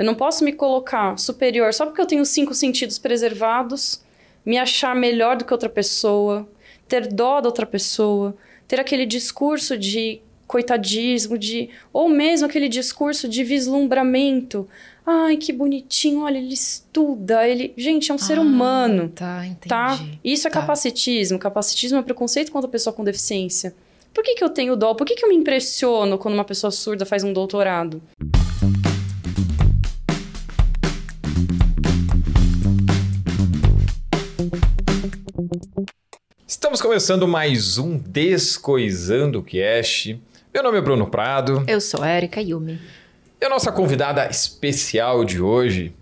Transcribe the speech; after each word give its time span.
Eu 0.00 0.06
não 0.06 0.14
posso 0.14 0.42
me 0.42 0.54
colocar 0.54 1.18
superior 1.18 1.74
só 1.74 1.84
porque 1.84 2.00
eu 2.00 2.06
tenho 2.06 2.24
cinco 2.24 2.54
sentidos 2.54 2.98
preservados, 2.98 4.00
me 4.46 4.56
achar 4.56 4.96
melhor 4.96 5.36
do 5.36 5.44
que 5.44 5.52
outra 5.52 5.68
pessoa, 5.68 6.48
ter 6.88 7.06
dó 7.06 7.38
da 7.38 7.50
outra 7.50 7.66
pessoa, 7.66 8.34
ter 8.66 8.80
aquele 8.80 9.04
discurso 9.04 9.76
de 9.76 10.22
coitadismo, 10.46 11.36
de 11.36 11.68
ou 11.92 12.08
mesmo 12.08 12.46
aquele 12.46 12.66
discurso 12.66 13.28
de 13.28 13.44
vislumbramento. 13.44 14.66
Ai, 15.04 15.36
que 15.36 15.52
bonitinho, 15.52 16.22
olha, 16.22 16.38
ele 16.38 16.54
estuda, 16.54 17.46
ele, 17.46 17.74
gente, 17.76 18.10
é 18.10 18.14
um 18.14 18.18
ser 18.18 18.38
Ah, 18.38 18.40
humano. 18.40 19.10
Tá, 19.14 19.44
entendi. 19.46 19.68
Tá? 19.68 19.98
Isso 20.24 20.48
é 20.48 20.50
Tá. 20.50 20.60
capacitismo. 20.62 21.38
Capacitismo 21.38 21.98
é 21.98 22.02
preconceito 22.02 22.50
contra 22.50 22.66
a 22.66 22.72
pessoa 22.72 22.94
com 22.94 23.04
deficiência. 23.04 23.74
Por 24.14 24.24
que, 24.24 24.34
que 24.34 24.42
eu 24.42 24.48
tenho 24.48 24.74
dó? 24.76 24.94
Por 24.94 25.06
que, 25.06 25.14
que 25.14 25.26
eu 25.26 25.28
me 25.28 25.36
impressiono 25.36 26.16
quando 26.16 26.32
uma 26.32 26.44
pessoa 26.44 26.70
surda 26.70 27.04
faz 27.04 27.22
um 27.22 27.34
doutorado? 27.34 28.00
Estamos 36.60 36.82
começando 36.82 37.26
mais 37.26 37.78
um 37.78 37.96
Descoisando 37.96 39.42
Cast. 39.42 40.20
Meu 40.52 40.62
nome 40.62 40.76
é 40.76 40.80
Bruno 40.82 41.06
Prado 41.06 41.64
Eu 41.66 41.80
sou 41.80 42.04
Erika 42.04 42.38
Yumi. 42.42 42.78
e 43.40 43.44
a 43.46 43.48
nossa 43.48 43.72
convidada 43.72 44.28
especial 44.28 45.24
de 45.24 45.40
hoje 45.40 45.94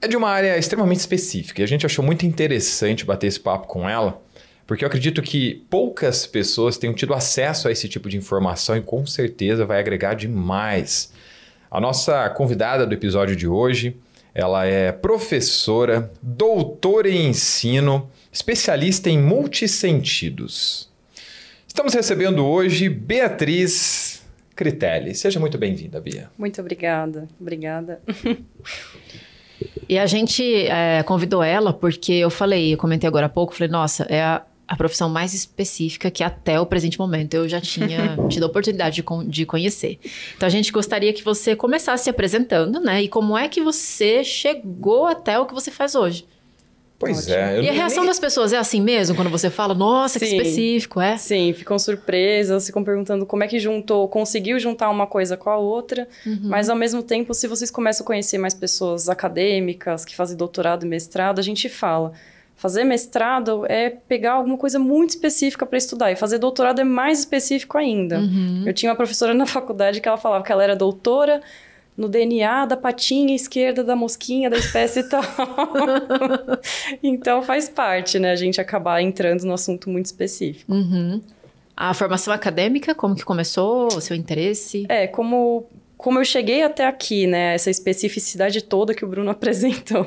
é 0.00 0.06
de 0.06 0.16
uma 0.16 0.28
área 0.30 0.56
extremamente 0.56 1.00
específica. 1.00 1.60
E 1.60 1.64
a 1.64 1.66
gente 1.66 1.84
achou 1.84 2.04
muito 2.04 2.24
interessante 2.24 3.04
bater 3.04 3.26
esse 3.26 3.40
papo 3.40 3.66
com 3.66 3.88
ela, 3.88 4.22
porque 4.64 4.84
eu 4.84 4.86
acredito 4.86 5.20
que 5.20 5.66
poucas 5.68 6.24
pessoas 6.24 6.78
tenham 6.78 6.94
tido 6.94 7.12
acesso 7.12 7.66
a 7.66 7.72
esse 7.72 7.88
tipo 7.88 8.08
de 8.08 8.16
informação 8.16 8.76
e 8.76 8.82
com 8.82 9.04
certeza 9.04 9.66
vai 9.66 9.80
agregar 9.80 10.14
demais. 10.14 11.12
A 11.68 11.80
nossa 11.80 12.30
convidada 12.30 12.86
do 12.86 12.94
episódio 12.94 13.34
de 13.34 13.48
hoje, 13.48 13.96
ela 14.32 14.64
é 14.64 14.92
professora, 14.92 16.08
doutora 16.22 17.10
em 17.10 17.26
ensino, 17.26 18.08
especialista 18.38 19.10
em 19.10 19.18
multissentidos. 19.20 20.88
Estamos 21.66 21.92
recebendo 21.92 22.46
hoje 22.46 22.88
Beatriz 22.88 24.22
Critelli. 24.54 25.12
Seja 25.12 25.40
muito 25.40 25.58
bem-vinda, 25.58 26.00
Bia. 26.00 26.30
Muito 26.38 26.60
obrigada. 26.60 27.26
Obrigada. 27.40 28.00
E 29.88 29.98
a 29.98 30.06
gente 30.06 30.44
é, 30.66 31.02
convidou 31.02 31.42
ela 31.42 31.72
porque 31.72 32.12
eu 32.12 32.30
falei, 32.30 32.74
eu 32.74 32.78
comentei 32.78 33.08
agora 33.08 33.26
há 33.26 33.28
pouco, 33.28 33.52
falei, 33.54 33.72
nossa, 33.72 34.04
é 34.04 34.22
a, 34.22 34.42
a 34.68 34.76
profissão 34.76 35.08
mais 35.08 35.34
específica 35.34 36.08
que 36.08 36.22
até 36.22 36.60
o 36.60 36.66
presente 36.66 36.96
momento 36.96 37.34
eu 37.34 37.48
já 37.48 37.60
tinha 37.60 38.16
tido 38.30 38.44
a 38.44 38.46
oportunidade 38.46 38.94
de, 38.96 39.02
con- 39.02 39.26
de 39.28 39.44
conhecer. 39.44 39.98
Então 40.36 40.46
a 40.46 40.50
gente 40.50 40.70
gostaria 40.70 41.12
que 41.12 41.24
você 41.24 41.56
começasse 41.56 42.04
se 42.04 42.10
apresentando, 42.10 42.78
né? 42.78 43.02
E 43.02 43.08
como 43.08 43.36
é 43.36 43.48
que 43.48 43.60
você 43.60 44.22
chegou 44.22 45.06
até 45.06 45.36
o 45.40 45.44
que 45.44 45.52
você 45.54 45.72
faz 45.72 45.96
hoje? 45.96 46.24
Pois 46.98 47.18
Ótimo. 47.18 47.34
é. 47.34 47.58
eu 47.58 47.62
e 47.62 47.68
a 47.68 47.70
nem- 47.70 47.72
reação 47.80 48.04
das 48.04 48.18
pessoas 48.18 48.52
é 48.52 48.56
assim 48.56 48.80
mesmo, 48.80 49.14
quando 49.14 49.30
você 49.30 49.48
fala, 49.48 49.72
nossa, 49.72 50.18
que 50.18 50.26
Sim. 50.26 50.36
específico, 50.36 51.00
é? 51.00 51.16
Sim, 51.16 51.52
ficam 51.52 51.78
surpresas, 51.78 52.66
ficam 52.66 52.82
perguntando 52.82 53.24
como 53.24 53.44
é 53.44 53.46
que 53.46 53.60
juntou, 53.60 54.08
conseguiu 54.08 54.58
juntar 54.58 54.90
uma 54.90 55.06
coisa 55.06 55.36
com 55.36 55.48
a 55.48 55.56
outra, 55.56 56.08
mas 56.42 56.68
ao 56.68 56.74
mesmo 56.74 57.00
tempo, 57.02 57.32
se 57.34 57.46
vocês 57.46 57.70
começam 57.70 58.02
a 58.02 58.06
conhecer 58.06 58.36
mais 58.38 58.52
pessoas 58.52 59.08
acadêmicas 59.08 60.04
que 60.04 60.16
fazem 60.16 60.36
doutorado 60.36 60.84
e 60.84 60.88
mestrado, 60.88 61.38
a 61.38 61.42
gente 61.42 61.68
fala. 61.68 62.12
Fazer 62.56 62.82
mestrado 62.82 63.64
é 63.68 63.88
pegar 63.88 64.32
alguma 64.32 64.58
coisa 64.58 64.80
muito 64.80 65.10
específica 65.10 65.64
para 65.64 65.78
estudar, 65.78 66.10
e 66.10 66.16
fazer 66.16 66.38
doutorado 66.38 66.80
é 66.80 66.84
mais 66.84 67.20
específico 67.20 67.78
ainda. 67.78 68.18
Uhum. 68.18 68.64
Eu 68.66 68.74
tinha 68.74 68.90
uma 68.90 68.96
professora 68.96 69.32
na 69.34 69.46
faculdade 69.46 70.00
que 70.00 70.08
ela 70.08 70.16
falava 70.18 70.42
que 70.42 70.50
ela 70.50 70.64
era 70.64 70.74
doutora 70.74 71.40
no 71.98 72.08
DNA 72.08 72.64
da 72.64 72.76
patinha 72.76 73.34
esquerda 73.34 73.82
da 73.82 73.96
mosquinha 73.96 74.48
da 74.48 74.56
espécie 74.56 75.02
tal. 75.02 75.20
então 77.02 77.42
faz 77.42 77.68
parte, 77.68 78.20
né? 78.20 78.30
A 78.30 78.36
gente 78.36 78.60
acabar 78.60 79.02
entrando 79.02 79.42
no 79.42 79.52
assunto 79.52 79.90
muito 79.90 80.06
específico. 80.06 80.72
Uhum. 80.72 81.20
A 81.76 81.92
formação 81.92 82.32
acadêmica, 82.32 82.94
como 82.94 83.16
que 83.16 83.24
começou? 83.24 83.88
O 83.88 84.00
seu 84.00 84.16
interesse? 84.16 84.86
É, 84.88 85.08
como, 85.08 85.66
como 85.96 86.20
eu 86.20 86.24
cheguei 86.24 86.62
até 86.62 86.86
aqui, 86.86 87.26
né? 87.26 87.54
Essa 87.54 87.68
especificidade 87.68 88.62
toda 88.62 88.94
que 88.94 89.04
o 89.04 89.08
Bruno 89.08 89.30
apresentou. 89.32 90.06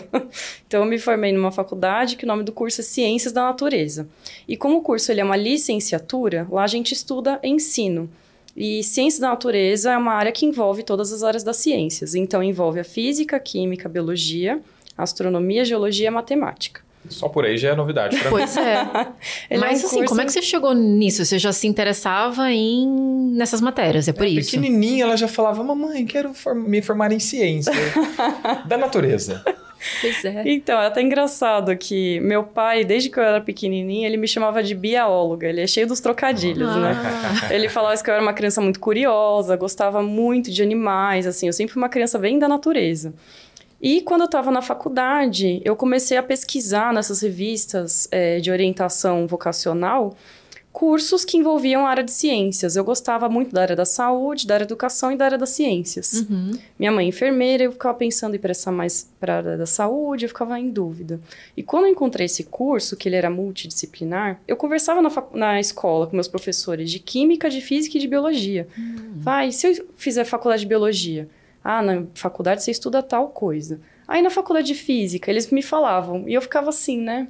então, 0.65 0.83
eu 0.83 0.85
me 0.85 0.97
formei 0.97 1.33
numa 1.33 1.51
faculdade 1.51 2.15
que 2.15 2.23
o 2.23 2.27
nome 2.27 2.43
do 2.43 2.53
curso 2.53 2.79
é 2.79 2.83
Ciências 2.85 3.33
da 3.33 3.43
Natureza. 3.43 4.07
E 4.47 4.55
como 4.55 4.77
o 4.77 4.81
curso 4.81 5.11
ele 5.11 5.19
é 5.19 5.23
uma 5.25 5.35
licenciatura, 5.35 6.47
lá 6.49 6.63
a 6.63 6.67
gente 6.67 6.93
estuda 6.93 7.37
ensino. 7.43 8.09
E 8.55 8.83
ciências 8.83 9.19
da 9.19 9.29
natureza 9.29 9.91
é 9.91 9.97
uma 9.97 10.13
área 10.13 10.31
que 10.31 10.45
envolve 10.45 10.83
todas 10.83 11.11
as 11.13 11.23
áreas 11.23 11.43
das 11.43 11.57
ciências. 11.57 12.15
Então, 12.15 12.43
envolve 12.43 12.79
a 12.79 12.83
física, 12.83 13.37
a 13.37 13.39
química, 13.39 13.87
a 13.87 13.91
biologia, 13.91 14.59
a 14.97 15.03
astronomia, 15.03 15.61
a 15.61 15.65
geologia 15.65 16.05
e 16.05 16.07
a 16.07 16.11
matemática. 16.11 16.81
Só 17.09 17.27
por 17.27 17.45
aí 17.45 17.57
já 17.57 17.69
é 17.71 17.75
novidade 17.75 18.15
pra 18.19 18.29
mim. 18.29 18.37
Pois 18.37 18.55
é. 18.57 18.75
É 19.49 19.57
Mas 19.57 19.81
um 19.81 19.87
assim, 19.87 19.95
curso- 19.97 20.09
como 20.09 20.21
é 20.21 20.25
que 20.25 20.31
você 20.31 20.41
chegou 20.41 20.73
nisso? 20.73 21.25
Você 21.25 21.39
já 21.39 21.51
se 21.51 21.65
interessava 21.67 22.51
em 22.51 22.87
nessas 23.33 23.59
matérias, 23.59 24.07
é 24.07 24.13
por 24.13 24.27
isso? 24.27 24.51
Pequenininha, 24.51 25.03
ela 25.05 25.17
já 25.17 25.27
falava, 25.27 25.63
mamãe, 25.63 26.05
quero 26.05 26.31
me 26.55 26.79
formar 26.81 27.11
em 27.11 27.19
ciência 27.19 27.73
da 28.67 28.77
natureza. 28.77 29.43
Pois 29.99 30.23
é. 30.25 30.43
Então, 30.45 30.79
é 30.79 30.87
até 30.87 31.01
engraçado 31.01 31.75
que 31.75 32.19
meu 32.19 32.43
pai, 32.43 32.83
desde 32.83 33.09
que 33.09 33.19
eu 33.19 33.23
era 33.23 33.41
pequenininha, 33.41 34.07
ele 34.07 34.17
me 34.17 34.27
chamava 34.27 34.61
de 34.61 34.75
bióloga. 34.75 35.47
Ele 35.47 35.61
é 35.61 35.67
cheio 35.67 35.87
dos 35.87 35.99
trocadilhos, 35.99 36.75
né? 36.75 36.93
Ah. 36.95 37.53
Ele 37.53 37.67
falava 37.67 38.01
que 38.01 38.09
eu 38.09 38.13
era 38.13 38.21
uma 38.21 38.33
criança 38.33 38.61
muito 38.61 38.79
curiosa, 38.79 39.55
gostava 39.55 40.01
muito 40.01 40.51
de 40.51 40.61
animais, 40.61 41.25
assim. 41.25 41.47
Eu 41.47 41.53
sempre 41.53 41.73
fui 41.73 41.81
uma 41.81 41.89
criança 41.89 42.17
bem 42.19 42.37
da 42.37 42.47
natureza. 42.47 43.13
E 43.81 44.01
quando 44.01 44.21
eu 44.21 44.25
estava 44.25 44.51
na 44.51 44.61
faculdade, 44.61 45.59
eu 45.65 45.75
comecei 45.75 46.15
a 46.15 46.21
pesquisar 46.21 46.93
nessas 46.93 47.21
revistas 47.21 48.07
eh, 48.11 48.39
de 48.39 48.51
orientação 48.51 49.25
vocacional 49.25 50.15
cursos 50.71 51.25
que 51.25 51.37
envolviam 51.37 51.85
a 51.85 51.89
área 51.89 52.03
de 52.03 52.11
ciências. 52.11 52.75
Eu 52.75 52.83
gostava 52.83 53.27
muito 53.27 53.53
da 53.53 53.61
área 53.61 53.75
da 53.75 53.85
saúde, 53.85 54.47
da 54.47 54.55
área 54.55 54.65
da 54.65 54.69
educação 54.69 55.11
e 55.11 55.17
da 55.17 55.25
área 55.25 55.37
das 55.37 55.49
ciências. 55.49 56.25
Uhum. 56.29 56.51
Minha 56.79 56.91
mãe 56.91 57.05
é 57.05 57.09
enfermeira, 57.09 57.63
eu 57.63 57.71
ficava 57.71 57.97
pensando 57.97 58.35
em 58.35 58.39
prestar 58.39 58.71
mais 58.71 59.09
para 59.19 59.33
a 59.33 59.37
área 59.37 59.57
da 59.57 59.65
saúde, 59.65 60.25
eu 60.25 60.29
ficava 60.29 60.57
em 60.59 60.69
dúvida. 60.69 61.19
E 61.55 61.61
quando 61.61 61.85
eu 61.85 61.91
encontrei 61.91 62.25
esse 62.25 62.45
curso, 62.45 62.95
que 62.95 63.09
ele 63.09 63.15
era 63.15 63.29
multidisciplinar, 63.29 64.41
eu 64.47 64.55
conversava 64.55 65.01
na, 65.01 65.11
na 65.33 65.59
escola 65.59 66.07
com 66.07 66.15
meus 66.15 66.27
professores 66.27 66.89
de 66.89 66.99
química, 66.99 67.49
de 67.49 67.61
física 67.61 67.97
e 67.97 68.01
de 68.01 68.07
biologia. 68.07 68.67
Vai, 69.15 69.51
se 69.51 69.67
eu 69.67 69.87
fizer 69.97 70.23
faculdade 70.23 70.61
de 70.61 70.67
biologia, 70.67 71.29
ah, 71.63 71.81
na 71.81 72.03
faculdade 72.13 72.63
você 72.63 72.71
estuda 72.71 73.03
tal 73.03 73.29
coisa. 73.29 73.79
Aí 74.07 74.21
na 74.21 74.29
faculdade 74.29 74.67
de 74.67 74.75
física, 74.75 75.29
eles 75.29 75.51
me 75.51 75.61
falavam, 75.61 76.27
e 76.27 76.33
eu 76.33 76.41
ficava 76.41 76.69
assim, 76.69 76.99
né? 76.99 77.27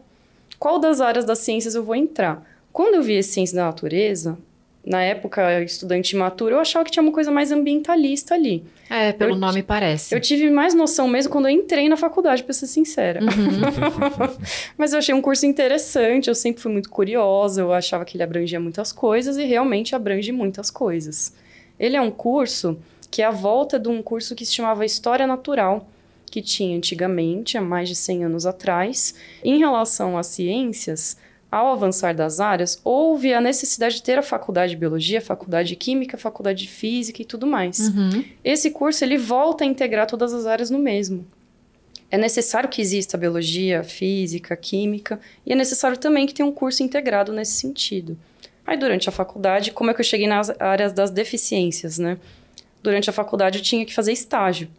Qual 0.58 0.80
das 0.80 1.02
áreas 1.02 1.26
das 1.26 1.40
ciências 1.40 1.74
eu 1.74 1.84
vou 1.84 1.96
entrar? 1.96 2.51
Quando 2.74 2.96
eu 2.96 3.04
vi 3.04 3.22
ciência 3.24 3.56
da 3.56 3.66
natureza, 3.66 4.38
na 4.86 5.02
época, 5.04 5.62
estudante 5.62 6.16
imaturo, 6.16 6.56
eu 6.56 6.60
achava 6.60 6.84
que 6.86 6.92
tinha 6.92 7.04
uma 7.04 7.12
coisa 7.12 7.30
mais 7.32 7.52
ambientalista 7.52 8.34
ali. 8.34 8.64
É, 8.90 9.12
pelo 9.14 9.32
Eu- 9.32 9.36
nome 9.36 9.62
parece. 9.62 10.14
Eu 10.16 10.20
tive 10.20 10.50
mais 10.50 10.74
noção 10.74 11.08
mesmo 11.08 11.32
quando 11.32 11.46
eu 11.48 11.52
entrei 11.52 11.88
na 11.88 11.96
faculdade, 11.98 12.44
pra 12.44 12.54
ser 12.54 12.68
sincera. 12.68 13.20
Mas 14.78 14.94
eu 14.94 15.00
achei 15.00 15.14
um 15.14 15.22
curso 15.22 15.46
interessante, 15.46 16.28
eu 16.30 16.36
sempre 16.36 16.62
fui 16.62 16.72
muito 16.72 16.90
curiosa, 16.90 17.62
eu 17.62 17.74
achava 17.74 18.06
que 18.06 18.16
ele 18.18 18.24
abrangia 18.24 18.60
muitas 18.60 18.92
coisas 18.92 19.38
e 19.38 19.44
realmente 19.44 19.96
abrange 19.96 20.32
muitas 20.32 20.70
coisas. 20.72 21.34
Ele 21.80 21.96
é 21.96 22.02
um 22.02 22.12
curso 22.12 22.78
que 23.10 23.22
é 23.22 23.26
a 23.26 23.32
volta 23.32 23.78
de 23.80 23.90
um 23.90 24.02
curso 24.02 24.36
que 24.36 24.46
se 24.46 24.54
chamava 24.54 24.86
História 24.86 25.28
Natural, 25.28 25.88
que 26.26 26.42
tinha 26.42 26.78
antigamente, 26.78 27.58
há 27.58 27.62
mais 27.62 27.90
de 27.90 27.96
100 27.96 28.24
anos 28.26 28.46
atrás. 28.46 29.14
Em 29.44 29.60
relação 29.60 30.18
às 30.18 30.28
ciências, 30.28 31.18
ao 31.52 31.74
avançar 31.74 32.16
das 32.16 32.40
áreas, 32.40 32.80
houve 32.84 33.34
a 33.34 33.42
necessidade 33.42 33.96
de 33.96 34.04
ter 34.04 34.18
a 34.18 34.24
faculdade 34.24 34.72
de 34.72 34.78
biologia, 34.78 35.20
a 35.20 35.22
faculdade 35.22 35.70
de 35.70 35.76
química, 35.76 36.16
a 36.16 36.20
faculdade 36.20 36.64
de 36.64 36.70
física 36.70 37.22
e 37.22 37.26
tudo 37.26 37.46
mais. 37.46 37.90
Uhum. 37.90 38.24
Esse 38.44 38.72
curso 38.72 39.04
ele 39.04 39.18
volta 39.18 39.66
a 39.66 39.68
integrar 39.68 40.08
todas 40.08 40.34
as 40.34 40.46
áreas 40.46 40.70
no 40.70 40.80
mesmo. 40.80 41.26
É 42.10 42.18
necessário 42.18 42.70
que 42.70 42.82
exista 42.82 43.18
biologia, 43.18 43.84
física, 43.84 44.56
química, 44.56 45.20
e 45.46 45.52
é 45.52 45.56
necessário 45.56 45.98
também 45.98 46.26
que 46.26 46.34
tenha 46.34 46.48
um 46.48 46.52
curso 46.52 46.84
integrado 46.84 47.34
nesse 47.34 47.54
sentido. 47.54 48.18
Aí, 48.66 48.78
durante 48.78 49.10
a 49.10 49.12
faculdade, 49.12 49.72
como 49.72 49.92
é 49.92 49.94
que 49.94 50.02
eu 50.02 50.06
cheguei 50.06 50.28
nas 50.28 50.50
áreas 50.60 50.94
das 50.94 51.10
deficiências, 51.10 51.98
né? 51.98 52.18
Durante 52.84 53.10
a 53.10 53.14
faculdade, 53.14 53.60
eu 53.60 53.64
tinha 53.64 53.86
que 53.86 53.94
fazer 53.94 54.12
estágio. 54.12 54.70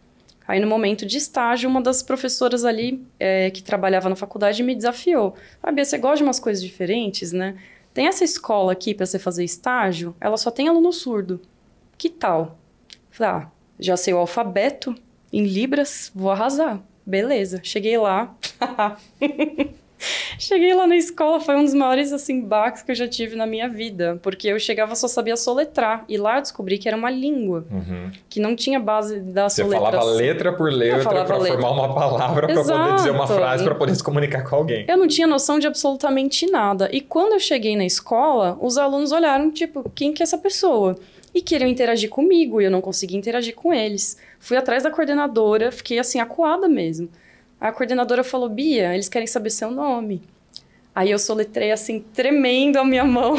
Aí, 0.47 0.61
no 0.61 0.67
momento 0.67 1.07
de 1.07 1.19
estágio, 1.19 1.69
uma 1.69 1.81
das 1.81 2.03
professoras 2.03 2.65
ali 2.65 3.05
é, 3.19 3.51
que 3.51 3.63
trabalhava 3.63 4.09
na 4.09 4.17
faculdade 4.17 4.63
me 4.63 4.75
desafiou. 4.75 5.35
Ah, 5.63 5.73
você 5.73 5.99
gosta 5.99 6.19
de 6.19 6.23
umas 6.25 6.41
coisas 6.41 6.63
diferentes, 6.63 7.33
né? 7.33 7.57
Tem 7.95 8.07
essa 8.07 8.25
escola 8.25 8.73
aqui 8.73 8.95
para 8.95 9.07
você 9.07 9.19
fazer 9.19 9.45
estágio, 9.45 10.17
ela 10.21 10.37
só 10.37 10.51
tem 10.51 10.69
aluno 10.69 10.93
surdo. 10.93 11.41
Que 11.99 12.09
tal? 12.09 12.59
Falei, 13.11 13.33
ah, 13.33 13.51
já 13.79 13.97
sei 13.97 14.15
o 14.15 14.19
alfabeto 14.19 14.95
em 15.33 15.45
Libras, 15.45 16.11
vou 16.15 16.31
arrasar. 16.31 16.83
Beleza, 17.05 17.61
cheguei 17.63 17.99
lá. 17.99 18.35
Cheguei 20.39 20.75
lá 20.75 20.87
na 20.87 20.97
escola, 20.97 21.41
foi 21.41 21.57
um 21.57 21.65
dos 21.65 21.75
maiores, 21.75 22.13
assim, 22.13 22.41
baques 22.41 22.83
que 22.83 22.91
eu 22.91 22.95
já 22.95 23.09
tive 23.09 23.37
na 23.37 23.47
minha 23.47 23.69
vida. 23.69 24.19
Porque 24.23 24.49
eu 24.49 24.59
chegava 24.59 24.95
só 24.95 25.09
sabia 25.09 25.37
soletrar. 25.37 26.05
E 26.09 26.17
lá 26.17 26.37
eu 26.37 26.43
descobri 26.43 26.79
que 26.79 26.89
era 26.89 26.97
uma 26.97 27.11
língua. 27.11 27.65
Uhum. 27.71 28.11
Que 28.29 28.41
não 28.41 28.57
tinha 28.57 28.81
base 28.81 29.21
da 29.21 29.49
Você 29.49 29.63
soletração. 29.63 30.01
falava 30.01 30.17
letra 30.17 30.53
por 30.53 30.71
letra 30.73 31.25
para 31.25 31.27
formar 31.27 31.71
uma 31.71 31.95
palavra 31.95 32.47
para 32.47 32.63
poder 32.63 32.95
dizer 32.97 33.11
uma 33.11 33.27
frase 33.27 33.65
para 33.65 33.75
poder 33.75 33.95
se 33.95 34.03
comunicar 34.03 34.43
com 34.43 34.57
alguém. 34.57 34.85
Eu 34.89 34.97
não 34.97 35.07
tinha 35.07 35.27
noção 35.27 35.59
de 35.59 35.67
absolutamente 35.67 36.51
nada. 36.51 36.89
E 36.93 37.01
quando 37.01 37.35
eu 37.35 37.41
cheguei 37.41 37.77
na 37.77 37.85
escola, 37.85 38.59
os 38.61 38.79
alunos 38.79 39.13
olharam, 39.13 39.51
tipo, 39.51 39.91
quem 39.95 40.13
que 40.13 40.23
é 40.23 40.25
essa 40.25 40.39
pessoa? 40.39 40.97
E 41.35 41.41
queriam 41.41 41.69
interagir 41.69 42.11
comigo, 42.11 42.61
e 42.61 42.65
eu 42.65 42.71
não 42.71 42.83
conseguia 42.83 43.17
interagir 43.17 43.55
com 43.55 43.73
eles. 43.73 44.19
Fui 44.39 44.57
atrás 44.57 44.83
da 44.83 44.91
coordenadora, 44.91 45.73
fiquei 45.73 45.99
assim, 45.99 46.21
acuada 46.21 46.69
mesmo. 46.69 47.09
A 47.63 47.71
coordenadora 47.73 48.25
falou, 48.25 48.49
Bia, 48.49 48.93
eles 48.93 49.09
querem 49.09 49.27
saber 49.29 49.51
seu 49.51 49.71
nome. 49.71 50.21
Aí 50.95 51.11
eu 51.11 51.19
soletrei 51.19 51.71
assim, 51.71 52.01
tremendo 52.13 52.79
a 52.79 52.85
minha 52.85 53.05
mão. 53.07 53.35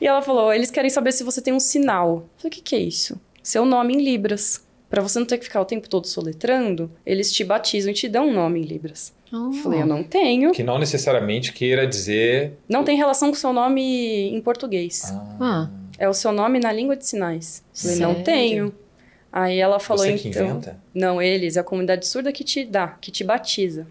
e 0.00 0.06
ela 0.06 0.22
falou, 0.22 0.52
eles 0.52 0.70
querem 0.70 0.88
saber 0.90 1.12
se 1.12 1.22
você 1.22 1.42
tem 1.42 1.52
um 1.52 1.60
sinal. 1.60 2.08
Eu 2.08 2.30
falei, 2.38 2.48
o 2.48 2.50
que, 2.50 2.62
que 2.62 2.74
é 2.74 2.78
isso? 2.78 3.20
Seu 3.42 3.64
nome 3.66 3.94
em 3.94 4.02
Libras. 4.02 4.64
Pra 4.88 5.02
você 5.02 5.18
não 5.18 5.26
ter 5.26 5.36
que 5.38 5.44
ficar 5.44 5.60
o 5.60 5.64
tempo 5.64 5.88
todo 5.88 6.06
soletrando, 6.06 6.90
eles 7.04 7.30
te 7.32 7.42
batizam 7.44 7.90
e 7.90 7.94
te 7.94 8.08
dão 8.08 8.28
um 8.28 8.32
nome 8.32 8.60
em 8.60 8.62
Libras. 8.62 9.12
Oh. 9.32 9.36
Eu 9.48 9.52
falei, 9.54 9.82
eu 9.82 9.86
não 9.86 10.02
tenho. 10.02 10.52
Que 10.52 10.62
não 10.62 10.78
necessariamente 10.78 11.52
queira 11.52 11.86
dizer. 11.86 12.54
Não 12.68 12.84
tem 12.84 12.96
relação 12.96 13.28
com 13.28 13.34
o 13.36 13.38
seu 13.38 13.52
nome 13.52 14.30
em 14.30 14.40
português. 14.40 15.12
Ah, 15.40 15.68
É 15.98 16.08
o 16.08 16.14
seu 16.14 16.32
nome 16.32 16.58
na 16.60 16.72
língua 16.72 16.96
de 16.96 17.04
sinais. 17.06 17.62
Eu 17.74 17.82
falei, 17.82 17.96
não 17.98 18.10
Sério? 18.12 18.24
tenho. 18.24 18.74
Aí 19.38 19.58
ela 19.58 19.78
falou, 19.78 20.02
você 20.02 20.14
que 20.14 20.28
então. 20.28 20.46
inventa? 20.46 20.78
Não, 20.94 21.20
eles, 21.20 21.58
é 21.58 21.60
a 21.60 21.62
comunidade 21.62 22.06
surda 22.06 22.32
que 22.32 22.42
te 22.42 22.64
dá, 22.64 22.96
que 22.98 23.10
te 23.10 23.22
batiza. 23.22 23.86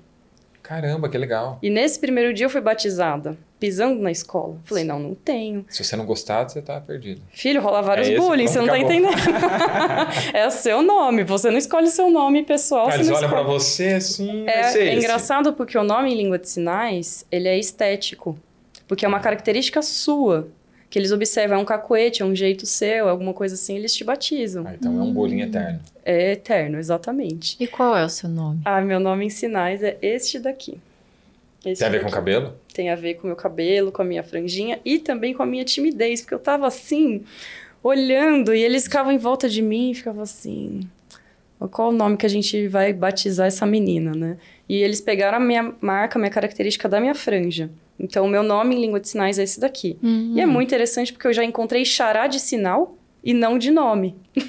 Caramba, 0.63 1.07
que 1.07 1.15
legal. 1.19 1.59
E 1.62 1.69
nesse 1.69 2.00
primeiro 2.00 2.33
dia 2.33 2.47
eu 2.47 2.50
fui 2.50 2.62
batizada, 2.62 3.38
pisando 3.59 4.01
na 4.01 4.09
escola. 4.09 4.57
Falei, 4.63 4.83
não, 4.83 4.97
não 4.97 5.13
tenho. 5.13 5.63
Se 5.69 5.83
você 5.83 5.95
não 5.95 6.03
gostar, 6.03 6.50
você 6.50 6.63
tá 6.63 6.81
perdido. 6.81 7.21
Filho, 7.31 7.62
rola 7.62 7.83
vários 7.83 8.07
É 8.07 8.15
bullying, 8.18 8.47
você 8.47 8.57
não 8.57 8.65
tá 8.65 8.74
acabou. 8.74 8.92
entendendo. 8.92 9.15
é 10.33 10.47
o 10.47 10.51
seu 10.51 10.81
nome, 10.81 11.24
você 11.24 11.51
não 11.51 11.59
escolhe 11.59 11.89
seu 11.91 12.09
nome 12.09 12.41
pessoal. 12.41 12.88
Ah, 12.89 12.95
eles 12.95 13.07
olham 13.12 13.30
pra 13.30 13.41
escolhe. 13.41 13.59
você 13.59 13.89
assim. 13.89 14.48
É, 14.48 14.62
é 14.62 14.69
esse. 14.69 14.95
engraçado 14.95 15.53
porque 15.53 15.77
o 15.77 15.83
nome 15.83 16.12
em 16.12 16.18
língua 16.18 16.39
de 16.39 16.50
sinais, 16.50 17.24
ele 17.31 17.48
é 17.48 17.56
estético. 17.59 18.36
Porque 18.88 19.06
é 19.06 19.07
uma 19.07 19.19
característica 19.19 19.83
sua. 19.83 20.48
Que 20.89 20.99
eles 20.99 21.11
observam, 21.11 21.57
é 21.57 21.61
um 21.61 21.65
cacuete, 21.65 22.21
é 22.21 22.25
um 22.25 22.35
jeito 22.35 22.65
seu, 22.65 23.07
é 23.07 23.09
alguma 23.09 23.33
coisa 23.33 23.55
assim, 23.55 23.75
eles 23.75 23.93
te 23.93 24.03
batizam. 24.03 24.65
Ah, 24.67 24.73
então 24.75 24.97
é 24.97 25.01
um 25.03 25.11
bolinho 25.13 25.45
eterno. 25.45 25.79
É 26.05 26.31
eterno, 26.33 26.77
exatamente. 26.77 27.57
e 27.59 27.67
qual 27.67 27.97
é 27.97 28.05
o 28.05 28.09
seu 28.09 28.29
nome? 28.29 28.61
Ah, 28.63 28.79
meu 28.81 28.99
nome 28.99 29.25
em 29.25 29.29
sinais 29.29 29.81
é 29.83 29.97
este 30.01 30.39
daqui. 30.39 30.77
Esse 31.65 31.79
Tem 31.79 31.87
a 31.87 31.91
ver 31.91 31.97
com 31.97 32.03
o 32.03 32.05
daqui. 32.11 32.15
cabelo? 32.15 32.53
Tem 32.73 32.89
a 32.91 32.95
ver 32.95 33.15
com 33.15 33.23
o 33.23 33.27
meu 33.27 33.35
cabelo, 33.35 33.91
com 33.91 34.01
a 34.01 34.05
minha 34.05 34.23
franjinha 34.23 34.79
e 34.85 34.99
também 34.99 35.33
com 35.33 35.41
a 35.41 35.45
minha 35.45 35.65
timidez, 35.65 36.21
porque 36.21 36.35
eu 36.35 36.39
tava 36.39 36.67
assim, 36.67 37.23
olhando, 37.83 38.53
e 38.53 38.61
eles 38.61 38.83
ficavam 38.83 39.11
em 39.11 39.17
volta 39.17 39.49
de 39.49 39.61
mim 39.61 39.91
e 39.91 39.95
ficavam 39.95 40.21
assim. 40.21 40.81
Qual 41.71 41.89
o 41.89 41.91
nome 41.91 42.17
que 42.17 42.25
a 42.25 42.29
gente 42.29 42.67
vai 42.67 42.93
batizar 42.93 43.47
essa 43.47 43.65
menina, 43.65 44.11
né? 44.11 44.37
E 44.67 44.75
eles 44.75 45.01
pegaram 45.01 45.37
a 45.37 45.39
minha 45.39 45.73
marca, 45.81 46.17
a 46.17 46.19
minha 46.19 46.29
característica 46.31 46.87
da 46.87 46.99
minha 46.99 47.15
franja. 47.15 47.71
Então, 47.99 48.25
o 48.25 48.29
meu 48.29 48.43
nome 48.43 48.75
em 48.75 48.81
língua 48.81 48.99
de 48.99 49.07
sinais 49.07 49.39
é 49.39 49.43
esse 49.43 49.59
daqui. 49.59 49.97
E 50.35 50.41
é 50.41 50.45
muito 50.45 50.67
interessante 50.69 51.13
porque 51.13 51.27
eu 51.27 51.33
já 51.33 51.43
encontrei 51.43 51.85
xará 51.85 52.27
de 52.27 52.39
sinal 52.39 52.97
e 53.23 53.33
não 53.33 53.57
de 53.57 53.71
nome. 53.71 54.15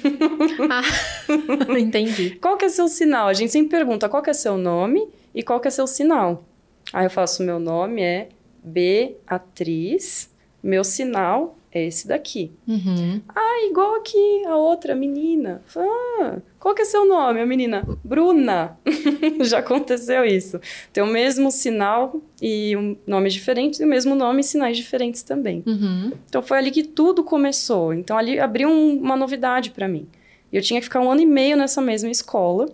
Ah, 0.69 0.81
entendi. 1.79 2.31
Qual 2.41 2.57
que 2.57 2.65
é 2.65 2.69
seu 2.69 2.87
sinal? 2.87 3.27
A 3.27 3.33
gente 3.33 3.51
sempre 3.51 3.69
pergunta 3.69 4.09
qual 4.09 4.21
que 4.21 4.29
é 4.29 4.33
seu 4.33 4.57
nome 4.57 5.07
e 5.33 5.41
qual 5.41 5.59
que 5.59 5.67
é 5.67 5.71
seu 5.71 5.87
sinal. 5.87 6.43
Aí 6.91 7.05
eu 7.05 7.09
faço, 7.09 7.43
meu 7.43 7.59
nome 7.59 8.01
é 8.01 8.29
Beatriz, 8.63 10.29
meu 10.61 10.83
sinal 10.83 11.56
é 11.77 11.85
esse 11.85 12.07
daqui. 12.07 12.51
Uhum. 12.67 13.21
Ah, 13.29 13.67
igual 13.69 13.95
aqui, 13.95 14.43
a 14.45 14.55
outra 14.55 14.93
menina. 14.95 15.61
Ah, 15.75 16.37
qual 16.59 16.73
que 16.75 16.81
é 16.81 16.85
seu 16.85 17.05
nome? 17.07 17.39
A 17.39 17.45
menina, 17.45 17.87
Bruna. 18.03 18.77
Já 19.41 19.59
aconteceu 19.59 20.25
isso. 20.25 20.59
Tem 20.91 21.03
o 21.03 21.07
mesmo 21.07 21.51
sinal 21.51 22.19
e 22.41 22.75
um 22.75 22.95
nome 23.05 23.29
diferente, 23.29 23.81
e 23.81 23.85
o 23.85 23.87
mesmo 23.87 24.15
nome 24.15 24.41
e 24.41 24.43
sinais 24.43 24.75
diferentes 24.77 25.21
também. 25.23 25.63
Uhum. 25.65 26.11
Então 26.27 26.41
foi 26.41 26.57
ali 26.57 26.71
que 26.71 26.83
tudo 26.83 27.23
começou. 27.23 27.93
Então 27.93 28.17
ali 28.17 28.39
abriu 28.39 28.69
um- 28.69 28.97
uma 28.97 29.15
novidade 29.15 29.71
para 29.71 29.87
mim. 29.87 30.07
Eu 30.51 30.61
tinha 30.61 30.79
que 30.79 30.85
ficar 30.85 31.01
um 31.01 31.11
ano 31.11 31.21
e 31.21 31.25
meio 31.25 31.55
nessa 31.57 31.81
mesma 31.81 32.09
escola. 32.09 32.67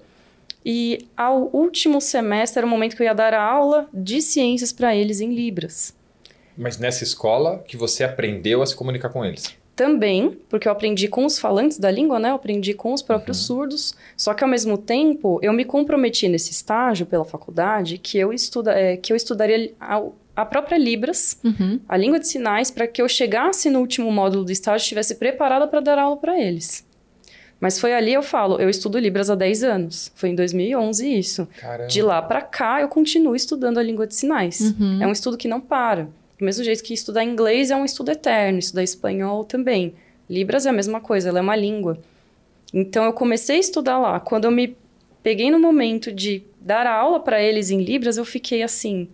E 0.66 1.08
ao 1.18 1.50
último 1.54 2.00
semestre 2.00 2.60
era 2.60 2.66
o 2.66 2.70
momento 2.70 2.96
que 2.96 3.02
eu 3.02 3.06
ia 3.06 3.14
dar 3.14 3.34
a 3.34 3.42
aula 3.44 3.90
de 3.94 4.22
ciências 4.22 4.72
para 4.72 4.96
eles 4.96 5.20
em 5.20 5.34
Libras. 5.36 5.94
Mas 6.58 6.78
nessa 6.78 7.04
escola 7.04 7.64
que 7.68 7.76
você 7.78 8.04
aprendeu 8.04 8.62
a 8.62 8.66
se 8.66 8.76
comunicar 8.76 9.10
com 9.10 9.24
eles. 9.26 9.56
Também, 9.76 10.38
porque 10.50 10.68
eu 10.68 10.72
aprendi 10.72 11.08
com 11.08 11.26
os 11.26 11.40
falantes 11.40 11.80
da 11.80 11.90
língua, 11.90 12.20
né? 12.20 12.30
Eu 12.30 12.36
aprendi 12.36 12.76
com 12.76 12.94
os 12.94 13.02
próprios 13.02 13.38
surdos. 13.46 13.96
Só 14.16 14.34
que 14.36 14.44
ao 14.44 14.50
mesmo 14.50 14.78
tempo, 14.78 15.40
eu 15.42 15.52
me 15.52 15.66
comprometi 15.66 16.28
nesse 16.28 16.52
estágio 16.52 17.08
pela 17.08 17.26
faculdade 17.26 17.98
que 17.98 18.20
eu, 18.20 18.32
estuda, 18.32 18.72
é, 18.72 18.98
que 18.98 19.12
eu 19.12 19.18
estudaria 19.18 19.74
a, 19.80 20.04
a 20.36 20.46
própria 20.46 20.78
Libras, 20.78 21.40
Uhum. 21.44 21.80
a 21.90 21.98
língua 21.98 22.20
de 22.20 22.28
sinais, 22.28 22.70
para 22.70 22.86
que 22.86 23.02
eu 23.02 23.10
chegasse 23.10 23.68
no 23.72 23.80
último 23.80 24.12
módulo 24.12 24.46
do 24.46 24.52
estágio 24.52 24.84
e 24.84 24.86
estivesse 24.86 25.16
preparada 25.16 25.68
para 25.68 25.80
dar 25.80 25.98
aula 25.98 26.18
para 26.18 26.40
eles. 26.40 26.86
Mas 27.60 27.80
foi 27.80 27.94
ali 27.94 28.14
eu 28.14 28.22
falo, 28.22 28.60
eu 28.60 28.70
estudo 28.70 29.00
Libras 29.00 29.30
há 29.30 29.36
10 29.36 29.64
anos. 29.64 30.12
Foi 30.16 30.30
em 30.30 30.36
2011 30.36 31.18
isso. 31.18 31.48
Caramba. 31.60 31.88
De 31.88 32.02
lá 32.02 32.22
para 32.22 32.42
cá, 32.42 32.82
eu 32.82 32.90
continuo 32.90 33.36
estudando 33.36 33.78
a 33.80 33.84
língua 33.84 34.06
de 34.06 34.14
sinais. 34.14 34.60
Uhum. 34.60 35.02
É 35.02 35.08
um 35.08 35.12
estudo 35.12 35.38
que 35.38 35.48
não 35.48 35.62
para. 35.62 36.10
Do 36.44 36.46
mesmo 36.46 36.66
jeito 36.66 36.84
que 36.84 36.94
estudar 36.94 37.24
inglês 37.24 37.72
é 37.72 37.76
um 37.78 37.86
estudo 37.86 38.12
eterno, 38.12 38.60
estudar 38.60 38.84
espanhol 38.84 39.46
também. 39.46 39.94
Libras 40.30 40.66
é 40.66 40.70
a 40.70 40.74
mesma 40.74 41.00
coisa, 41.00 41.30
ela 41.30 41.40
é 41.40 41.42
uma 41.42 41.56
língua. 41.56 41.98
Então 42.74 43.06
eu 43.06 43.14
comecei 43.14 43.56
a 43.56 43.60
estudar 43.62 43.98
lá. 43.98 44.20
Quando 44.20 44.44
eu 44.44 44.52
me 44.52 44.76
peguei 45.24 45.50
no 45.50 45.58
momento 45.58 46.12
de 46.12 46.44
dar 46.60 46.86
aula 46.86 47.22
para 47.22 47.42
eles 47.42 47.70
em 47.70 47.82
Libras, 47.82 48.18
eu 48.18 48.26
fiquei 48.26 48.62
assim: 48.62 49.08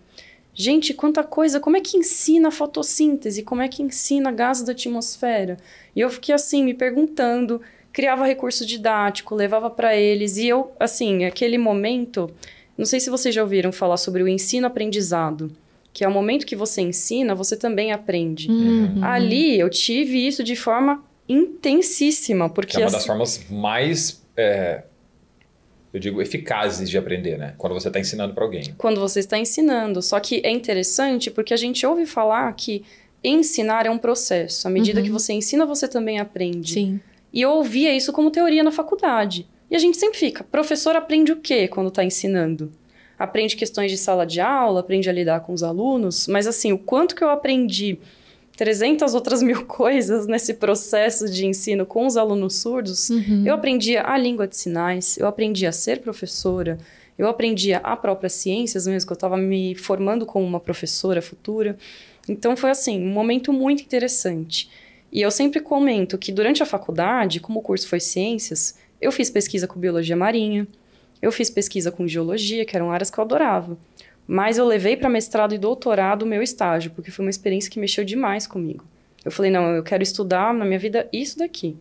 gente, 0.55 0.91
quanta 0.91 1.23
coisa, 1.23 1.59
como 1.59 1.77
é 1.77 1.81
que 1.81 1.97
ensina 1.97 2.47
a 2.47 2.51
fotossíntese? 2.51 3.43
Como 3.43 3.61
é 3.61 3.67
que 3.67 3.83
ensina 3.83 4.31
gases 4.31 4.63
da 4.63 4.71
atmosfera? 4.71 5.57
E 5.95 5.99
eu 5.99 6.09
fiquei 6.09 6.33
assim, 6.33 6.63
me 6.63 6.73
perguntando, 6.73 7.61
criava 7.93 8.25
recurso 8.25 8.65
didático, 8.65 9.35
levava 9.35 9.69
para 9.69 9.95
eles. 9.95 10.37
E 10.37 10.47
eu, 10.47 10.71
assim, 10.79 11.25
aquele 11.25 11.59
momento, 11.59 12.27
não 12.75 12.87
sei 12.87 12.99
se 12.99 13.11
vocês 13.11 13.35
já 13.35 13.43
ouviram 13.43 13.71
falar 13.71 13.97
sobre 13.97 14.23
o 14.23 14.27
ensino-aprendizado 14.27 15.55
que 15.93 16.03
é 16.03 16.07
o 16.07 16.11
momento 16.11 16.45
que 16.45 16.55
você 16.55 16.81
ensina, 16.81 17.33
você 17.35 17.57
também 17.57 17.91
aprende. 17.91 18.49
Uhum. 18.49 19.03
Ali 19.03 19.59
eu 19.59 19.69
tive 19.69 20.25
isso 20.25 20.43
de 20.43 20.55
forma 20.55 21.03
intensíssima, 21.27 22.49
porque 22.49 22.73
Que 22.73 22.77
é 22.77 22.85
uma 22.85 22.91
das 22.91 22.95
assim- 23.01 23.07
formas 23.07 23.45
mais, 23.49 24.23
é, 24.37 24.83
eu 25.93 25.99
digo, 25.99 26.21
eficazes 26.21 26.89
de 26.89 26.97
aprender, 26.97 27.37
né? 27.37 27.53
Quando 27.57 27.73
você 27.73 27.87
está 27.87 27.99
ensinando 27.99 28.33
para 28.33 28.43
alguém. 28.43 28.73
quando 28.77 28.99
você 28.99 29.19
está 29.19 29.37
ensinando. 29.37 30.01
Só 30.01 30.19
que 30.19 30.41
é 30.43 30.51
interessante 30.51 31.29
porque 31.31 31.53
a 31.53 31.57
gente 31.57 31.85
ouve 31.85 32.05
falar 32.05 32.51
que 32.53 32.83
ensinar 33.23 33.85
é 33.85 33.89
um 33.89 33.97
processo. 33.97 34.67
À 34.67 34.71
medida 34.71 34.99
Uhum. 34.99 35.05
que 35.05 35.11
você 35.11 35.33
ensina, 35.33 35.65
você 35.65 35.87
também 35.87 36.19
aprende. 36.19 36.73
Sim. 36.73 36.99
E 37.33 37.41
eu 37.41 37.51
ouvia 37.51 37.95
isso 37.95 38.11
como 38.13 38.31
teoria 38.31 38.63
na 38.63 38.71
faculdade. 38.71 39.47
E 39.69 39.75
a 39.75 39.79
gente 39.79 39.97
sempre 39.97 40.17
fica, 40.17 40.43
professor 40.43 40.95
aprende 40.95 41.31
o 41.31 41.35
quê 41.37 41.67
quando 41.67 41.89
está 41.89 42.03
ensinando? 42.03 42.71
Aprende 43.19 43.55
questões 43.57 43.91
de 43.91 43.97
sala 43.97 44.25
de 44.25 44.39
aula, 44.39 44.79
aprende 44.79 45.09
a 45.09 45.13
lidar 45.13 45.41
com 45.41 45.51
os 45.53 45.61
alunos, 45.61 46.25
mas 46.27 46.47
assim, 46.47 46.71
o 46.71 46.77
quanto 46.77 47.13
que 47.13 47.23
eu 47.23 47.29
aprendi 47.29 47.99
300 48.57 49.13
outras 49.13 49.41
mil 49.43 49.65
coisas 49.65 50.25
nesse 50.25 50.53
processo 50.53 51.29
de 51.29 51.45
ensino 51.45 51.85
com 51.85 52.07
os 52.07 52.15
alunos 52.17 52.55
surdos, 52.55 53.09
Uhum. 53.09 53.43
eu 53.45 53.53
aprendia 53.53 54.03
a 54.05 54.17
língua 54.17 54.47
de 54.47 54.55
sinais, 54.55 55.17
eu 55.17 55.27
aprendia 55.27 55.69
a 55.69 55.73
ser 55.73 55.99
professora, 55.99 56.77
eu 57.17 57.27
aprendia 57.27 57.79
a 57.83 57.97
própria 57.97 58.29
ciências 58.29 58.87
mesmo, 58.87 59.05
que 59.07 59.11
eu 59.11 59.15
estava 59.15 59.35
me 59.37 59.75
formando 59.75 60.25
como 60.25 60.45
uma 60.45 60.59
professora 60.59 61.21
futura. 61.21 61.77
Então 62.29 62.55
foi 62.55 62.69
assim, 62.69 63.03
um 63.03 63.11
momento 63.11 63.51
muito 63.51 63.83
interessante. 63.83 64.69
E 65.11 65.21
eu 65.21 65.29
sempre 65.31 65.59
comento 65.59 66.17
que 66.17 66.31
durante 66.31 66.63
a 66.63 66.65
faculdade, 66.65 67.39
como 67.41 67.59
o 67.59 67.61
curso 67.61 67.87
foi 67.89 67.99
ciências, 67.99 68.77
eu 69.01 69.11
fiz 69.11 69.29
pesquisa 69.29 69.67
com 69.67 69.77
biologia 69.79 70.15
marinha, 70.15 70.65
eu 71.21 71.31
fiz 71.31 71.49
pesquisa 71.49 71.91
com 71.91 72.07
geologia, 72.07 72.65
que 72.65 72.75
eram 72.75 72.91
áreas 72.91 73.09
que 73.09 73.17
eu 73.17 73.23
adorava. 73.23 73.77
Mas 74.27 74.57
eu 74.57 74.65
levei 74.65 74.95
para 74.95 75.09
mestrado 75.09 75.53
e 75.53 75.57
doutorado 75.57 76.23
o 76.23 76.25
meu 76.25 76.41
estágio, 76.41 76.91
porque 76.91 77.11
foi 77.11 77.25
uma 77.25 77.31
experiência 77.31 77.69
que 77.69 77.79
mexeu 77.79 78.05
demais 78.05 78.45
comigo. 78.45 78.83
Eu 79.25 79.31
falei, 79.31 79.51
não, 79.51 79.75
eu 79.75 79.83
quero 79.83 80.03
estudar 80.03 80.53
na 80.53 80.65
minha 80.65 80.79
vida 80.79 81.09
isso 81.11 81.37
daqui. 81.39 81.75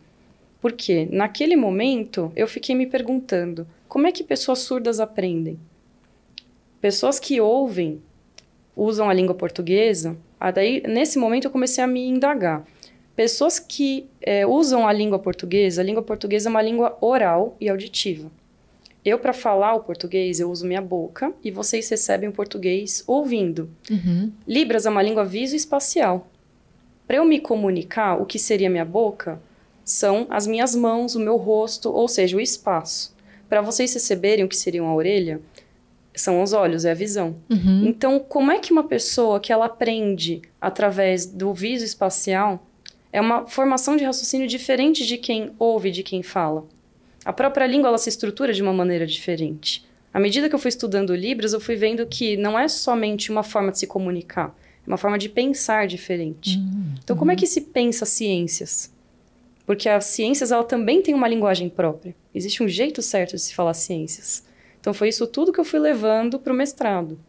Porque 0.61 1.07
naquele 1.11 1.55
momento 1.55 2.31
eu 2.35 2.47
fiquei 2.47 2.75
me 2.75 2.85
perguntando, 2.85 3.67
como 3.87 4.07
é 4.07 4.11
que 4.11 4.23
pessoas 4.23 4.59
surdas 4.59 4.99
aprendem? 4.99 5.59
Pessoas 6.81 7.19
que 7.19 7.39
ouvem, 7.39 8.01
usam 8.75 9.09
a 9.09 9.13
língua 9.13 9.35
portuguesa, 9.35 10.17
ah, 10.39 10.51
daí 10.51 10.81
nesse 10.87 11.17
momento 11.17 11.45
eu 11.45 11.51
comecei 11.51 11.83
a 11.83 11.87
me 11.87 12.05
indagar. 12.07 12.65
Pessoas 13.15 13.59
que 13.59 14.07
eh, 14.21 14.45
usam 14.45 14.87
a 14.87 14.93
língua 14.93 15.19
portuguesa, 15.19 15.81
a 15.81 15.83
língua 15.83 16.01
portuguesa 16.01 16.47
é 16.47 16.51
uma 16.51 16.61
língua 16.61 16.97
oral 17.01 17.57
e 17.59 17.67
auditiva. 17.67 18.31
Eu, 19.09 19.17
para 19.17 19.33
falar 19.33 19.73
o 19.73 19.79
português, 19.79 20.39
eu 20.39 20.51
uso 20.51 20.67
minha 20.67 20.81
boca 20.81 21.33
e 21.43 21.49
vocês 21.49 21.89
recebem 21.89 22.29
o 22.29 22.31
português 22.31 23.03
ouvindo. 23.07 23.67
Uhum. 23.89 24.31
Libras 24.47 24.85
é 24.85 24.89
uma 24.89 25.01
língua 25.01 25.25
visoespacial. 25.25 26.27
Para 27.07 27.17
eu 27.17 27.25
me 27.25 27.39
comunicar, 27.39 28.21
o 28.21 28.25
que 28.25 28.37
seria 28.37 28.69
minha 28.69 28.85
boca 28.85 29.41
são 29.83 30.27
as 30.29 30.45
minhas 30.45 30.75
mãos, 30.75 31.15
o 31.15 31.19
meu 31.19 31.37
rosto, 31.37 31.91
ou 31.91 32.07
seja, 32.07 32.37
o 32.37 32.39
espaço. 32.39 33.15
Para 33.49 33.61
vocês 33.61 33.91
receberem 33.91 34.45
o 34.45 34.47
que 34.47 34.55
seriam 34.55 34.85
a 34.85 34.93
orelha, 34.93 35.41
são 36.13 36.43
os 36.43 36.53
olhos, 36.53 36.85
é 36.85 36.91
a 36.91 36.93
visão. 36.93 37.35
Uhum. 37.49 37.87
Então, 37.87 38.19
como 38.19 38.51
é 38.51 38.59
que 38.59 38.71
uma 38.71 38.83
pessoa 38.83 39.39
que 39.39 39.51
ela 39.51 39.65
aprende 39.65 40.43
através 40.61 41.25
do 41.25 41.51
viso 41.51 41.83
espacial 41.83 42.63
é 43.11 43.19
uma 43.19 43.47
formação 43.47 43.97
de 43.97 44.03
raciocínio 44.03 44.47
diferente 44.47 45.03
de 45.07 45.17
quem 45.17 45.51
ouve, 45.57 45.89
de 45.89 46.03
quem 46.03 46.21
fala? 46.21 46.67
A 47.25 47.33
própria 47.33 47.67
língua 47.67 47.89
ela 47.89 47.97
se 47.97 48.09
estrutura 48.09 48.53
de 48.53 48.61
uma 48.61 48.73
maneira 48.73 49.05
diferente. 49.05 49.85
À 50.13 50.19
medida 50.19 50.49
que 50.49 50.55
eu 50.55 50.59
fui 50.59 50.69
estudando 50.69 51.15
Libras, 51.15 51.53
eu 51.53 51.59
fui 51.59 51.75
vendo 51.75 52.05
que 52.05 52.35
não 52.37 52.57
é 52.57 52.67
somente 52.67 53.31
uma 53.31 53.43
forma 53.43 53.71
de 53.71 53.79
se 53.79 53.87
comunicar, 53.87 54.55
é 54.85 54.89
uma 54.89 54.97
forma 54.97 55.17
de 55.17 55.29
pensar 55.29 55.87
diferente. 55.87 56.57
Uhum. 56.57 56.95
Então, 57.03 57.15
como 57.15 57.31
é 57.31 57.35
que 57.35 57.45
se 57.45 57.61
pensa 57.61 58.05
ciências? 58.05 58.91
Porque 59.65 59.87
as 59.87 60.05
ciências 60.05 60.51
ela 60.51 60.63
também 60.63 61.01
tem 61.01 61.13
uma 61.13 61.27
linguagem 61.27 61.69
própria. 61.69 62.15
Existe 62.33 62.63
um 62.63 62.67
jeito 62.67 63.03
certo 63.03 63.35
de 63.35 63.41
se 63.41 63.53
falar 63.53 63.75
ciências. 63.75 64.43
Então 64.79 64.93
foi 64.93 65.09
isso 65.09 65.27
tudo 65.27 65.51
que 65.51 65.59
eu 65.59 65.65
fui 65.65 65.79
levando 65.79 66.39
para 66.39 66.53
o 66.53 66.55
mestrado. 66.55 67.19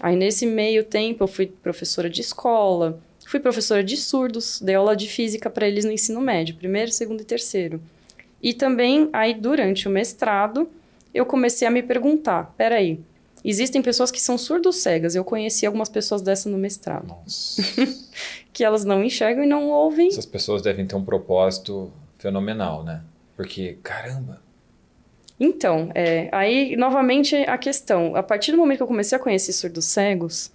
Aí 0.00 0.16
nesse 0.16 0.46
meio 0.46 0.84
tempo 0.84 1.24
eu 1.24 1.28
fui 1.28 1.46
professora 1.46 2.08
de 2.08 2.20
escola, 2.20 3.00
fui 3.26 3.40
professora 3.40 3.82
de 3.82 3.96
surdos, 3.96 4.60
dei 4.62 4.76
aula 4.76 4.96
de 4.96 5.08
física 5.08 5.50
para 5.50 5.66
eles 5.66 5.84
no 5.84 5.92
ensino 5.92 6.20
médio, 6.20 6.54
primeiro, 6.54 6.90
segundo 6.90 7.20
e 7.20 7.24
terceiro. 7.24 7.82
E 8.42 8.54
também 8.54 9.08
aí 9.12 9.34
durante 9.34 9.88
o 9.88 9.90
mestrado 9.90 10.68
eu 11.12 11.26
comecei 11.26 11.66
a 11.66 11.70
me 11.70 11.82
perguntar, 11.82 12.54
peraí, 12.56 13.00
existem 13.44 13.82
pessoas 13.82 14.10
que 14.10 14.20
são 14.20 14.36
surdos 14.38 14.76
cegas. 14.76 15.14
Eu 15.14 15.24
conheci 15.24 15.66
algumas 15.66 15.88
pessoas 15.88 16.22
dessas 16.22 16.50
no 16.50 16.58
mestrado, 16.58 17.08
Nossa. 17.08 17.62
que 18.52 18.62
elas 18.62 18.84
não 18.84 19.02
enxergam 19.02 19.44
e 19.44 19.46
não 19.46 19.68
ouvem. 19.70 20.08
Essas 20.08 20.26
pessoas 20.26 20.62
devem 20.62 20.86
ter 20.86 20.94
um 20.94 21.04
propósito 21.04 21.90
fenomenal, 22.18 22.84
né? 22.84 23.02
Porque, 23.36 23.78
caramba, 23.82 24.40
Então, 25.38 25.90
é, 25.94 26.28
aí 26.32 26.76
novamente 26.76 27.36
a 27.36 27.56
questão. 27.56 28.16
A 28.16 28.22
partir 28.22 28.50
do 28.50 28.58
momento 28.58 28.78
que 28.78 28.82
eu 28.82 28.88
comecei 28.88 29.16
a 29.16 29.20
conhecer 29.20 29.52
surdos 29.52 29.84
cegos, 29.84 30.50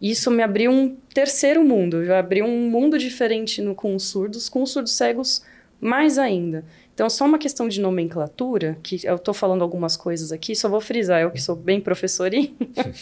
isso 0.00 0.30
me 0.30 0.42
abriu 0.42 0.70
um 0.70 0.94
terceiro 1.14 1.64
mundo. 1.64 2.02
Eu 2.02 2.14
abri 2.14 2.42
um 2.42 2.70
mundo 2.70 2.98
diferente 2.98 3.62
no, 3.62 3.74
com 3.74 3.94
os 3.94 4.04
surdos, 4.04 4.48
com 4.48 4.62
os 4.62 4.70
surdos 4.70 4.92
cegos 4.92 5.42
mais 5.80 6.18
ainda. 6.18 6.64
Então, 6.96 7.10
só 7.10 7.26
uma 7.26 7.36
questão 7.38 7.68
de 7.68 7.78
nomenclatura, 7.78 8.78
que 8.82 8.98
eu 9.04 9.16
estou 9.16 9.34
falando 9.34 9.60
algumas 9.60 9.98
coisas 9.98 10.32
aqui, 10.32 10.56
só 10.56 10.66
vou 10.66 10.80
frisar, 10.80 11.20
eu 11.20 11.30
que 11.30 11.38
sou 11.42 11.54
bem 11.54 11.78
professorinha. 11.78 12.50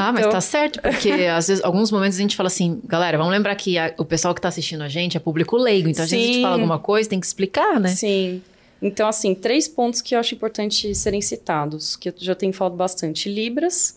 Ah, 0.00 0.12
mas 0.12 0.20
Então- 0.20 0.30
tá 0.32 0.40
certo, 0.40 0.80
porque 0.80 1.10
às 1.10 1.48
vezes, 1.48 1.64
alguns 1.64 1.90
momentos 1.90 2.16
a 2.18 2.22
gente 2.22 2.36
fala 2.36 2.46
assim, 2.46 2.80
galera, 2.84 3.18
vamos 3.18 3.32
lembrar 3.32 3.56
que 3.56 3.76
a- 3.76 3.92
o 3.98 4.04
pessoal 4.04 4.32
que 4.32 4.40
tá 4.40 4.46
assistindo 4.46 4.82
a 4.84 4.88
gente 4.88 5.16
é 5.16 5.20
público 5.20 5.56
leigo, 5.56 5.88
então 5.88 6.04
a 6.04 6.06
gente 6.06 6.40
fala 6.40 6.54
alguma 6.54 6.78
coisa, 6.78 7.08
tem 7.10 7.18
que 7.18 7.26
explicar, 7.26 7.80
né? 7.80 7.88
Sim. 7.88 8.40
Então, 8.80 9.08
assim, 9.08 9.34
três 9.34 9.66
pontos 9.66 10.00
que 10.00 10.14
eu 10.14 10.20
acho 10.20 10.36
importante 10.36 10.94
serem 10.94 11.20
citados, 11.20 11.96
que 11.96 12.10
eu 12.10 12.14
já 12.16 12.36
tenho 12.36 12.52
falado 12.52 12.76
bastante. 12.76 13.28
Libras. 13.28 13.96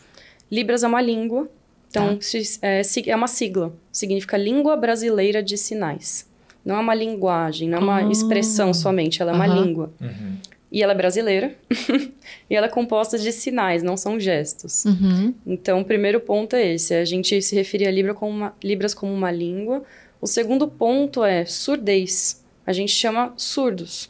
Libras 0.51 0.83
é 0.83 0.87
uma 0.87 1.01
língua. 1.01 1.47
Então, 1.91 2.19
se- 2.19 2.57
é, 2.63 2.81
é 3.05 3.15
uma 3.15 3.27
sigla. 3.27 3.71
Significa 3.91 4.37
Língua 4.37 4.75
Brasileira 4.75 5.43
de 5.43 5.55
Sinais. 5.55 6.25
Não 6.63 6.75
é 6.75 6.79
uma 6.79 6.93
linguagem, 6.95 7.67
não 7.69 7.77
é 7.77 7.81
uma 7.81 7.97
Ah. 7.97 8.11
expressão 8.11 8.73
somente, 8.73 9.21
ela 9.21 9.31
é 9.31 9.35
uma 9.35 9.45
Aham. 9.47 9.63
língua. 9.65 9.93
Uhum. 9.99 10.37
E 10.71 10.81
ela 10.81 10.93
é 10.93 10.95
brasileira. 10.95 11.53
e 12.49 12.55
ela 12.55 12.67
é 12.67 12.69
composta 12.69 13.17
de 13.17 13.31
sinais, 13.31 13.83
não 13.83 13.97
são 13.97 14.19
gestos. 14.19 14.85
Uhum. 14.85 15.33
Então, 15.45 15.81
o 15.81 15.85
primeiro 15.85 16.19
ponto 16.21 16.55
é 16.55 16.73
esse: 16.73 16.93
a 16.93 17.03
gente 17.03 17.41
se 17.41 17.55
referir 17.55 17.87
a 17.87 17.91
Libra 17.91 18.13
como 18.13 18.31
uma- 18.31 18.55
Libras 18.63 18.93
como 18.93 19.11
uma 19.13 19.31
língua. 19.31 19.83
O 20.21 20.27
segundo 20.27 20.67
ponto 20.67 21.23
é 21.23 21.43
surdez. 21.45 22.41
A 22.65 22.71
gente 22.71 22.91
chama 22.93 23.33
surdos. 23.35 24.09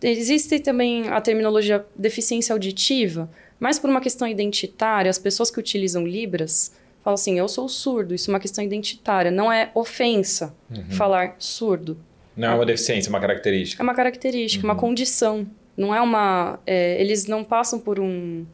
Existe 0.00 0.60
também 0.60 1.08
a 1.08 1.20
terminologia 1.20 1.84
deficiência 1.96 2.52
auditiva, 2.52 3.28
mas 3.58 3.78
por 3.78 3.90
uma 3.90 4.00
questão 4.00 4.28
identitária, 4.28 5.10
as 5.10 5.18
pessoas 5.18 5.50
que 5.50 5.58
utilizam 5.58 6.06
Libras 6.06 6.72
falam 7.08 7.14
assim: 7.14 7.38
eu 7.38 7.48
sou 7.48 7.68
surdo. 7.68 8.14
Isso 8.14 8.30
é 8.30 8.34
uma 8.34 8.40
questão 8.40 8.62
identitária, 8.62 9.30
não 9.30 9.50
é 9.50 9.70
ofensa 9.74 10.54
falar 10.90 11.34
surdo. 11.38 11.96
Não 12.36 12.48
é 12.48 12.54
uma 12.54 12.66
deficiência, 12.66 13.08
é 13.08 13.10
uma 13.10 13.18
É 13.18 13.20
característica. 13.22 13.82
uma 13.82 13.94
característica, 13.94 14.64
uma 14.64 14.76
condição. 14.76 15.46
Não 15.76 15.94
é 15.94 16.00
uma. 16.00 16.58
é, 16.66 17.00
eles 17.00 17.26
não 17.26 17.42
passam 17.42 17.78
por 17.80 17.98
um. 17.98 18.44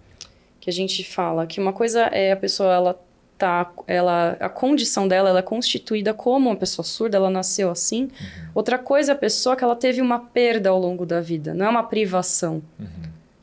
Que 0.61 0.70
a 0.70 0.73
gente 0.73 1.04
fala 1.04 1.46
que 1.46 1.61
uma 1.61 1.73
coisa 1.73 2.02
é 2.04 2.32
a 2.32 2.37
pessoa, 2.37 2.73
ela 2.73 3.00
tá. 3.37 3.70
Ela, 3.87 4.37
a 4.40 4.49
condição 4.49 5.06
dela 5.06 5.28
ela 5.28 5.40
é 5.40 5.42
constituída 5.42 6.14
como 6.14 6.49
uma 6.49 6.56
pessoa 6.56 6.84
surda, 6.84 7.16
ela 7.18 7.28
nasceu 7.28 7.70
assim. 7.70 8.08
Outra 8.54 8.78
coisa 8.78 9.12
é 9.12 9.14
a 9.14 9.18
pessoa 9.18 9.54
que 9.56 9.62
ela 9.64 9.76
teve 9.76 10.00
uma 10.00 10.18
perda 10.18 10.70
ao 10.70 10.78
longo 10.78 11.04
da 11.04 11.20
vida, 11.20 11.52
não 11.52 11.66
é 11.66 11.68
uma 11.68 11.82
privação. 11.82 12.62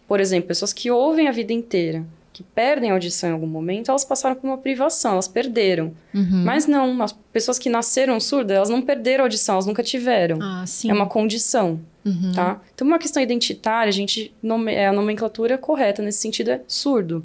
Por 0.07 0.19
exemplo, 0.19 0.47
pessoas 0.47 0.73
que 0.73 0.89
ouvem 0.91 1.27
a 1.27 1.31
vida 1.31 1.53
inteira, 1.53 2.03
que 2.33 2.43
perdem 2.43 2.89
a 2.89 2.93
audição 2.93 3.29
em 3.29 3.33
algum 3.33 3.47
momento, 3.47 3.89
elas 3.89 4.05
passaram 4.05 4.35
por 4.35 4.47
uma 4.47 4.57
privação, 4.57 5.13
elas 5.13 5.27
perderam. 5.27 5.93
Uhum. 6.13 6.43
Mas 6.45 6.65
não, 6.65 7.01
as 7.03 7.11
pessoas 7.33 7.59
que 7.59 7.69
nasceram 7.69 8.19
surdas, 8.19 8.55
elas 8.55 8.69
não 8.69 8.81
perderam 8.81 9.23
a 9.23 9.25
audição, 9.25 9.55
elas 9.55 9.65
nunca 9.65 9.83
tiveram. 9.83 10.39
Ah, 10.41 10.63
sim. 10.65 10.89
É 10.89 10.93
uma 10.93 11.07
condição, 11.07 11.79
Uhum. 12.05 12.31
tá? 12.33 12.59
Então, 12.73 12.87
uma 12.87 12.97
questão 12.97 13.21
identitária, 13.21 13.89
a 13.89 13.93
gente 13.93 14.33
nome... 14.41 14.73
é, 14.73 14.87
a 14.87 14.93
nomenclatura 14.93 15.57
correta 15.57 16.01
nesse 16.01 16.19
sentido 16.19 16.49
é 16.51 16.61
surdo. 16.67 17.23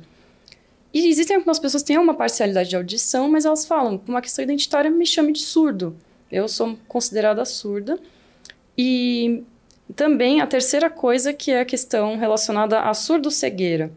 E 0.93 1.09
existem 1.09 1.37
algumas 1.37 1.59
pessoas 1.59 1.83
que 1.83 1.89
têm 1.89 1.99
uma 1.99 2.15
parcialidade 2.15 2.69
de 2.71 2.77
audição, 2.77 3.29
mas 3.31 3.45
elas 3.45 3.65
falam, 3.67 3.97
por 3.99 4.11
uma 4.11 4.21
questão 4.21 4.43
identitária, 4.43 4.91
me 4.91 5.07
chame 5.07 5.33
de 5.33 5.41
surdo. 5.41 5.95
Eu 6.33 6.49
sou 6.49 6.77
considerada 6.89 7.45
surda. 7.45 7.99
E 8.77 9.43
também 9.95 10.41
a 10.41 10.47
terceira 10.47 10.91
coisa 10.91 11.33
que 11.33 11.51
é 11.51 11.61
a 11.61 11.65
questão 11.65 12.17
relacionada 12.19 12.81
à 12.81 12.93
surdo-cegueira. 12.93 13.91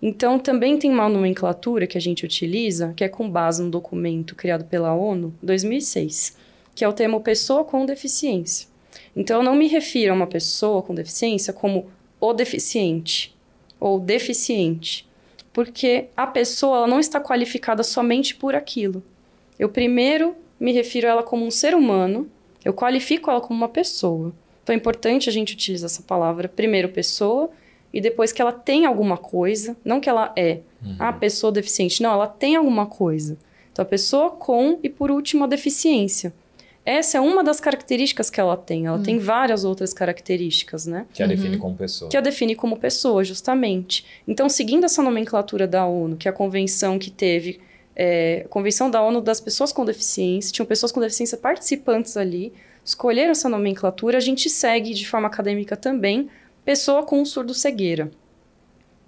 Então, 0.00 0.38
também 0.38 0.78
tem 0.78 0.90
uma 0.90 1.08
nomenclatura 1.08 1.86
que 1.86 1.98
a 1.98 2.00
gente 2.00 2.24
utiliza, 2.24 2.92
que 2.94 3.02
é 3.02 3.08
com 3.08 3.28
base 3.28 3.62
no 3.62 3.70
documento 3.70 4.36
criado 4.36 4.64
pela 4.64 4.94
ONU, 4.94 5.34
2006, 5.42 6.36
que 6.74 6.84
é 6.84 6.88
o 6.88 6.92
termo 6.92 7.20
pessoa 7.20 7.64
com 7.64 7.84
deficiência. 7.84 8.68
Então, 9.16 9.38
eu 9.38 9.42
não 9.42 9.56
me 9.56 9.66
refiro 9.66 10.12
a 10.12 10.16
uma 10.16 10.26
pessoa 10.26 10.82
com 10.82 10.94
deficiência 10.94 11.52
como 11.52 11.90
o 12.20 12.32
deficiente 12.32 13.36
ou 13.80 13.98
deficiente, 13.98 15.08
porque 15.52 16.06
a 16.16 16.26
pessoa 16.26 16.86
não 16.86 17.00
está 17.00 17.20
qualificada 17.20 17.82
somente 17.82 18.34
por 18.34 18.54
aquilo. 18.54 19.02
Eu 19.58 19.68
primeiro 19.68 20.36
me 20.58 20.72
refiro 20.72 21.08
a 21.08 21.10
ela 21.10 21.22
como 21.22 21.44
um 21.44 21.50
ser 21.50 21.74
humano, 21.74 22.28
eu 22.64 22.72
qualifico 22.72 23.30
ela 23.30 23.40
como 23.40 23.58
uma 23.58 23.68
pessoa. 23.68 24.32
Então, 24.62 24.72
é 24.72 24.76
importante 24.76 25.28
a 25.28 25.32
gente 25.32 25.54
utilizar 25.54 25.86
essa 25.86 26.02
palavra, 26.02 26.48
primeiro 26.48 26.88
pessoa, 26.90 27.50
e 27.92 28.00
depois 28.00 28.32
que 28.32 28.42
ela 28.42 28.52
tem 28.52 28.86
alguma 28.86 29.16
coisa, 29.16 29.76
não 29.84 30.00
que 30.00 30.08
ela 30.08 30.32
é 30.36 30.60
a 30.98 31.12
pessoa 31.12 31.52
deficiente, 31.52 32.02
não, 32.02 32.12
ela 32.12 32.26
tem 32.26 32.56
alguma 32.56 32.86
coisa. 32.86 33.36
Então, 33.72 33.82
a 33.82 33.86
pessoa 33.86 34.30
com 34.30 34.78
e, 34.82 34.88
por 34.88 35.10
último, 35.10 35.44
a 35.44 35.46
deficiência. 35.46 36.32
Essa 36.84 37.18
é 37.18 37.20
uma 37.20 37.44
das 37.44 37.60
características 37.60 38.30
que 38.30 38.40
ela 38.40 38.56
tem. 38.56 38.86
Ela 38.86 38.98
tem 38.98 39.18
várias 39.18 39.62
outras 39.62 39.92
características, 39.92 40.86
né? 40.86 41.06
Que 41.12 41.22
a 41.22 41.26
define 41.26 41.58
como 41.58 41.76
pessoa. 41.76 42.10
Que 42.10 42.16
a 42.16 42.20
define 42.20 42.54
como 42.54 42.78
pessoa, 42.78 43.22
justamente. 43.22 44.06
Então, 44.26 44.48
seguindo 44.48 44.84
essa 44.84 45.02
nomenclatura 45.02 45.66
da 45.66 45.84
ONU, 45.84 46.16
que 46.16 46.26
é 46.26 46.30
a 46.30 46.34
convenção 46.34 46.98
que 46.98 47.10
teve, 47.10 47.60
é, 47.94 48.42
a 48.46 48.48
convenção 48.48 48.90
da 48.90 49.02
ONU 49.02 49.20
das 49.20 49.38
pessoas 49.38 49.70
com 49.70 49.84
deficiência, 49.84 50.50
tinham 50.50 50.66
pessoas 50.66 50.90
com 50.90 50.98
deficiência 50.98 51.36
participantes 51.36 52.16
ali, 52.16 52.54
escolheram 52.82 53.32
essa 53.32 53.50
nomenclatura, 53.50 54.16
a 54.16 54.20
gente 54.20 54.48
segue 54.48 54.94
de 54.94 55.06
forma 55.06 55.26
acadêmica 55.26 55.76
também 55.76 56.30
pessoa 56.68 57.02
com 57.02 57.24
surdo-cegueira, 57.24 58.10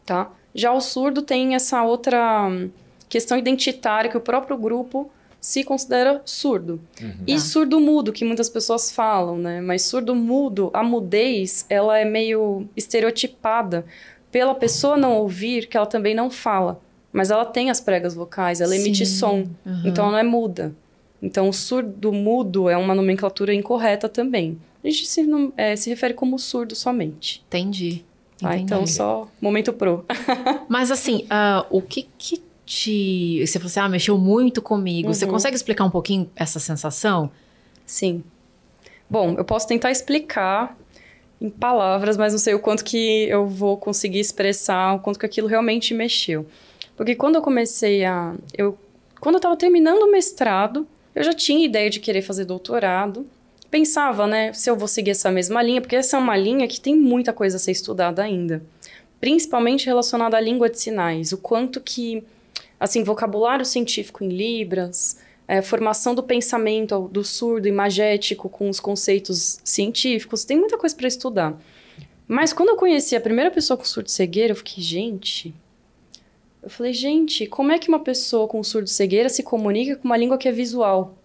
tá? 0.06 0.30
Já 0.54 0.72
o 0.72 0.80
surdo 0.80 1.20
tem 1.20 1.54
essa 1.54 1.82
outra 1.84 2.48
hum, 2.48 2.70
questão 3.06 3.36
identitária 3.36 4.10
que 4.10 4.16
o 4.16 4.20
próprio 4.20 4.56
grupo 4.56 5.10
se 5.38 5.62
considera 5.62 6.22
surdo. 6.24 6.80
E 7.26 7.34
Tá. 7.34 7.38
surdo-mudo, 7.38 8.14
que 8.14 8.24
muitas 8.24 8.48
pessoas 8.48 8.90
falam, 8.90 9.36
né? 9.36 9.60
Mas 9.60 9.82
surdo-mudo, 9.82 10.70
a 10.72 10.82
mudez, 10.82 11.66
ela 11.68 11.98
é 11.98 12.04
meio 12.06 12.66
estereotipada 12.74 13.84
pela 14.32 14.54
pessoa 14.54 14.96
não 14.96 15.18
ouvir 15.18 15.66
que 15.66 15.76
ela 15.76 15.84
também 15.84 16.14
não 16.14 16.30
fala. 16.30 16.80
Mas 17.12 17.30
ela 17.30 17.44
tem 17.44 17.68
as 17.68 17.78
pregas 17.78 18.14
vocais, 18.14 18.62
ela 18.62 18.74
emite 18.74 19.04
Sim. 19.04 19.18
som. 19.18 19.36
Uhum. 19.66 19.82
Então 19.84 20.04
ela 20.04 20.12
não 20.12 20.18
é 20.18 20.22
muda. 20.22 20.74
Então 21.20 21.46
o 21.46 21.52
surdo-mudo 21.52 22.70
é 22.70 22.76
uma 22.78 22.94
nomenclatura 22.94 23.52
incorreta 23.52 24.08
também. 24.08 24.58
A 24.82 24.88
gente 24.88 25.06
se, 25.06 25.22
é, 25.56 25.76
se 25.76 25.90
refere 25.90 26.14
como 26.14 26.38
surdo 26.38 26.74
somente. 26.74 27.42
Entendi. 27.48 28.04
Entendi. 28.42 28.62
Então 28.62 28.86
só 28.86 29.28
momento 29.40 29.72
pro. 29.72 30.04
Mas 30.68 30.90
assim, 30.90 31.26
ah, 31.28 31.66
o 31.70 31.82
que 31.82 32.08
que 32.16 32.42
te... 32.64 33.44
Você 33.46 33.58
falou 33.58 33.66
assim, 33.66 33.80
ah, 33.80 33.88
mexeu 33.88 34.16
muito 34.16 34.62
comigo. 34.62 35.12
Você 35.12 35.24
Uhum. 35.26 35.32
consegue 35.32 35.54
explicar 35.56 35.84
um 35.84 35.90
pouquinho 35.90 36.30
essa 36.34 36.58
sensação? 36.58 37.30
Sim. 37.84 38.22
Bom, 39.08 39.34
eu 39.36 39.44
posso 39.44 39.66
tentar 39.66 39.90
explicar 39.90 40.78
em 41.40 41.50
palavras, 41.50 42.16
mas 42.16 42.32
não 42.32 42.38
sei 42.38 42.54
o 42.54 42.60
quanto 42.60 42.84
que 42.84 43.24
eu 43.28 43.46
vou 43.46 43.76
conseguir 43.76 44.20
expressar, 44.20 44.94
o 44.94 45.00
quanto 45.00 45.18
que 45.18 45.26
aquilo 45.26 45.48
realmente 45.48 45.92
mexeu. 45.92 46.46
Porque 46.96 47.14
quando 47.14 47.34
eu 47.36 47.42
comecei 47.42 48.04
a. 48.04 48.34
Eu, 48.56 48.78
quando 49.20 49.34
eu 49.34 49.38
estava 49.38 49.56
terminando 49.56 50.02
o 50.02 50.10
mestrado, 50.12 50.86
eu 51.14 51.24
já 51.24 51.32
tinha 51.32 51.64
ideia 51.64 51.90
de 51.90 51.98
querer 51.98 52.22
fazer 52.22 52.44
doutorado. 52.44 53.26
Pensava, 53.70 54.26
né, 54.26 54.52
se 54.52 54.68
eu 54.68 54.76
vou 54.76 54.88
seguir 54.88 55.10
essa 55.10 55.30
mesma 55.30 55.62
linha, 55.62 55.80
porque 55.80 55.94
essa 55.94 56.16
é 56.16 56.20
uma 56.20 56.36
linha 56.36 56.66
que 56.66 56.80
tem 56.80 56.96
muita 56.96 57.32
coisa 57.32 57.56
a 57.56 57.60
ser 57.60 57.70
estudada 57.70 58.22
ainda. 58.22 58.62
Principalmente 59.20 59.86
relacionada 59.86 60.36
à 60.36 60.40
língua 60.40 60.68
de 60.68 60.80
sinais. 60.80 61.32
O 61.32 61.38
quanto 61.38 61.80
que, 61.80 62.24
assim, 62.80 63.04
vocabulário 63.04 63.64
científico 63.64 64.24
em 64.24 64.28
Libras, 64.28 65.18
é, 65.46 65.62
formação 65.62 66.14
do 66.14 66.22
pensamento 66.22 67.08
do 67.12 67.22
surdo 67.22 67.68
imagético 67.68 68.48
com 68.48 68.68
os 68.68 68.80
conceitos 68.80 69.60
científicos, 69.62 70.44
tem 70.44 70.58
muita 70.58 70.76
coisa 70.76 70.96
para 70.96 71.06
estudar. 71.06 71.56
Mas 72.26 72.52
quando 72.52 72.70
eu 72.70 72.76
conheci 72.76 73.14
a 73.14 73.20
primeira 73.20 73.50
pessoa 73.52 73.76
com 73.76 73.84
surdo 73.84 74.10
cegueira, 74.10 74.52
eu 74.52 74.56
fiquei, 74.56 74.82
gente. 74.82 75.54
Eu 76.62 76.70
falei, 76.70 76.92
gente, 76.92 77.46
como 77.46 77.70
é 77.70 77.78
que 77.78 77.88
uma 77.88 78.00
pessoa 78.00 78.48
com 78.48 78.62
surdo 78.64 78.88
cegueira 78.88 79.28
se 79.28 79.42
comunica 79.42 79.96
com 79.96 80.04
uma 80.06 80.16
língua 80.16 80.38
que 80.38 80.48
é 80.48 80.52
visual? 80.52 81.16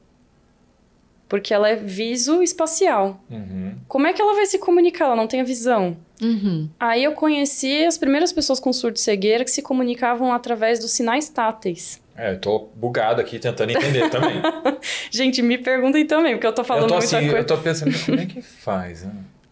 Porque 1.36 1.54
ela 1.54 1.68
é 1.68 1.76
viso-espacial. 1.76 3.22
Uhum. 3.30 3.74
Como 3.90 4.08
é 4.08 4.14
que 4.14 4.22
ela 4.22 4.34
vai 4.36 4.46
se 4.46 4.58
comunicar? 4.58 5.08
Ela 5.08 5.18
não 5.18 5.28
tem 5.28 5.42
a 5.42 5.44
visão. 5.44 5.98
Uhum. 6.22 6.70
Aí 6.80 7.04
eu 7.04 7.12
conheci 7.12 7.84
as 7.84 7.98
primeiras 7.98 8.32
pessoas 8.32 8.58
com 8.58 8.72
surdo 8.72 8.98
cegueira 8.98 9.44
que 9.44 9.52
se 9.52 9.62
comunicavam 9.62 10.32
através 10.32 10.80
dos 10.80 10.92
sinais 10.92 11.28
táteis. 11.28 12.02
É, 12.18 12.32
eu 12.32 12.40
tô 12.40 12.70
bugado 12.74 13.20
aqui 13.20 13.38
tentando 13.38 13.72
entender 13.72 14.10
também. 14.10 14.42
Gente, 15.12 15.42
me 15.42 15.58
perguntem 15.58 16.06
também, 16.06 16.36
porque 16.36 16.48
eu 16.48 16.54
tô 16.54 16.64
falando 16.64 16.84
eu 16.84 16.88
tô 16.88 16.96
muita 16.96 17.18
assim, 17.18 17.26
coisa. 17.28 17.42
eu 17.42 17.46
tô 17.46 17.58
pensando, 17.58 18.06
como 18.06 18.20
é 18.22 18.26
que 18.26 18.42
faz? 18.42 19.04
Né? 19.04 19.12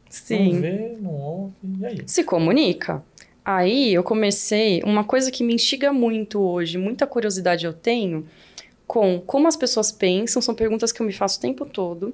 Sim. 0.10 0.54
Não 0.54 0.62
vê, 0.62 0.98
não 1.02 1.12
ouve, 1.12 1.54
e 1.82 1.86
aí? 1.86 1.98
Se 2.06 2.24
comunica. 2.24 3.04
Aí 3.44 3.94
eu 3.94 4.04
comecei, 4.04 4.82
uma 4.86 5.04
coisa 5.04 5.30
que 5.30 5.44
me 5.44 5.54
instiga 5.54 5.92
muito 5.92 6.40
hoje, 6.40 6.78
muita 6.78 7.06
curiosidade 7.06 7.66
eu 7.66 7.74
tenho, 7.74 8.26
com 8.94 9.20
como 9.26 9.48
as 9.48 9.56
pessoas 9.58 9.92
pensam, 9.92 10.40
são 10.40 10.54
perguntas 10.54 10.92
que 10.92 11.02
eu 11.02 11.06
me 11.08 11.12
faço 11.14 11.40
o 11.40 11.42
tempo 11.42 11.66
todo, 11.66 12.14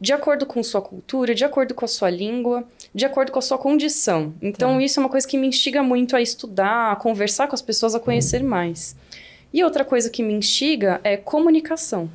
de 0.00 0.10
acordo 0.10 0.46
com 0.46 0.62
sua 0.62 0.80
cultura, 0.80 1.34
de 1.34 1.44
acordo 1.44 1.74
com 1.74 1.84
a 1.84 1.88
sua 1.88 2.08
língua, 2.08 2.64
de 2.94 3.04
acordo 3.04 3.30
com 3.30 3.38
a 3.38 3.42
sua 3.42 3.58
condição. 3.58 4.32
Então, 4.40 4.76
Tá. 4.78 4.82
isso 4.82 4.98
é 4.98 5.02
uma 5.02 5.10
coisa 5.10 5.28
que 5.28 5.36
me 5.36 5.46
instiga 5.46 5.82
muito 5.82 6.16
a 6.16 6.22
estudar, 6.22 6.92
a 6.92 6.96
conversar 6.96 7.46
com 7.46 7.54
as 7.54 7.60
pessoas, 7.60 7.94
a 7.94 8.00
conhecer 8.00 8.42
mais. 8.42 8.96
E 9.52 9.62
outra 9.62 9.84
coisa 9.84 10.08
que 10.08 10.22
me 10.22 10.32
instiga 10.32 10.98
é 11.04 11.14
comunicação. 11.18 12.08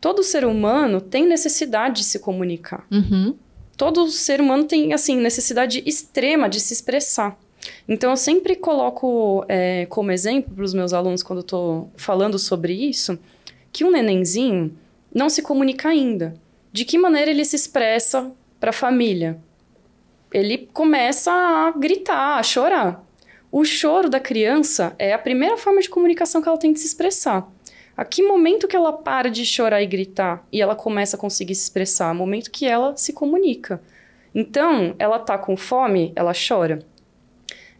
Todo 0.00 0.24
ser 0.24 0.44
humano 0.44 1.00
tem 1.00 1.24
necessidade 1.26 2.00
de 2.00 2.04
se 2.04 2.18
comunicar 2.18 2.84
Uhum. 2.90 3.36
todo 3.76 4.10
ser 4.10 4.40
humano 4.40 4.64
tem, 4.64 4.92
assim, 4.92 5.16
necessidade 5.16 5.80
extrema 5.86 6.48
de 6.48 6.58
se 6.60 6.72
expressar. 6.74 7.38
Então, 7.88 8.10
eu 8.10 8.16
sempre 8.16 8.56
coloco 8.56 9.44
é, 9.48 9.86
como 9.86 10.10
exemplo 10.10 10.54
para 10.54 10.64
os 10.64 10.74
meus 10.74 10.92
alunos, 10.92 11.22
quando 11.22 11.40
eu 11.40 11.44
estou 11.44 11.90
falando 11.96 12.38
sobre 12.38 12.72
isso, 12.72 13.18
que 13.72 13.84
um 13.84 13.90
nenenzinho 13.90 14.76
não 15.14 15.28
se 15.28 15.42
comunica 15.42 15.88
ainda. 15.88 16.34
De 16.72 16.84
que 16.84 16.98
maneira 16.98 17.30
ele 17.30 17.44
se 17.44 17.56
expressa 17.56 18.30
para 18.58 18.70
a 18.70 18.72
família? 18.72 19.38
Ele 20.32 20.68
começa 20.72 21.32
a 21.32 21.72
gritar, 21.76 22.38
a 22.38 22.42
chorar. 22.42 23.04
O 23.50 23.64
choro 23.64 24.08
da 24.08 24.20
criança 24.20 24.94
é 24.96 25.12
a 25.12 25.18
primeira 25.18 25.56
forma 25.56 25.80
de 25.80 25.88
comunicação 25.88 26.40
que 26.40 26.48
ela 26.48 26.58
tem 26.58 26.72
de 26.72 26.78
se 26.78 26.86
expressar. 26.86 27.50
A 27.96 28.04
que 28.04 28.22
momento 28.22 28.68
que 28.68 28.76
ela 28.76 28.92
para 28.92 29.28
de 29.28 29.44
chorar 29.44 29.82
e 29.82 29.86
gritar 29.86 30.46
e 30.52 30.62
ela 30.62 30.76
começa 30.76 31.16
a 31.16 31.20
conseguir 31.20 31.56
se 31.56 31.64
expressar? 31.64 32.14
Momento 32.14 32.50
que 32.50 32.64
ela 32.64 32.96
se 32.96 33.12
comunica. 33.12 33.82
Então, 34.32 34.94
ela 34.98 35.18
tá 35.18 35.36
com 35.36 35.56
fome, 35.56 36.12
ela 36.14 36.32
chora. 36.32 36.78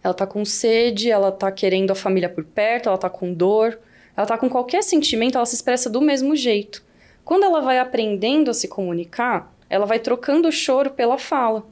Ela 0.03 0.15
tá 0.15 0.27
com 0.27 0.45
sede, 0.45 1.11
ela 1.11 1.31
tá 1.31 1.51
querendo 1.53 1.91
a 1.91 1.95
família 1.95 2.29
por 2.29 2.45
perto, 2.45 2.89
ela 2.89 2.99
tá 2.99 3.11
com 3.11 3.33
dor, 3.33 3.79
ela 4.17 4.27
tá 4.27 4.39
com 4.39 4.49
qualquer 4.49 4.83
sentimento, 4.83 5.37
ela 5.37 5.47
se 5.47 5.55
expressa 5.55 5.91
do 5.91 6.01
mesmo 6.01 6.35
jeito. 6.35 6.83
Quando 7.25 7.45
ela 7.45 7.61
vai 7.61 7.79
aprendendo 7.79 8.51
a 8.51 8.55
se 8.55 8.67
comunicar, 8.67 9.55
ela 9.69 9.87
vai 9.87 9.99
trocando 9.99 10.49
o 10.49 10.53
choro 10.53 10.91
pela 10.91 11.19
fala. 11.19 11.65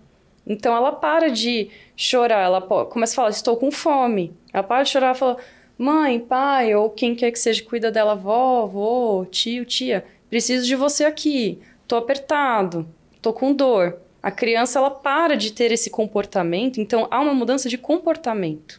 Então 0.46 0.74
ela 0.74 0.92
para 0.92 1.30
de 1.30 1.68
chorar, 1.96 2.42
ela 2.42 2.60
começa 2.60 3.12
a 3.12 3.16
falar, 3.16 3.30
estou 3.30 3.56
com 3.56 3.70
fome. 3.70 4.32
Ela 4.52 4.62
para 4.62 4.82
de 4.82 4.90
chorar 4.90 5.14
e 5.14 5.18
fala, 5.18 5.36
mãe, 5.76 6.18
pai, 6.18 6.74
ou 6.74 6.88
quem 6.90 7.14
quer 7.14 7.30
que 7.30 7.38
seja 7.38 7.62
cuida 7.62 7.90
dela, 7.90 8.14
vó, 8.14 8.66
vô, 8.66 9.26
tio, 9.30 9.64
tia, 9.64 10.04
preciso 10.30 10.66
de 10.66 10.74
você 10.74 11.04
aqui. 11.04 11.60
Tô 11.86 11.96
apertado, 11.96 12.88
tô 13.20 13.32
com 13.32 13.52
dor. 13.52 13.98
A 14.28 14.30
criança 14.30 14.78
ela 14.78 14.90
para 14.90 15.38
de 15.38 15.54
ter 15.54 15.72
esse 15.72 15.88
comportamento, 15.88 16.82
então 16.82 17.08
há 17.10 17.18
uma 17.18 17.32
mudança 17.32 17.66
de 17.66 17.78
comportamento. 17.78 18.78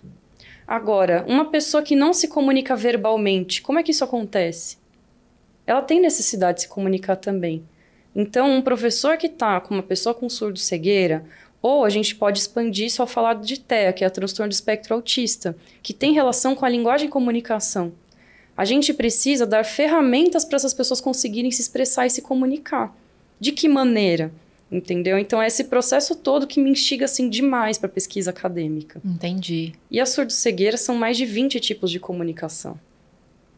Agora, 0.67 1.25
uma 1.27 1.45
pessoa 1.45 1.81
que 1.81 1.95
não 1.95 2.13
se 2.13 2.27
comunica 2.27 2.75
verbalmente, 2.75 3.59
como 3.59 3.79
é 3.79 3.81
que 3.81 3.89
isso 3.89 4.03
acontece? 4.03 4.77
Ela 5.65 5.81
tem 5.81 5.99
necessidade 5.99 6.57
de 6.57 6.61
se 6.61 6.67
comunicar 6.67 7.15
também. 7.15 7.63
Então, 8.15 8.47
um 8.51 8.61
professor 8.61 9.17
que 9.17 9.25
está 9.25 9.59
com 9.59 9.73
uma 9.73 9.81
pessoa 9.81 10.13
com 10.13 10.29
surdo-cegueira, 10.29 11.25
ou 11.63 11.83
a 11.83 11.89
gente 11.89 12.13
pode 12.13 12.37
expandir 12.37 12.85
isso 12.85 13.01
ao 13.01 13.07
falar 13.07 13.33
de 13.33 13.59
TEA, 13.59 13.91
que 13.91 14.03
é 14.03 14.07
a 14.07 14.11
transtorno 14.11 14.49
do 14.49 14.53
espectro 14.53 14.93
autista, 14.93 15.57
que 15.81 15.93
tem 15.93 16.13
relação 16.13 16.53
com 16.53 16.63
a 16.63 16.69
linguagem 16.69 17.07
e 17.07 17.11
comunicação. 17.11 17.91
A 18.55 18.65
gente 18.65 18.93
precisa 18.93 19.47
dar 19.47 19.65
ferramentas 19.65 20.45
para 20.45 20.57
essas 20.57 20.75
pessoas 20.75 21.01
conseguirem 21.01 21.49
se 21.49 21.63
expressar 21.63 22.05
e 22.05 22.11
se 22.11 22.21
comunicar. 22.21 22.95
De 23.39 23.51
que 23.51 23.67
maneira? 23.67 24.31
Entendeu? 24.71 25.17
Então, 25.17 25.41
é 25.41 25.47
esse 25.47 25.63
processo 25.63 26.15
todo 26.15 26.45
que 26.45 26.59
me 26.59 26.69
instiga 26.69 27.05
assim 27.05 27.27
demais 27.27 27.77
para 27.77 27.89
pesquisa 27.89 28.29
acadêmica. 28.29 29.01
Entendi. 29.03 29.73
E 29.89 29.99
a 29.99 30.05
surdo-cegueira 30.05 30.77
são 30.77 30.95
mais 30.95 31.17
de 31.17 31.25
20 31.25 31.59
tipos 31.59 31.89
de 31.89 31.99
comunicação. 31.99 32.79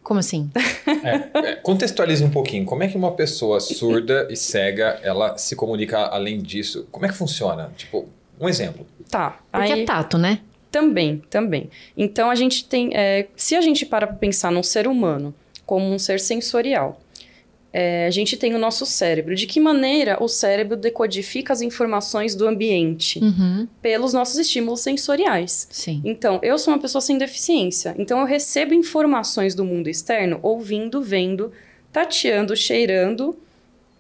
Como 0.02 0.20
assim? 0.20 0.50
É, 1.04 1.40
é, 1.40 1.56
contextualize 1.56 2.24
um 2.24 2.30
pouquinho. 2.30 2.64
Como 2.64 2.84
é 2.84 2.88
que 2.88 2.96
uma 2.96 3.12
pessoa 3.14 3.60
surda 3.60 4.28
e 4.30 4.36
cega, 4.36 5.00
ela 5.02 5.36
se 5.36 5.56
comunica 5.56 5.98
além 5.98 6.40
disso? 6.40 6.88
Como 6.92 7.06
é 7.06 7.10
que 7.10 7.16
funciona? 7.16 7.72
Tipo, 7.76 8.08
um 8.40 8.48
exemplo. 8.48 8.86
Tá. 9.10 9.40
Porque 9.52 9.74
aí... 9.74 9.82
é 9.82 9.86
tato, 9.86 10.18
né? 10.18 10.40
Também, 10.70 11.24
também. 11.30 11.70
Então 11.98 12.30
a 12.30 12.36
gente 12.36 12.66
tem. 12.66 12.92
é, 12.94 13.28
se 13.36 13.56
a 13.56 13.62
gente 13.62 13.86
para 13.86 14.06
para 14.06 14.16
pensar 14.16 14.52
num 14.52 14.62
ser 14.62 14.88
humano 14.88 15.34
como 15.66 15.92
um 15.92 15.98
ser 15.98 16.20
sensorial, 16.20 17.00
é, 17.74 18.06
a 18.06 18.10
gente 18.10 18.36
tem 18.36 18.54
o 18.54 18.60
nosso 18.60 18.86
cérebro. 18.86 19.34
De 19.34 19.48
que 19.48 19.60
maneira 19.60 20.22
o 20.22 20.28
cérebro 20.28 20.76
decodifica 20.76 21.54
as 21.54 21.62
informações 21.62 22.36
do 22.36 22.48
ambiente? 22.48 23.20
Uhum. 23.20 23.68
Pelos 23.82 24.14
nossos 24.14 24.38
estímulos 24.38 24.82
sensoriais. 24.82 25.68
Sim. 25.72 26.02
Então, 26.04 26.40
eu 26.44 26.58
sou 26.58 26.74
uma 26.74 26.80
pessoa 26.80 27.02
sem 27.02 27.18
deficiência. 27.18 27.96
Então, 27.98 28.20
eu 28.20 28.26
recebo 28.26 28.74
informações 28.74 29.56
do 29.56 29.64
mundo 29.64 29.90
externo 29.90 30.40
ouvindo, 30.42 31.02
vendo, 31.02 31.52
tateando, 31.92 32.56
cheirando 32.56 33.38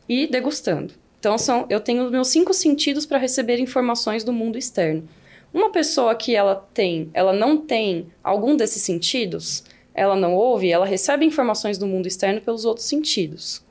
e 0.07 0.27
degustando. 0.27 0.93
Então, 1.19 1.38
são, 1.38 1.65
eu 1.69 1.79
tenho 1.79 2.03
os 2.03 2.12
meus 2.12 2.27
cinco 2.27 2.53
sentidos 2.53 3.05
para 3.05 3.19
receber 3.19 3.60
informações 3.60 4.23
do 4.23 4.34
mundo 4.34 4.57
externo. 4.57 5.07
Uma 5.53 5.69
pessoa 5.69 6.15
que 6.15 6.36
ela 6.36 6.55
tem, 6.73 7.10
ela 7.13 7.34
não 7.34 7.57
tem 7.57 8.07
algum 8.23 8.55
desses 8.55 8.81
sentidos, 8.81 9.63
ela 9.93 10.15
não 10.15 10.34
ouve, 10.34 10.71
ela 10.71 10.86
recebe 10.86 11.25
informações 11.25 11.77
do 11.77 11.86
mundo 11.88 12.08
externo 12.08 12.41
pelos 12.41 12.65
outros 12.65 12.86
sentidos. 12.88 13.62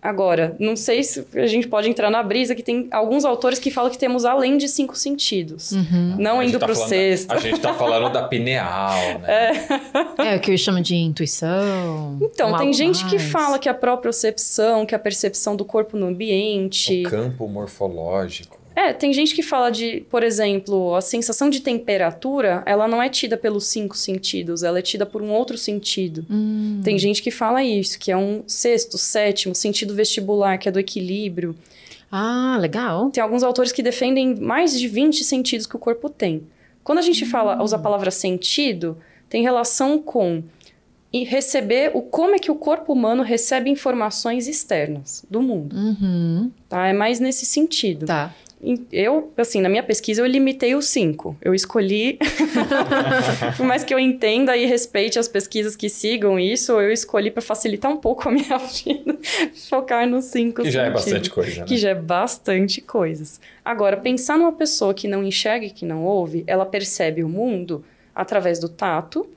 Agora, 0.00 0.54
não 0.60 0.76
sei 0.76 1.02
se 1.02 1.26
a 1.34 1.46
gente 1.48 1.66
pode 1.66 1.90
entrar 1.90 2.08
na 2.08 2.22
brisa 2.22 2.54
que 2.54 2.62
tem 2.62 2.86
alguns 2.92 3.24
autores 3.24 3.58
que 3.58 3.68
falam 3.68 3.90
que 3.90 3.98
temos 3.98 4.24
além 4.24 4.56
de 4.56 4.68
cinco 4.68 4.96
sentidos. 4.96 5.72
Uhum. 5.72 6.14
Não 6.16 6.38
A 6.38 6.44
indo 6.44 6.56
tá 6.56 6.66
pro 6.66 6.74
falando- 6.76 6.88
sexto. 6.88 7.32
A 7.32 7.38
gente 7.38 7.58
tá 7.60 7.74
falando 7.74 8.08
da 8.12 8.22
pineal, 8.28 9.18
né? 9.18 9.50
É 10.18 10.36
o 10.36 10.40
que 10.40 10.52
eu 10.52 10.56
chamo 10.58 10.80
de 10.80 10.94
intuição. 10.94 12.16
Então, 12.22 12.56
tem 12.56 12.72
gente 12.72 13.04
que 13.06 13.16
mais. 13.16 13.30
fala 13.30 13.58
que 13.58 13.68
a 13.68 13.74
propriocepção, 13.74 14.86
que 14.86 14.94
a 14.94 14.98
percepção 15.00 15.56
do 15.56 15.64
corpo 15.64 15.96
no 15.96 16.06
ambiente. 16.06 17.02
O 17.04 17.10
campo 17.10 17.48
morfológico. 17.48 18.57
É, 18.80 18.92
tem 18.92 19.12
gente 19.12 19.34
que 19.34 19.42
fala 19.42 19.70
de, 19.70 20.02
por 20.08 20.22
exemplo, 20.22 20.94
a 20.94 21.00
sensação 21.00 21.50
de 21.50 21.60
temperatura, 21.60 22.62
ela 22.64 22.86
não 22.86 23.02
é 23.02 23.08
tida 23.08 23.36
pelos 23.36 23.66
cinco 23.66 23.96
sentidos, 23.96 24.62
ela 24.62 24.78
é 24.78 24.82
tida 24.82 25.04
por 25.04 25.20
um 25.20 25.30
outro 25.30 25.58
sentido. 25.58 26.24
Hum, 26.30 26.80
Tem 26.84 26.96
gente 26.96 27.20
que 27.20 27.30
fala 27.32 27.64
isso, 27.64 27.98
que 27.98 28.12
é 28.12 28.16
um 28.16 28.44
sexto, 28.46 28.96
sétimo, 28.96 29.52
sentido 29.52 29.94
vestibular, 29.96 30.58
que 30.58 30.68
é 30.68 30.72
do 30.72 30.78
equilíbrio. 30.78 31.56
Ah, 32.10 32.56
legal. 32.60 33.10
Tem 33.10 33.20
alguns 33.22 33.42
autores 33.42 33.72
que 33.72 33.82
defendem 33.82 34.36
mais 34.36 34.78
de 34.78 34.86
20 34.86 35.24
sentidos 35.24 35.66
que 35.66 35.74
o 35.74 35.78
corpo 35.80 36.08
tem. 36.08 36.42
Quando 36.84 36.98
a 36.98 37.02
gente 37.02 37.26
fala, 37.26 37.60
usa 37.60 37.74
a 37.74 37.80
palavra 37.80 38.12
sentido, 38.12 38.96
tem 39.28 39.42
relação 39.42 39.98
com 40.00 40.40
e 41.12 41.24
receber 41.24 41.90
o 41.94 42.02
como 42.02 42.34
é 42.34 42.38
que 42.38 42.50
o 42.50 42.54
corpo 42.54 42.92
humano 42.92 43.22
recebe 43.24 43.68
informações 43.70 44.46
externas 44.46 45.24
do 45.28 45.40
mundo, 45.42 45.74
Uhum. 45.74 46.50
tá? 46.68 46.86
É 46.86 46.92
mais 46.92 47.18
nesse 47.18 47.44
sentido. 47.44 48.06
Tá. 48.06 48.32
Eu, 48.92 49.32
assim, 49.36 49.60
na 49.60 49.68
minha 49.68 49.82
pesquisa, 49.82 50.20
eu 50.20 50.26
limitei 50.26 50.74
os 50.74 50.86
cinco. 50.86 51.36
Eu 51.40 51.54
escolhi, 51.54 52.18
por 53.56 53.64
mais 53.64 53.84
que 53.84 53.94
eu 53.94 53.98
entenda 53.98 54.56
e 54.56 54.66
respeite 54.66 55.18
as 55.18 55.28
pesquisas 55.28 55.76
que 55.76 55.88
sigam 55.88 56.38
isso, 56.40 56.72
eu 56.72 56.92
escolhi 56.92 57.30
para 57.30 57.40
facilitar 57.40 57.90
um 57.90 57.96
pouco 57.96 58.28
a 58.28 58.32
minha 58.32 58.58
vida, 58.58 59.16
focar 59.68 60.08
nos 60.08 60.24
cinco. 60.26 60.62
Que 60.62 60.70
já 60.70 60.86
sentidos, 60.86 61.02
é 61.06 61.10
bastante 61.12 61.30
coisa, 61.30 61.60
né? 61.60 61.66
Que 61.66 61.76
já 61.76 61.90
é 61.90 61.94
bastante 61.94 62.80
coisas. 62.80 63.40
Agora, 63.64 63.96
pensar 63.96 64.36
numa 64.36 64.52
pessoa 64.52 64.92
que 64.92 65.06
não 65.06 65.22
enxerga 65.22 65.66
e 65.66 65.70
que 65.70 65.86
não 65.86 66.04
ouve, 66.04 66.42
ela 66.46 66.66
percebe 66.66 67.22
o 67.22 67.28
mundo 67.28 67.84
através 68.12 68.58
do 68.58 68.68
tato, 68.68 69.28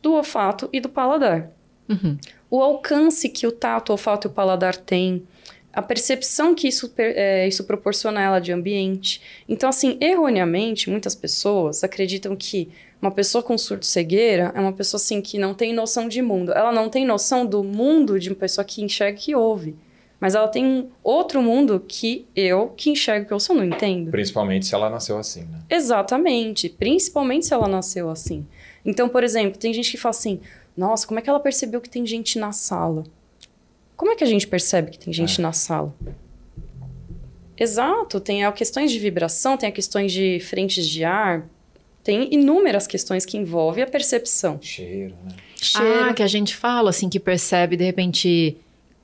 do 0.00 0.12
olfato 0.12 0.68
e 0.72 0.80
do 0.80 0.88
paladar. 0.88 1.50
Uhum. 1.88 2.16
O 2.48 2.62
alcance 2.62 3.28
que 3.28 3.48
o 3.48 3.52
tato, 3.52 3.90
o 3.90 3.92
olfato 3.92 4.28
e 4.28 4.30
o 4.30 4.32
paladar 4.32 4.76
têm, 4.76 5.26
a 5.72 5.80
percepção 5.82 6.54
que 6.54 6.66
isso, 6.68 6.92
é, 6.98 7.46
isso 7.46 7.64
proporciona 7.64 8.20
a 8.20 8.22
ela 8.24 8.40
de 8.40 8.52
ambiente. 8.52 9.20
Então, 9.48 9.68
assim, 9.68 9.96
erroneamente, 10.00 10.90
muitas 10.90 11.14
pessoas 11.14 11.84
acreditam 11.84 12.34
que 12.34 12.68
uma 13.00 13.10
pessoa 13.10 13.42
com 13.42 13.56
surdo-cegueira 13.56 14.52
é 14.54 14.60
uma 14.60 14.72
pessoa, 14.72 14.98
assim, 14.98 15.20
que 15.20 15.38
não 15.38 15.54
tem 15.54 15.72
noção 15.72 16.08
de 16.08 16.20
mundo. 16.20 16.52
Ela 16.52 16.72
não 16.72 16.88
tem 16.88 17.04
noção 17.04 17.46
do 17.46 17.62
mundo 17.62 18.18
de 18.18 18.28
uma 18.28 18.36
pessoa 18.36 18.64
que 18.64 18.82
enxerga 18.82 19.18
e 19.18 19.22
que 19.22 19.34
ouve. 19.34 19.76
Mas 20.18 20.34
ela 20.34 20.48
tem 20.48 20.66
um 20.66 20.90
outro 21.02 21.40
mundo 21.40 21.82
que 21.88 22.26
eu, 22.36 22.68
que 22.76 22.90
enxergo 22.90 23.26
que 23.26 23.32
eu 23.32 23.40
só 23.40 23.54
não 23.54 23.64
entendo. 23.64 24.10
Principalmente 24.10 24.66
se 24.66 24.74
ela 24.74 24.90
nasceu 24.90 25.16
assim, 25.16 25.44
né? 25.44 25.60
Exatamente. 25.70 26.68
Principalmente 26.68 27.46
se 27.46 27.54
ela 27.54 27.66
nasceu 27.66 28.10
assim. 28.10 28.46
Então, 28.84 29.08
por 29.08 29.24
exemplo, 29.24 29.58
tem 29.58 29.72
gente 29.72 29.90
que 29.90 29.96
fala 29.96 30.10
assim: 30.10 30.40
nossa, 30.76 31.06
como 31.06 31.18
é 31.18 31.22
que 31.22 31.30
ela 31.30 31.40
percebeu 31.40 31.80
que 31.80 31.88
tem 31.88 32.04
gente 32.04 32.38
na 32.38 32.52
sala? 32.52 33.04
Como 34.00 34.12
é 34.12 34.16
que 34.16 34.24
a 34.24 34.26
gente 34.26 34.46
percebe 34.46 34.90
que 34.90 34.98
tem 34.98 35.12
gente 35.12 35.38
é. 35.38 35.42
na 35.42 35.52
sala? 35.52 35.94
Exato, 37.54 38.18
tem 38.18 38.46
a 38.46 38.50
questões 38.50 38.90
de 38.90 38.98
vibração, 38.98 39.58
tem 39.58 39.68
a 39.68 39.72
questões 39.72 40.10
de 40.10 40.40
frentes 40.40 40.88
de 40.88 41.04
ar, 41.04 41.46
tem 42.02 42.32
inúmeras 42.32 42.86
questões 42.86 43.26
que 43.26 43.36
envolvem 43.36 43.84
a 43.84 43.86
percepção. 43.86 44.58
Cheiro, 44.62 45.14
né? 45.22 45.36
Cheiro. 45.54 46.04
Ah, 46.04 46.14
que 46.14 46.22
a 46.22 46.26
gente 46.26 46.56
fala 46.56 46.88
assim, 46.88 47.10
que 47.10 47.20
percebe 47.20 47.76
de 47.76 47.84
repente 47.84 48.56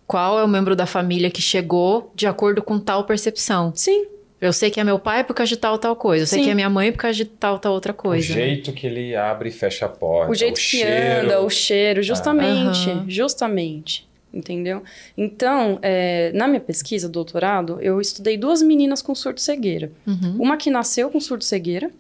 qual 0.07 0.39
é 0.39 0.43
o 0.43 0.49
membro 0.49 0.75
da 0.75 0.87
família 0.87 1.31
que 1.31 1.43
chegou 1.43 2.11
de 2.15 2.27
acordo 2.27 2.63
com 2.63 2.79
tal 2.79 3.05
percepção. 3.05 3.75
Sim. 3.75 4.07
Eu 4.41 4.55
sei 4.55 4.71
que 4.71 4.81
é 4.81 4.85
meu 4.85 4.99
pai 4.99 5.25
por 5.25 5.35
causa 5.35 5.51
de 5.51 5.59
tal, 5.59 5.77
tal 5.77 5.95
coisa. 5.95 6.23
Eu 6.23 6.27
sei 6.27 6.39
Sim. 6.39 6.45
que 6.47 6.51
é 6.53 6.55
minha 6.55 6.71
mãe 6.71 6.91
por 6.91 7.01
causa 7.01 7.19
de 7.19 7.27
tal, 7.27 7.59
tal 7.59 7.75
outra 7.75 7.93
coisa. 7.93 8.33
O 8.33 8.35
jeito 8.35 8.73
que 8.73 8.87
ele 8.87 9.15
abre 9.15 9.51
e 9.51 9.53
fecha 9.53 9.85
a 9.85 9.91
porta. 9.91 10.33
O 10.33 10.35
jeito 10.35 10.55
o 10.55 10.57
que 10.57 10.63
cheiro. 10.63 11.27
anda, 11.27 11.43
o 11.43 11.51
cheiro, 11.51 12.03
justamente. 12.03 12.91
Ah. 12.91 13.05
Justamente 13.07 14.06
entendeu? 14.37 14.83
Então, 15.17 15.79
é, 15.83 16.31
na 16.33 16.47
minha 16.47 16.61
pesquisa, 16.61 17.09
doutorado, 17.09 17.79
eu 17.81 18.01
estudei 18.01 18.37
duas 18.37 18.63
meninas 18.63 19.03
com 19.03 19.15
surdo-cegueira. 19.15 19.91
Uhum. 20.07 20.37
Uma 20.39 20.57
que 20.57 20.71
nasceu 20.71 21.11
com 21.11 21.21
surdo-cegueira 21.21 21.91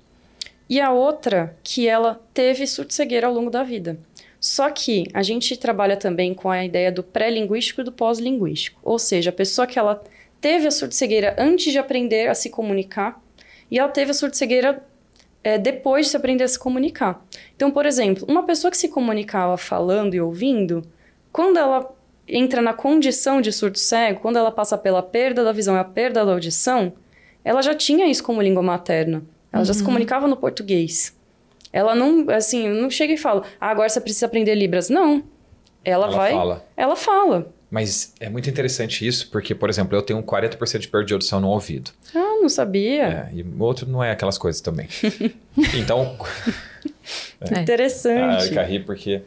e 0.69 0.81
a 0.81 0.93
outra 0.93 1.57
que 1.63 1.89
ela 1.89 2.21
teve 2.35 2.67
surdo-cegueira 2.67 3.27
ao 3.27 3.33
longo 3.33 3.51
da 3.51 3.63
vida. 3.63 3.99
Só 4.41 4.71
que 4.71 5.07
a 5.13 5.23
gente 5.23 5.57
trabalha 5.57 5.97
também 5.97 6.35
com 6.35 6.51
a 6.51 6.65
ideia 6.65 6.93
do 6.93 7.03
pré-linguístico 7.03 7.81
e 7.81 7.85
do 7.85 7.93
pós-linguístico. 7.93 8.79
Ou 8.83 8.99
seja, 8.99 9.31
a 9.31 9.33
pessoa 9.33 9.67
que 9.67 9.79
ela 9.79 10.03
teve 10.41 10.67
a 10.67 10.71
surdo-cegueira 10.71 11.35
antes 11.39 11.73
de 11.73 11.79
aprender 11.79 12.29
a 12.29 12.35
se 12.35 12.51
comunicar 12.51 13.21
e 13.71 13.79
ela 13.79 13.89
teve 13.89 14.11
a 14.11 14.15
surdo-cegueira 14.15 14.85
é, 15.43 15.59
depois 15.59 16.07
de 16.07 16.11
se 16.11 16.17
aprender 16.17 16.45
a 16.45 16.49
se 16.49 16.59
comunicar. 16.59 17.25
Então, 17.55 17.71
por 17.71 17.87
exemplo, 17.87 18.27
uma 18.29 18.43
pessoa 18.45 18.71
que 18.71 18.77
se 18.77 18.89
comunicava 18.89 19.57
falando 19.57 20.15
e 20.15 20.21
ouvindo, 20.21 20.83
quando 21.33 21.57
ela 21.57 21.89
entra 22.29 22.61
na 22.61 22.73
condição 22.73 23.41
de 23.41 23.53
surdo 23.53 23.79
cego, 23.79 24.21
quando 24.21 24.37
ela 24.37 24.51
passa 24.51 24.77
pela 24.77 25.03
perda 25.03 25.45
da 25.45 25.53
visão 25.53 25.77
e 25.77 25.79
a 25.79 25.85
perda 25.85 26.25
da 26.25 26.33
audição, 26.33 26.93
ela 27.45 27.63
já 27.63 27.75
tinha 27.75 28.07
isso 28.07 28.23
como 28.23 28.43
língua 28.43 28.63
materna. 28.63 29.23
Ela 29.53 29.61
uhum. 29.61 29.65
já 29.65 29.75
se 29.75 29.81
uhum. 29.81 29.87
comunicava 29.87 30.27
no 30.27 30.37
português. 30.37 31.17
Ela 31.73 31.95
não, 31.95 32.29
assim, 32.31 32.69
não 32.69 32.91
chega 32.91 33.13
e 33.13 33.17
fala, 33.17 33.43
ah, 33.61 33.71
agora 33.71 33.89
você 33.89 34.01
precisa 34.01 34.27
aprender 34.27 34.55
Libras. 34.55 34.89
Não. 34.89 35.23
Ela, 35.85 36.07
ela 36.07 36.17
vai. 36.17 36.33
Fala. 36.33 36.67
Ela 36.77 36.97
fala. 36.97 37.53
Mas 37.71 38.15
é 38.21 38.29
muito 38.29 38.49
interessante 38.49 39.07
isso, 39.07 39.29
porque, 39.31 39.55
por 39.55 39.69
exemplo, 39.69 39.97
eu 39.97 40.03
tenho 40.03 40.23
40% 40.23 40.79
de 40.79 40.89
perda 40.89 41.07
de 41.07 41.13
audição 41.13 41.41
no 41.41 41.49
ouvido. 41.49 41.91
Ah, 42.15 42.39
não 42.41 42.49
sabia. 42.49 43.29
É, 43.31 43.35
e 43.35 43.43
o 43.43 43.63
outro 43.63 43.89
não 43.89 44.03
é 44.03 44.11
aquelas 44.11 44.39
coisas 44.39 44.61
também. 44.61 44.89
então. 45.75 46.17
é. 47.41 47.61
Interessante. 47.61 48.59
Ah, 48.59 48.73
eu 48.73 48.85
porque 48.85 49.23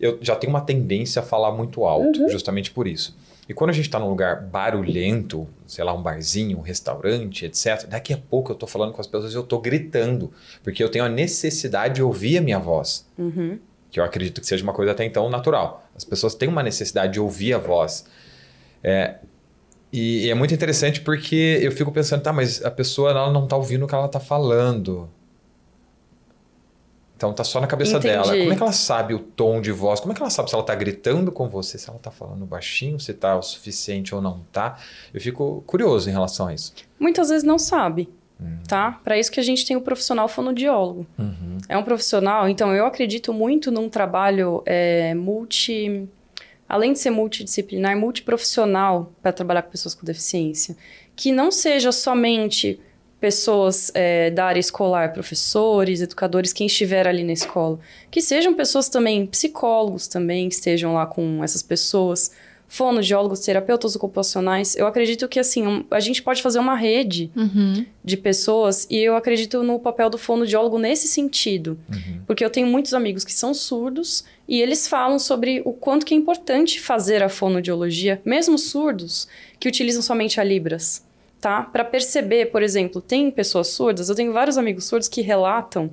eu 0.00 0.18
já 0.20 0.36
tenho 0.36 0.52
uma 0.52 0.60
tendência 0.60 1.20
a 1.20 1.24
falar 1.24 1.52
muito 1.52 1.84
alto, 1.84 2.22
uhum. 2.22 2.28
justamente 2.28 2.70
por 2.70 2.86
isso. 2.86 3.16
E 3.48 3.52
quando 3.52 3.70
a 3.70 3.72
gente 3.72 3.84
está 3.86 3.98
num 3.98 4.08
lugar 4.08 4.42
barulhento, 4.42 5.46
sei 5.66 5.84
lá, 5.84 5.92
um 5.92 6.02
barzinho, 6.02 6.58
um 6.58 6.62
restaurante, 6.62 7.44
etc., 7.44 7.86
daqui 7.86 8.12
a 8.12 8.18
pouco 8.18 8.50
eu 8.50 8.54
estou 8.54 8.68
falando 8.68 8.92
com 8.92 9.00
as 9.00 9.06
pessoas 9.06 9.32
e 9.32 9.36
eu 9.36 9.42
estou 9.42 9.60
gritando, 9.60 10.32
porque 10.62 10.82
eu 10.82 10.88
tenho 10.88 11.04
a 11.04 11.08
necessidade 11.08 11.96
de 11.96 12.02
ouvir 12.02 12.38
a 12.38 12.40
minha 12.40 12.58
voz. 12.58 13.06
Uhum. 13.18 13.58
Que 13.90 14.00
eu 14.00 14.04
acredito 14.04 14.40
que 14.40 14.46
seja 14.46 14.62
uma 14.62 14.72
coisa 14.72 14.92
até 14.92 15.04
então 15.04 15.28
natural. 15.28 15.86
As 15.94 16.04
pessoas 16.04 16.34
têm 16.34 16.48
uma 16.48 16.62
necessidade 16.62 17.12
de 17.12 17.20
ouvir 17.20 17.52
a 17.52 17.58
voz. 17.58 18.06
É, 18.82 19.16
e, 19.92 20.26
e, 20.26 20.30
é 20.30 20.34
muito 20.34 20.54
interessante 20.54 21.02
porque 21.02 21.60
eu 21.62 21.70
fico 21.70 21.92
pensando, 21.92 22.22
tá, 22.22 22.32
mas 22.32 22.64
a 22.64 22.70
pessoa 22.70 23.10
ela 23.10 23.30
não 23.30 23.44
está 23.44 23.56
ouvindo 23.56 23.84
o 23.84 23.88
que 23.88 23.94
ela 23.94 24.06
está 24.06 24.18
falando. 24.18 25.08
Então 27.16 27.32
tá 27.32 27.44
só 27.44 27.60
na 27.60 27.66
cabeça 27.66 27.96
Entendi. 27.96 28.08
dela. 28.08 28.26
Como 28.26 28.52
é 28.52 28.56
que 28.56 28.62
ela 28.62 28.72
sabe 28.72 29.14
o 29.14 29.18
tom 29.18 29.60
de 29.60 29.70
voz? 29.70 30.00
Como 30.00 30.12
é 30.12 30.16
que 30.16 30.22
ela 30.22 30.30
sabe 30.30 30.48
se 30.48 30.54
ela 30.54 30.64
tá 30.64 30.74
gritando 30.74 31.30
com 31.30 31.48
você, 31.48 31.78
se 31.78 31.88
ela 31.88 31.98
tá 31.98 32.10
falando 32.10 32.44
baixinho, 32.44 32.98
se 32.98 33.14
tá 33.14 33.36
o 33.36 33.42
suficiente 33.42 34.14
ou 34.14 34.20
não 34.20 34.40
tá? 34.52 34.78
Eu 35.12 35.20
fico 35.20 35.62
curioso 35.66 36.08
em 36.08 36.12
relação 36.12 36.48
a 36.48 36.54
isso. 36.54 36.74
Muitas 36.98 37.28
vezes 37.28 37.44
não 37.44 37.58
sabe. 37.58 38.08
Uhum. 38.40 38.58
Tá? 38.66 39.00
Para 39.04 39.16
isso 39.16 39.30
que 39.30 39.38
a 39.38 39.42
gente 39.44 39.64
tem 39.64 39.76
o 39.76 39.80
profissional 39.80 40.26
fonodiólogo. 40.26 41.06
Uhum. 41.16 41.58
É 41.68 41.78
um 41.78 41.84
profissional, 41.84 42.48
então 42.48 42.74
eu 42.74 42.84
acredito 42.84 43.32
muito 43.32 43.70
num 43.70 43.88
trabalho 43.88 44.62
é, 44.66 45.14
multi. 45.14 46.08
Além 46.68 46.94
de 46.94 46.98
ser 46.98 47.10
multidisciplinar, 47.10 47.96
multiprofissional 47.96 49.12
para 49.22 49.32
trabalhar 49.32 49.62
com 49.62 49.70
pessoas 49.70 49.94
com 49.94 50.04
deficiência. 50.04 50.76
Que 51.14 51.30
não 51.30 51.52
seja 51.52 51.92
somente 51.92 52.80
pessoas 53.24 53.90
é, 53.94 54.30
da 54.30 54.44
área 54.44 54.60
escolar, 54.60 55.14
professores, 55.14 56.02
educadores, 56.02 56.52
quem 56.52 56.66
estiver 56.66 57.08
ali 57.08 57.24
na 57.24 57.32
escola. 57.32 57.80
Que 58.10 58.20
sejam 58.20 58.52
pessoas 58.52 58.90
também, 58.90 59.24
psicólogos 59.24 60.06
também, 60.06 60.46
que 60.46 60.56
estejam 60.56 60.92
lá 60.92 61.06
com 61.06 61.42
essas 61.42 61.62
pessoas, 61.62 62.32
fonoaudiólogos, 62.68 63.40
terapeutas 63.40 63.96
ocupacionais. 63.96 64.76
Eu 64.76 64.86
acredito 64.86 65.26
que, 65.26 65.40
assim, 65.40 65.66
um, 65.66 65.82
a 65.90 66.00
gente 66.00 66.22
pode 66.22 66.42
fazer 66.42 66.58
uma 66.58 66.76
rede 66.76 67.30
uhum. 67.34 67.86
de 68.04 68.18
pessoas 68.18 68.86
e 68.90 68.98
eu 68.98 69.16
acredito 69.16 69.62
no 69.62 69.80
papel 69.80 70.10
do 70.10 70.18
fonoaudiólogo 70.18 70.78
nesse 70.78 71.08
sentido. 71.08 71.78
Uhum. 71.90 72.20
Porque 72.26 72.44
eu 72.44 72.50
tenho 72.50 72.66
muitos 72.66 72.92
amigos 72.92 73.24
que 73.24 73.32
são 73.32 73.54
surdos 73.54 74.22
e 74.46 74.60
eles 74.60 74.86
falam 74.86 75.18
sobre 75.18 75.62
o 75.64 75.72
quanto 75.72 76.04
que 76.04 76.12
é 76.12 76.16
importante 76.18 76.78
fazer 76.78 77.22
a 77.22 77.30
fonoaudiologia, 77.30 78.20
mesmo 78.22 78.58
surdos, 78.58 79.26
que 79.58 79.66
utilizam 79.66 80.02
somente 80.02 80.38
a 80.42 80.44
Libras 80.44 81.02
tá? 81.44 81.62
Para 81.62 81.84
perceber, 81.84 82.46
por 82.46 82.62
exemplo, 82.62 83.02
tem 83.02 83.30
pessoas 83.30 83.68
surdas, 83.68 84.08
eu 84.08 84.14
tenho 84.14 84.32
vários 84.32 84.56
amigos 84.56 84.86
surdos 84.86 85.08
que 85.08 85.20
relatam 85.20 85.90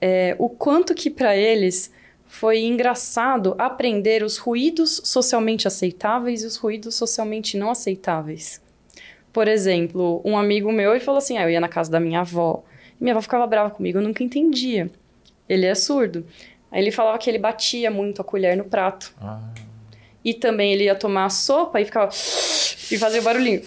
é, 0.00 0.34
o 0.40 0.48
quanto 0.48 0.92
que 0.92 1.08
para 1.08 1.36
eles 1.36 1.92
foi 2.26 2.64
engraçado 2.64 3.54
aprender 3.58 4.24
os 4.24 4.38
ruídos 4.38 5.00
socialmente 5.04 5.68
aceitáveis 5.68 6.42
e 6.42 6.46
os 6.46 6.56
ruídos 6.56 6.96
socialmente 6.96 7.56
não 7.56 7.70
aceitáveis. 7.70 8.60
Por 9.32 9.46
exemplo, 9.46 10.20
um 10.24 10.36
amigo 10.36 10.72
meu 10.72 10.90
ele 10.90 10.98
falou 10.98 11.18
assim: 11.18 11.38
ah, 11.38 11.44
eu 11.44 11.50
ia 11.50 11.60
na 11.60 11.68
casa 11.68 11.88
da 11.88 12.00
minha 12.00 12.22
avó, 12.22 12.64
e 13.00 13.04
minha 13.04 13.14
avó 13.14 13.22
ficava 13.22 13.46
brava 13.46 13.70
comigo, 13.70 13.98
eu 13.98 14.02
nunca 14.02 14.24
entendia. 14.24 14.90
Ele 15.48 15.64
é 15.64 15.76
surdo. 15.76 16.26
Aí 16.72 16.82
ele 16.82 16.90
falava 16.90 17.18
que 17.18 17.30
ele 17.30 17.38
batia 17.38 17.88
muito 17.88 18.20
a 18.20 18.24
colher 18.24 18.56
no 18.56 18.64
prato. 18.64 19.14
Ah. 19.20 19.48
E 20.24 20.34
também 20.34 20.72
ele 20.72 20.84
ia 20.84 20.94
tomar 20.94 21.26
a 21.26 21.30
sopa 21.30 21.80
e 21.80 21.84
ficava 21.84 22.10
e 22.90 22.98
fazia 22.98 23.20
o 23.20 23.24
barulhinho. 23.24 23.62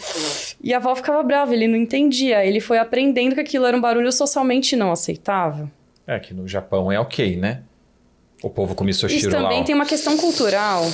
E 0.64 0.74
a 0.74 0.78
avó 0.78 0.96
ficava 0.96 1.22
brava, 1.24 1.54
ele 1.54 1.68
não 1.68 1.76
entendia. 1.76 2.46
Ele 2.46 2.60
foi 2.60 2.78
aprendendo 2.78 3.36
que 3.36 3.42
aquilo 3.42 3.66
era 3.66 3.76
um 3.76 3.82
barulho 3.82 4.12
socialmente 4.12 4.76
não 4.76 4.92
aceitável. 4.92 5.70
É, 6.08 6.20
que 6.20 6.34
no 6.34 6.48
Japão 6.48 6.92
é 6.92 7.00
ok, 7.00 7.36
né? 7.36 7.64
O 8.44 8.50
povo 8.50 8.76
come 8.76 8.94
sushi 8.94 9.18
Isso 9.18 9.30
também 9.30 9.64
tem 9.64 9.74
uma 9.74 9.86
questão 9.86 10.16
cultural. 10.18 10.86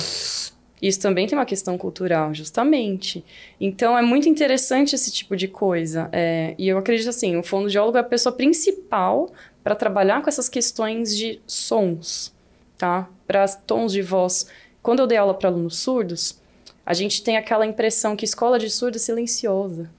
Isso 0.80 0.98
também 0.98 1.28
tem 1.28 1.38
uma 1.38 1.46
questão 1.46 1.78
cultural, 1.78 2.34
justamente. 2.34 3.24
Então, 3.60 3.96
é 3.96 4.02
muito 4.02 4.28
interessante 4.28 4.94
esse 4.94 5.12
tipo 5.12 5.36
de 5.36 5.46
coisa. 5.46 6.08
É, 6.10 6.54
e 6.58 6.66
eu 6.66 6.76
acredito 6.76 7.08
assim, 7.08 7.36
o 7.36 7.42
fonoaudiólogo 7.42 7.98
é 7.98 8.00
a 8.00 8.04
pessoa 8.04 8.34
principal 8.34 9.30
para 9.62 9.76
trabalhar 9.76 10.22
com 10.22 10.28
essas 10.28 10.48
questões 10.48 11.16
de 11.16 11.40
sons, 11.46 12.34
tá? 12.76 13.08
Para 13.28 13.46
tons 13.46 13.92
de 13.92 14.02
voz. 14.02 14.48
Quando 14.82 15.00
eu 15.00 15.06
dei 15.06 15.16
aula 15.18 15.34
para 15.34 15.48
alunos 15.48 15.76
surdos, 15.78 16.40
a 16.84 16.92
gente 16.92 17.22
tem 17.22 17.36
aquela 17.36 17.64
impressão 17.64 18.16
que 18.16 18.24
escola 18.24 18.58
de 18.58 18.68
surdo 18.68 18.96
é 18.96 19.00
silenciosa. 19.00 19.90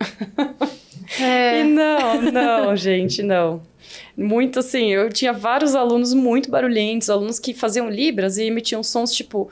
É. 1.20 1.60
e 1.60 1.64
não, 1.66 2.22
não, 2.22 2.76
gente, 2.76 3.22
não. 3.22 3.62
Muito 4.16 4.60
assim, 4.60 4.92
eu 4.92 5.10
tinha 5.10 5.34
vários 5.34 5.76
alunos 5.76 6.14
muito 6.14 6.50
barulhentos, 6.50 7.10
alunos 7.10 7.40
que 7.40 7.54
faziam 7.54 7.90
libras 7.90 8.38
e 8.38 8.44
emitiam 8.44 8.82
sons 8.82 9.14
tipo 9.14 9.52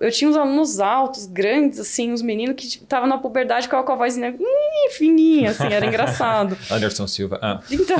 eu 0.00 0.12
tinha 0.12 0.30
uns 0.30 0.36
alunos 0.36 0.78
altos, 0.78 1.26
grandes, 1.26 1.80
assim, 1.80 2.12
uns 2.12 2.22
meninos 2.22 2.54
que 2.56 2.66
estavam 2.66 3.08
na 3.08 3.18
puberdade 3.18 3.68
com 3.68 3.76
a 3.76 3.96
voz 3.96 4.16
né, 4.16 4.34
fininha, 4.90 5.50
assim, 5.50 5.66
era 5.66 5.86
engraçado. 5.86 6.56
Anderson 6.70 7.06
Silva. 7.06 7.38
Ah. 7.42 7.60
Então, 7.70 7.96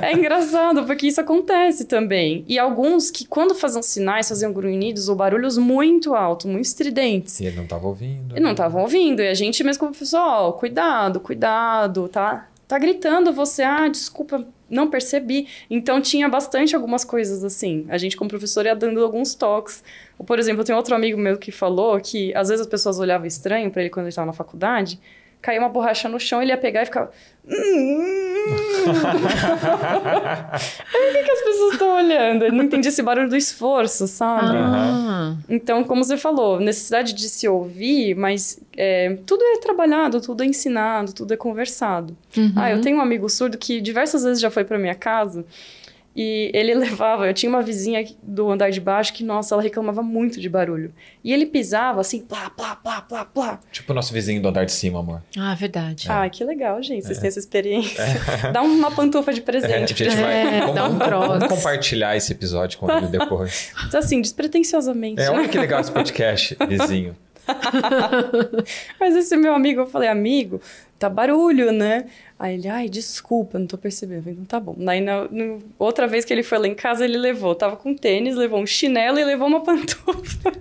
é 0.00 0.12
engraçado, 0.12 0.84
porque 0.84 1.08
isso 1.08 1.20
acontece 1.20 1.84
também. 1.84 2.44
E 2.46 2.58
alguns 2.58 3.10
que, 3.10 3.26
quando 3.26 3.54
faziam 3.54 3.82
sinais, 3.82 4.28
faziam 4.28 4.52
grunhidos 4.52 5.08
ou 5.08 5.16
barulhos 5.16 5.58
muito 5.58 6.14
altos, 6.14 6.46
muito 6.46 6.64
estridentes. 6.64 7.40
E 7.40 7.46
ele 7.46 7.56
não 7.56 7.64
estava 7.64 7.86
ouvindo. 7.86 8.36
E 8.36 8.40
não 8.40 8.52
estavam 8.52 8.82
ouvindo. 8.82 9.20
E 9.20 9.28
a 9.28 9.34
gente 9.34 9.64
mesmo 9.64 9.80
como 9.80 9.92
professor, 9.92 10.20
ó, 10.20 10.52
cuidado, 10.52 11.18
cuidado, 11.18 12.08
tá? 12.08 12.48
Tá 12.68 12.78
gritando 12.78 13.32
você, 13.32 13.62
ah, 13.62 13.88
desculpa, 13.88 14.44
não 14.68 14.90
percebi. 14.90 15.46
Então 15.70 16.00
tinha 16.00 16.28
bastante 16.28 16.74
algumas 16.74 17.04
coisas 17.04 17.44
assim. 17.44 17.86
A 17.88 17.98
gente, 17.98 18.16
como 18.16 18.28
professor, 18.28 18.66
ia 18.66 18.74
dando 18.74 19.02
alguns 19.02 19.34
toques. 19.34 19.82
Por 20.26 20.38
exemplo, 20.38 20.64
tem 20.64 20.74
outro 20.74 20.94
amigo 20.94 21.18
meu 21.18 21.36
que 21.36 21.52
falou 21.52 22.00
que 22.00 22.34
às 22.34 22.48
vezes 22.48 22.62
as 22.62 22.66
pessoas 22.66 22.98
olhavam 22.98 23.26
estranho 23.26 23.70
para 23.70 23.82
ele 23.82 23.90
quando 23.90 24.04
ele 24.04 24.10
estava 24.10 24.26
na 24.26 24.32
faculdade 24.32 24.98
caía 25.46 25.60
uma 25.60 25.68
borracha 25.68 26.08
no 26.08 26.18
chão, 26.18 26.42
ele 26.42 26.50
ia 26.50 26.58
pegar 26.58 26.82
e 26.82 26.86
ficava. 26.86 27.12
Hum. 27.46 28.24
Aí, 30.94 31.10
o 31.10 31.12
que, 31.12 31.22
que 31.22 31.30
as 31.30 31.42
pessoas 31.42 31.72
estão 31.74 31.96
olhando? 31.96 32.44
Ele 32.44 32.56
não 32.56 32.64
entendia 32.64 32.88
esse 32.88 33.02
barulho 33.02 33.28
do 33.28 33.36
esforço, 33.36 34.08
sabe? 34.08 34.56
Ah. 34.56 35.05
Então, 35.48 35.84
como 35.84 36.04
você 36.04 36.16
falou, 36.16 36.60
necessidade 36.60 37.12
de 37.12 37.28
se 37.28 37.48
ouvir, 37.48 38.14
mas 38.14 38.60
é, 38.76 39.18
tudo 39.26 39.42
é 39.42 39.58
trabalhado, 39.58 40.20
tudo 40.20 40.42
é 40.42 40.46
ensinado, 40.46 41.12
tudo 41.12 41.32
é 41.34 41.36
conversado. 41.36 42.16
Uhum. 42.36 42.52
Ah, 42.56 42.70
eu 42.70 42.80
tenho 42.80 42.98
um 42.98 43.00
amigo 43.00 43.28
surdo 43.28 43.58
que 43.58 43.80
diversas 43.80 44.24
vezes 44.24 44.40
já 44.40 44.50
foi 44.50 44.64
para 44.64 44.78
minha 44.78 44.94
casa 44.94 45.44
e 46.16 46.50
ele 46.54 46.72
levava, 46.74 47.26
eu 47.26 47.34
tinha 47.34 47.50
uma 47.50 47.60
vizinha 47.60 48.02
do 48.22 48.50
andar 48.50 48.70
de 48.70 48.80
baixo 48.80 49.12
que, 49.12 49.22
nossa, 49.22 49.54
ela 49.54 49.62
reclamava 49.62 50.02
muito 50.02 50.40
de 50.40 50.48
barulho. 50.48 50.94
E 51.22 51.32
ele 51.32 51.44
pisava 51.44 52.00
assim, 52.00 52.20
plá, 52.20 52.48
plá, 52.48 52.74
plá, 52.74 53.02
plá, 53.02 53.24
plá. 53.24 53.60
Tipo 53.70 53.92
o 53.92 53.94
nosso 53.94 54.14
vizinho 54.14 54.40
do 54.40 54.48
andar 54.48 54.64
de 54.64 54.72
cima, 54.72 55.00
amor. 55.00 55.22
Ah, 55.36 55.54
verdade. 55.54 56.08
É. 56.08 56.12
Ah, 56.12 56.28
que 56.30 56.42
legal, 56.42 56.82
gente. 56.82 57.04
Vocês 57.04 57.18
é. 57.18 57.20
têm 57.20 57.28
essa 57.28 57.38
experiência. 57.38 58.00
É. 58.00 58.48
Dá 58.50 58.62
uma 58.62 58.90
pantufa 58.90 59.32
de 59.32 59.42
presente. 59.42 59.72
É, 59.72 59.84
a 59.84 59.86
gente 59.86 60.04
vai 60.16 60.46
é, 60.46 60.72
dá 60.72 60.88
um 60.88 60.96
vamos 60.96 61.48
compartilhar 61.48 62.16
esse 62.16 62.32
episódio 62.32 62.78
com 62.78 62.90
ele 62.90 63.08
depois. 63.08 63.74
Então, 63.86 64.00
assim, 64.00 64.20
despretensiosamente. 64.20 65.20
É, 65.20 65.30
olha 65.30 65.48
que 65.48 65.58
legal 65.58 65.80
esse 65.80 65.92
podcast, 65.92 66.56
vizinho. 66.68 67.14
Mas 68.98 69.16
esse 69.16 69.36
meu 69.36 69.54
amigo, 69.54 69.82
eu 69.82 69.86
falei, 69.86 70.08
amigo, 70.08 70.60
tá 70.98 71.08
barulho, 71.08 71.72
né? 71.72 72.06
Aí 72.38 72.54
ele, 72.54 72.68
ai, 72.68 72.88
desculpa, 72.88 73.58
não 73.58 73.66
tô 73.66 73.78
percebendo. 73.78 74.18
Eu 74.18 74.22
falei, 74.22 74.38
não 74.38 74.44
tá 74.44 74.60
bom. 74.60 74.76
Aí, 74.88 75.00
na, 75.00 75.28
outra 75.78 76.06
vez 76.06 76.24
que 76.24 76.32
ele 76.32 76.42
foi 76.42 76.58
lá 76.58 76.66
em 76.66 76.74
casa, 76.74 77.04
ele 77.04 77.18
levou, 77.18 77.54
tava 77.54 77.76
com 77.76 77.94
tênis, 77.94 78.36
levou 78.36 78.60
um 78.60 78.66
chinelo 78.66 79.18
e 79.18 79.24
levou 79.24 79.48
uma 79.48 79.62
pantufa. 79.64 80.52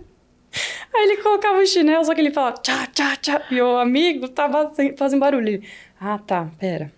Aí 0.94 1.04
ele 1.04 1.18
colocava 1.18 1.60
o 1.60 1.66
chinelo, 1.66 2.06
só 2.06 2.16
que 2.16 2.22
ele 2.22 2.32
falava 2.32 2.58
tchá, 2.58 2.88
tchá, 2.88 3.16
tchá. 3.18 3.42
E 3.52 3.62
o 3.62 3.78
amigo 3.78 4.30
tava 4.30 4.72
fazendo 4.98 5.20
barulho. 5.20 5.48
Ele, 5.50 5.68
ah, 6.00 6.18
tá, 6.18 6.50
pera. 6.58 6.92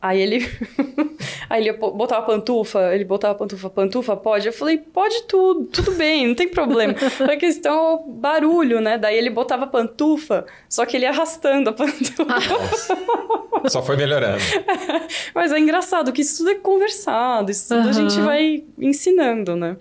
Aí 0.00 0.20
ele. 0.20 0.48
aí 1.50 1.66
ele 1.66 1.76
botava 1.76 2.24
pantufa, 2.24 2.94
ele 2.94 3.04
botava 3.04 3.34
pantufa, 3.34 3.68
pantufa, 3.68 4.16
pode? 4.16 4.46
Eu 4.46 4.52
falei, 4.52 4.78
pode 4.78 5.22
tudo, 5.24 5.64
tudo 5.64 5.92
bem, 5.92 6.28
não 6.28 6.34
tem 6.34 6.48
problema. 6.48 6.94
a 7.28 7.36
questão 7.36 7.72
é 7.72 7.94
o 7.94 7.98
barulho, 8.12 8.80
né? 8.80 8.96
Daí 8.96 9.16
ele 9.16 9.30
botava 9.30 9.66
pantufa, 9.66 10.46
só 10.68 10.86
que 10.86 10.96
ele 10.96 11.04
ia 11.04 11.10
arrastando 11.10 11.70
a 11.70 11.72
pantufa. 11.72 12.24
Nossa. 12.24 12.98
Só 13.68 13.82
foi 13.82 13.96
melhorando. 13.96 14.38
Mas 15.34 15.50
é 15.50 15.58
engraçado 15.58 16.12
que 16.12 16.22
isso 16.22 16.38
tudo 16.38 16.50
é 16.50 16.54
conversado, 16.54 17.50
isso 17.50 17.68
tudo 17.68 17.84
uhum. 17.84 17.88
a 17.88 17.92
gente 17.92 18.20
vai 18.20 18.64
ensinando, 18.78 19.56
né? 19.56 19.76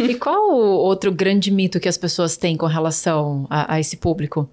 E 0.00 0.16
qual 0.16 0.50
o 0.50 0.56
outro 0.56 1.12
grande 1.12 1.50
mito 1.50 1.78
que 1.78 1.88
as 1.88 1.96
pessoas 1.96 2.36
têm 2.36 2.56
com 2.56 2.66
relação 2.66 3.46
a, 3.48 3.74
a 3.74 3.80
esse 3.80 3.96
público? 3.96 4.48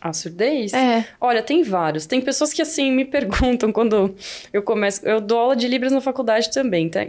A 0.00 0.12
surdez? 0.12 0.72
É. 0.72 1.06
Olha, 1.20 1.42
tem 1.42 1.62
vários. 1.62 2.06
Tem 2.06 2.20
pessoas 2.20 2.52
que, 2.52 2.62
assim, 2.62 2.90
me 2.92 3.04
perguntam 3.04 3.72
quando 3.72 4.14
eu 4.52 4.62
começo... 4.62 5.04
Eu 5.06 5.20
dou 5.20 5.38
aula 5.38 5.56
de 5.56 5.66
Libras 5.66 5.92
na 5.92 6.00
faculdade 6.00 6.52
também, 6.52 6.88
tá? 6.88 7.00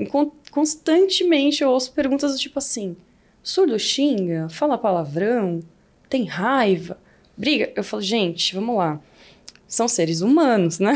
Constantemente 0.51 1.63
eu 1.63 1.69
ouço 1.69 1.91
perguntas 1.93 2.33
do 2.33 2.39
tipo 2.39 2.59
assim... 2.59 2.95
Surdo 3.41 3.79
xinga? 3.79 4.47
Fala 4.49 4.77
palavrão? 4.77 5.61
Tem 6.09 6.25
raiva? 6.25 6.97
Briga? 7.37 7.71
Eu 7.75 7.83
falo, 7.83 8.01
gente, 8.01 8.53
vamos 8.53 8.75
lá. 8.75 8.99
São 9.67 9.87
seres 9.87 10.21
humanos, 10.21 10.79
né? 10.79 10.93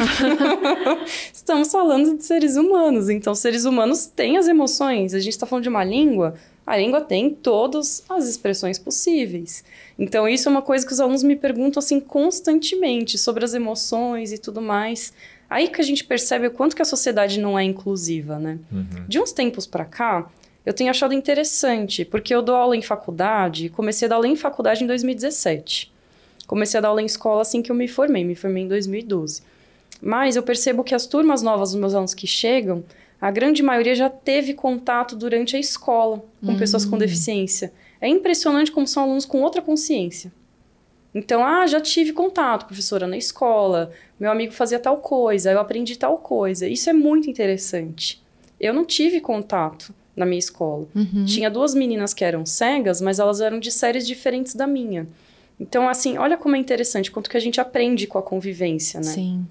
Estamos 1.31 1.71
falando 1.71 2.17
de 2.17 2.23
seres 2.23 2.55
humanos. 2.57 3.09
Então, 3.09 3.33
seres 3.35 3.65
humanos 3.65 4.07
têm 4.07 4.37
as 4.37 4.47
emoções. 4.47 5.13
A 5.13 5.19
gente 5.19 5.33
está 5.33 5.45
falando 5.45 5.63
de 5.63 5.69
uma 5.69 5.83
língua 5.83 6.35
a 6.65 6.77
língua 6.77 7.01
tem 7.01 7.29
todas 7.29 8.03
as 8.09 8.27
expressões 8.27 8.79
possíveis. 8.79 9.63
Então, 9.99 10.27
isso 10.27 10.47
é 10.47 10.51
uma 10.51 10.61
coisa 10.61 10.85
que 10.85 10.93
os 10.93 10.99
alunos 10.99 11.23
me 11.23 11.35
perguntam 11.35 11.79
assim 11.79 11.99
constantemente 11.99 13.17
sobre 13.17 13.43
as 13.43 13.53
emoções 13.53 14.31
e 14.31 14.37
tudo 14.37 14.61
mais. 14.61 15.13
Aí 15.49 15.67
que 15.67 15.81
a 15.81 15.83
gente 15.83 16.03
percebe 16.05 16.47
o 16.47 16.51
quanto 16.51 16.75
que 16.75 16.81
a 16.81 16.85
sociedade 16.85 17.39
não 17.39 17.59
é 17.59 17.63
inclusiva, 17.63 18.39
né? 18.39 18.57
Uhum. 18.71 19.05
De 19.07 19.19
uns 19.19 19.31
tempos 19.31 19.67
para 19.67 19.85
cá, 19.85 20.31
eu 20.65 20.73
tenho 20.73 20.89
achado 20.89 21.13
interessante, 21.13 22.05
porque 22.05 22.33
eu 22.33 22.41
dou 22.41 22.55
aula 22.55 22.75
em 22.75 22.81
faculdade, 22.81 23.69
comecei 23.69 24.05
a 24.05 24.09
dar 24.09 24.15
aula 24.15 24.27
em 24.27 24.35
faculdade 24.35 24.83
em 24.83 24.87
2017. 24.87 25.91
Comecei 26.47 26.77
a 26.77 26.81
dar 26.81 26.87
aula 26.89 27.01
em 27.01 27.05
escola 27.05 27.41
assim 27.41 27.61
que 27.61 27.71
eu 27.71 27.75
me 27.75 27.87
formei, 27.87 28.23
me 28.23 28.35
formei 28.35 28.63
em 28.63 28.67
2012. 28.67 29.41
Mas 30.01 30.35
eu 30.35 30.43
percebo 30.43 30.83
que 30.83 30.95
as 30.95 31.05
turmas 31.05 31.41
novas 31.41 31.71
dos 31.71 31.79
meus 31.79 31.93
alunos 31.93 32.13
que 32.13 32.27
chegam, 32.27 32.83
a 33.23 33.31
grande 33.31 33.63
maioria 33.63 33.95
já 33.95 34.09
teve 34.09 34.53
contato 34.53 35.15
durante 35.15 35.55
a 35.55 35.59
escola 35.59 36.21
com 36.41 36.51
uhum. 36.51 36.57
pessoas 36.57 36.83
com 36.83 36.97
deficiência. 36.97 37.71
É 38.01 38.07
impressionante 38.09 38.69
como 38.69 38.85
são 38.85 39.03
alunos 39.03 39.23
com 39.23 39.41
outra 39.41 39.61
consciência. 39.61 40.29
Então, 41.15 41.41
ah, 41.41 41.65
já 41.65 41.79
tive 41.79 42.11
contato, 42.11 42.65
professora, 42.65 43.07
na 43.07 43.15
escola, 43.15 43.93
meu 44.19 44.29
amigo 44.29 44.51
fazia 44.51 44.77
tal 44.77 44.97
coisa, 44.97 45.53
eu 45.53 45.59
aprendi 45.61 45.97
tal 45.97 46.17
coisa. 46.17 46.67
Isso 46.67 46.89
é 46.89 46.93
muito 46.93 47.29
interessante. 47.29 48.21
Eu 48.59 48.73
não 48.73 48.83
tive 48.83 49.21
contato 49.21 49.95
na 50.13 50.25
minha 50.25 50.39
escola. 50.39 50.85
Uhum. 50.93 51.23
Tinha 51.23 51.49
duas 51.49 51.73
meninas 51.73 52.13
que 52.13 52.25
eram 52.25 52.45
cegas, 52.45 52.99
mas 52.99 53.19
elas 53.19 53.39
eram 53.39 53.57
de 53.57 53.71
séries 53.71 54.05
diferentes 54.05 54.53
da 54.53 54.67
minha. 54.67 55.07
Então, 55.57 55.87
assim, 55.87 56.17
olha 56.17 56.35
como 56.35 56.57
é 56.57 56.59
interessante, 56.59 57.09
quanto 57.09 57.29
que 57.29 57.37
a 57.37 57.39
gente 57.39 57.61
aprende 57.61 58.05
com 58.05 58.17
a 58.17 58.21
convivência, 58.21 58.99
né? 58.99 59.05
Sim. 59.13 59.47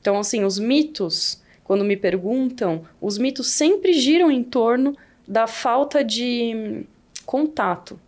Então, 0.00 0.16
assim, 0.16 0.44
os 0.44 0.60
mitos 0.60 1.44
quando 1.66 1.84
me 1.84 1.96
perguntam, 1.96 2.84
os 3.00 3.18
mitos 3.18 3.48
sempre 3.48 3.92
giram 3.92 4.30
em 4.30 4.44
torno 4.44 4.96
da 5.26 5.48
falta 5.48 6.04
de 6.04 6.84
contato, 7.24 7.98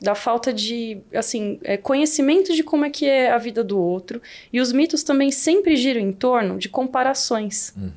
da 0.00 0.14
falta 0.14 0.54
de, 0.54 0.96
assim, 1.12 1.60
é, 1.64 1.76
conhecimento 1.76 2.54
de 2.54 2.62
como 2.62 2.86
é 2.86 2.90
que 2.90 3.04
é 3.04 3.30
a 3.30 3.36
vida 3.36 3.62
do 3.62 3.78
outro. 3.78 4.22
E 4.50 4.58
os 4.58 4.72
mitos 4.72 5.02
também 5.02 5.30
sempre 5.30 5.76
giram 5.76 6.00
em 6.00 6.12
torno 6.12 6.56
de 6.56 6.70
comparações. 6.70 7.74
Uhum. 7.76 7.92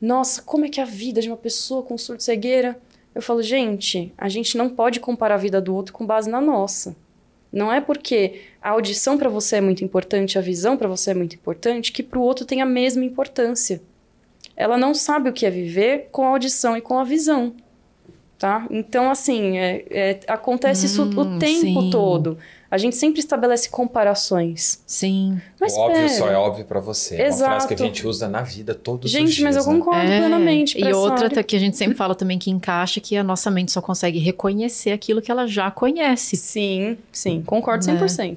Nossa, 0.00 0.42
como 0.42 0.64
é 0.64 0.68
que 0.68 0.78
é 0.78 0.84
a 0.84 0.86
vida 0.86 1.20
de 1.20 1.26
uma 1.26 1.36
pessoa 1.36 1.82
com 1.82 1.98
surdo-cegueira? 1.98 2.80
Eu 3.12 3.20
falo, 3.20 3.42
gente, 3.42 4.14
a 4.16 4.28
gente 4.28 4.56
não 4.56 4.70
pode 4.70 5.00
comparar 5.00 5.34
a 5.34 5.38
vida 5.38 5.60
do 5.60 5.74
outro 5.74 5.92
com 5.92 6.06
base 6.06 6.30
na 6.30 6.40
nossa. 6.40 6.94
Não 7.52 7.72
é 7.72 7.80
porque 7.80 8.42
a 8.62 8.70
audição 8.70 9.18
para 9.18 9.28
você 9.28 9.56
é 9.56 9.60
muito 9.60 9.82
importante, 9.82 10.38
a 10.38 10.40
visão 10.40 10.76
para 10.76 10.86
você 10.86 11.10
é 11.10 11.14
muito 11.14 11.34
importante, 11.34 11.90
que 11.90 12.00
para 12.00 12.20
o 12.20 12.22
outro 12.22 12.44
tem 12.44 12.62
a 12.62 12.66
mesma 12.66 13.04
importância 13.04 13.82
ela 14.60 14.76
não 14.76 14.92
sabe 14.92 15.30
o 15.30 15.32
que 15.32 15.46
é 15.46 15.50
viver 15.50 16.10
com 16.12 16.26
a 16.26 16.28
audição 16.28 16.76
e 16.76 16.82
com 16.82 16.98
a 16.98 17.04
visão. 17.04 17.54
Tá? 18.38 18.66
Então, 18.70 19.10
assim, 19.10 19.56
é, 19.56 19.84
é, 19.90 20.20
acontece 20.26 20.82
hum, 20.82 20.86
isso 20.86 21.02
o 21.02 21.20
hum, 21.22 21.38
tempo 21.38 21.80
sim. 21.82 21.90
todo. 21.90 22.36
A 22.70 22.76
gente 22.76 22.94
sempre 22.94 23.20
estabelece 23.20 23.70
comparações. 23.70 24.82
Sim. 24.86 25.40
Mas 25.58 25.74
o 25.74 25.80
óbvio 25.80 26.08
só 26.10 26.28
é 26.28 26.36
óbvio 26.36 26.64
para 26.66 26.78
você. 26.78 27.16
É 27.16 27.26
Exato. 27.26 27.42
uma 27.42 27.50
frase 27.52 27.68
que 27.68 27.74
a 27.74 27.86
gente 27.86 28.06
usa 28.06 28.28
na 28.28 28.42
vida 28.42 28.74
todos 28.74 29.10
gente, 29.10 29.28
os 29.28 29.34
dias. 29.34 29.36
Gente, 29.36 29.44
mas 29.44 29.56
eu 29.56 29.64
concordo 29.64 30.08
né? 30.08 30.18
plenamente. 30.18 30.78
E 30.78 30.92
outra 30.92 31.26
área. 31.26 31.42
que 31.42 31.56
a 31.56 31.58
gente 31.58 31.76
sempre 31.78 31.96
fala 31.96 32.14
também 32.14 32.38
que 32.38 32.50
encaixa 32.50 33.00
que 33.00 33.16
a 33.16 33.24
nossa 33.24 33.50
mente 33.50 33.72
só 33.72 33.80
consegue 33.80 34.18
reconhecer 34.18 34.92
aquilo 34.92 35.22
que 35.22 35.30
ela 35.30 35.46
já 35.46 35.70
conhece. 35.70 36.36
Sim, 36.36 36.98
sim, 37.10 37.42
concordo 37.42 37.84
100%. 37.84 38.28
Né? 38.28 38.36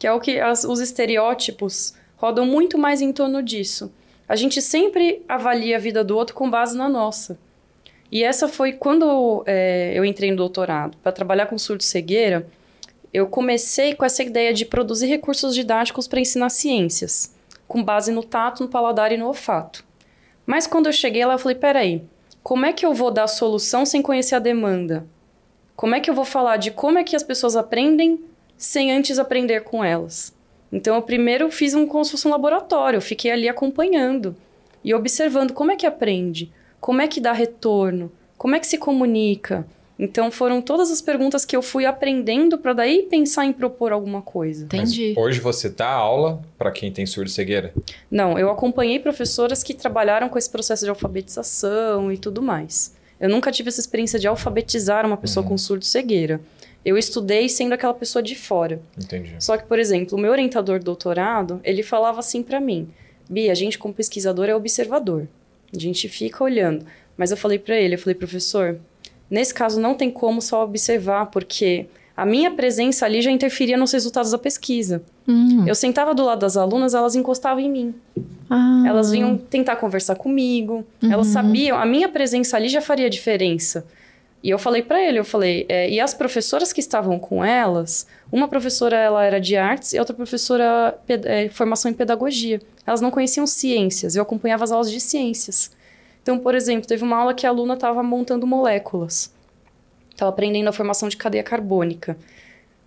Que 0.00 0.06
é 0.06 0.12
o 0.12 0.20
que 0.20 0.40
as, 0.40 0.64
os 0.64 0.80
estereótipos 0.80 1.94
rodam 2.16 2.44
muito 2.44 2.76
mais 2.76 3.00
em 3.00 3.12
torno 3.12 3.42
disso. 3.42 3.90
A 4.28 4.36
gente 4.36 4.62
sempre 4.62 5.22
avalia 5.28 5.76
a 5.76 5.80
vida 5.80 6.02
do 6.02 6.16
outro 6.16 6.34
com 6.34 6.50
base 6.50 6.76
na 6.76 6.88
nossa. 6.88 7.38
E 8.10 8.22
essa 8.22 8.48
foi 8.48 8.72
quando 8.72 9.42
é, 9.46 9.92
eu 9.94 10.04
entrei 10.04 10.30
no 10.30 10.36
doutorado 10.36 10.96
para 10.98 11.12
trabalhar 11.12 11.46
com 11.46 11.58
surdo-cegueira. 11.58 12.46
Eu 13.12 13.26
comecei 13.26 13.94
com 13.94 14.04
essa 14.04 14.22
ideia 14.22 14.52
de 14.54 14.64
produzir 14.64 15.06
recursos 15.06 15.54
didáticos 15.54 16.08
para 16.08 16.20
ensinar 16.20 16.48
ciências, 16.48 17.34
com 17.66 17.82
base 17.82 18.12
no 18.12 18.22
tato, 18.22 18.62
no 18.62 18.68
paladar 18.68 19.12
e 19.12 19.16
no 19.16 19.26
olfato. 19.26 19.84
Mas 20.46 20.66
quando 20.66 20.86
eu 20.86 20.92
cheguei 20.92 21.24
lá, 21.24 21.34
eu 21.34 21.38
falei: 21.38 21.56
peraí, 21.56 22.02
como 22.42 22.66
é 22.66 22.72
que 22.72 22.84
eu 22.84 22.94
vou 22.94 23.10
dar 23.10 23.26
solução 23.26 23.84
sem 23.84 24.02
conhecer 24.02 24.34
a 24.34 24.40
demanda? 24.40 25.06
Como 25.76 25.94
é 25.94 26.00
que 26.00 26.08
eu 26.08 26.14
vou 26.14 26.24
falar 26.24 26.56
de 26.56 26.70
como 26.70 26.98
é 26.98 27.04
que 27.04 27.16
as 27.16 27.22
pessoas 27.22 27.56
aprendem 27.56 28.22
sem 28.56 28.92
antes 28.92 29.18
aprender 29.18 29.64
com 29.64 29.82
elas? 29.82 30.32
Então, 30.74 30.96
eu 30.96 31.02
primeiro 31.02 31.50
fiz 31.50 31.72
um, 31.74 31.86
como 31.86 32.04
se 32.04 32.10
fosse 32.10 32.26
um 32.26 32.30
laboratório, 32.32 32.96
eu 32.96 33.00
fiquei 33.02 33.30
ali 33.30 33.48
acompanhando 33.48 34.34
e 34.82 34.92
observando 34.92 35.52
como 35.54 35.70
é 35.70 35.76
que 35.76 35.86
aprende, 35.86 36.52
como 36.80 37.00
é 37.00 37.06
que 37.08 37.20
dá 37.20 37.32
retorno, 37.32 38.10
como 38.36 38.54
é 38.56 38.58
que 38.60 38.66
se 38.66 38.76
comunica. 38.76 39.64
Então 39.96 40.28
foram 40.32 40.60
todas 40.60 40.90
as 40.90 41.00
perguntas 41.00 41.44
que 41.44 41.54
eu 41.54 41.62
fui 41.62 41.86
aprendendo 41.86 42.58
para 42.58 42.72
daí 42.72 43.02
pensar 43.08 43.46
em 43.46 43.52
propor 43.52 43.92
alguma 43.92 44.20
coisa. 44.20 44.64
Entendi. 44.64 45.14
Mas 45.16 45.24
hoje 45.24 45.38
você 45.40 45.68
dá 45.68 45.88
aula 45.88 46.42
para 46.58 46.72
quem 46.72 46.90
tem 46.90 47.06
surdo 47.06 47.28
e 47.28 47.32
cegueira? 47.32 47.72
Não, 48.10 48.36
eu 48.36 48.50
acompanhei 48.50 48.98
professoras 48.98 49.62
que 49.62 49.72
trabalharam 49.72 50.28
com 50.28 50.36
esse 50.36 50.50
processo 50.50 50.82
de 50.84 50.90
alfabetização 50.90 52.10
e 52.10 52.18
tudo 52.18 52.42
mais. 52.42 52.92
Eu 53.20 53.28
nunca 53.28 53.52
tive 53.52 53.68
essa 53.68 53.78
experiência 53.80 54.18
de 54.18 54.26
alfabetizar 54.26 55.06
uma 55.06 55.16
pessoa 55.16 55.44
Uhum. 55.44 55.50
com 55.50 55.58
surdo 55.58 55.82
e 55.82 55.86
cegueira. 55.86 56.40
Eu 56.84 56.98
estudei 56.98 57.48
sendo 57.48 57.72
aquela 57.72 57.94
pessoa 57.94 58.22
de 58.22 58.34
fora. 58.34 58.80
Entendi. 58.96 59.34
Só 59.38 59.56
que, 59.56 59.64
por 59.64 59.78
exemplo, 59.78 60.18
o 60.18 60.20
meu 60.20 60.30
orientador 60.30 60.78
de 60.78 60.84
doutorado, 60.84 61.60
ele 61.64 61.82
falava 61.82 62.20
assim 62.20 62.42
para 62.42 62.60
mim: 62.60 62.88
Bia, 63.28 63.52
a 63.52 63.54
gente 63.54 63.78
como 63.78 63.94
pesquisador 63.94 64.46
é 64.46 64.54
observador. 64.54 65.26
A 65.74 65.78
gente 65.78 66.08
fica 66.08 66.44
olhando. 66.44 66.84
Mas 67.16 67.30
eu 67.30 67.36
falei 67.36 67.58
para 67.58 67.76
ele, 67.76 67.94
eu 67.94 67.98
falei, 67.98 68.14
professor, 68.14 68.78
nesse 69.30 69.54
caso 69.54 69.80
não 69.80 69.94
tem 69.94 70.10
como 70.10 70.42
só 70.42 70.64
observar, 70.64 71.26
porque 71.26 71.86
a 72.16 72.26
minha 72.26 72.50
presença 72.50 73.06
ali 73.06 73.22
já 73.22 73.30
interferia 73.30 73.76
nos 73.76 73.92
resultados 73.92 74.30
da 74.30 74.38
pesquisa. 74.38 75.02
Hum. 75.26 75.64
Eu 75.66 75.74
sentava 75.74 76.14
do 76.14 76.24
lado 76.24 76.40
das 76.40 76.56
alunas, 76.56 76.94
elas 76.94 77.14
encostavam 77.14 77.60
em 77.60 77.70
mim. 77.70 77.94
Ah. 78.50 78.84
Elas 78.86 79.10
vinham 79.10 79.36
tentar 79.36 79.76
conversar 79.76 80.16
comigo. 80.16 80.84
Elas 81.02 81.28
sabiam, 81.28 81.78
a 81.78 81.86
minha 81.86 82.08
presença 82.08 82.56
ali 82.56 82.68
já 82.68 82.80
faria 82.80 83.08
diferença. 83.08 83.86
E 84.44 84.50
eu 84.50 84.58
falei 84.58 84.82
pra 84.82 85.02
ele, 85.02 85.18
eu 85.18 85.24
falei, 85.24 85.64
é, 85.70 85.88
e 85.88 85.98
as 85.98 86.12
professoras 86.12 86.70
que 86.70 86.78
estavam 86.78 87.18
com 87.18 87.42
elas, 87.42 88.06
uma 88.30 88.46
professora 88.46 88.94
ela 88.94 89.24
era 89.24 89.40
de 89.40 89.56
artes 89.56 89.94
e 89.94 89.98
outra 89.98 90.14
professora 90.14 90.98
é, 91.08 91.48
formação 91.48 91.90
em 91.90 91.94
pedagogia. 91.94 92.60
Elas 92.86 93.00
não 93.00 93.10
conheciam 93.10 93.46
ciências. 93.46 94.14
Eu 94.14 94.22
acompanhava 94.22 94.62
as 94.62 94.70
aulas 94.70 94.90
de 94.90 95.00
ciências. 95.00 95.70
Então, 96.22 96.38
por 96.38 96.54
exemplo, 96.54 96.86
teve 96.86 97.02
uma 97.02 97.16
aula 97.16 97.32
que 97.32 97.46
a 97.46 97.48
aluna 97.48 97.72
estava 97.72 98.02
montando 98.02 98.46
moléculas. 98.46 99.32
Estava 100.10 100.28
aprendendo 100.28 100.68
a 100.68 100.72
formação 100.72 101.08
de 101.08 101.16
cadeia 101.16 101.42
carbônica. 101.42 102.14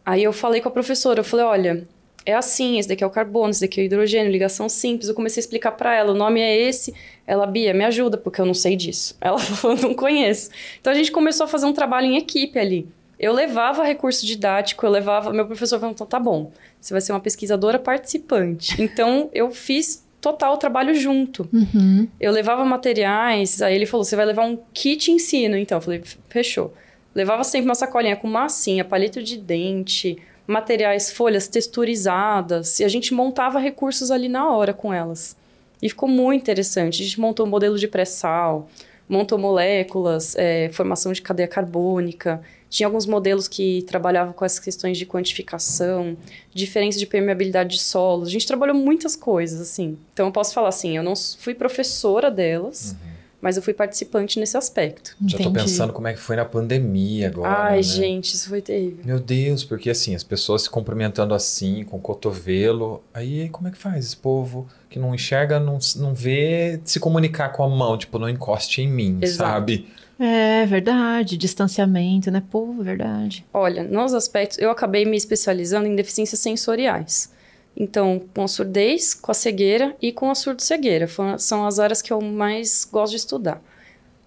Aí 0.05 0.21
eu 0.21 0.31
falei 0.31 0.61
com 0.61 0.69
a 0.69 0.71
professora, 0.71 1.21
eu 1.21 1.23
falei, 1.23 1.45
olha, 1.47 1.87
é 2.23 2.35
assim, 2.35 2.77
esse 2.77 2.87
daqui 2.87 3.03
é 3.03 3.07
o 3.07 3.09
carbono, 3.09 3.49
esse 3.49 3.61
daqui 3.61 3.79
é 3.79 3.83
o 3.83 3.85
hidrogênio, 3.85 4.31
ligação 4.31 4.69
simples. 4.69 5.09
Eu 5.09 5.15
comecei 5.15 5.41
a 5.41 5.43
explicar 5.43 5.71
para 5.71 5.95
ela, 5.95 6.11
o 6.11 6.15
nome 6.15 6.39
é 6.39 6.55
esse. 6.55 6.93
Ela, 7.27 7.45
Bia, 7.45 7.73
me 7.73 7.83
ajuda, 7.83 8.17
porque 8.17 8.41
eu 8.41 8.45
não 8.45 8.53
sei 8.53 8.75
disso. 8.75 9.15
Ela 9.21 9.37
falou, 9.37 9.77
não 9.77 9.93
conheço. 9.93 10.49
Então 10.79 10.91
a 10.91 10.95
gente 10.95 11.11
começou 11.11 11.43
a 11.43 11.47
fazer 11.47 11.65
um 11.65 11.73
trabalho 11.73 12.07
em 12.07 12.17
equipe 12.17 12.57
ali. 12.57 12.87
Eu 13.19 13.33
levava 13.33 13.83
recurso 13.83 14.25
didático, 14.25 14.85
eu 14.85 14.89
levava. 14.89 15.33
Meu 15.33 15.45
professor 15.45 15.79
falou, 15.79 15.93
então 15.93 16.07
tá 16.07 16.19
bom, 16.19 16.51
você 16.79 16.93
vai 16.93 17.01
ser 17.01 17.11
uma 17.11 17.19
pesquisadora 17.19 17.77
participante. 17.77 18.81
Então 18.81 19.29
eu 19.33 19.51
fiz 19.51 20.07
total 20.21 20.53
o 20.53 20.57
trabalho 20.57 20.93
junto. 20.93 21.47
Uhum. 21.53 22.07
Eu 22.19 22.31
levava 22.31 22.63
materiais, 22.65 23.61
aí 23.61 23.75
ele 23.75 23.85
falou: 23.85 24.03
você 24.03 24.15
vai 24.15 24.25
levar 24.25 24.45
um 24.45 24.57
kit 24.73 25.11
ensino. 25.11 25.57
Então, 25.57 25.77
eu 25.77 25.81
falei: 25.81 26.03
fechou. 26.29 26.73
Levava 27.15 27.43
sempre 27.43 27.67
uma 27.67 27.75
sacolinha 27.75 28.15
com 28.15 28.27
massinha, 28.27 28.85
palito 28.85 29.23
de 29.23 29.37
dente, 29.37 30.17
materiais, 30.45 31.11
folhas 31.11 31.47
texturizadas, 31.47 32.79
e 32.79 32.83
a 32.83 32.87
gente 32.87 33.11
montava 33.11 33.57
recursos 33.59 34.11
ali 34.11 34.29
na 34.29 34.49
hora 34.51 34.71
com 34.71 34.93
elas. 34.93 35.35
E 35.81 35.89
ficou 35.89 36.09
muito 36.09 36.41
interessante. 36.41 37.01
A 37.01 37.05
gente 37.05 37.19
montou 37.19 37.45
um 37.45 37.49
modelo 37.49 37.77
de 37.77 37.87
pré-sal, 37.87 38.67
montou 39.07 39.37
moléculas, 39.37 40.35
é, 40.35 40.69
formação 40.73 41.11
de 41.11 41.21
cadeia 41.21 41.47
carbônica. 41.47 42.41
Tinha 42.69 42.87
alguns 42.87 43.05
modelos 43.05 43.47
que 43.47 43.83
trabalhavam 43.87 44.33
com 44.33 44.43
essas 44.43 44.59
questões 44.59 44.97
de 44.97 45.05
quantificação, 45.05 46.17
diferença 46.53 46.99
de 46.99 47.05
permeabilidade 47.05 47.77
de 47.77 47.81
solos. 47.81 48.27
A 48.27 48.31
gente 48.31 48.45
trabalhou 48.45 48.75
muitas 48.75 49.15
coisas, 49.15 49.61
assim. 49.61 49.97
Então, 50.13 50.27
eu 50.27 50.31
posso 50.31 50.53
falar 50.53 50.69
assim, 50.69 50.97
eu 50.97 51.03
não 51.03 51.15
fui 51.15 51.53
professora 51.53 52.29
delas, 52.29 52.95
mas 53.41 53.55
eu 53.55 53.63
fui 53.63 53.73
participante 53.73 54.39
nesse 54.39 54.57
aspecto. 54.57 55.15
Já 55.25 55.37
tô 55.37 55.43
Entendi. 55.43 55.59
pensando 55.59 55.93
como 55.93 56.07
é 56.07 56.13
que 56.13 56.19
foi 56.19 56.35
na 56.35 56.45
pandemia 56.45 57.27
agora. 57.27 57.49
Ai, 57.49 57.77
né? 57.77 57.83
gente, 57.83 58.33
isso 58.33 58.49
foi 58.49 58.61
terrível. 58.61 59.05
Meu 59.05 59.19
Deus, 59.19 59.63
porque 59.63 59.89
assim, 59.89 60.15
as 60.15 60.23
pessoas 60.23 60.63
se 60.63 60.69
cumprimentando 60.69 61.33
assim, 61.33 61.83
com 61.83 61.97
o 61.97 62.01
cotovelo. 62.01 63.03
Aí 63.13 63.49
como 63.49 63.67
é 63.67 63.71
que 63.71 63.77
faz 63.77 64.05
esse 64.05 64.17
povo 64.17 64.67
que 64.89 64.97
não 64.97 65.13
enxerga, 65.13 65.59
não, 65.59 65.77
não 65.97 66.13
vê, 66.13 66.79
se 66.83 66.99
comunicar 66.99 67.49
com 67.49 67.63
a 67.63 67.69
mão, 67.69 67.97
tipo, 67.97 68.17
não 68.17 68.29
encoste 68.29 68.81
em 68.81 68.87
mim, 68.87 69.19
Exato. 69.21 69.51
sabe? 69.51 69.87
É 70.19 70.65
verdade, 70.65 71.37
distanciamento, 71.37 72.31
né? 72.31 72.41
Pô, 72.49 72.73
verdade. 72.79 73.45
Olha, 73.53 73.83
nos 73.83 74.15
aspectos, 74.15 74.57
eu 74.57 74.71
acabei 74.71 75.05
me 75.05 75.15
especializando 75.15 75.85
em 75.85 75.95
deficiências 75.95 76.39
sensoriais. 76.39 77.31
Então, 77.79 78.19
com 78.33 78.43
a 78.43 78.47
surdez, 78.47 79.13
com 79.13 79.29
a 79.29 79.35
cegueira 79.35 79.95
e 80.01 80.11
com 80.11 80.31
a 80.31 80.35
surdo-cegueira. 80.35 81.07
São 81.37 81.65
as 81.67 81.77
áreas 81.77 82.01
que 82.01 82.11
eu 82.11 82.19
mais 82.19 82.87
gosto 82.91 83.11
de 83.11 83.17
estudar. 83.17 83.61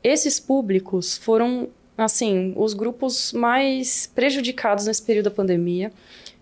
Esses 0.05 0.39
públicos 0.39 1.19
foram, 1.19 1.69
assim, 1.99 2.55
os 2.57 2.75
grupos 2.75 3.33
mais 3.33 4.09
prejudicados 4.15 4.87
nesse 4.87 5.03
período 5.03 5.25
da 5.25 5.31
pandemia. 5.33 5.93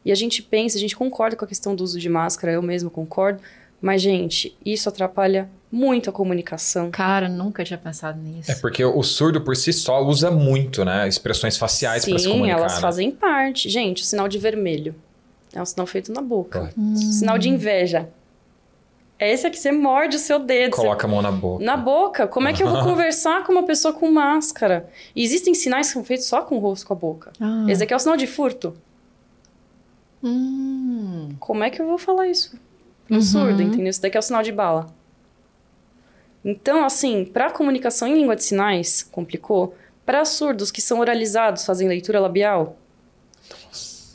E 0.05 0.12
a 0.12 0.14
gente 0.14 0.42
pensa, 0.42 0.77
a 0.77 0.81
gente 0.81 0.94
concorda 0.94 1.35
com 1.35 1.47
a 1.47 1.49
questão 1.49 1.75
do 1.75 1.83
uso 1.83 1.99
de 1.99 2.11
máscara, 2.11 2.53
eu 2.53 2.62
mesmo 2.62 2.90
concordo. 2.90 3.40
Mas, 3.81 4.03
gente, 4.03 4.55
isso 4.64 4.88
atrapalha 4.88 5.49
muito 5.73 6.11
a 6.11 6.12
comunicação. 6.12 6.90
Cara, 6.90 7.29
nunca 7.29 7.64
tinha 7.64 7.79
pensado 7.79 8.21
nisso. 8.21 8.51
É 8.51 8.55
porque 8.57 8.85
o 8.85 9.03
surdo 9.03 9.40
por 9.40 9.57
si 9.57 9.73
só 9.73 10.05
usa 10.05 10.31
muito, 10.31 10.85
né? 10.85 11.09
Expressões 11.09 11.57
faciais 11.57 12.05
para 12.05 12.18
se 12.18 12.25
Sim, 12.25 12.33
comunicar. 12.33 12.59
elas 12.59 12.75
né? 12.75 12.81
fazem 12.81 13.11
parte. 13.11 13.71
Gente, 13.71 14.03
o 14.03 14.05
sinal 14.05 14.29
de 14.29 14.38
vermelho 14.38 14.94
é 15.52 15.61
um 15.62 15.64
sinal 15.64 15.87
feito 15.87 16.12
na 16.12 16.20
boca. 16.22 16.72
Hum. 16.76 16.94
Sinal 16.96 17.38
de 17.38 17.48
inveja. 17.48 18.08
É 19.18 19.32
esse 19.32 19.46
aqui, 19.46 19.58
você 19.58 19.72
morde 19.72 20.16
o 20.16 20.18
seu 20.18 20.38
dedo. 20.38 20.76
você- 20.76 20.82
Coloca 20.82 21.06
a 21.06 21.11
mão 21.11 21.20
na 21.20 21.32
boca. 21.32 21.64
Na 21.64 21.76
boca. 21.76 22.26
Como 22.28 22.46
é 22.46 22.52
que 22.52 22.62
eu 22.62 22.68
vou 22.68 22.82
conversar 22.84 23.44
com 23.44 23.50
uma 23.52 23.64
pessoa 23.64 23.92
com 23.92 24.11
máscara? 24.11 24.88
E 25.16 25.24
existem 25.24 25.54
sinais 25.54 25.88
que 25.88 25.92
são 25.94 26.04
feitos 26.04 26.26
só 26.26 26.42
com 26.42 26.56
o 26.56 26.58
rosto, 26.61 26.87
com 26.87 26.92
a 26.92 26.96
boca. 26.96 27.32
Ah. 27.40 27.64
Esse 27.68 27.82
aqui 27.82 27.92
é 27.92 27.96
o 27.96 27.98
sinal 27.98 28.16
de 28.16 28.26
furto. 28.28 28.74
Hum. 30.22 31.30
Como 31.38 31.62
é 31.64 31.70
que 31.70 31.80
eu 31.80 31.87
vou 31.87 31.98
falar 31.98 32.28
isso? 32.28 32.56
No 33.08 33.16
Uhum. 33.16 33.22
surdo, 33.22 33.62
entendeu? 33.62 33.88
Esse 33.88 34.02
daqui 34.02 34.16
é 34.16 34.20
o 34.20 34.22
sinal 34.22 34.42
de 34.42 34.52
bala. 34.52 34.87
Então, 36.44 36.84
assim, 36.84 37.24
para 37.24 37.50
comunicação 37.50 38.06
em 38.08 38.14
língua 38.14 38.37
de 38.37 38.44
sinais, 38.44 39.02
complicou. 39.02 39.74
Para 40.06 40.24
surdos 40.24 40.70
que 40.70 40.80
são 40.80 41.00
oralizados, 41.00 41.64
fazem 41.66 41.88
leitura 41.88 42.20
labial, 42.20 42.76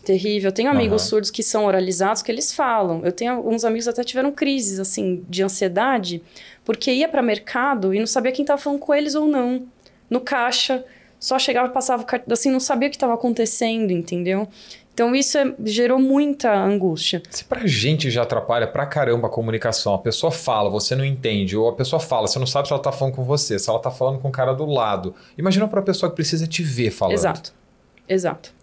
terrível. 0.04 0.50
Eu 0.50 0.54
tenho 0.54 0.70
amigos 0.70 1.02
Aham. 1.04 1.10
surdos 1.10 1.32
que 1.32 1.42
são 1.44 1.66
oralizados 1.66 2.22
que 2.22 2.32
eles 2.32 2.54
falam. 2.54 3.02
Eu 3.04 3.12
tenho 3.12 3.34
alguns 3.34 3.64
amigos 3.66 3.86
que 3.86 3.90
até 3.90 4.04
tiveram 4.04 4.32
crises, 4.32 4.80
assim, 4.80 5.24
de 5.30 5.44
ansiedade, 5.44 6.22
porque 6.66 6.92
ia 6.92 7.08
para 7.08 7.22
mercado 7.22 7.94
e 7.94 8.00
não 8.00 8.08
sabia 8.08 8.32
quem 8.32 8.44
estava 8.44 8.62
falando 8.62 8.80
com 8.80 8.94
eles 8.94 9.16
ou 9.16 9.28
não. 9.28 9.66
No 10.10 10.20
caixa, 10.22 10.84
só 11.20 11.40
chegava, 11.40 11.70
passava 11.70 12.04
o 12.04 12.06
cartão, 12.06 12.34
assim, 12.34 12.52
não 12.52 12.60
sabia 12.60 12.88
o 12.88 12.92
que 12.92 12.98
estava 12.98 13.14
acontecendo, 13.14 13.92
entendeu? 13.92 14.48
Então, 14.94 15.16
isso 15.16 15.40
é- 15.40 15.56
gerou 15.66 15.98
muita 15.98 16.54
angústia. 16.54 17.24
Se 17.32 17.44
pra 17.46 17.66
gente 17.66 18.12
já 18.12 18.22
atrapalha 18.22 18.68
pra 18.68 18.86
caramba 18.86 19.26
a 19.28 19.30
comunicação, 19.32 19.96
a 19.96 19.98
pessoa 19.98 20.32
fala, 20.32 20.70
você 20.70 20.96
não 20.96 21.04
entende, 21.04 21.58
ou 21.58 21.68
a 21.68 21.74
pessoa 21.74 22.00
fala, 22.00 22.28
você 22.28 22.38
não 22.38 22.46
sabe 22.46 22.68
se 22.68 22.74
ela 22.74 22.82
tá 22.82 22.92
falando 22.92 23.16
com 23.16 23.24
você, 23.24 23.58
se 23.58 23.68
ela 23.68 23.80
tá 23.80 23.90
falando 23.90 24.20
com 24.20 24.28
o 24.28 24.32
cara 24.32 24.54
do 24.54 24.66
lado. 24.68 25.16
Imagina 25.36 25.68
pra 25.68 25.82
pessoa 25.82 26.12
que 26.12 26.16
precisa 26.16 26.46
te 26.46 26.62
ver 26.62 26.92
falando. 26.92 27.16
Exato. 27.16 27.54
Exato. 28.08 28.54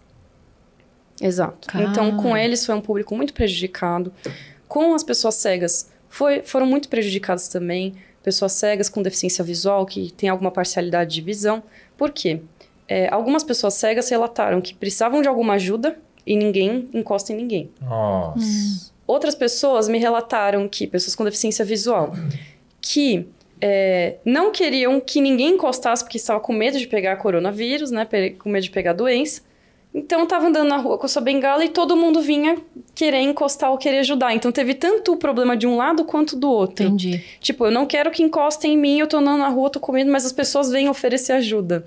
Exato. 1.21 1.67
Cara. 1.67 1.85
Então, 1.85 2.17
com 2.17 2.35
eles 2.35 2.65
foi 2.65 2.75
um 2.75 2.81
público 2.81 3.15
muito 3.15 3.33
prejudicado. 3.33 4.11
Com 4.67 4.93
as 4.93 5.03
pessoas 5.03 5.35
cegas, 5.35 5.89
foi, 6.09 6.41
foram 6.41 6.65
muito 6.65 6.89
prejudicadas 6.89 7.47
também. 7.47 7.95
Pessoas 8.23 8.53
cegas 8.53 8.89
com 8.89 9.01
deficiência 9.01 9.43
visual, 9.43 9.85
que 9.85 10.11
tem 10.11 10.29
alguma 10.29 10.51
parcialidade 10.51 11.13
de 11.13 11.21
visão. 11.21 11.63
Por 11.97 12.11
quê? 12.11 12.41
É, 12.87 13.07
algumas 13.09 13.43
pessoas 13.43 13.75
cegas 13.75 14.09
relataram 14.09 14.59
que 14.59 14.73
precisavam 14.73 15.21
de 15.21 15.27
alguma 15.27 15.53
ajuda 15.53 15.97
e 16.25 16.35
ninguém 16.35 16.89
encosta 16.93 17.31
em 17.31 17.35
ninguém. 17.35 17.71
Nossa. 17.81 18.91
Outras 19.07 19.35
pessoas 19.35 19.87
me 19.87 19.97
relataram 19.97 20.67
que, 20.67 20.87
pessoas 20.87 21.15
com 21.15 21.23
deficiência 21.23 21.65
visual, 21.65 22.13
que 22.79 23.27
é, 23.59 24.15
não 24.25 24.51
queriam 24.51 24.99
que 24.99 25.21
ninguém 25.21 25.55
encostasse 25.55 26.03
porque 26.03 26.17
estavam 26.17 26.41
com 26.41 26.53
medo 26.53 26.79
de 26.79 26.87
pegar 26.87 27.15
coronavírus, 27.17 27.91
né? 27.91 28.07
Com 28.39 28.49
medo 28.49 28.63
de 28.63 28.71
pegar 28.71 28.93
doença. 28.93 29.41
Então, 29.93 30.23
estavam 30.23 30.49
andando 30.49 30.69
na 30.69 30.77
rua 30.77 30.97
com 30.97 31.05
a 31.05 31.09
sua 31.09 31.21
bengala 31.21 31.65
e 31.65 31.69
todo 31.69 31.97
mundo 31.97 32.21
vinha 32.21 32.57
querer 32.95 33.19
encostar 33.19 33.71
ou 33.71 33.77
querer 33.77 33.99
ajudar. 33.99 34.33
Então, 34.33 34.51
teve 34.51 34.73
tanto 34.73 35.13
o 35.13 35.17
problema 35.17 35.57
de 35.57 35.67
um 35.67 35.75
lado 35.75 36.05
quanto 36.05 36.35
do 36.35 36.49
outro. 36.49 36.85
Entendi. 36.85 37.21
Tipo, 37.41 37.65
eu 37.65 37.71
não 37.71 37.85
quero 37.85 38.09
que 38.09 38.23
encostem 38.23 38.73
em 38.73 38.77
mim, 38.77 38.99
eu 38.99 39.07
tô 39.07 39.17
andando 39.17 39.39
na 39.39 39.49
rua, 39.49 39.69
tô 39.69 39.79
com 39.81 39.91
medo, 39.91 40.09
mas 40.09 40.25
as 40.25 40.31
pessoas 40.31 40.69
vêm 40.71 40.87
oferecer 40.87 41.33
ajuda. 41.33 41.85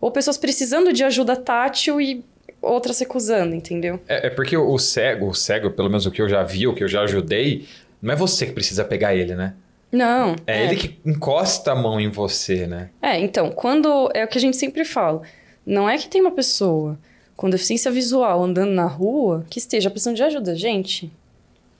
Ou 0.00 0.10
pessoas 0.10 0.36
precisando 0.36 0.92
de 0.92 1.04
ajuda 1.04 1.36
tátil 1.36 2.00
e 2.00 2.24
outras 2.60 2.98
recusando, 2.98 3.54
entendeu? 3.54 4.00
É, 4.08 4.26
é 4.26 4.30
porque 4.30 4.56
o 4.56 4.78
cego, 4.78 5.28
o 5.28 5.34
cego, 5.34 5.70
pelo 5.70 5.88
menos 5.88 6.06
o 6.06 6.10
que 6.10 6.20
eu 6.20 6.28
já 6.28 6.42
vi, 6.42 6.66
o 6.66 6.74
que 6.74 6.82
eu 6.82 6.88
já 6.88 7.02
ajudei, 7.02 7.66
não 8.02 8.12
é 8.12 8.16
você 8.16 8.46
que 8.46 8.52
precisa 8.52 8.84
pegar 8.84 9.14
ele, 9.14 9.34
né? 9.34 9.54
Não. 9.92 10.34
É, 10.44 10.64
ele 10.64 10.76
que 10.76 10.98
encosta 11.06 11.70
a 11.70 11.74
mão 11.74 12.00
em 12.00 12.10
você, 12.10 12.66
né? 12.66 12.90
É, 13.00 13.18
então, 13.20 13.52
quando. 13.52 14.10
É 14.12 14.24
o 14.24 14.28
que 14.28 14.38
a 14.38 14.40
gente 14.40 14.56
sempre 14.56 14.84
fala. 14.84 15.22
Não 15.64 15.88
é 15.88 15.96
que 15.96 16.08
tem 16.08 16.20
uma 16.20 16.32
pessoa 16.32 16.98
com 17.36 17.50
deficiência 17.50 17.90
visual 17.90 18.42
andando 18.42 18.72
na 18.72 18.86
rua 18.86 19.44
que 19.50 19.58
esteja 19.58 19.90
precisando 19.90 20.16
de 20.16 20.22
ajuda. 20.22 20.54
Gente, 20.54 21.10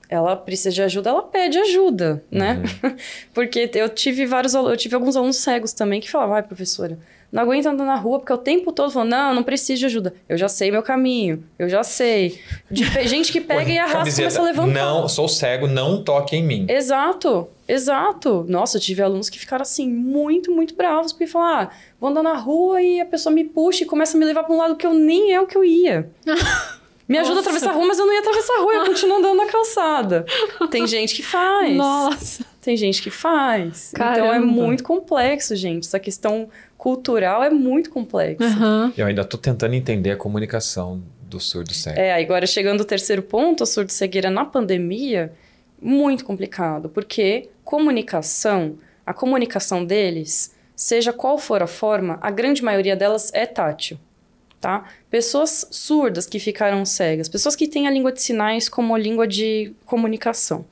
ela 0.09 0.37
precisa 0.37 0.71
de 0.71 0.83
ajuda, 0.83 1.11
ela 1.11 1.23
pede 1.23 1.59
ajuda, 1.59 2.23
né? 2.31 2.63
Uhum. 2.83 2.97
porque 3.33 3.71
eu 3.75 3.89
tive 3.89 4.27
vários 4.27 4.55
eu 4.55 4.77
tive 4.77 4.95
alguns 4.95 5.17
alunos 5.17 5.37
cegos 5.37 5.73
também 5.73 6.01
que 6.01 6.11
falavam, 6.11 6.35
vai, 6.35 6.43
professora, 6.43 6.99
não 7.33 7.43
aguento 7.43 7.67
andar 7.67 7.85
na 7.85 7.97
rua 7.97 8.21
porque 8.21 8.33
o 8.33 8.39
tempo 8.39 8.71
todo 8.71 8.93
falam, 8.93 9.09
não, 9.09 9.35
não 9.35 9.43
preciso 9.43 9.81
de 9.81 9.87
ajuda. 9.87 10.15
Eu 10.29 10.37
já 10.37 10.49
sei 10.49 10.71
meu 10.71 10.83
caminho, 10.83 11.43
eu 11.59 11.69
já 11.69 11.83
sei. 11.83 12.39
De 12.71 12.85
gente 13.09 13.33
que 13.33 13.41
pega 13.43 13.71
e 13.71 13.79
arrasta 13.79 14.09
e 14.09 14.15
começa 14.15 14.41
a 14.41 14.45
levantar. 14.45 14.73
Não, 14.73 15.09
sou 15.09 15.27
cego, 15.27 15.67
não 15.67 16.03
toque 16.03 16.37
em 16.37 16.45
mim. 16.45 16.67
Exato, 16.69 17.49
exato. 17.67 18.45
Nossa, 18.49 18.77
eu 18.77 18.81
tive 18.81 19.03
alunos 19.03 19.29
que 19.29 19.39
ficaram 19.39 19.63
assim, 19.63 19.89
muito, 19.89 20.51
muito 20.51 20.75
bravos, 20.75 21.13
porque 21.13 21.27
falaram, 21.27 21.69
ah, 21.69 21.71
vou 22.01 22.11
andar 22.11 22.23
na 22.23 22.35
rua 22.35 22.83
e 22.83 23.01
a 23.01 23.07
pessoa 23.07 23.35
me 23.35 23.45
puxa 23.45 23.85
e 23.85 23.87
começa 23.87 24.17
a 24.17 24.21
me 24.21 24.25
levar 24.25 24.45
para 24.45 24.55
um 24.55 24.59
lado 24.59 24.77
que 24.77 24.87
eu 24.87 24.95
nem 24.95 25.33
é 25.33 25.41
o 25.41 25.47
que 25.47 25.57
eu 25.57 25.65
ia. 25.65 26.11
Me 27.07 27.19
ajuda 27.19 27.35
Nossa. 27.35 27.41
a 27.41 27.53
atravessar 27.53 27.71
a 27.71 27.75
rua, 27.75 27.87
mas 27.87 27.99
eu 27.99 28.07
não 28.07 28.15
ia 28.15 28.21
atravessar 28.21 28.55
a 28.55 28.61
rua, 28.61 28.73
eu 28.73 28.87
continuo 28.87 29.19
andando 29.19 29.37
na 29.37 29.47
calçada. 29.47 30.25
Tem 30.71 30.87
gente 30.87 31.15
que 31.15 31.23
faz. 31.23 31.77
Nossa. 31.77 32.47
Tem 32.63 32.79
gente 32.79 33.03
que 33.03 33.11
faz. 33.11 33.93
Caramba. 33.95 34.19
Então 34.21 34.33
é 34.33 34.41
muito 34.41 34.83
complexo, 34.83 35.55
gente. 35.55 35.87
Essa 35.87 36.01
questão 36.01 36.49
cultural 36.79 37.45
é 37.45 37.51
muito 37.51 37.91
complexa. 37.91 38.45
Uhum. 38.45 38.93
Eu 38.97 39.07
ainda 39.07 39.21
estou 39.21 39.39
tentando 39.39 39.75
entender 39.75 40.13
a 40.13 40.17
comunicação 40.17 41.03
do 41.29 41.39
surdo 41.39 41.75
cego. 41.75 41.99
É, 41.99 42.15
agora 42.23 42.47
chegando 42.47 42.81
ao 42.81 42.87
terceiro 42.87 43.23
ponto, 43.23 43.63
a 43.63 43.67
surdo 43.67 43.93
cegueira 43.93 44.31
na 44.31 44.47
pandemia, 44.47 45.31
muito 45.81 46.25
complicado, 46.25 46.89
porque 46.89 47.51
comunicação, 47.65 48.79
a 49.07 49.15
comunicação 49.15 49.85
deles, 49.85 50.55
seja 50.77 51.13
qual 51.13 51.39
for 51.39 51.63
a 51.63 51.67
forma, 51.67 52.19
a 52.21 52.31
grande 52.31 52.63
maioria 52.63 52.97
delas 52.97 53.31
é 53.33 53.47
tátil 53.47 53.99
tá? 54.65 54.89
Pessoas 55.11 55.69
surdas 55.71 56.27
que 56.27 56.39
ficaram 56.39 56.87
cegas, 56.87 57.29
pessoas 57.29 57.55
que 57.55 57.69
têm 57.69 57.87
a 57.87 57.91
língua 57.91 58.11
de 58.11 58.23
sinais 58.23 58.67
como 58.67 58.97
língua 58.97 59.29
de 59.29 59.75
comunicação. 59.85 60.65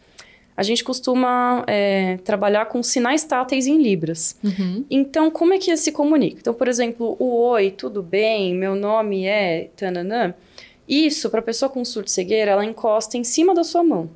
A 0.57 0.63
gente 0.63 0.83
costuma 0.83 1.63
é, 1.67 2.17
trabalhar 2.25 2.67
com 2.67 2.83
sinais 2.83 3.23
táteis 3.23 3.67
em 3.67 3.83
libras. 3.83 4.35
Uhum. 4.43 4.87
Então, 4.91 5.31
como 5.31 5.53
é 5.53 5.59
que 5.59 5.77
se 5.77 5.93
comunica? 5.93 6.39
Então, 6.41 6.55
por 6.55 6.69
exemplo, 6.69 7.17
o 7.19 7.37
oi, 7.51 7.71
tudo 7.71 8.03
bem, 8.03 8.55
meu 8.55 8.75
nome 8.75 9.27
é 9.27 9.69
tananã. 9.77 10.33
Isso, 10.89 11.29
para 11.29 11.41
a 11.41 11.43
pessoa 11.43 11.69
com 11.69 11.85
surdo-cegueira, 11.85 12.53
ela 12.53 12.65
encosta 12.65 13.19
em 13.19 13.25
cima 13.25 13.55
da 13.55 13.63
sua 13.63 13.85
mão. 13.85 14.09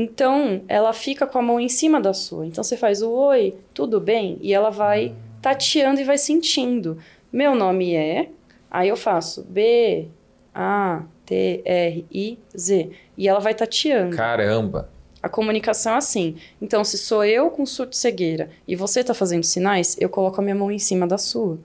Então, 0.00 0.62
ela 0.68 0.92
fica 0.92 1.26
com 1.26 1.38
a 1.38 1.42
mão 1.42 1.58
em 1.58 1.68
cima 1.68 2.00
da 2.00 2.14
sua. 2.14 2.46
Então, 2.46 2.62
você 2.62 2.76
faz 2.76 3.02
o 3.02 3.10
oi, 3.10 3.56
tudo 3.74 4.00
bem, 4.00 4.38
e 4.40 4.54
ela 4.54 4.70
vai 4.70 5.12
tateando 5.42 6.00
e 6.00 6.04
vai 6.04 6.16
sentindo. 6.16 6.98
Meu 7.32 7.54
nome 7.54 7.96
é, 7.96 8.28
Aí 8.70 8.88
eu 8.88 8.96
faço 8.96 9.44
B, 9.44 10.08
A, 10.54 11.02
T, 11.24 11.62
R, 11.64 12.06
I, 12.12 12.38
Z. 12.56 12.90
E 13.16 13.28
ela 13.28 13.40
vai 13.40 13.54
tateando. 13.54 14.16
Caramba! 14.16 14.90
A 15.22 15.28
comunicação 15.28 15.94
é 15.94 15.96
assim. 15.96 16.36
Então, 16.60 16.84
se 16.84 16.96
sou 16.96 17.24
eu 17.24 17.50
com 17.50 17.66
surto 17.66 17.96
cegueira 17.96 18.50
e 18.68 18.76
você 18.76 19.00
está 19.00 19.14
fazendo 19.14 19.42
sinais, 19.42 19.96
eu 19.98 20.08
coloco 20.08 20.40
a 20.40 20.44
minha 20.44 20.54
mão 20.54 20.70
em 20.70 20.78
cima 20.78 21.06
da 21.06 21.18
sua, 21.18 21.58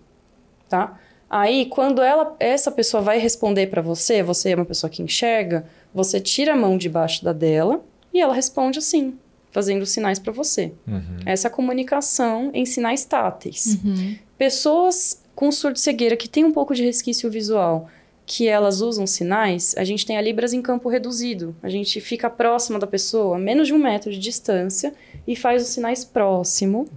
tá? 0.67 0.99
Aí, 1.29 1.67
quando 1.67 2.01
ela, 2.01 2.36
essa 2.39 2.71
pessoa 2.71 3.01
vai 3.03 3.19
responder 3.19 3.67
para 3.67 3.81
você, 3.81 4.23
você 4.23 4.51
é 4.51 4.55
uma 4.55 4.65
pessoa 4.65 4.89
que 4.89 5.03
enxerga, 5.03 5.65
você 5.93 6.19
tira 6.19 6.53
a 6.53 6.57
mão 6.57 6.77
debaixo 6.77 7.23
da 7.23 7.34
dela 7.34 7.84
e 8.14 8.22
ela 8.22 8.34
responde 8.34 8.80
assim, 8.80 9.16
fazendo 9.51 9.86
sinais 9.86 10.20
para 10.20 10.32
você. 10.32 10.74
Uhum. 10.88 11.18
Essa 11.26 11.47
é 11.47 11.49
a 11.49 11.51
comunicação 11.51 12.51
em 12.53 12.66
sinais 12.66 13.05
táteis. 13.05 13.80
Uhum. 13.84 14.16
Pessoas 14.38 15.22
com 15.36 15.51
surdo-cegueira 15.51 16.16
que 16.16 16.28
tem 16.28 16.43
um 16.43 16.51
pouco 16.51 16.76
de 16.76 16.84
resquício 16.84 17.30
visual, 17.30 17.89
que 18.26 18.47
elas 18.47 18.82
usam 18.82 19.05
sinais, 19.05 19.76
a 19.78 19.84
gente 19.84 20.05
tem 20.05 20.18
a 20.18 20.22
Libras 20.22 20.53
em 20.53 20.61
campo 20.61 20.89
reduzido. 20.89 21.55
A 21.61 21.70
gente 21.70 21.99
fica 21.99 22.30
próxima 22.30 22.80
da 22.80 22.88
pessoa, 22.88 23.36
a 23.36 23.39
menos 23.39 23.68
de 23.68 23.74
um 23.74 23.78
metro 23.78 24.11
de 24.11 24.20
distância, 24.20 24.93
e 25.28 25.36
faz 25.36 25.64
os 25.64 25.70
sinais 25.70 26.05
próximo, 26.05 26.88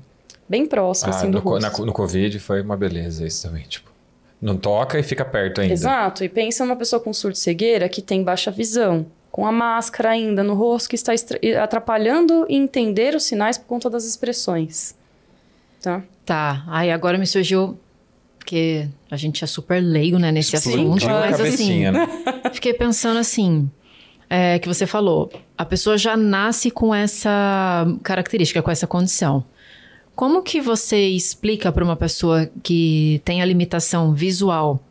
bem 0.49 0.67
próximo, 0.67 1.12
ah, 1.12 1.17
assim, 1.17 1.31
do 1.31 1.39
no, 1.39 1.45
rosto. 1.45 1.81
Na, 1.81 1.87
no 1.87 1.93
Covid 1.93 2.39
foi 2.39 2.62
uma 2.62 2.77
beleza 2.77 3.27
isso 3.27 3.43
também, 3.43 3.64
tipo... 3.64 3.91
Não 4.41 4.57
toca 4.57 4.99
e 4.99 5.03
fica 5.03 5.25
perto 5.25 5.62
ainda. 5.62 5.73
Exato. 5.73 6.23
E 6.23 6.29
pensa 6.29 6.62
numa 6.62 6.77
pessoa 6.77 7.01
com 7.01 7.11
surdo-cegueira 7.11 7.89
que 7.89 8.03
tem 8.03 8.23
baixa 8.23 8.51
visão, 8.51 9.07
com 9.37 9.47
a 9.47 9.53
máscara 9.53 10.12
ainda 10.12 10.43
no 10.43 10.55
rosto, 10.55 10.89
que 10.89 10.95
está 10.95 11.12
atrapalhando 11.62 12.47
entender 12.49 13.14
os 13.14 13.24
sinais 13.24 13.59
por 13.59 13.66
conta 13.66 13.91
das 13.91 14.07
expressões. 14.07 14.95
Tá? 15.82 16.03
Tá. 16.24 16.64
Aí 16.68 16.91
agora 16.91 17.18
me 17.18 17.26
surgiu 17.26 17.78
porque 18.39 18.89
a 19.11 19.16
gente 19.18 19.45
é 19.45 19.47
super 19.47 19.78
leigo, 19.78 20.18
né, 20.18 20.32
nesse 20.32 20.57
Explodiu 20.57 20.91
assunto. 20.95 21.11
a 21.11 21.20
Mas 21.20 21.39
assim, 21.39 21.91
né? 21.91 22.09
fiquei 22.51 22.72
pensando 22.72 23.18
assim, 23.18 23.70
é, 24.30 24.59
que 24.59 24.66
você 24.66 24.87
falou, 24.87 25.30
a 25.59 25.66
pessoa 25.66 25.99
já 25.99 26.16
nasce 26.16 26.70
com 26.70 26.95
essa 26.95 27.87
característica, 28.03 28.62
com 28.62 28.70
essa 28.70 28.87
condição. 28.87 29.45
Como 30.14 30.43
que 30.43 30.62
você 30.62 31.09
explica 31.09 31.70
para 31.70 31.84
uma 31.84 31.95
pessoa 31.95 32.49
que 32.62 33.20
tem 33.22 33.43
a 33.43 33.45
limitação 33.45 34.14
visual 34.14 34.82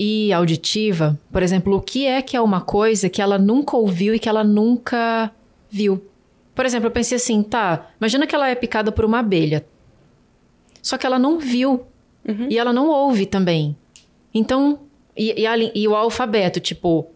e 0.00 0.32
auditiva, 0.32 1.18
por 1.32 1.42
exemplo, 1.42 1.74
o 1.76 1.80
que 1.82 2.06
é 2.06 2.22
que 2.22 2.36
é 2.36 2.40
uma 2.40 2.60
coisa 2.60 3.08
que 3.08 3.20
ela 3.20 3.36
nunca 3.36 3.76
ouviu 3.76 4.14
e 4.14 4.18
que 4.20 4.28
ela 4.28 4.44
nunca 4.44 5.32
viu? 5.68 6.00
Por 6.54 6.64
exemplo, 6.64 6.86
eu 6.86 6.92
pensei 6.92 7.16
assim, 7.16 7.42
tá, 7.42 7.90
imagina 8.00 8.24
que 8.24 8.34
ela 8.34 8.48
é 8.48 8.54
picada 8.54 8.92
por 8.92 9.04
uma 9.04 9.18
abelha. 9.18 9.66
Só 10.80 10.96
que 10.96 11.04
ela 11.04 11.18
não 11.18 11.38
viu 11.40 11.82
Uhum. 12.26 12.46
e 12.50 12.58
ela 12.58 12.72
não 12.72 12.88
ouve 12.88 13.26
também. 13.26 13.76
Então, 14.34 14.80
e, 15.16 15.40
e, 15.40 15.46
a, 15.46 15.56
e 15.56 15.88
o 15.88 15.94
alfabeto, 15.96 16.60
tipo, 16.60 17.06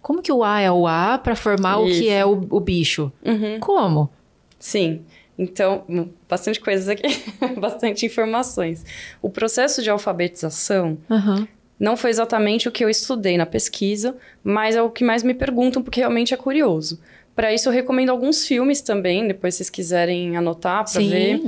como 0.00 0.22
que 0.22 0.32
o 0.32 0.42
A 0.42 0.60
é 0.60 0.70
o 0.72 0.86
A 0.86 1.18
para 1.18 1.36
formar 1.36 1.80
Isso. 1.84 1.98
o 1.98 2.00
que 2.02 2.08
é 2.08 2.24
o, 2.24 2.46
o 2.50 2.58
bicho? 2.60 3.12
Uhum. 3.24 3.60
Como? 3.60 4.10
Sim. 4.58 5.02
Então, 5.38 5.84
hum, 5.88 6.08
bastante 6.28 6.58
coisas 6.58 6.88
aqui, 6.88 7.06
bastante 7.60 8.04
informações. 8.06 8.84
O 9.22 9.30
processo 9.30 9.80
de 9.82 9.90
alfabetização 9.90 10.98
Aham. 11.10 11.46
Não 11.78 11.96
foi 11.96 12.10
exatamente 12.10 12.68
o 12.68 12.72
que 12.72 12.84
eu 12.84 12.90
estudei 12.90 13.36
na 13.36 13.46
pesquisa, 13.46 14.16
mas 14.42 14.74
é 14.74 14.82
o 14.82 14.90
que 14.90 15.04
mais 15.04 15.22
me 15.22 15.34
perguntam, 15.34 15.82
porque 15.82 16.00
realmente 16.00 16.34
é 16.34 16.36
curioso. 16.36 17.00
Para 17.34 17.54
isso, 17.54 17.68
eu 17.68 17.72
recomendo 17.72 18.10
alguns 18.10 18.44
filmes 18.44 18.80
também, 18.80 19.28
depois 19.28 19.54
se 19.54 19.58
vocês 19.58 19.70
quiserem 19.70 20.36
anotar 20.36 20.90
para 20.90 21.00
ver, 21.00 21.40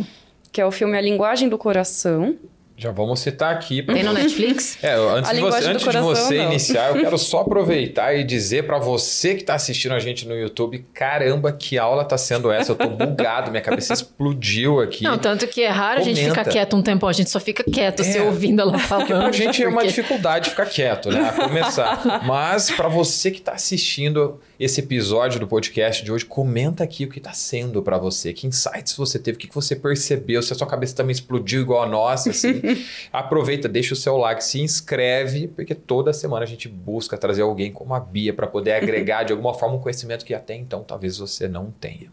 que 0.53 0.61
é 0.61 0.67
o 0.67 0.71
filme 0.71 0.97
A 0.97 1.01
Linguagem 1.01 1.49
do 1.49 1.59
Coração. 1.59 2.37
Já 2.83 2.91
vamos 2.91 3.21
citar 3.21 3.53
aqui. 3.53 3.83
Tem 3.83 4.03
no 4.03 4.13
Netflix? 4.15 4.79
É, 4.83 4.95
antes, 4.95 5.31
A 5.31 5.35
de 5.35 5.41
você, 5.41 5.59
antes 5.69 5.79
de 5.81 5.85
coração, 5.85 6.03
você 6.09 6.39
não. 6.39 6.45
iniciar, 6.47 6.89
eu 6.97 7.03
quero 7.03 7.19
só 7.19 7.41
aproveitar 7.41 8.15
e 8.15 8.25
dizer 8.25 8.65
pra 8.65 8.79
você 8.79 9.35
que 9.35 9.45
tá 9.45 9.55
assistindo 9.55 9.93
a 9.93 9.99
gente 9.99 10.27
no 10.27 10.35
YouTube, 10.35 10.83
caramba, 10.95 11.53
que 11.53 11.77
aula 11.77 12.05
tá 12.07 12.17
sendo 12.17 12.51
essa? 12.51 12.73
Eu 12.73 12.77
tô 12.77 12.89
bugado, 12.89 13.51
minha 13.51 13.63
cabeça 13.63 13.93
explodiu 13.93 14.81
aqui. 14.81 15.05
Não, 15.05 15.19
tanto 15.19 15.47
que 15.47 15.61
é 15.63 15.69
raro 15.69 16.01
a 16.01 16.03
gente 16.03 16.21
Comenta. 16.23 16.39
ficar 16.41 16.51
quieto 16.51 16.75
um 16.75 16.81
tempão, 16.83 17.09
a 17.09 17.13
gente 17.13 17.29
só 17.29 17.39
fica 17.39 17.63
quieto 17.63 18.03
se 18.03 18.17
É. 18.17 18.23
ouvindo 18.23 18.63
ela 18.63 18.79
falando. 18.79 19.09
Pra 19.09 19.33
gente 19.33 19.63
é 19.63 19.69
uma 19.69 19.87
dificuldade 19.87 20.49
ficar 20.49 20.65
quieto, 20.65 21.11
né? 21.11 21.21
A 21.29 21.33
começar. 21.33 22.23
Mas 22.25 22.71
pra 22.71 22.89
você 22.89 23.31
que 23.31 23.43
tá 23.43 23.53
assistindo 23.53 24.41
esse 24.61 24.81
episódio 24.81 25.41
do 25.41 25.47
podcast 25.47 26.05
de 26.05 26.13
hoje, 26.13 26.27
comenta 26.27 26.85
aqui 26.85 27.07
o 27.07 27.09
que 27.09 27.19
tá 27.19 27.33
sendo 27.33 27.83
pra 27.83 27.97
você. 27.97 28.35
Que 28.35 28.47
insights 28.47 28.95
você 28.95 29.19
teve, 29.19 29.37
o 29.37 29.39
que 29.41 29.49
você 29.55 29.75
percebeu, 29.75 30.43
se 30.43 30.53
a 30.53 30.57
sua 30.57 30.67
cabeça 30.67 30.95
também 30.95 31.13
explodiu 31.13 31.63
igual 31.63 31.83
a 31.83 31.87
nossa, 31.87 32.29
assim. 32.29 32.61
Aproveita, 33.11 33.67
deixa 33.67 33.95
o 33.95 33.97
seu 33.97 34.19
like, 34.19 34.45
se 34.45 34.61
inscreve, 34.61 35.49
porque 35.49 35.75
toda 35.75 36.13
semana 36.13 36.45
a 36.45 36.47
gente 36.47 36.69
busca 36.69 37.17
trazer 37.17 37.41
alguém 37.41 37.73
como 37.73 37.95
a 37.95 38.01
Bia 38.01 38.35
pra 38.35 38.47
poder 38.47 38.73
agregar 38.73 39.23
de 39.23 39.33
alguma 39.33 39.55
forma 39.55 39.77
um 39.77 39.81
conhecimento 39.81 40.27
que 40.27 40.35
até 40.35 40.55
então 40.55 40.85
talvez 40.85 41.17
você 41.17 41.49
não 41.49 41.71
tenha. 41.71 42.13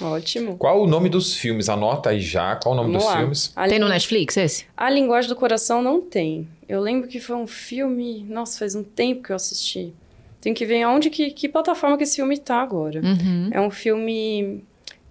Ótimo. 0.00 0.56
Qual 0.56 0.80
o 0.80 0.86
nome 0.86 1.08
dos 1.08 1.34
filmes? 1.34 1.68
Anota 1.68 2.10
aí 2.10 2.20
já. 2.20 2.54
Qual 2.54 2.72
o 2.72 2.76
nome 2.76 2.92
Vamos 2.92 3.02
dos 3.02 3.12
lá. 3.12 3.18
filmes? 3.18 3.52
A, 3.56 3.68
Tem 3.68 3.80
no 3.80 3.88
Netflix 3.88 4.36
esse? 4.36 4.64
a 4.76 4.88
Linguagem 4.88 5.28
do 5.28 5.34
Coração 5.34 5.82
não 5.82 6.00
tem. 6.00 6.48
Eu 6.68 6.80
lembro 6.80 7.08
que 7.08 7.18
foi 7.18 7.34
um 7.34 7.48
filme... 7.48 8.24
Nossa, 8.28 8.60
faz 8.60 8.74
um 8.76 8.84
tempo 8.84 9.24
que 9.24 9.32
eu 9.32 9.36
assisti. 9.36 9.92
Tem 10.40 10.54
que 10.54 10.64
ver 10.64 10.82
aonde 10.82 11.10
que, 11.10 11.30
que 11.30 11.48
plataforma 11.48 11.96
que 11.96 12.04
esse 12.04 12.16
filme 12.16 12.38
tá 12.38 12.56
agora. 12.62 13.00
Uhum. 13.02 13.50
É 13.52 13.60
um 13.60 13.70
filme 13.70 14.64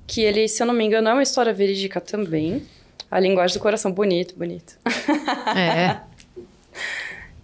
que 0.08 0.22
ele, 0.22 0.48
se 0.48 0.62
eu 0.64 0.68
não 0.68 0.74
me 0.74 0.84
engano, 0.84 1.08
é 1.10 1.14
uma 1.14 1.24
história 1.24 1.54
verídica 1.54 2.02
também. 2.02 2.64
A 3.12 3.20
Linguagem 3.20 3.58
do 3.58 3.62
Coração, 3.62 3.92
bonito, 3.92 4.36
bonito. 4.36 4.78
É. 5.56 6.00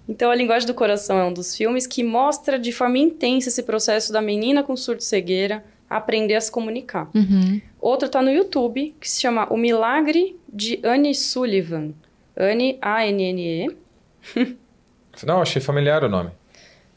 Então, 0.08 0.30
A 0.30 0.36
Linguagem 0.36 0.68
do 0.68 0.74
Coração 0.74 1.18
é 1.18 1.26
um 1.26 1.34
dos 1.34 1.56
filmes 1.58 1.88
que 1.88 2.04
mostra 2.04 2.60
de 2.60 2.72
forma 2.72 3.00
intensa 3.00 3.50
esse 3.50 3.64
processo 3.64 4.14
da 4.14 4.22
menina 4.22 4.62
com 4.62 4.78
surdo-cegueira 4.78 5.64
aprender 5.90 6.36
a 6.36 6.42
se 6.42 6.52
comunicar. 6.52 7.10
Uhum. 7.14 7.60
Outro 7.80 8.08
tá 8.08 8.22
no 8.22 8.32
YouTube, 8.32 8.96
que 9.00 9.10
se 9.10 9.22
chama 9.22 9.52
O 9.52 9.58
Milagre 9.58 10.40
de 10.48 10.80
Anne 10.84 11.14
Sullivan. 11.16 11.92
Anne, 12.38 12.78
A-N-N-E. 12.82 13.76
Não, 15.26 15.42
achei 15.42 15.62
familiar 15.62 16.04
o 16.04 16.10
nome. 16.10 16.32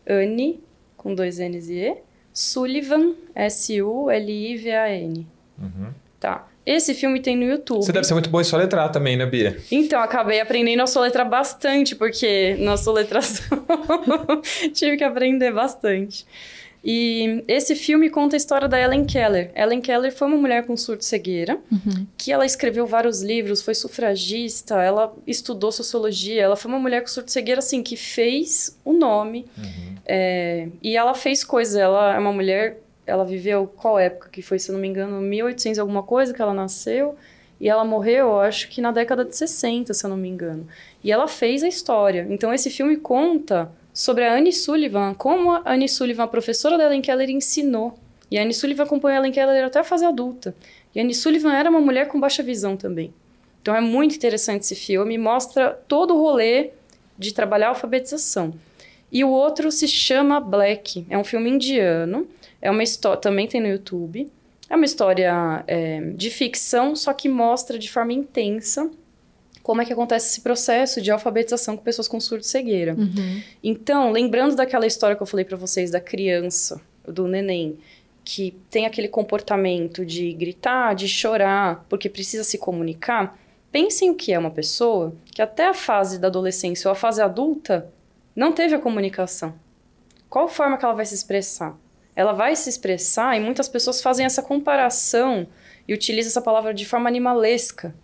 Anne, 0.06 0.60
com 0.98 1.14
dois 1.14 1.38
N's 1.38 1.70
e 1.70 1.78
E. 1.78 1.96
Sullivan, 2.34 3.14
S-U-L-I-V-A-N. 3.34 5.26
Uhum. 5.58 5.90
Tá. 6.20 6.46
Esse 6.66 6.92
filme 6.92 7.20
tem 7.20 7.34
no 7.34 7.44
YouTube. 7.44 7.82
Você 7.82 7.92
deve 7.92 8.06
ser 8.06 8.12
muito 8.12 8.28
bom 8.28 8.42
em 8.42 8.44
soletrar 8.44 8.92
também, 8.92 9.16
né, 9.16 9.24
Bia? 9.24 9.58
Então, 9.72 10.00
acabei 10.00 10.38
aprendendo 10.38 10.82
a 10.82 10.86
soletrar 10.86 11.26
bastante, 11.26 11.96
porque 11.96 12.56
na 12.58 12.76
soletração 12.76 13.64
tive 14.74 14.98
que 14.98 15.04
aprender 15.04 15.50
bastante. 15.50 16.26
E 16.84 17.42
esse 17.48 17.74
filme 17.74 18.08
conta 18.08 18.36
a 18.36 18.38
história 18.38 18.68
da 18.68 18.80
Ellen 18.80 19.04
Keller. 19.04 19.50
Ellen 19.54 19.80
Keller 19.80 20.12
foi 20.12 20.28
uma 20.28 20.36
mulher 20.36 20.64
com 20.64 20.76
surdo-cegueira, 20.76 21.58
Uhum. 21.70 22.06
que 22.16 22.30
ela 22.32 22.46
escreveu 22.46 22.86
vários 22.86 23.20
livros, 23.22 23.60
foi 23.62 23.74
sufragista, 23.74 24.80
ela 24.82 25.14
estudou 25.26 25.72
sociologia, 25.72 26.42
ela 26.42 26.56
foi 26.56 26.70
uma 26.70 26.78
mulher 26.78 27.00
com 27.00 27.08
surdo-cegueira, 27.08 27.58
assim, 27.58 27.82
que 27.82 27.96
fez 27.96 28.78
o 28.84 28.92
nome. 28.92 29.46
É, 30.06 30.68
e 30.82 30.96
ela 30.96 31.14
fez 31.14 31.44
coisas, 31.44 31.74
ela 31.76 32.14
é 32.14 32.18
uma 32.18 32.32
mulher, 32.32 32.80
ela 33.06 33.24
viveu 33.24 33.66
qual 33.66 33.98
época 33.98 34.28
que 34.30 34.40
foi, 34.40 34.58
se 34.58 34.70
eu 34.70 34.74
não 34.74 34.80
me 34.80 34.88
engano, 34.88 35.20
1800 35.20 35.78
e 35.78 35.80
alguma 35.80 36.02
coisa 36.02 36.32
que 36.32 36.40
ela 36.40 36.54
nasceu, 36.54 37.16
e 37.60 37.68
ela 37.68 37.84
morreu, 37.84 38.28
eu 38.28 38.40
acho 38.40 38.68
que 38.68 38.80
na 38.80 38.92
década 38.92 39.24
de 39.24 39.36
60, 39.36 39.92
se 39.92 40.04
eu 40.06 40.10
não 40.10 40.16
me 40.16 40.28
engano. 40.28 40.66
E 41.02 41.10
ela 41.10 41.26
fez 41.26 41.64
a 41.64 41.68
história. 41.68 42.24
Então 42.30 42.54
esse 42.54 42.70
filme 42.70 42.96
conta 42.96 43.68
sobre 43.98 44.24
a 44.24 44.32
Anne 44.32 44.52
Sullivan, 44.52 45.12
como 45.12 45.50
a 45.50 45.72
Anne 45.72 45.88
Sullivan, 45.88 46.22
a 46.22 46.28
professora 46.28 46.78
da 46.78 46.84
Ellen 46.84 47.02
Keller, 47.02 47.28
ensinou. 47.30 47.98
E 48.30 48.38
a 48.38 48.42
Anne 48.42 48.54
Sullivan 48.54 48.84
acompanhou 48.84 49.16
a 49.16 49.18
Ellen 49.18 49.32
Keller 49.32 49.64
até 49.64 49.80
a 49.80 49.82
fase 49.82 50.04
adulta. 50.04 50.54
E 50.94 51.00
a 51.00 51.02
Anne 51.02 51.12
Sullivan 51.12 51.52
era 51.52 51.68
uma 51.68 51.80
mulher 51.80 52.06
com 52.06 52.20
baixa 52.20 52.40
visão 52.40 52.76
também. 52.76 53.12
Então 53.60 53.74
é 53.74 53.80
muito 53.80 54.14
interessante 54.14 54.62
esse 54.62 54.76
filme, 54.76 55.18
mostra 55.18 55.70
todo 55.88 56.14
o 56.14 56.16
rolê 56.16 56.70
de 57.18 57.34
trabalhar 57.34 57.66
a 57.66 57.68
alfabetização. 57.70 58.54
E 59.10 59.24
o 59.24 59.30
outro 59.30 59.72
se 59.72 59.88
chama 59.88 60.38
Black, 60.38 61.04
é 61.10 61.18
um 61.18 61.24
filme 61.24 61.50
indiano, 61.50 62.28
é 62.62 62.70
uma 62.70 62.84
história, 62.84 63.20
também 63.20 63.48
tem 63.48 63.60
no 63.60 63.66
YouTube. 63.66 64.30
É 64.70 64.76
uma 64.76 64.84
história 64.84 65.64
é, 65.66 66.02
de 66.14 66.30
ficção, 66.30 66.94
só 66.94 67.12
que 67.12 67.28
mostra 67.28 67.76
de 67.76 67.90
forma 67.90 68.12
intensa 68.12 68.88
como 69.68 69.82
é 69.82 69.84
que 69.84 69.92
acontece 69.92 70.30
esse 70.30 70.40
processo 70.40 70.98
de 71.02 71.10
alfabetização 71.10 71.76
com 71.76 71.82
pessoas 71.82 72.08
com 72.08 72.18
surdo-cegueira. 72.18 72.94
Uhum. 72.94 73.42
Então, 73.62 74.10
lembrando 74.10 74.56
daquela 74.56 74.86
história 74.86 75.14
que 75.14 75.22
eu 75.22 75.26
falei 75.26 75.44
pra 75.44 75.58
vocês 75.58 75.90
da 75.90 76.00
criança, 76.00 76.80
do 77.06 77.28
neném, 77.28 77.76
que 78.24 78.56
tem 78.70 78.86
aquele 78.86 79.08
comportamento 79.08 80.06
de 80.06 80.32
gritar, 80.32 80.94
de 80.94 81.06
chorar, 81.06 81.84
porque 81.86 82.08
precisa 82.08 82.44
se 82.44 82.56
comunicar, 82.56 83.38
pensem 83.70 84.08
o 84.08 84.14
que 84.14 84.32
é 84.32 84.38
uma 84.38 84.50
pessoa 84.50 85.14
que 85.26 85.42
até 85.42 85.66
a 85.66 85.74
fase 85.74 86.18
da 86.18 86.28
adolescência 86.28 86.88
ou 86.88 86.92
a 86.92 86.94
fase 86.94 87.20
adulta 87.20 87.92
não 88.34 88.52
teve 88.52 88.74
a 88.74 88.78
comunicação. 88.78 89.52
Qual 90.30 90.48
forma 90.48 90.78
que 90.78 90.84
ela 90.86 90.94
vai 90.94 91.04
se 91.04 91.14
expressar? 91.14 91.76
Ela 92.16 92.32
vai 92.32 92.56
se 92.56 92.70
expressar 92.70 93.36
e 93.36 93.40
muitas 93.40 93.68
pessoas 93.68 94.00
fazem 94.00 94.24
essa 94.24 94.42
comparação 94.42 95.46
e 95.86 95.92
utilizam 95.92 96.30
essa 96.30 96.40
palavra 96.40 96.72
de 96.72 96.86
forma 96.86 97.06
animalesca. 97.06 97.94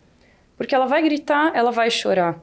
Porque 0.57 0.75
ela 0.75 0.87
vai 0.87 1.03
gritar, 1.03 1.53
ela 1.55 1.71
vai 1.71 1.91
chorar. 1.91 2.41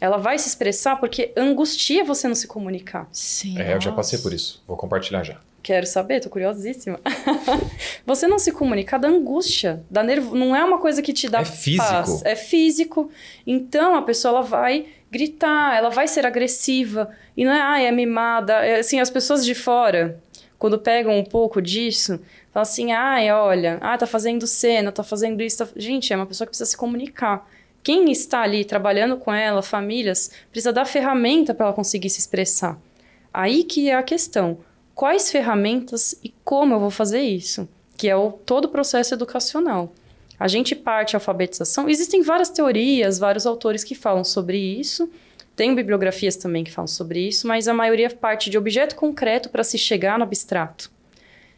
Ela 0.00 0.18
vai 0.18 0.38
se 0.38 0.48
expressar 0.48 0.96
porque 0.96 1.32
angustia 1.36 2.04
você 2.04 2.28
não 2.28 2.34
se 2.34 2.46
comunicar. 2.46 3.08
Sim. 3.10 3.58
É, 3.58 3.74
eu 3.74 3.80
já 3.80 3.92
passei 3.92 4.18
por 4.18 4.32
isso. 4.32 4.62
Vou 4.66 4.76
compartilhar 4.76 5.22
já. 5.22 5.38
Quero 5.62 5.86
saber, 5.86 6.20
tô 6.20 6.28
curiosíssima. 6.28 7.00
você 8.04 8.28
não 8.28 8.38
se 8.38 8.52
comunicar 8.52 8.98
dá 8.98 9.08
angústia, 9.08 9.82
dá 9.90 10.02
nervo, 10.02 10.36
não 10.36 10.54
é 10.54 10.62
uma 10.64 10.78
coisa 10.78 11.02
que 11.02 11.12
te 11.12 11.28
dá 11.28 11.40
É 11.40 11.44
físico. 11.44 11.84
paz, 11.84 12.22
é 12.24 12.36
físico. 12.36 13.10
Então 13.46 13.96
a 13.96 14.02
pessoa 14.02 14.32
ela 14.38 14.42
vai 14.42 14.86
gritar, 15.10 15.76
ela 15.76 15.88
vai 15.88 16.06
ser 16.06 16.26
agressiva 16.26 17.10
e 17.36 17.44
não 17.44 17.52
é, 17.52 17.60
ah, 17.60 17.80
é 17.80 17.90
mimada, 17.90 18.52
é, 18.64 18.80
assim, 18.80 19.00
as 19.00 19.10
pessoas 19.10 19.44
de 19.44 19.54
fora 19.54 20.20
quando 20.58 20.78
pegam 20.78 21.18
um 21.18 21.24
pouco 21.24 21.60
disso, 21.60 22.20
falam 22.56 22.62
assim: 22.62 22.92
"Ai, 22.92 23.30
olha, 23.30 23.78
ah, 23.82 23.98
tá 23.98 24.06
fazendo 24.06 24.46
cena, 24.46 24.90
tá 24.90 25.02
fazendo 25.02 25.42
isso". 25.42 25.58
tá-". 25.58 25.68
Gente, 25.76 26.12
é 26.12 26.16
uma 26.16 26.26
pessoa 26.26 26.46
que 26.46 26.50
precisa 26.50 26.70
se 26.70 26.76
comunicar. 26.76 27.46
Quem 27.82 28.10
está 28.10 28.40
ali 28.40 28.64
trabalhando 28.64 29.16
com 29.16 29.32
ela, 29.32 29.62
famílias, 29.62 30.30
precisa 30.50 30.72
dar 30.72 30.86
ferramenta 30.86 31.54
para 31.54 31.66
ela 31.66 31.74
conseguir 31.74 32.10
se 32.10 32.18
expressar. 32.18 32.78
Aí 33.32 33.62
que 33.62 33.90
é 33.90 33.94
a 33.94 34.02
questão. 34.02 34.58
Quais 34.94 35.30
ferramentas 35.30 36.18
e 36.24 36.34
como 36.42 36.74
eu 36.74 36.80
vou 36.80 36.90
fazer 36.90 37.20
isso? 37.20 37.68
Que 37.96 38.08
é 38.08 38.16
o 38.16 38.32
todo 38.32 38.64
o 38.64 38.68
processo 38.70 39.14
educacional. 39.14 39.92
A 40.38 40.48
gente 40.48 40.74
parte 40.74 41.14
a 41.14 41.18
alfabetização. 41.18 41.88
Existem 41.88 42.22
várias 42.22 42.50
teorias, 42.50 43.18
vários 43.18 43.46
autores 43.46 43.84
que 43.84 43.94
falam 43.94 44.24
sobre 44.24 44.58
isso. 44.58 45.08
Tem 45.54 45.74
bibliografias 45.74 46.36
também 46.36 46.64
que 46.64 46.72
falam 46.72 46.88
sobre 46.88 47.20
isso, 47.20 47.46
mas 47.46 47.68
a 47.68 47.74
maioria 47.74 48.10
parte 48.10 48.50
de 48.50 48.58
objeto 48.58 48.96
concreto 48.96 49.48
para 49.48 49.62
se 49.62 49.78
chegar 49.78 50.18
no 50.18 50.24
abstrato. 50.24 50.90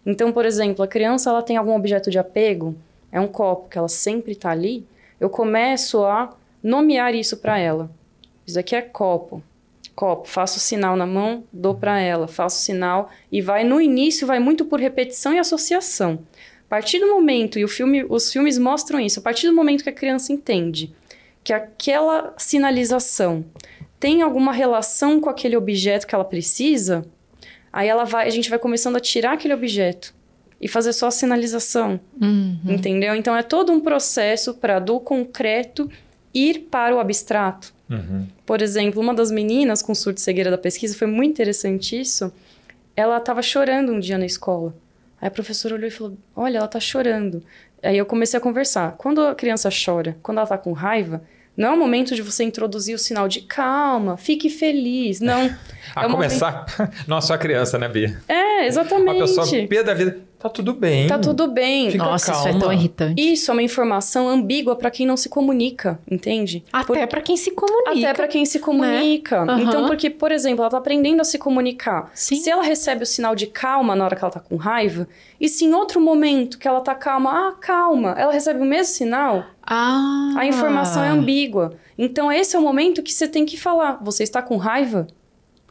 Então, 0.09 0.32
por 0.32 0.46
exemplo, 0.46 0.82
a 0.82 0.88
criança 0.88 1.28
ela 1.28 1.42
tem 1.42 1.59
algum 1.59 1.76
objeto 1.76 2.11
de 2.11 2.18
apego, 2.18 2.74
é 3.12 3.20
um 3.20 3.28
copo 3.28 3.68
que 3.68 3.76
ela 3.76 3.90
sempre 3.90 4.32
está 4.32 4.50
ali. 4.50 4.86
Eu 5.20 5.28
começo 5.28 6.02
a 6.02 6.34
nomear 6.62 7.14
isso 7.14 7.36
para 7.36 7.59
ela. 7.59 7.90
Isso 8.46 8.59
aqui 8.59 8.74
é 8.74 8.80
copo. 8.80 9.42
Copo, 9.94 10.26
faço 10.26 10.59
sinal 10.61 10.96
na 10.96 11.04
mão, 11.04 11.44
dou 11.52 11.74
para 11.74 12.00
ela, 12.00 12.26
faço 12.26 12.62
sinal 12.62 13.11
e 13.30 13.42
vai 13.42 13.64
no 13.64 13.82
início 13.82 14.26
vai 14.26 14.38
muito 14.38 14.64
por 14.64 14.80
repetição 14.80 15.34
e 15.34 15.38
associação. 15.38 16.20
A 16.64 16.68
partir 16.70 17.00
do 17.00 17.09
momento 17.09 17.59
e 17.59 17.64
o 17.64 17.68
filme, 17.68 18.06
os 18.09 18.32
filmes 18.32 18.56
mostram 18.56 18.98
isso, 18.98 19.20
a 19.20 19.22
partir 19.22 19.46
do 19.46 19.54
momento 19.54 19.82
que 19.82 19.90
a 19.90 19.92
criança 19.92 20.32
entende 20.32 20.90
que 21.44 21.52
aquela 21.52 22.32
sinalização 22.38 23.44
tem 24.00 24.22
alguma 24.22 24.52
relação 24.52 25.20
com 25.20 25.28
aquele 25.28 25.56
objeto 25.56 26.06
que 26.06 26.14
ela 26.14 26.24
precisa, 26.24 27.04
aí 27.73 27.89
ela 27.89 28.05
vai, 28.05 28.27
a 28.27 28.31
gente 28.31 28.49
vai 28.51 28.59
começando 28.59 28.97
a 28.97 29.01
tirar 29.01 29.33
aquele 29.33 29.55
objeto 29.55 30.14
e 30.61 30.66
fazer 30.69 30.93
só 30.93 31.07
a 31.07 31.11
sinalização, 31.11 32.01
Uhum. 32.21 32.59
entendeu? 32.66 33.14
Então 33.14 33.37
é 33.37 33.43
todo 33.43 33.71
um 33.73 33.81
processo 33.81 34.55
para 34.55 34.79
do 34.79 34.99
concreto 34.99 35.91
ir 36.35 36.66
para 36.71 36.95
o 36.95 36.99
abstrato. 37.01 37.73
Uhum. 37.89 38.27
Por 38.45 38.61
exemplo, 38.61 39.01
uma 39.01 39.14
das 39.14 39.31
meninas 39.31 39.81
com 39.83 39.95
surdo 39.95 40.19
e 40.19 40.21
cegueira 40.21 40.51
da 40.51 40.59
pesquisa, 40.59 40.97
foi 40.97 41.07
muito 41.07 41.31
interessante 41.33 41.99
isso. 41.99 42.33
Ela 42.97 43.16
estava 43.19 43.41
chorando 43.41 43.93
um 43.93 44.01
dia 44.01 44.19
na 44.19 44.27
escola. 44.27 44.75
Aí 45.21 45.29
a 45.29 45.31
professora 45.31 45.75
olhou 45.75 45.87
e 45.89 45.91
falou: 45.91 46.16
Olha, 46.37 46.59
ela 46.59 46.66
está 46.66 46.81
chorando. 46.81 47.43
Aí 47.83 47.97
eu 47.97 48.05
comecei 48.05 48.37
a 48.37 48.41
conversar. 48.41 48.93
Quando 48.99 49.21
a 49.23 49.35
criança 49.35 49.71
chora, 49.71 50.16
quando 50.23 50.39
ela 50.39 50.45
está 50.45 50.59
com 50.59 50.73
raiva, 50.73 51.23
não 51.59 51.68
é 51.70 51.72
o 51.72 51.76
momento 51.76 52.14
de 52.14 52.22
você 52.22 52.44
introduzir 52.44 52.94
o 52.94 52.98
sinal 52.98 53.26
de 53.28 53.40
calma, 53.42 54.16
fique 54.16 54.48
feliz. 54.48 55.20
Não. 55.20 55.54
A 55.96 56.04
É 56.04 56.09
começar. 56.09 56.66
Nossa, 57.06 57.26
só 57.28 57.34
a 57.34 57.38
criança, 57.38 57.78
né, 57.78 57.88
Bia? 57.88 58.20
É, 58.28 58.34
Uma 58.59 58.64
exatamente. 58.66 59.18
pessoa 59.20 59.66
pé 59.66 59.82
da 59.82 59.94
vida. 59.94 60.18
Tá 60.39 60.49
tudo 60.49 60.72
bem. 60.72 61.09
Tá 61.09 61.18
tudo 61.18 61.49
bem. 61.49 61.91
Fica 61.91 62.05
Nossa, 62.05 62.30
isso 62.30 62.41
é 62.43 62.45
calma. 62.45 62.61
tão 62.61 62.72
irritante. 62.72 63.20
Isso 63.20 63.51
é 63.51 63.55
uma 63.55 63.62
informação 63.62 64.28
ambígua 64.28 64.76
para 64.76 64.89
quem 64.89 65.05
não 65.05 65.16
se 65.16 65.28
comunica, 65.28 65.99
entende? 66.09 66.64
Até 66.72 67.07
pra 67.09 67.20
quem 67.20 67.36
se 67.36 67.51
comunica. 67.51 67.91
Até 67.91 68.14
para 68.14 68.28
quem 68.28 68.45
se 68.47 68.61
comunica. 68.61 69.43
Aham. 69.43 69.61
Então, 69.62 69.86
porque, 69.89 70.09
por 70.09 70.30
exemplo, 70.30 70.62
ela 70.62 70.70
tá 70.70 70.78
aprendendo 70.78 71.20
a 71.20 71.24
se 71.24 71.39
comunicar. 71.39 72.11
Sim. 72.14 72.36
Se 72.36 72.49
ela 72.49 72.62
recebe 72.62 73.03
o 73.03 73.07
sinal 73.07 73.34
de 73.34 73.49
calma 73.49 73.97
na 73.97 74.05
hora 74.05 74.14
que 74.14 74.22
ela 74.22 74.30
tá 74.32 74.39
com 74.39 74.55
raiva, 74.55 75.09
e 75.41 75.49
se 75.49 75.64
em 75.64 75.74
outro 75.74 76.01
momento 76.01 76.57
que 76.57 76.68
ela 76.68 76.80
tá 76.80 76.95
calma, 76.95 77.49
ah, 77.49 77.53
calma, 77.61 78.14
ela 78.16 78.32
recebe 78.32 78.61
o 78.61 78.64
mesmo 78.64 78.93
sinal, 78.95 79.45
Ah. 79.66 80.34
a 80.36 80.47
informação 80.47 81.03
é 81.03 81.09
ambígua. 81.09 81.74
Então, 81.99 82.30
esse 82.30 82.55
é 82.55 82.59
o 82.59 82.62
momento 82.62 83.03
que 83.03 83.12
você 83.12 83.26
tem 83.26 83.45
que 83.45 83.57
falar. 83.59 83.99
Você 84.05 84.22
está 84.22 84.41
com 84.41 84.57
raiva? 84.57 85.09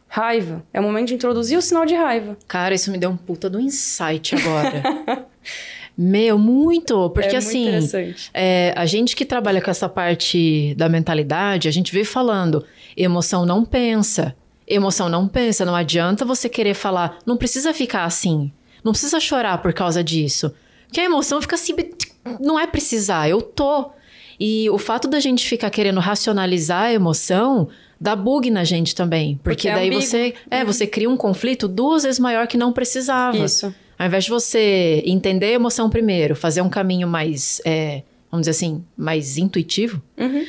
Raiva. 0.08 0.64
É 0.72 0.80
o 0.80 0.82
momento 0.82 1.08
de 1.08 1.14
introduzir 1.14 1.58
o 1.58 1.62
sinal 1.62 1.84
de 1.84 1.94
raiva. 1.94 2.36
Cara, 2.48 2.74
isso 2.74 2.90
me 2.90 2.98
deu 2.98 3.10
um 3.10 3.16
puta 3.16 3.48
do 3.50 3.60
insight 3.60 4.34
agora. 4.34 5.26
Meu, 5.96 6.38
muito. 6.38 7.10
Porque 7.10 7.28
é 7.28 7.32
muito 7.32 7.36
assim, 7.48 7.62
interessante. 7.68 8.30
é, 8.32 8.72
a 8.76 8.86
gente 8.86 9.16
que 9.16 9.24
trabalha 9.24 9.60
com 9.60 9.70
essa 9.70 9.88
parte 9.88 10.74
da 10.76 10.88
mentalidade, 10.88 11.68
a 11.68 11.72
gente 11.72 11.92
vem 11.92 12.04
falando, 12.04 12.64
emoção 12.96 13.44
não 13.44 13.64
pensa. 13.64 14.34
Emoção 14.66 15.08
não 15.08 15.26
pensa, 15.26 15.64
não 15.64 15.74
adianta 15.74 16.24
você 16.24 16.48
querer 16.48 16.74
falar, 16.74 17.18
não 17.26 17.36
precisa 17.36 17.74
ficar 17.74 18.04
assim. 18.04 18.52
Não 18.84 18.92
precisa 18.92 19.18
chorar 19.18 19.58
por 19.58 19.72
causa 19.72 20.04
disso. 20.04 20.54
Porque 20.86 21.00
a 21.00 21.04
emoção 21.04 21.40
fica 21.42 21.56
assim, 21.56 21.74
não 22.40 22.58
é 22.58 22.66
precisar, 22.66 23.28
eu 23.28 23.42
tô. 23.42 23.90
E 24.38 24.70
o 24.70 24.78
fato 24.78 25.08
da 25.08 25.18
gente 25.18 25.48
ficar 25.48 25.70
querendo 25.70 26.00
racionalizar 26.00 26.84
a 26.84 26.92
emoção 26.92 27.68
dá 28.00 28.14
bug 28.16 28.50
na 28.50 28.64
gente 28.64 28.94
também. 28.94 29.34
Porque, 29.42 29.50
Porque 29.62 29.68
é 29.68 29.74
daí 29.74 29.86
ambíguo. 29.88 30.02
você, 30.02 30.34
é, 30.50 30.64
você 30.64 30.86
cria 30.86 31.08
um 31.10 31.16
conflito 31.16 31.66
duas 31.68 32.02
vezes 32.04 32.18
maior 32.18 32.46
que 32.46 32.56
não 32.56 32.72
precisava. 32.72 33.36
Isso. 33.38 33.74
Ao 33.98 34.06
invés 34.06 34.24
de 34.24 34.30
você 34.30 35.02
entender 35.04 35.46
a 35.46 35.52
emoção 35.52 35.90
primeiro, 35.90 36.36
fazer 36.36 36.60
um 36.62 36.68
caminho 36.68 37.08
mais, 37.08 37.60
é, 37.64 38.02
vamos 38.30 38.42
dizer 38.46 38.52
assim, 38.52 38.84
mais 38.96 39.36
intuitivo, 39.38 40.00
Uhum. 40.16 40.44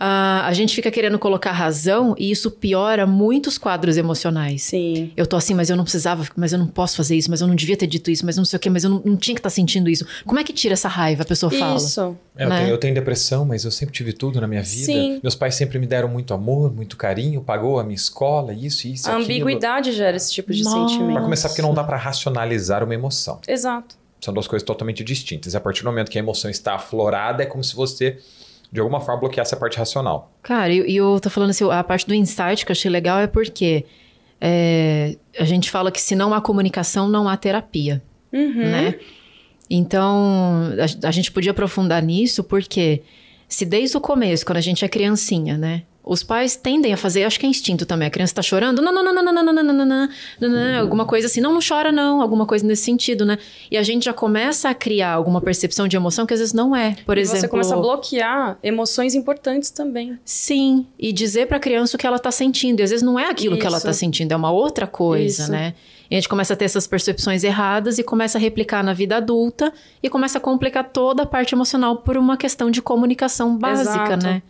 Ah, 0.00 0.46
a 0.46 0.52
gente 0.52 0.74
fica 0.74 0.90
querendo 0.90 1.18
colocar 1.18 1.50
razão 1.50 2.14
e 2.16 2.30
isso 2.30 2.50
piora 2.50 3.06
muitos 3.06 3.58
quadros 3.58 3.96
emocionais. 3.96 4.62
Sim. 4.62 5.12
Eu 5.16 5.26
tô 5.26 5.36
assim, 5.36 5.54
mas 5.54 5.70
eu 5.70 5.76
não 5.76 5.82
precisava, 5.82 6.26
mas 6.36 6.52
eu 6.52 6.58
não 6.58 6.68
posso 6.68 6.96
fazer 6.96 7.16
isso, 7.16 7.30
mas 7.30 7.40
eu 7.40 7.48
não 7.48 7.54
devia 7.56 7.76
ter 7.76 7.86
dito 7.86 8.10
isso, 8.10 8.24
mas 8.24 8.36
eu 8.36 8.40
não 8.40 8.44
sei 8.44 8.56
o 8.56 8.60
quê, 8.60 8.70
mas 8.70 8.84
eu 8.84 8.90
não, 8.90 9.02
não 9.04 9.16
tinha 9.16 9.34
que 9.34 9.40
estar 9.40 9.50
sentindo 9.50 9.90
isso. 9.90 10.06
Como 10.24 10.38
é 10.38 10.44
que 10.44 10.52
tira 10.52 10.74
essa 10.74 10.88
raiva? 10.88 11.22
A 11.22 11.26
pessoa 11.26 11.50
fala. 11.50 11.76
Isso. 11.76 12.16
É, 12.36 12.44
eu, 12.44 12.48
né? 12.48 12.58
tenho, 12.58 12.70
eu 12.70 12.78
tenho 12.78 12.94
depressão, 12.94 13.44
mas 13.44 13.64
eu 13.64 13.70
sempre 13.70 13.92
tive 13.92 14.12
tudo 14.12 14.40
na 14.40 14.46
minha 14.46 14.62
vida. 14.62 14.86
Sim. 14.86 15.18
Meus 15.22 15.34
pais 15.34 15.56
sempre 15.56 15.78
me 15.78 15.86
deram 15.86 16.08
muito 16.08 16.32
amor, 16.32 16.72
muito 16.72 16.96
carinho, 16.96 17.40
pagou 17.40 17.80
a 17.80 17.82
minha 17.82 17.96
escola, 17.96 18.52
isso, 18.54 18.86
isso, 18.86 19.08
A 19.08 19.16
aquilo. 19.16 19.24
ambiguidade 19.24 19.92
gera 19.92 20.16
esse 20.16 20.32
tipo 20.32 20.52
de 20.52 20.62
Nossa. 20.62 20.88
sentimento. 20.88 21.14
Pra 21.14 21.22
começar, 21.22 21.48
porque 21.48 21.62
não 21.62 21.74
dá 21.74 21.82
pra 21.82 21.96
racionalizar 21.96 22.84
uma 22.84 22.94
emoção. 22.94 23.40
Exato. 23.48 23.96
São 24.20 24.34
duas 24.34 24.46
coisas 24.46 24.64
totalmente 24.66 25.02
distintas. 25.04 25.54
A 25.54 25.60
partir 25.60 25.82
do 25.82 25.86
momento 25.86 26.10
que 26.10 26.18
a 26.18 26.20
emoção 26.20 26.50
está 26.50 26.74
aflorada, 26.74 27.42
é 27.42 27.46
como 27.46 27.62
se 27.62 27.74
você, 27.74 28.18
de 28.70 28.80
alguma 28.80 29.00
forma, 29.00 29.20
bloqueasse 29.20 29.54
a 29.54 29.56
parte 29.56 29.78
racional. 29.78 30.32
Cara, 30.42 30.72
e 30.72 30.92
e 30.92 30.96
eu 30.96 31.18
tô 31.20 31.30
falando 31.30 31.50
assim, 31.50 31.64
a 31.70 31.82
parte 31.84 32.06
do 32.06 32.14
insight 32.14 32.64
que 32.66 32.70
eu 32.70 32.74
achei 32.74 32.90
legal 32.90 33.18
é 33.18 33.26
porque 33.26 33.84
é, 34.40 35.16
a 35.38 35.44
gente 35.44 35.70
fala 35.70 35.90
que 35.90 36.00
se 36.00 36.14
não 36.14 36.32
há 36.34 36.40
comunicação, 36.40 37.08
não 37.08 37.28
há 37.28 37.36
terapia, 37.36 38.02
Uhum. 38.32 38.54
né? 38.70 38.94
Então, 39.70 40.64
a, 41.02 41.08
a 41.08 41.10
gente 41.10 41.30
podia 41.32 41.50
aprofundar 41.50 42.02
nisso 42.02 42.42
porque 42.44 43.02
se 43.48 43.64
desde 43.64 43.96
o 43.96 44.00
começo, 44.00 44.44
quando 44.44 44.58
a 44.58 44.62
gente 44.62 44.84
é 44.84 44.88
criancinha, 44.88 45.56
né? 45.58 45.82
Os 46.08 46.22
pais 46.22 46.56
tendem 46.56 46.90
a 46.90 46.96
fazer, 46.96 47.24
acho 47.24 47.38
que 47.38 47.44
é 47.44 47.48
instinto 47.50 47.84
também. 47.84 48.08
A 48.08 48.10
criança 48.10 48.34
tá 48.34 48.40
chorando, 48.40 48.80
não, 48.80 48.90
não, 48.90 49.04
não, 49.04 49.12
não, 49.12 49.22
não, 49.22 49.32
não, 49.34 49.42
não, 49.42 49.52
não, 49.52 49.62
não, 49.62 49.84
não, 49.84 50.08
não, 50.40 50.48
não, 50.48 50.80
alguma 50.80 51.04
coisa 51.04 51.26
assim, 51.26 51.38
não, 51.38 51.52
não 51.52 51.60
chora 51.60 51.92
não, 51.92 52.22
alguma 52.22 52.46
coisa 52.46 52.66
nesse 52.66 52.82
sentido, 52.82 53.26
né? 53.26 53.36
E 53.70 53.76
a 53.76 53.82
gente 53.82 54.06
já 54.06 54.14
começa 54.14 54.70
a 54.70 54.74
criar 54.74 55.12
alguma 55.12 55.38
percepção 55.42 55.86
de 55.86 55.96
emoção 55.96 56.24
que 56.24 56.32
às 56.32 56.40
vezes 56.40 56.54
não 56.54 56.74
é. 56.74 56.96
Por 57.04 57.18
E 57.18 57.20
exemplo, 57.20 57.40
você 57.40 57.48
começa 57.48 57.74
a 57.74 57.78
bloquear 57.78 58.58
emoções 58.62 59.14
importantes 59.14 59.70
também. 59.70 60.18
Sim, 60.24 60.86
e 60.98 61.12
dizer 61.12 61.46
pra 61.46 61.60
criança 61.60 61.96
o 61.96 62.00
que 62.00 62.06
ela 62.06 62.18
tá 62.18 62.30
sentindo. 62.30 62.80
E 62.80 62.82
às 62.82 62.88
vezes 62.90 63.02
não 63.04 63.18
é 63.18 63.28
aquilo 63.28 63.58
que 63.58 63.66
ela 63.66 63.76
Isso. 63.76 63.84
tá 63.86 63.92
sentindo, 63.92 64.32
é 64.32 64.36
uma 64.36 64.50
outra 64.50 64.86
coisa, 64.86 65.42
Isso. 65.42 65.52
né? 65.52 65.74
E 66.10 66.14
a 66.14 66.18
gente 66.18 66.28
começa 66.30 66.54
a 66.54 66.56
ter 66.56 66.64
essas 66.64 66.86
percepções 66.86 67.44
erradas 67.44 67.98
e 67.98 68.02
começa 68.02 68.38
a 68.38 68.40
replicar 68.40 68.82
na 68.82 68.94
vida 68.94 69.18
adulta 69.18 69.70
e 70.02 70.08
começa 70.08 70.38
a 70.38 70.40
complicar 70.40 70.84
toda 70.90 71.24
a 71.24 71.26
parte 71.26 71.54
emocional 71.54 71.96
por 71.96 72.16
uma 72.16 72.38
questão 72.38 72.70
de 72.70 72.80
comunicação 72.80 73.58
básica, 73.58 74.04
Exato. 74.14 74.26
né? 74.26 74.42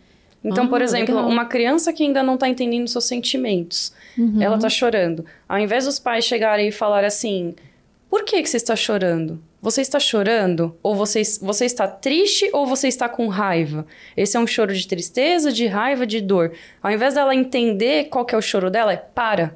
Então, 0.43 0.65
Ah, 0.65 0.67
por 0.69 0.81
exemplo, 0.81 1.15
legal. 1.15 1.29
uma 1.29 1.45
criança 1.45 1.91
que 1.91 2.03
ainda 2.03 2.23
não 2.23 2.37
tá 2.37 2.47
entendendo 2.47 2.87
seus 2.87 3.05
sentimentos, 3.05 3.93
Uhum. 4.17 4.41
ela 4.41 4.57
tá 4.57 4.69
chorando. 4.69 5.25
Ao 5.47 5.59
invés 5.59 5.85
dos 5.85 5.99
pais 5.99 6.23
chegarem 6.25 6.69
e 6.69 6.71
falar 6.71 7.03
assim: 7.03 7.53
por 8.09 8.23
que, 8.23 8.41
que 8.41 8.49
você 8.49 8.57
está 8.57 8.75
chorando? 8.75 9.41
Você 9.61 9.81
está 9.81 9.99
chorando? 9.99 10.73
Ou 10.81 10.95
você, 10.95 11.21
você 11.41 11.65
está 11.65 11.85
triste 11.85 12.49
ou 12.53 12.65
você 12.65 12.87
está 12.87 13.09
com 13.09 13.27
raiva? 13.27 13.85
Esse 14.15 14.37
é 14.37 14.39
um 14.39 14.47
choro 14.47 14.73
de 14.73 14.87
tristeza, 14.87 15.51
de 15.51 15.67
raiva, 15.67 16.07
de 16.07 16.21
dor. 16.21 16.53
Ao 16.81 16.89
invés 16.89 17.15
dela 17.15 17.35
entender 17.35 18.05
qual 18.05 18.23
que 18.23 18.33
é 18.33 18.37
o 18.37 18.41
choro 18.41 18.69
dela, 18.71 18.93
é 18.93 18.97
para. 18.97 19.53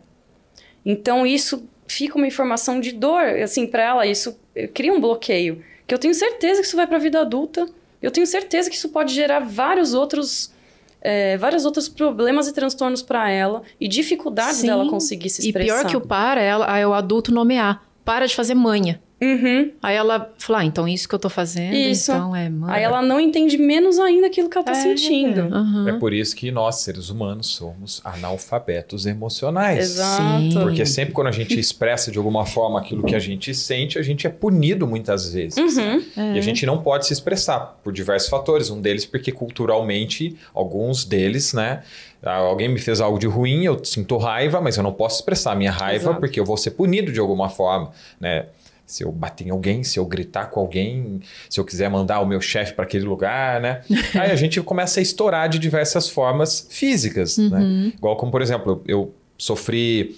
Então 0.86 1.26
isso 1.26 1.68
fica 1.88 2.18
uma 2.18 2.28
informação 2.28 2.80
de 2.82 2.92
dor, 2.92 3.24
assim, 3.42 3.66
para 3.66 3.84
ela, 3.84 4.06
isso 4.06 4.38
eh, 4.56 4.68
cria 4.68 4.92
um 4.92 5.00
bloqueio. 5.00 5.64
Que 5.88 5.94
eu 5.94 6.00
tenho 6.00 6.14
certeza 6.14 6.60
que 6.62 6.68
isso 6.68 6.76
vai 6.76 6.88
para 6.88 6.98
a 6.98 7.00
vida 7.00 7.20
adulta. 7.22 7.66
Eu 8.02 8.12
tenho 8.12 8.28
certeza 8.28 8.70
que 8.70 8.76
isso 8.76 8.90
pode 8.90 9.14
gerar 9.14 9.40
vários 9.40 9.94
outros 9.94 10.52
é, 11.04 11.38
vários 11.38 11.66
outros 11.66 11.90
problemas 11.90 12.48
e 12.48 12.54
transtornos 12.54 13.02
para 13.02 13.30
ela 13.30 13.62
e 13.80 13.88
dificuldades 13.88 14.58
Sim. 14.58 14.68
dela 14.68 14.90
conseguir 14.90 15.30
se 15.30 15.42
E 15.44 15.48
expressar. 15.48 15.82
pior 15.82 15.90
que 15.90 15.98
o 15.98 16.02
para, 16.02 16.42
ela, 16.42 16.78
é 16.78 16.88
o 16.88 16.94
adulto 16.94 17.34
nomear. 17.34 17.84
Para 18.06 18.26
de 18.26 18.36
fazer 18.36 18.56
manha. 18.56 19.02
Uhum. 19.24 19.72
Aí 19.82 19.96
ela 19.96 20.32
fala, 20.38 20.60
ah, 20.60 20.66
então 20.66 20.88
isso 20.88 21.08
que 21.08 21.16
eu 21.16 21.20
tô 21.20 21.30
fazendo, 21.30 21.74
Isso. 21.76 22.12
então 22.12 22.36
é 22.36 22.50
manha. 22.50 22.74
Aí 22.74 22.84
ela 22.84 23.02
não 23.02 23.20
entende 23.20 23.58
menos 23.58 23.98
ainda 24.00 24.28
aquilo 24.28 24.50
que 24.50 24.58
ela 24.58 24.66
tá 24.66 24.72
É, 24.74 24.76
sentindo. 24.76 25.42
aham. 25.54 25.88
É 25.90 25.94
por 26.00 26.12
isso 26.14 26.36
que 26.36 26.52
nós, 26.52 26.76
seres 26.82 27.10
humanos, 27.10 27.48
somos 27.48 28.02
analfabetos 28.04 29.06
emocionais. 29.06 29.80
Exato. 29.80 30.24
Sim. 30.42 30.60
Porque 30.62 30.86
sempre 30.86 31.14
quando 31.14 31.28
a 31.28 31.32
gente 31.32 31.58
expressa 31.60 32.12
de 32.12 32.18
alguma 32.18 32.46
forma 32.46 32.80
aquilo 32.80 33.04
que 33.04 33.16
a 33.16 33.20
gente 33.20 33.54
sente, 33.54 33.98
a 33.98 34.02
gente 34.02 34.28
é 34.28 34.30
punido 34.30 34.86
muitas 34.86 35.32
vezes. 35.34 35.58
Uhum. 35.78 36.04
É. 36.18 36.34
E 36.36 36.38
a 36.38 36.42
gente 36.42 36.66
não 36.66 36.82
pode 36.82 37.06
se 37.08 37.14
expressar 37.14 37.80
por 37.84 37.94
diversos 37.94 38.30
fatores. 38.30 38.70
Um 38.70 38.82
deles 38.82 39.06
porque 39.06 39.32
culturalmente, 39.32 40.36
alguns 40.54 41.06
deles, 41.06 41.54
né? 41.54 41.82
ah, 42.22 42.36
Alguém 42.38 42.68
me 42.70 42.80
fez 42.80 43.00
algo 43.02 43.18
de 43.20 43.28
ruim, 43.28 43.64
eu 43.66 43.84
sinto 43.84 44.18
raiva, 44.18 44.60
mas 44.62 44.78
eu 44.78 44.84
não 44.84 44.92
posso 44.94 45.18
expressar 45.18 45.52
a 45.54 45.56
minha 45.56 45.72
raiva 45.72 46.06
Exato. 46.06 46.20
porque 46.20 46.40
eu 46.40 46.46
vou 46.46 46.58
ser 46.58 46.72
punido 46.72 47.12
de 47.12 47.20
alguma 47.20 47.50
forma, 47.50 47.92
né? 48.20 48.46
Se 48.86 49.04
eu 49.04 49.12
bater 49.12 49.48
em 49.48 49.50
alguém, 49.50 49.84
se 49.84 49.98
eu 49.98 50.06
gritar 50.06 50.48
com 50.48 50.60
alguém, 50.60 51.22
se 51.50 51.60
eu 51.60 51.66
quiser 51.66 51.90
mandar 51.90 52.20
o 52.20 52.26
meu 52.26 52.42
chefe 52.42 52.74
para 52.74 52.84
aquele 52.84 53.06
lugar, 53.06 53.62
né? 53.62 53.82
Aí 54.14 54.32
a 54.32 54.36
gente 54.36 54.62
começa 54.62 55.00
a 55.00 55.04
estourar 55.04 55.48
de 55.50 55.58
diversas 55.58 56.10
formas 56.10 56.68
físicas, 56.70 57.38
né? 57.38 57.92
Igual 57.98 58.18
como, 58.18 58.32
por 58.32 58.42
exemplo, 58.42 58.84
eu 58.88 59.14
sofri 59.38 60.16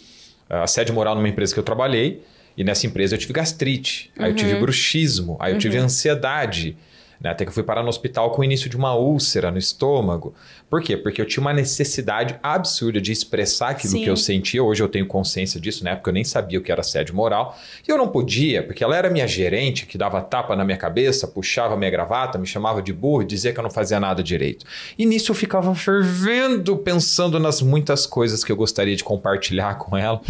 ah, 0.49 0.63
assédio 0.63 0.93
moral 0.93 1.16
numa 1.16 1.30
empresa 1.30 1.53
que 1.53 1.59
eu 1.59 1.63
trabalhei, 1.63 2.22
e 2.57 2.63
nessa 2.63 2.88
empresa 2.88 3.16
eu 3.16 3.20
tive 3.20 3.34
gastrite, 3.34 4.11
aí 4.18 4.32
eu 4.32 4.36
tive 4.36 4.55
bruxismo, 4.55 5.36
aí 5.39 5.53
eu 5.53 5.57
tive 5.57 5.78
ansiedade, 5.78 6.78
né? 7.20 7.30
Até 7.30 7.45
que 7.45 7.49
eu 7.49 7.53
fui 7.53 7.63
parar 7.63 7.84
no 7.84 7.89
hospital 7.89 8.32
com 8.32 8.41
o 8.41 8.43
início 8.43 8.70
de 8.70 8.78
uma 8.78 8.95
úlcera 8.95 9.51
no 9.51 9.57
estômago. 9.57 10.34
Por 10.70 10.82
quê? 10.82 10.97
Porque 10.97 11.22
eu 11.22 11.26
tinha 11.26 11.41
uma 11.41 11.53
necessidade 11.53 12.38
absurda 12.41 12.99
de 12.99 13.11
expressar 13.11 13.70
aquilo 13.70 13.93
Sim. 13.93 14.03
que 14.03 14.09
eu 14.09 14.18
sentia. 14.18 14.63
Hoje 14.63 14.82
eu 14.82 14.89
tenho 14.89 15.05
consciência 15.05 15.59
disso, 15.59 15.84
na 15.84 15.91
época 15.91 16.09
eu 16.09 16.13
nem 16.13 16.24
sabia 16.24 16.59
o 16.59 16.61
que 16.61 16.72
era 16.72 16.82
assédio 16.82 17.16
moral. 17.16 17.57
E 17.88 17.91
eu 17.91 17.97
não 17.97 18.07
podia, 18.07 18.63
porque 18.63 18.84
ela 18.84 18.95
era 18.95 19.09
minha 19.09 19.28
gerente, 19.28 19.86
que 19.86 19.97
dava 19.97 20.22
tapa 20.22 20.55
na 20.55 20.63
minha 20.63 20.78
cabeça, 20.78 21.28
puxava 21.28 21.78
minha 21.78 21.91
gravata, 21.91 22.38
me 22.38 22.45
chamava 22.45 22.82
de 22.82 22.91
burro 22.93 23.22
e 23.22 23.26
dizia 23.26 23.53
que 23.53 23.59
eu 23.59 23.63
não 23.63 23.72
fazia 23.72 23.99
nada 23.99 24.24
direito. 24.24 24.66
E 24.97 25.05
nisso 25.05 25.32
eu 25.32 25.36
ficava 25.36 25.74
fervendo, 25.76 26.78
pensando 26.78 27.39
nas 27.39 27.61
muitas 27.61 28.05
coisas 28.05 28.43
que 28.43 28.51
eu 28.51 28.55
gostaria 28.55 28.95
de 28.95 29.03
compartilhar 29.03 29.76
com 29.76 29.95
ela, 29.95 30.22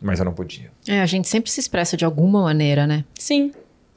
mas 0.00 0.18
eu 0.18 0.24
não 0.24 0.32
podia. 0.32 0.70
É, 0.88 1.00
a 1.00 1.06
gente 1.06 1.28
sempre 1.28 1.50
se 1.50 1.60
expressa 1.60 1.96
de 1.96 2.04
alguma 2.04 2.42
maneira, 2.42 2.86
né? 2.86 3.04
Sim. 3.18 3.52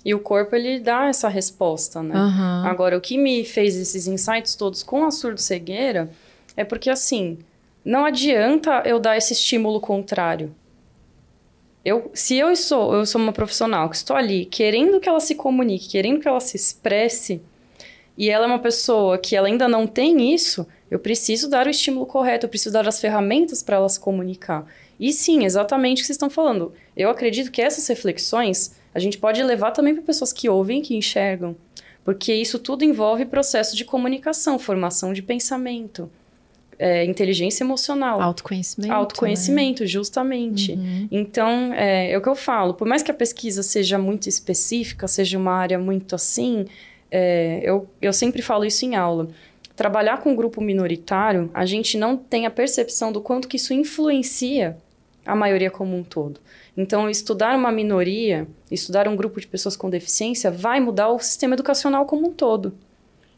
E 0.05 0.13
o 0.13 0.19
corpo, 0.19 0.55
ele 0.55 0.79
dá 0.79 1.07
essa 1.07 1.27
resposta, 1.27 2.03
né? 2.03 2.15
Aham. 2.15 2.63
Agora, 2.67 2.95
o 2.95 3.01
que 3.01 3.17
me 3.17 3.43
fez 3.43 3.75
esses 3.75 4.05
insights 4.05 4.53
todos 4.53 4.83
com 4.83 5.03
a 5.03 5.09
surdo-cegueira 5.09 6.11
é 6.55 6.63
porque, 6.63 6.91
assim, 6.91 7.39
não 7.83 8.05
adianta 8.05 8.83
eu 8.85 8.99
dar 8.99 9.17
esse 9.17 9.33
estímulo 9.33 9.81
contrário. 9.81 10.53
Eu, 11.83 12.11
se 12.13 12.35
eu 12.35 12.55
sou, 12.55 12.93
eu 12.93 13.05
sou 13.05 13.19
uma 13.19 13.33
profissional 13.33 13.89
que 13.89 13.95
estou 13.95 14.15
ali 14.15 14.45
querendo 14.45 14.99
que 14.99 15.09
ela 15.09 15.19
se 15.19 15.33
comunique, 15.33 15.89
querendo 15.89 16.19
que 16.19 16.27
ela 16.27 16.39
se 16.39 16.55
expresse, 16.55 17.41
e 18.17 18.29
ela 18.29 18.45
é 18.45 18.47
uma 18.47 18.59
pessoa 18.59 19.17
que 19.17 19.35
ela 19.35 19.47
ainda 19.47 19.67
não 19.67 19.85
tem 19.85 20.33
isso, 20.33 20.67
eu 20.89 20.99
preciso 20.99 21.49
dar 21.49 21.67
o 21.67 21.69
estímulo 21.69 22.05
correto, 22.05 22.45
eu 22.45 22.49
preciso 22.49 22.73
dar 22.73 22.87
as 22.87 23.01
ferramentas 23.01 23.61
para 23.61 23.75
ela 23.77 23.89
se 23.89 23.99
comunicar. 23.99 24.65
E 24.99 25.11
sim, 25.11 25.45
exatamente 25.45 25.97
o 25.97 26.01
que 26.01 26.07
vocês 26.07 26.15
estão 26.15 26.29
falando. 26.29 26.73
Eu 26.95 27.09
acredito 27.09 27.51
que 27.51 27.61
essas 27.61 27.85
reflexões 27.87 28.75
a 28.95 28.99
gente 28.99 29.17
pode 29.17 29.43
levar 29.43 29.71
também 29.71 29.93
para 29.93 30.01
pessoas 30.01 30.31
que 30.31 30.47
ouvem, 30.47 30.81
que 30.81 30.95
enxergam. 30.95 31.53
Porque 32.05 32.33
isso 32.33 32.57
tudo 32.57 32.85
envolve 32.85 33.25
processo 33.25 33.75
de 33.75 33.83
comunicação, 33.83 34.57
formação 34.57 35.11
de 35.11 35.21
pensamento, 35.21 36.09
é, 36.79 37.03
inteligência 37.03 37.63
emocional. 37.63 38.21
Autoconhecimento. 38.21 38.93
Autoconhecimento, 38.93 39.85
justamente. 39.85 40.71
Uhum. 40.71 41.09
Então, 41.11 41.73
é, 41.73 42.11
é 42.11 42.17
o 42.17 42.21
que 42.21 42.29
eu 42.29 42.35
falo. 42.35 42.73
Por 42.73 42.87
mais 42.87 43.03
que 43.03 43.11
a 43.11 43.13
pesquisa 43.13 43.61
seja 43.61 43.97
muito 43.97 44.29
específica, 44.29 45.09
seja 45.09 45.37
uma 45.37 45.51
área 45.51 45.77
muito 45.77 46.15
assim, 46.15 46.65
é, 47.11 47.59
eu, 47.63 47.89
eu 48.01 48.13
sempre 48.13 48.41
falo 48.41 48.63
isso 48.63 48.85
em 48.85 48.95
aula. 48.95 49.27
Trabalhar 49.75 50.21
com 50.21 50.31
um 50.31 50.35
grupo 50.35 50.61
minoritário, 50.61 51.51
a 51.53 51.65
gente 51.65 51.97
não 51.97 52.15
tem 52.15 52.45
a 52.45 52.49
percepção 52.49 53.11
do 53.11 53.19
quanto 53.19 53.47
que 53.49 53.57
isso 53.57 53.73
influencia 53.73 54.77
a 55.25 55.35
maioria 55.35 55.71
como 55.71 55.97
um 55.97 56.03
todo. 56.03 56.39
Então, 56.77 57.09
estudar 57.09 57.55
uma 57.55 57.71
minoria, 57.71 58.47
estudar 58.69 59.07
um 59.07 59.15
grupo 59.15 59.39
de 59.39 59.47
pessoas 59.47 59.77
com 59.77 59.89
deficiência, 59.89 60.51
vai 60.51 60.79
mudar 60.79 61.09
o 61.09 61.19
sistema 61.19 61.53
educacional 61.53 62.05
como 62.05 62.27
um 62.27 62.31
todo. 62.31 62.73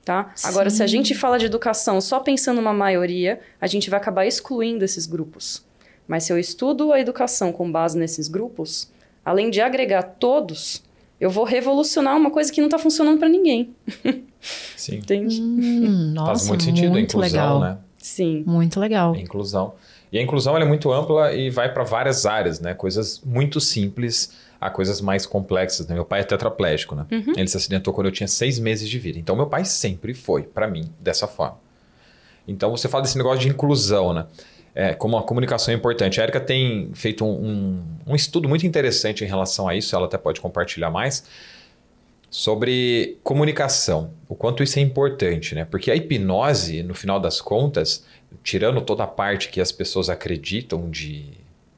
Tá? 0.04 0.34
Agora, 0.44 0.70
se 0.70 0.82
a 0.82 0.88
gente 0.88 1.14
fala 1.14 1.38
de 1.38 1.46
educação 1.46 2.00
só 2.00 2.20
pensando 2.22 2.58
numa 2.58 2.74
maioria, 2.74 3.42
a 3.60 3.68
gente 3.68 3.90
vai 3.90 4.00
acabar 4.00 4.26
excluindo 4.26 4.86
esses 4.86 5.06
grupos. 5.06 5.66
Mas 6.08 6.24
se 6.24 6.32
eu 6.32 6.40
estudo 6.40 6.94
a 6.94 7.00
educação 7.00 7.52
com 7.52 7.70
base 7.70 7.98
nesses 7.98 8.30
grupos, 8.30 8.90
além 9.26 9.50
de 9.50 9.60
agregar 9.60 10.02
todos, 10.04 10.82
eu 11.20 11.30
vou 11.30 11.44
revolucionar 11.44 12.16
uma 12.16 12.32
coisa 12.32 12.52
que 12.52 12.62
não 12.62 12.68
está 12.68 12.80
funcionando 12.80 13.20
para 13.20 13.28
ninguém. 13.28 13.76
Sim. 14.76 14.96
Entende? 15.04 15.42
Hum, 15.42 16.14
nossa, 16.14 16.28
Faz 16.28 16.48
muito 16.48 16.64
sentido 16.64 16.96
a 16.96 17.02
inclusão, 17.02 17.30
legal. 17.30 17.60
né? 17.60 17.78
Sim. 17.98 18.44
Muito 18.48 18.80
legal. 18.80 19.14
A 19.14 19.20
inclusão. 19.20 19.74
E 20.12 20.18
a 20.18 20.22
inclusão 20.22 20.56
ela 20.56 20.64
é 20.64 20.68
muito 20.68 20.92
ampla 20.92 21.34
e 21.34 21.50
vai 21.50 21.72
para 21.72 21.84
várias 21.84 22.26
áreas, 22.26 22.60
né? 22.60 22.74
Coisas 22.74 23.22
muito 23.26 23.60
simples 23.60 24.34
a 24.60 24.70
coisas 24.70 25.02
mais 25.02 25.26
complexas. 25.26 25.88
Né? 25.88 25.96
Meu 25.96 26.06
pai 26.06 26.22
é 26.22 26.24
tetraplégico, 26.24 26.96
né? 26.96 27.06
Ele 27.36 27.48
se 27.48 27.58
acidentou 27.58 27.94
quando 27.94 28.08
eu 28.08 28.12
tinha 28.12 28.28
seis 28.28 28.58
meses 28.58 28.90
de 28.90 28.98
vida. 28.98 29.20
Então, 29.20 29.36
meu 29.36 29.48
pai 29.48 29.66
sempre 29.66 30.14
foi, 30.14 30.44
para 30.44 30.68
mim, 30.68 30.90
dessa 31.00 31.28
forma. 31.28 31.60
Então, 32.48 32.72
você 32.72 32.88
fala 32.88 33.04
desse 33.04 33.18
negócio 33.18 33.40
de 33.40 33.50
inclusão, 33.50 34.14
né? 34.14 34.26
É, 34.74 34.94
como 34.94 35.18
a 35.18 35.24
comunicação 35.24 35.74
é 35.74 35.78
importante. 35.78 36.22
A 36.22 36.24
Erika 36.24 36.40
tem 36.40 36.92
feito 36.94 37.26
um, 37.26 37.30
um, 37.30 37.84
um 38.08 38.16
estudo 38.16 38.48
muito 38.48 38.66
interessante 38.66 39.24
em 39.24 39.28
relação 39.28 39.68
a 39.68 39.76
isso, 39.76 39.96
ela 39.96 40.06
até 40.06 40.18
pode 40.18 40.40
compartilhar 40.40 40.92
mais, 40.92 41.24
sobre 42.30 43.18
comunicação, 43.24 44.12
o 44.28 44.36
quanto 44.36 44.62
isso 44.62 44.78
é 44.78 44.82
importante, 44.82 45.56
né? 45.56 45.66
Porque 45.66 45.90
a 45.90 45.96
hipnose, 45.96 46.84
no 46.84 46.94
final 46.94 47.20
das 47.20 47.42
contas, 47.42 48.06
tirando 48.48 48.80
toda 48.80 49.04
a 49.04 49.08
parte 49.08 49.50
que 49.50 49.60
as 49.60 49.74
pessoas 49.74 50.10
acreditam 50.10 50.90
de, 50.90 51.26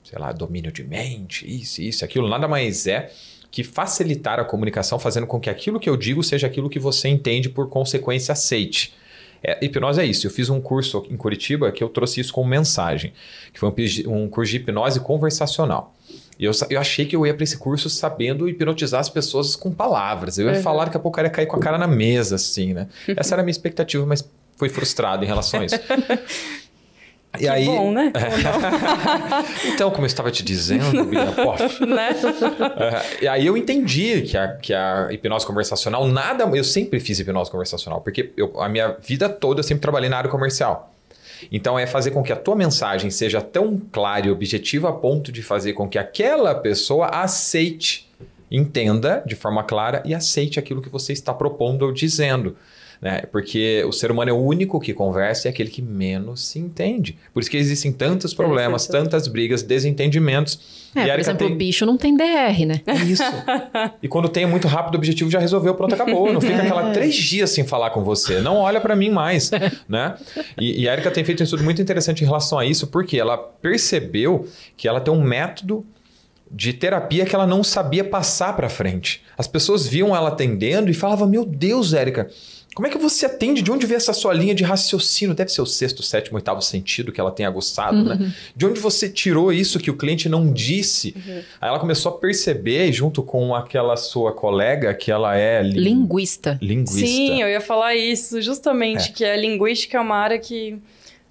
sei 0.04 0.20
lá, 0.20 0.32
domínio 0.32 0.72
de 0.72 0.84
mente, 0.84 1.44
isso, 1.50 1.82
isso, 1.82 2.06
aquilo, 2.06 2.30
nada 2.30 2.48
mais 2.48 2.86
é 2.86 3.12
que 3.50 3.64
facilitar 3.64 4.40
a 4.40 4.46
comunicação, 4.46 5.00
fazendo 5.00 5.26
com 5.26 5.40
que 5.40 5.50
aquilo 5.50 5.80
que 5.80 5.90
eu 5.90 5.98
digo 5.98 6.22
seja 6.22 6.46
aquilo 6.46 6.70
que 6.70 6.78
você 6.78 7.10
entende, 7.10 7.50
por 7.50 7.70
consequência, 7.70 8.34
aceite. 8.34 8.94
É, 9.44 9.58
hipnose 9.66 10.00
é 10.00 10.06
isso. 10.06 10.28
Eu 10.28 10.32
fiz 10.32 10.48
um 10.48 10.62
curso 10.62 11.08
em 11.10 11.18
Curitiba 11.18 11.72
que 11.72 11.84
eu 11.84 11.90
trouxe 11.90 12.20
isso 12.22 12.32
como 12.32 12.48
mensagem, 12.48 13.14
que 13.52 13.60
foi 13.60 13.70
um, 14.06 14.14
um 14.26 14.30
curso 14.30 14.52
de 14.52 14.58
hipnose 14.58 15.00
conversacional. 15.00 15.96
E 16.38 16.46
eu, 16.46 16.52
eu 16.70 16.80
achei 16.80 17.06
que 17.08 17.16
eu 17.16 17.26
ia 17.26 17.34
para 17.34 17.44
esse 17.44 17.58
curso 17.58 17.90
sabendo 17.90 18.48
hipnotizar 18.48 19.00
as 19.00 19.10
pessoas 19.10 19.56
com 19.56 19.72
palavras. 19.72 20.38
Eu 20.38 20.46
ia 20.48 20.58
Uhum. 20.58 20.62
falar, 20.62 20.86
daqui 20.86 20.98
a 20.98 21.00
pouco 21.00 21.16
cara 21.16 21.28
ia 21.30 21.32
cair 21.32 21.48
com 21.48 21.56
a 21.56 21.60
cara 21.60 21.80
na 21.80 21.88
mesa, 21.88 22.36
assim, 22.36 22.74
né? 22.74 22.88
Essa 23.18 23.34
era 23.34 23.42
a 23.42 23.44
minha 23.44 23.52
expectativa, 23.52 24.06
mas 24.06 24.22
foi 24.60 24.70
frustrado 24.70 25.24
em 25.24 25.28
relação 25.28 25.62
a 25.62 25.66
isso. 25.66 25.80
E 27.36 27.42
que 27.42 27.48
aí, 27.48 27.66
bom, 27.66 27.92
né? 27.92 28.12
então, 29.72 29.92
como 29.92 30.02
eu 30.02 30.08
estava 30.08 30.32
te 30.32 30.44
dizendo, 30.44 31.06
Bia, 31.06 31.28
pof, 31.28 31.86
né? 31.86 32.10
É, 33.20 33.24
e 33.24 33.28
aí 33.28 33.46
eu 33.46 33.56
entendi 33.56 34.24
que 34.24 34.36
a, 34.36 34.48
que 34.56 34.74
a 34.74 35.10
hipnose 35.12 35.46
conversacional, 35.46 36.08
nada. 36.08 36.44
Eu 36.46 36.64
sempre 36.64 37.00
fiz 37.00 37.20
hipnose 37.20 37.52
conversacional, 37.52 38.02
porque 38.02 38.32
eu, 38.36 38.60
a 38.60 38.68
minha 38.68 38.98
vida 39.00 39.30
toda 39.30 39.60
eu 39.60 39.64
sempre 39.64 39.82
trabalhei 39.82 40.10
na 40.10 40.18
área 40.18 40.30
comercial. 40.30 40.92
Então 41.52 41.78
é 41.78 41.86
fazer 41.86 42.12
com 42.12 42.24
que 42.24 42.34
a 42.34 42.36
tua 42.36 42.56
mensagem 42.56 43.12
seja 43.12 43.42
tão 43.42 43.80
clara 43.92 44.26
e 44.26 44.32
objetiva 44.32 44.90
a 44.90 44.94
ponto 44.94 45.32
de 45.32 45.44
fazer 45.44 45.74
com 45.74 45.88
que 45.88 46.00
aquela 46.00 46.56
pessoa 46.56 47.10
aceite, 47.10 48.10
entenda 48.50 49.22
de 49.24 49.36
forma 49.36 49.64
clara 49.64 50.02
e 50.04 50.16
aceite 50.16 50.58
aquilo 50.58 50.82
que 50.82 50.90
você 50.90 51.14
está 51.14 51.32
propondo 51.32 51.84
ou 51.84 51.94
dizendo 51.94 52.58
né? 53.02 53.22
Porque 53.32 53.84
o 53.88 53.92
ser 53.92 54.12
humano 54.12 54.30
é 54.30 54.34
o 54.34 54.38
único 54.38 54.80
que 54.80 54.94
conversa 54.94 55.48
e 55.48 55.50
é 55.50 55.52
aquele 55.52 55.70
que 55.70 55.82
menos 55.82 56.46
se 56.46 56.60
entende. 56.60 57.18
Por 57.34 57.40
isso 57.40 57.50
que 57.50 57.58
existem 57.58 57.92
tantos 57.92 58.34
problemas, 58.34 58.88
tantas 58.88 59.28
brigas, 59.28 59.64
desentendimentos. 59.64 60.90
É, 60.94 61.08
por 61.08 61.20
exemplo, 61.20 61.48
tem... 61.48 61.56
o 61.56 61.58
bicho 61.58 61.86
não 61.86 61.98
tem 61.98 62.16
DR, 62.18 62.66
né? 62.66 62.82
Isso. 63.08 63.24
e 64.04 64.08
quando 64.08 64.28
tem 64.28 64.44
é 64.44 64.48
muito 64.48 64.68
rápido, 64.68 64.96
o 64.96 64.98
objetivo 64.98 65.30
já 65.30 65.40
resolveu, 65.40 65.74
pronto, 65.76 65.94
acabou. 65.94 66.34
Não 66.34 66.42
fica 66.42 66.62
aquela 66.62 66.92
três 66.92 67.16
dias 67.16 67.50
sem 67.52 67.66
falar 67.66 67.92
com 67.92 68.04
você. 68.04 68.42
Não 68.42 68.58
olha 68.58 68.82
para 68.82 68.96
mim 68.96 69.10
mais, 69.10 69.52
né? 69.88 70.16
E, 70.60 70.82
e 70.82 70.90
a 70.90 70.94
Erika 70.94 71.12
tem 71.12 71.24
feito 71.24 71.42
um 71.42 71.44
estudo 71.44 71.64
muito 71.64 71.82
interessante 71.82 72.24
em 72.24 72.26
relação 72.26 72.60
a 72.60 72.66
isso, 72.66 72.88
porque 72.88 73.18
ela 73.18 73.38
percebeu 73.38 74.48
que 74.76 74.88
ela 74.88 75.00
tem 75.00 75.14
um 75.14 75.22
método 75.22 75.86
de 76.52 76.74
terapia 76.74 77.26
que 77.26 77.36
ela 77.36 77.46
não 77.46 77.64
sabia 77.64 78.04
passar 78.04 78.56
para 78.56 78.70
frente. 78.70 79.24
As 79.38 79.48
pessoas 79.48 79.88
viam 79.88 80.16
ela 80.16 80.30
atendendo 80.30 80.90
e 80.90 80.94
falavam: 80.94 81.28
Meu 81.28 81.46
Deus, 81.46 81.94
Érica, 81.94 82.30
como 82.76 82.88
é 82.88 82.90
que 82.90 82.98
você 82.98 83.26
atende? 83.26 83.62
De 83.62 83.72
onde 83.72 83.86
vem 83.86 83.98
essa 83.98 84.14
sua 84.14 84.34
linha 84.34 84.54
de 84.54 84.64
raciocínio? 84.64 85.36
Deve 85.36 85.52
ser 85.52 85.62
o 85.62 85.66
sexto, 85.66 86.04
sétimo, 86.04 86.38
oitavo 86.38 86.62
sentido 86.62 87.12
que 87.12 87.20
ela 87.20 87.32
tem 87.32 87.46
aguçado, 87.46 88.04
né? 88.04 88.14
uhum. 88.14 88.20
né? 88.20 88.34
De 88.56 88.66
onde 88.66 88.80
você 88.80 89.10
tirou 89.10 89.52
isso 89.52 89.80
que 89.80 89.92
o 89.92 89.98
cliente 89.98 90.30
não 90.30 90.52
disse? 90.54 91.14
Uhum. 91.16 91.42
Aí 91.60 91.70
ela 91.70 91.80
começou 91.80 92.12
a 92.14 92.18
perceber, 92.18 92.92
junto 92.94 93.24
com 93.24 93.56
aquela 93.56 93.98
sua 93.98 94.32
colega, 94.32 94.94
que 94.94 95.12
ela 95.12 95.36
é... 95.36 95.62
Linguista. 95.64 96.58
Linguista. 96.62 97.00
Sim, 97.00 97.42
eu 97.42 97.50
ia 97.50 97.62
falar 97.62 97.96
isso, 97.96 98.42
justamente, 98.42 99.10
é. 99.10 99.14
que 99.14 99.26
a 99.26 99.36
linguística 99.36 99.98
é 99.98 100.02
uma 100.02 100.16
área 100.16 100.40
que 100.40 100.80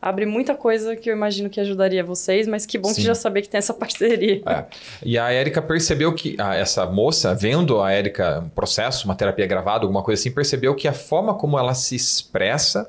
abre 0.01 0.25
muita 0.27 0.55
coisa 0.55 0.95
que 0.95 1.11
eu 1.11 1.15
imagino 1.15 1.51
que 1.51 1.61
ajudaria 1.61 2.05
vocês, 2.05 2.47
mas 2.47 2.65
que 2.65 2.79
bom 2.79 2.89
Sim. 2.89 2.97
que 2.97 3.03
já 3.03 3.15
saber 3.15 3.43
que 3.43 3.49
tem 3.49 3.59
essa 3.59 3.75
parceria. 3.75 4.43
É. 4.47 4.65
E 5.05 5.19
a 5.19 5.31
Érica 5.31 5.61
percebeu 5.61 6.15
que 6.15 6.37
a, 6.39 6.55
essa 6.55 6.87
moça, 6.87 7.35
vendo 7.35 7.81
a 7.81 7.91
Érica 7.91 8.41
um 8.45 8.49
processo, 8.49 9.05
uma 9.05 9.15
terapia 9.15 9.47
gravada, 9.47 9.85
alguma 9.85 10.03
coisa 10.03 10.21
assim, 10.21 10.31
percebeu 10.31 10.75
que 10.75 10.87
a 10.87 10.93
forma 10.93 11.35
como 11.35 11.59
ela 11.59 11.75
se 11.75 11.95
expressa 11.97 12.89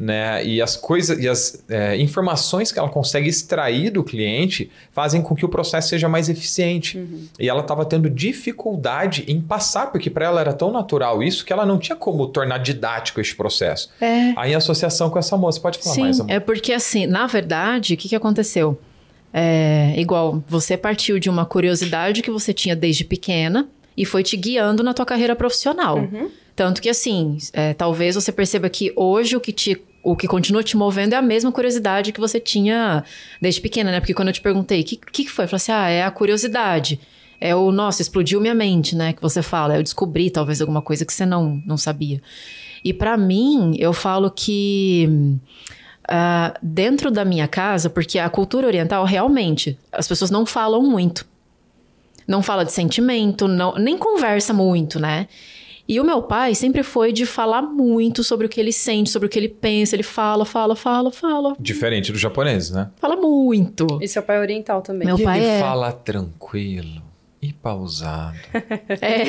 né? 0.00 0.42
E 0.42 0.62
as 0.62 0.76
coisas 0.76 1.18
e 1.22 1.28
as 1.28 1.62
é, 1.68 1.94
informações 1.98 2.72
que 2.72 2.78
ela 2.78 2.88
consegue 2.88 3.28
extrair 3.28 3.90
do 3.90 4.02
cliente 4.02 4.70
fazem 4.92 5.20
com 5.20 5.34
que 5.34 5.44
o 5.44 5.48
processo 5.48 5.90
seja 5.90 6.08
mais 6.08 6.30
eficiente. 6.30 6.96
Uhum. 6.96 7.26
E 7.38 7.50
ela 7.50 7.60
estava 7.60 7.84
tendo 7.84 8.08
dificuldade 8.08 9.26
em 9.28 9.42
passar, 9.42 9.92
porque 9.92 10.08
para 10.08 10.24
ela 10.24 10.40
era 10.40 10.54
tão 10.54 10.72
natural 10.72 11.22
isso 11.22 11.44
que 11.44 11.52
ela 11.52 11.66
não 11.66 11.78
tinha 11.78 11.94
como 11.94 12.26
tornar 12.28 12.58
didático 12.58 13.20
esse 13.20 13.34
processo. 13.34 13.90
É. 14.00 14.32
Aí 14.36 14.54
a 14.54 14.58
associação 14.58 15.10
com 15.10 15.18
essa 15.18 15.36
moça, 15.36 15.60
pode 15.60 15.78
falar 15.78 15.94
Sim, 15.94 16.00
mais, 16.00 16.20
amor. 16.20 16.32
É 16.32 16.40
porque 16.40 16.72
assim, 16.72 17.06
na 17.06 17.26
verdade, 17.26 17.92
o 17.92 17.96
que, 17.98 18.08
que 18.08 18.16
aconteceu? 18.16 18.80
É, 19.34 19.92
igual, 19.98 20.42
você 20.48 20.78
partiu 20.78 21.18
de 21.18 21.28
uma 21.28 21.44
curiosidade 21.44 22.22
que 22.22 22.30
você 22.30 22.54
tinha 22.54 22.74
desde 22.74 23.04
pequena 23.04 23.68
e 23.94 24.06
foi 24.06 24.22
te 24.22 24.34
guiando 24.34 24.82
na 24.82 24.94
tua 24.94 25.04
carreira 25.04 25.36
profissional. 25.36 25.98
Uhum. 25.98 26.30
Tanto 26.56 26.80
que, 26.80 26.88
assim, 26.88 27.36
é, 27.52 27.74
talvez 27.74 28.14
você 28.14 28.32
perceba 28.32 28.68
que 28.68 28.92
hoje 28.96 29.36
o 29.36 29.40
que 29.40 29.52
te 29.52 29.80
o 30.02 30.16
que 30.16 30.26
continua 30.26 30.62
te 30.62 30.76
movendo 30.76 31.12
é 31.12 31.16
a 31.16 31.22
mesma 31.22 31.52
curiosidade 31.52 32.12
que 32.12 32.20
você 32.20 32.40
tinha 32.40 33.04
desde 33.40 33.60
pequena, 33.60 33.90
né? 33.90 34.00
Porque 34.00 34.14
quando 34.14 34.28
eu 34.28 34.34
te 34.34 34.40
perguntei, 34.40 34.80
o 34.80 34.84
que, 34.84 34.96
que, 34.96 35.28
foi? 35.28 35.44
Eu 35.44 35.48
falei 35.48 35.56
assim, 35.56 35.72
ah, 35.72 35.88
é 35.88 36.02
a 36.02 36.10
curiosidade. 36.10 37.00
É 37.40 37.54
o, 37.54 37.70
nossa, 37.70 38.02
explodiu 38.02 38.40
minha 38.40 38.54
mente, 38.54 38.96
né? 38.96 39.12
Que 39.12 39.22
você 39.22 39.42
fala. 39.42 39.76
Eu 39.76 39.82
descobri 39.82 40.30
talvez 40.30 40.60
alguma 40.60 40.82
coisa 40.82 41.04
que 41.04 41.12
você 41.12 41.26
não, 41.26 41.62
não 41.66 41.76
sabia. 41.76 42.20
E 42.84 42.92
para 42.92 43.16
mim, 43.16 43.74
eu 43.78 43.92
falo 43.92 44.30
que 44.30 45.38
uh, 46.10 46.58
dentro 46.62 47.10
da 47.10 47.24
minha 47.24 47.46
casa, 47.46 47.90
porque 47.90 48.18
a 48.18 48.28
cultura 48.28 48.66
oriental 48.66 49.04
realmente, 49.04 49.78
as 49.92 50.08
pessoas 50.08 50.30
não 50.30 50.46
falam 50.46 50.82
muito. 50.82 51.26
Não 52.26 52.42
fala 52.42 52.64
de 52.64 52.72
sentimento, 52.72 53.48
não, 53.48 53.74
nem 53.74 53.98
conversa 53.98 54.52
muito, 54.52 55.00
né? 55.00 55.26
E 55.90 55.98
o 55.98 56.04
meu 56.04 56.22
pai 56.22 56.54
sempre 56.54 56.84
foi 56.84 57.12
de 57.12 57.26
falar 57.26 57.62
muito 57.62 58.22
sobre 58.22 58.46
o 58.46 58.48
que 58.48 58.60
ele 58.60 58.72
sente, 58.72 59.10
sobre 59.10 59.26
o 59.26 59.28
que 59.28 59.36
ele 59.36 59.48
pensa. 59.48 59.96
Ele 59.96 60.04
fala, 60.04 60.44
fala, 60.44 60.76
fala, 60.76 61.10
fala. 61.10 61.56
Diferente 61.58 62.12
do 62.12 62.16
japonês, 62.16 62.70
né? 62.70 62.92
Fala 62.94 63.16
muito. 63.16 63.98
E 64.00 64.06
seu 64.06 64.22
pai 64.22 64.36
é 64.36 64.40
oriental 64.40 64.82
também. 64.82 65.04
Meu 65.04 65.18
e 65.18 65.24
pai 65.24 65.40
ele 65.40 65.48
é... 65.48 65.58
fala 65.58 65.90
tranquilo 65.90 67.02
e 67.42 67.52
pausado. 67.52 68.38
é. 69.02 69.24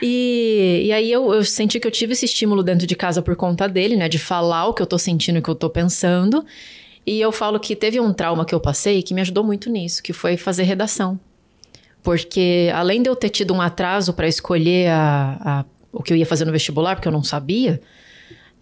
E, 0.00 0.82
e 0.84 0.92
aí 0.92 1.10
eu, 1.10 1.34
eu 1.34 1.44
senti 1.44 1.80
que 1.80 1.88
eu 1.88 1.90
tive 1.90 2.12
esse 2.12 2.24
estímulo 2.24 2.62
dentro 2.62 2.86
de 2.86 2.94
casa 2.94 3.20
por 3.20 3.34
conta 3.34 3.68
dele, 3.68 3.96
né? 3.96 4.08
De 4.08 4.20
falar 4.20 4.68
o 4.68 4.72
que 4.72 4.80
eu 4.80 4.86
tô 4.86 4.96
sentindo 4.96 5.38
e 5.38 5.40
o 5.40 5.42
que 5.42 5.50
eu 5.50 5.56
tô 5.56 5.68
pensando. 5.68 6.46
E 7.04 7.20
eu 7.20 7.32
falo 7.32 7.58
que 7.58 7.74
teve 7.74 7.98
um 7.98 8.12
trauma 8.12 8.44
que 8.44 8.54
eu 8.54 8.60
passei 8.60 9.02
que 9.02 9.12
me 9.12 9.20
ajudou 9.20 9.42
muito 9.42 9.68
nisso, 9.68 10.04
que 10.04 10.12
foi 10.12 10.36
fazer 10.36 10.62
redação. 10.62 11.18
Porque 12.02 12.70
além 12.74 13.02
de 13.02 13.08
eu 13.08 13.14
ter 13.14 13.28
tido 13.28 13.54
um 13.54 13.60
atraso 13.60 14.12
para 14.12 14.26
escolher 14.26 14.88
a, 14.90 15.38
a, 15.40 15.64
o 15.92 16.02
que 16.02 16.12
eu 16.12 16.16
ia 16.16 16.26
fazer 16.26 16.44
no 16.44 16.52
vestibular, 16.52 16.96
porque 16.96 17.06
eu 17.06 17.12
não 17.12 17.22
sabia, 17.22 17.80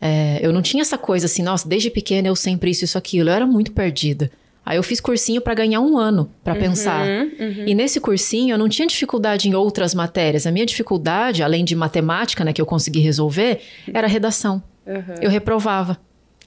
é, 0.00 0.38
eu 0.42 0.52
não 0.52 0.62
tinha 0.62 0.82
essa 0.82 0.98
coisa 0.98 1.26
assim, 1.26 1.42
nossa, 1.42 1.68
desde 1.68 1.90
pequena 1.90 2.28
eu 2.28 2.36
sempre 2.36 2.70
isso, 2.70 2.84
isso, 2.84 2.98
aquilo. 2.98 3.30
Eu 3.30 3.34
era 3.34 3.46
muito 3.46 3.72
perdida. 3.72 4.30
Aí 4.64 4.76
eu 4.76 4.82
fiz 4.82 5.00
cursinho 5.00 5.40
para 5.40 5.54
ganhar 5.54 5.80
um 5.80 5.98
ano 5.98 6.30
para 6.44 6.52
uhum, 6.54 6.60
pensar. 6.60 7.06
Uhum. 7.06 7.64
E 7.66 7.74
nesse 7.74 7.98
cursinho 7.98 8.54
eu 8.54 8.58
não 8.58 8.68
tinha 8.68 8.86
dificuldade 8.86 9.48
em 9.48 9.54
outras 9.54 9.94
matérias. 9.94 10.46
A 10.46 10.50
minha 10.50 10.66
dificuldade, 10.66 11.42
além 11.42 11.64
de 11.64 11.74
matemática, 11.74 12.44
né, 12.44 12.52
que 12.52 12.60
eu 12.60 12.66
consegui 12.66 13.00
resolver, 13.00 13.60
era 13.92 14.06
redação. 14.06 14.62
Uhum. 14.86 15.14
Eu 15.20 15.30
reprovava. 15.30 15.98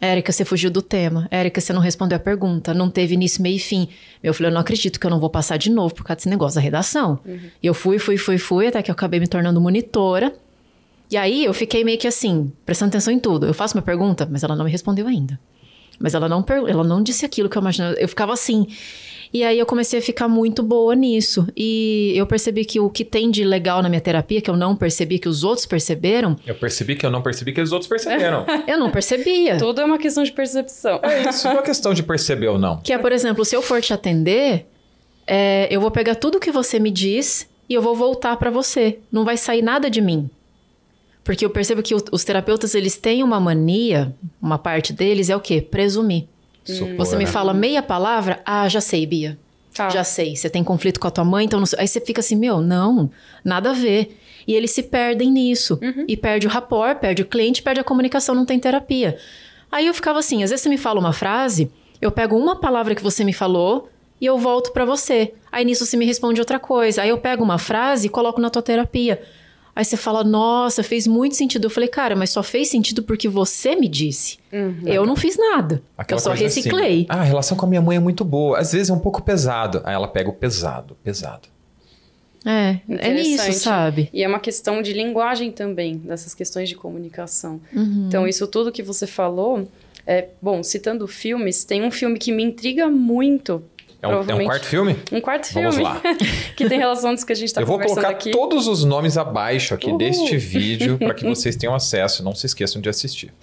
Érica, 0.04 0.34
você 0.34 0.44
fugiu 0.44 0.70
do 0.70 0.82
tema. 0.82 1.30
Érica, 1.32 1.62
você 1.62 1.72
não 1.72 1.80
respondeu 1.80 2.18
a 2.18 2.20
pergunta. 2.20 2.74
Não 2.74 2.90
teve 2.90 3.14
início, 3.14 3.42
meio 3.42 3.56
e 3.56 3.60
fim. 3.60 3.88
Eu 4.22 4.34
falei, 4.34 4.50
eu 4.50 4.54
não 4.54 4.60
acredito 4.60 5.00
que 5.00 5.06
eu 5.06 5.10
não 5.10 5.18
vou 5.18 5.30
passar 5.30 5.56
de 5.56 5.70
novo 5.70 5.96
por 5.96 6.04
causa 6.04 6.18
desse 6.18 6.30
negócio 6.30 6.56
da 6.56 6.62
redação. 6.62 7.20
Uhum. 7.26 7.40
E 7.62 7.66
eu 7.66 7.74
fui, 7.74 7.98
fui, 7.98 8.18
fui, 8.18 8.38
fui, 8.38 8.68
até 8.68 8.84
que 8.84 8.92
eu 8.92 8.94
acabei 8.94 9.18
me 9.18 9.28
tornando 9.28 9.62
monitora. 9.62 10.34
E 11.10 11.16
aí 11.16 11.46
eu 11.46 11.54
fiquei 11.54 11.86
meio 11.86 11.98
que 11.98 12.06
assim, 12.06 12.52
prestando 12.66 12.90
atenção 12.90 13.14
em 13.14 13.20
tudo. 13.20 13.46
Eu 13.46 13.54
faço 13.54 13.78
uma 13.78 13.82
pergunta, 13.82 14.28
mas 14.30 14.44
ela 14.44 14.58
não 14.58 14.66
me 14.66 14.72
respondeu 14.72 15.08
ainda. 15.08 15.40
Mas 15.98 16.14
ela 16.14 16.28
não, 16.28 16.44
ela 16.68 16.84
não 16.84 17.02
disse 17.02 17.26
aquilo 17.26 17.48
que 17.48 17.58
eu 17.58 17.62
imaginava. 17.62 17.96
Eu 17.96 18.10
ficava 18.10 18.34
assim. 18.34 18.68
E 19.34 19.44
aí 19.44 19.58
eu 19.58 19.66
comecei 19.66 19.98
a 19.98 20.02
ficar 20.02 20.28
muito 20.28 20.62
boa 20.62 20.94
nisso. 20.94 21.48
E 21.58 22.14
eu 22.16 22.28
percebi 22.28 22.64
que 22.64 22.80
o 22.80 22.88
que 22.88 23.04
tem 23.04 23.32
de 23.32 23.44
legal 23.44 23.82
na 23.82 23.90
minha 23.90 24.00
terapia, 24.00 24.40
que 24.40 24.50
eu 24.50 24.56
não 24.56 24.76
percebi, 24.76 25.18
que 25.18 25.28
os 25.28 25.44
outros 25.44 25.66
perceberam. 25.66 26.38
Eu 26.46 26.54
percebi 26.54 26.96
que 26.96 27.04
eu 27.04 27.10
não 27.10 27.24
percebi 27.24 27.52
que 27.52 27.60
os 27.60 27.72
outros 27.72 27.90
perceberam. 27.90 28.46
eu 28.68 28.78
não 28.78 28.92
percebia. 28.92 29.58
Tudo 29.58 29.82
é 29.82 29.86
uma 29.86 29.98
questão 29.98 30.24
de 30.24 30.32
percepção. 30.32 31.00
É 31.02 31.28
isso, 31.28 31.48
não 31.48 31.60
é 31.60 31.64
questão 31.64 31.96
de 31.96 32.04
perceber 32.04 32.50
ou 32.50 32.60
não. 32.60 32.78
Que 32.82 32.94
é, 32.94 32.98
por 33.00 33.12
exemplo, 33.12 33.44
se 33.44 33.56
eu 33.56 33.64
for 33.64 33.82
te 33.82 33.92
atender, 33.92 34.68
é, 35.26 35.68
eu 35.72 35.82
vou 35.82 35.90
pegar 35.90 36.14
tudo 36.14 36.40
que 36.40 36.52
você 36.52 36.78
me 36.80 36.92
diz 36.92 37.50
e 37.68 37.74
eu 37.74 37.82
vou 37.82 37.96
voltar 37.96 38.38
para 38.38 38.52
você. 38.52 39.00
Não 39.12 39.26
vai 39.26 39.36
sair 39.36 39.64
nada 39.64 39.90
de 39.90 40.00
mim. 40.00 40.30
Porque 41.24 41.44
eu 41.44 41.50
percebo 41.50 41.82
que 41.82 41.96
os 41.96 42.24
terapeutas, 42.24 42.76
eles 42.76 42.98
têm 42.98 43.24
uma 43.24 43.40
mania, 43.40 44.14
uma 44.40 44.60
parte 44.60 44.94
deles 44.94 45.30
é 45.30 45.36
o 45.36 45.40
quê? 45.40 45.60
Presumir. 45.60 46.26
Supor, 46.64 46.96
você 46.96 47.16
me 47.16 47.26
né? 47.26 47.30
fala 47.30 47.54
meia 47.54 47.82
palavra, 47.82 48.42
ah, 48.46 48.68
já 48.70 48.82
sei, 48.82 49.06
Bia. 49.06 49.38
Tá. 49.74 49.90
Já 49.90 50.04
sei. 50.04 50.36
Você 50.36 50.50
tem 50.50 50.64
conflito 50.64 51.00
com 51.00 51.08
a 51.08 51.12
tua 51.12 51.26
mãe, 51.26 51.46
então 51.46 51.60
não... 51.60 51.68
aí 51.78 51.88
você 51.88 52.00
fica 52.00 52.20
assim, 52.20 52.36
meu, 52.36 52.62
não, 52.62 53.10
nada 53.44 53.72
a 53.72 53.74
ver. 53.74 54.18
E 54.48 54.54
eles 54.54 54.72
se 54.72 54.84
perdem 54.84 55.32
nisso. 55.32 55.80
Uhum. 55.82 56.06
E 56.08 56.16
perde 56.16 56.48
o 56.48 56.50
rapport, 56.50 57.00
perde 57.00 57.22
o 57.22 57.26
cliente, 57.26 57.62
perde 57.62 57.80
a 57.80 57.84
comunicação, 57.84 58.36
não 58.36 58.46
tem 58.46 58.60
terapia. 58.60 59.18
Aí 59.72 59.88
eu 59.88 59.94
ficava 59.94 60.20
assim, 60.20 60.44
às 60.44 60.52
vezes 60.52 60.62
você 60.62 60.70
me 60.70 60.78
fala 60.78 61.00
uma 61.00 61.14
frase, 61.14 61.72
eu 62.00 62.12
pego 62.12 62.38
uma 62.38 62.60
palavra 62.60 62.94
que 62.94 63.02
você 63.02 63.24
me 63.24 63.34
falou 63.34 63.90
e 64.22 64.26
eu 64.26 64.38
volto 64.38 64.72
para 64.72 64.86
você. 64.86 65.34
Aí 65.52 65.66
nisso 65.66 65.86
você 65.86 65.98
me 65.98 66.06
responde 66.06 66.40
outra 66.40 66.60
coisa. 66.60 67.02
Aí 67.02 67.10
eu 67.10 67.18
pego 67.18 67.44
uma 67.44 67.58
frase 67.58 68.08
e 68.08 68.10
coloco 68.10 68.40
na 68.40 68.50
tua 68.50 68.62
terapia. 68.62 69.22
Aí 69.76 69.84
você 69.84 69.98
fala, 69.98 70.24
nossa, 70.24 70.84
fez 70.84 71.08
muito 71.08 71.36
sentido. 71.36 71.66
Eu 71.66 71.70
falei, 71.70 71.90
cara, 71.90 72.16
mas 72.16 72.30
só 72.30 72.44
fez 72.44 72.70
sentido 72.70 73.02
porque 73.02 73.28
você 73.28 73.76
me 73.76 73.88
disse. 73.88 74.38
Uhum. 74.52 74.84
Eu 74.86 75.06
não 75.06 75.16
fiz 75.16 75.36
nada. 75.36 75.82
Aquela 75.98 76.20
eu 76.20 76.24
só 76.24 76.32
reciclei. 76.32 77.02
Assim, 77.02 77.06
ah, 77.10 77.22
a 77.22 77.24
relação 77.24 77.58
com 77.58 77.66
a 77.66 77.70
minha 77.70 77.82
mãe 77.82 77.98
é 77.98 78.00
muito 78.00 78.24
boa. 78.24 78.60
Às 78.60 78.72
vezes 78.72 78.92
é 78.92 78.94
um 78.94 79.00
pouco 79.00 79.24
pesado. 79.24 79.82
Aí 79.84 79.96
ela 79.96 80.08
pega 80.08 80.30
o 80.30 80.34
pesado, 80.34 80.96
pesado. 81.04 81.48
É, 82.46 82.80
é 82.88 83.14
nisso, 83.14 83.52
sabe? 83.54 84.10
E 84.14 84.22
é 84.22 84.28
uma 84.28 84.40
questão 84.40 84.82
de 84.82 84.94
linguagem 84.94 85.52
também, 85.52 85.98
dessas 85.98 86.36
questões 86.36 86.70
de 86.70 86.76
comunicação. 86.76 87.60
Uhum. 87.74 88.06
Então, 88.08 88.28
isso 88.28 88.46
tudo 88.48 88.72
que 88.72 88.84
você 88.84 89.08
falou, 89.08 89.68
é, 90.06 90.28
bom, 90.42 90.62
citando 90.62 91.08
filmes, 91.08 91.64
tem 91.64 91.84
um 91.84 91.90
filme 91.90 92.20
que 92.20 92.32
me 92.32 92.44
intriga 92.44 92.90
muito 92.90 93.64
É 94.04 94.08
um, 94.08 94.22
é 94.30 94.36
um 94.36 94.46
quarto 94.46 94.66
filme? 94.66 94.96
Um 95.12 95.22
quarto 95.22 95.54
Vamos 95.54 95.76
filme. 95.76 95.90
lá. 95.90 96.02
que 96.58 96.68
tem 96.68 96.78
relação 96.78 97.10
com 97.10 97.16
isso 97.16 97.26
que 97.26 97.32
a 97.32 97.36
gente 97.36 97.54
tá 97.54 97.62
Eu 97.62 97.66
vou 97.66 97.78
conversando 97.78 98.02
colocar 98.04 98.18
aqui. 98.18 98.32
todos 98.32 98.68
os 98.68 98.84
nomes 98.84 99.18
abaixo 99.18 99.74
aqui 99.74 99.88
Uhul. 99.88 99.98
deste 99.98 100.36
vídeo 100.38 100.98
para 100.98 101.14
que 101.14 101.24
vocês 101.26 101.56
tenham 101.56 101.74
acesso. 101.74 102.22
Não 102.24 102.36
se 102.36 102.46
esqueçam 102.46 102.82
de 102.82 102.90
assistir. 102.90 103.34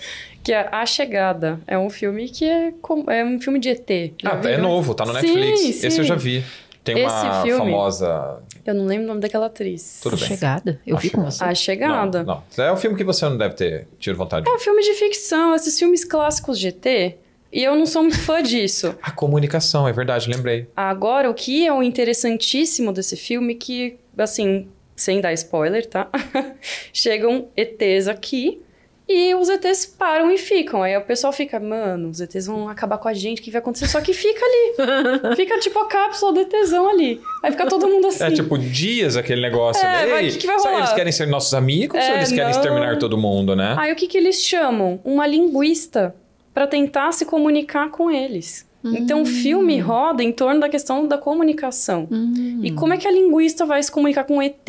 Que 0.45 0.53
é 0.53 0.69
A 0.71 0.85
Chegada. 0.85 1.59
É 1.67 1.79
um 1.79 1.89
filme 1.89 2.29
que 2.29 2.45
é, 2.45 2.73
com- 2.83 3.11
é 3.11 3.25
um 3.25 3.41
filme 3.41 3.59
de 3.59 3.71
ET. 3.71 3.89
Já 4.23 4.33
Ah, 4.33 4.37
é 4.37 4.41
viram? 4.57 4.63
novo, 4.63 4.95
tá 4.95 5.05
no 5.07 5.13
Sim, 5.19 5.35
Netflix. 5.35 5.61
sim. 5.77 5.87
Esse 5.87 5.99
eu 6.01 6.05
já 6.05 6.15
vi. 6.15 6.45
Tem 6.85 6.95
uma 7.05 7.07
Esse 7.09 7.43
filme- 7.43 7.59
famosa. 7.73 8.39
Eu 8.67 8.75
não 8.75 8.85
lembro 8.87 9.05
o 9.05 9.09
nome 9.09 9.21
daquela 9.21 9.47
atriz. 9.47 10.01
Tudo 10.03 10.17
bem. 10.17 10.29
Chegada. 10.29 10.81
Eu 10.87 10.97
vi 10.97 11.11
com 11.11 11.19
Chegada. 11.19 11.31
você. 11.31 11.45
A 11.45 11.55
Chegada. 11.55 12.23
Não, 12.23 12.43
não. 12.57 12.65
É 12.65 12.73
um 12.73 12.77
filme 12.77 12.97
que 12.97 13.05
você 13.05 13.25
não 13.27 13.37
deve 13.37 13.55
ter 13.55 13.87
tido 13.99 14.17
vontade 14.17 14.45
de 14.45 14.51
É 14.51 14.55
um 14.55 14.59
filme 14.59 14.83
de 14.83 14.93
ficção, 14.95 15.55
esses 15.55 15.79
filmes 15.79 16.05
clássicos 16.05 16.59
de 16.59 16.69
ET. 16.69 17.17
E 17.53 17.63
eu 17.65 17.75
não 17.75 17.85
sou 17.87 18.03
muito 18.03 18.19
fã 18.21 18.43
disso. 18.43 18.95
A 19.03 19.11
comunicação, 19.11 19.89
é 19.89 19.93
verdade, 19.93 20.31
lembrei. 20.31 20.69
Agora, 20.77 21.29
o 21.29 21.35
que 21.35 21.67
é 21.67 21.73
o 21.73 21.83
interessantíssimo 21.83 22.93
desse 22.93 23.17
filme, 23.17 23.55
que, 23.57 23.97
assim, 24.17 24.69
sem 24.95 25.21
dar 25.21 25.33
spoiler, 25.33 25.85
tá? 25.87 26.09
Chegam 26.93 27.49
ETs 27.57 28.07
aqui 28.07 28.61
e 29.09 29.35
os 29.35 29.49
ETs 29.49 29.85
param 29.87 30.31
e 30.31 30.39
ficam. 30.39 30.85
Aí 30.85 30.97
o 30.97 31.01
pessoal 31.01 31.33
fica, 31.33 31.59
mano, 31.59 32.11
os 32.11 32.21
ETs 32.21 32.47
vão 32.47 32.69
acabar 32.69 32.97
com 32.99 33.09
a 33.09 33.13
gente, 33.15 33.41
o 33.41 33.43
que 33.43 33.51
vai 33.51 33.59
acontecer? 33.61 33.89
Só 33.89 34.01
que 34.01 34.13
fica 34.13 34.41
ali. 34.45 35.35
fica 35.35 35.59
tipo 35.59 35.77
a 35.81 35.89
cápsula 35.89 36.33
do 36.33 36.41
ETzão 36.43 36.89
ali. 36.89 37.21
Aí 37.43 37.51
fica 37.51 37.67
todo 37.67 37.89
mundo 37.89 38.07
assim. 38.07 38.23
É 38.23 38.31
tipo 38.31 38.57
dias 38.57 39.17
aquele 39.17 39.41
negócio, 39.43 39.85
É, 39.85 40.05
né? 40.05 40.07
vai, 40.07 40.25
Ei, 40.27 40.31
que 40.31 40.39
que 40.39 40.47
vai 40.47 40.57
rolar? 40.57 40.79
Eles 40.79 40.93
querem 40.93 41.11
ser 41.13 41.27
nossos 41.27 41.53
amigos 41.53 41.97
ou 41.99 42.01
É, 42.01 42.17
eles 42.19 42.29
querem 42.29 42.45
não. 42.45 42.51
exterminar 42.51 42.99
todo 43.01 43.19
mundo, 43.19 43.57
né? 43.57 43.75
Aí 43.77 43.93
o 43.93 43.97
que, 43.97 44.07
que 44.07 44.17
eles 44.17 44.41
chamam? 44.45 45.01
Uma 45.05 45.27
linguista 45.27 46.15
para 46.53 46.67
tentar 46.67 47.13
se 47.13 47.25
comunicar 47.25 47.91
com 47.91 48.11
eles. 48.11 48.69
Então 48.83 49.23
o 49.23 49.27
filme 49.27 49.79
roda 49.79 50.23
em 50.23 50.33
torno 50.33 50.61
da 50.61 50.69
questão 50.69 51.07
da 51.07 51.19
comunicação. 51.19 52.09
Hum. 52.11 52.61
E 52.63 52.73
como 52.73 52.95
é 52.95 52.97
que 52.97 53.07
a 53.07 53.11
linguista 53.11 53.67
vai 53.67 53.83
se 53.83 53.93
comunicar 53.93 54.25
com 54.25 54.39
o 54.39 54.43
ET? 54.43 54.69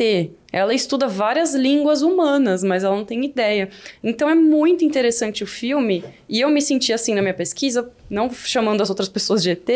Ela 0.52 0.74
estuda 0.74 1.08
várias 1.08 1.54
línguas 1.54 2.02
humanas, 2.02 2.62
mas 2.62 2.84
ela 2.84 2.94
não 2.94 3.06
tem 3.06 3.24
ideia. 3.24 3.70
Então 4.04 4.28
é 4.28 4.34
muito 4.34 4.84
interessante 4.84 5.42
o 5.42 5.46
filme, 5.46 6.04
e 6.28 6.40
eu 6.40 6.50
me 6.50 6.60
senti 6.60 6.92
assim 6.92 7.14
na 7.14 7.22
minha 7.22 7.32
pesquisa, 7.32 7.90
não 8.10 8.30
chamando 8.30 8.82
as 8.82 8.90
outras 8.90 9.08
pessoas 9.08 9.42
de 9.42 9.50
ET, 9.50 9.68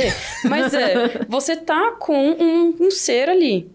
mas 0.44 0.74
é, 0.74 1.24
você 1.28 1.56
tá 1.56 1.92
com 1.92 2.32
um, 2.32 2.74
um 2.78 2.90
ser 2.90 3.30
ali. 3.30 3.70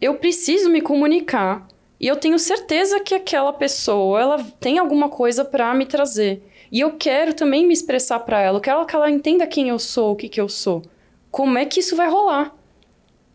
Eu 0.00 0.14
preciso 0.14 0.70
me 0.70 0.80
comunicar, 0.80 1.66
e 2.00 2.06
eu 2.06 2.14
tenho 2.14 2.38
certeza 2.38 3.00
que 3.00 3.14
aquela 3.14 3.52
pessoa, 3.52 4.20
ela 4.20 4.44
tem 4.60 4.78
alguma 4.78 5.08
coisa 5.08 5.44
para 5.44 5.74
me 5.74 5.84
trazer. 5.84 6.42
E 6.70 6.80
eu 6.80 6.92
quero 6.92 7.34
também 7.34 7.66
me 7.66 7.72
expressar 7.72 8.20
para 8.20 8.40
ela, 8.40 8.58
eu 8.58 8.62
quero 8.62 8.86
que 8.86 8.94
ela 8.94 9.10
entenda 9.10 9.46
quem 9.46 9.68
eu 9.68 9.78
sou, 9.78 10.12
o 10.12 10.16
que 10.16 10.28
que 10.28 10.40
eu 10.40 10.48
sou. 10.48 10.82
Como 11.30 11.58
é 11.58 11.64
que 11.64 11.80
isso 11.80 11.96
vai 11.96 12.08
rolar? 12.08 12.54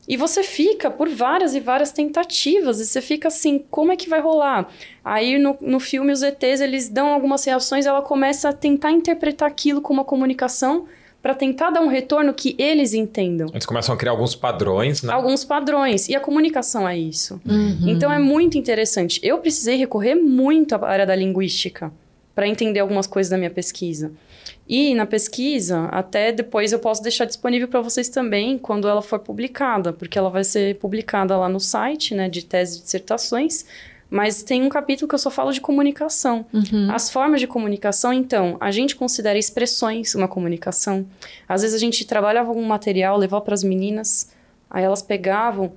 E 0.08 0.16
você 0.16 0.44
fica 0.44 0.92
por 0.92 1.10
várias 1.10 1.56
e 1.56 1.60
várias 1.60 1.92
tentativas, 1.92 2.80
e 2.80 2.86
você 2.86 3.02
fica 3.02 3.28
assim, 3.28 3.66
como 3.72 3.92
é 3.92 3.96
que 3.96 4.08
vai 4.08 4.22
rolar? 4.22 4.70
Aí 5.04 5.38
no, 5.40 5.58
no 5.60 5.80
filme 5.80 6.12
os 6.12 6.22
ETs, 6.22 6.62
eles 6.62 6.90
dão 6.90 7.08
algumas 7.08 7.44
reações, 7.44 7.86
ela 7.86 8.02
começa 8.02 8.50
a 8.50 8.54
tentar 8.54 8.92
interpretar 8.92 9.48
aquilo 9.48 9.82
como 9.82 10.00
uma 10.00 10.06
comunicação 10.06 10.86
para 11.24 11.34
tentar 11.34 11.72
dar 11.72 11.82
um 11.82 11.88
retorno 11.88 12.36
que 12.36 12.56
eles 12.60 12.94
entendam. 12.94 13.48
Eles 13.52 13.66
começam 13.66 13.96
a 13.96 13.98
criar 13.98 14.12
alguns 14.12 14.36
padrões, 14.36 15.02
né? 15.02 15.12
Alguns 15.12 15.44
padrões, 15.44 16.08
e 16.08 16.16
a 16.16 16.20
comunicação 16.20 16.88
é 16.88 16.96
isso. 16.96 17.42
Uhum. 17.44 17.88
Então 17.88 18.14
é 18.14 18.20
muito 18.20 18.60
interessante. 18.60 19.20
Eu 19.24 19.40
precisei 19.40 19.76
recorrer 19.76 20.14
muito 20.14 20.76
à 20.76 20.88
área 20.88 21.06
da 21.06 21.16
linguística 21.16 21.92
para 22.36 22.48
entender 22.48 22.82
algumas 22.82 23.08
coisas 23.08 23.32
da 23.32 23.38
minha 23.38 23.50
pesquisa. 23.50 24.12
E 24.68 24.94
na 24.94 25.06
pesquisa, 25.06 25.86
até 25.86 26.32
depois 26.32 26.74
eu 26.74 26.80
posso 26.80 27.02
deixar 27.02 27.26
disponível 27.26 27.68
para 27.68 27.82
vocês 27.82 28.10
também 28.10 28.58
quando 28.58 28.88
ela 28.88 29.02
for 29.02 29.20
publicada, 29.20 29.94
porque 29.94 30.20
ela 30.20 30.30
vai 30.30 30.44
ser 30.44 30.76
publicada 30.76 31.38
lá 31.38 31.48
no 31.48 31.60
site, 31.60 32.14
né, 32.14 32.28
de 32.28 32.44
tese 32.44 32.78
de 32.78 32.84
dissertações. 32.84 33.66
Mas 34.10 34.44
tem 34.44 34.62
um 34.62 34.70
capítulo 34.70 35.08
que 35.08 35.16
eu 35.16 35.20
só 35.20 35.32
falo 35.32 35.52
de 35.52 35.60
comunicação. 35.60 36.46
Uhum. 36.54 36.92
As 36.92 37.10
formas 37.10 37.40
de 37.40 37.48
comunicação, 37.48 38.14
então, 38.14 38.56
a 38.60 38.70
gente 38.70 38.96
considera 38.96 39.38
expressões 39.38 40.14
uma 40.14 40.28
comunicação. 40.28 41.08
Às 41.48 41.62
vezes 41.64 41.76
a 41.76 41.80
gente 41.80 42.06
trabalhava 42.06 42.50
algum 42.50 42.64
material, 42.64 43.18
levava 43.18 43.44
para 43.44 43.56
as 43.56 43.64
meninas, 43.64 44.32
aí 44.70 44.84
elas 44.84 45.02
pegavam 45.02 45.74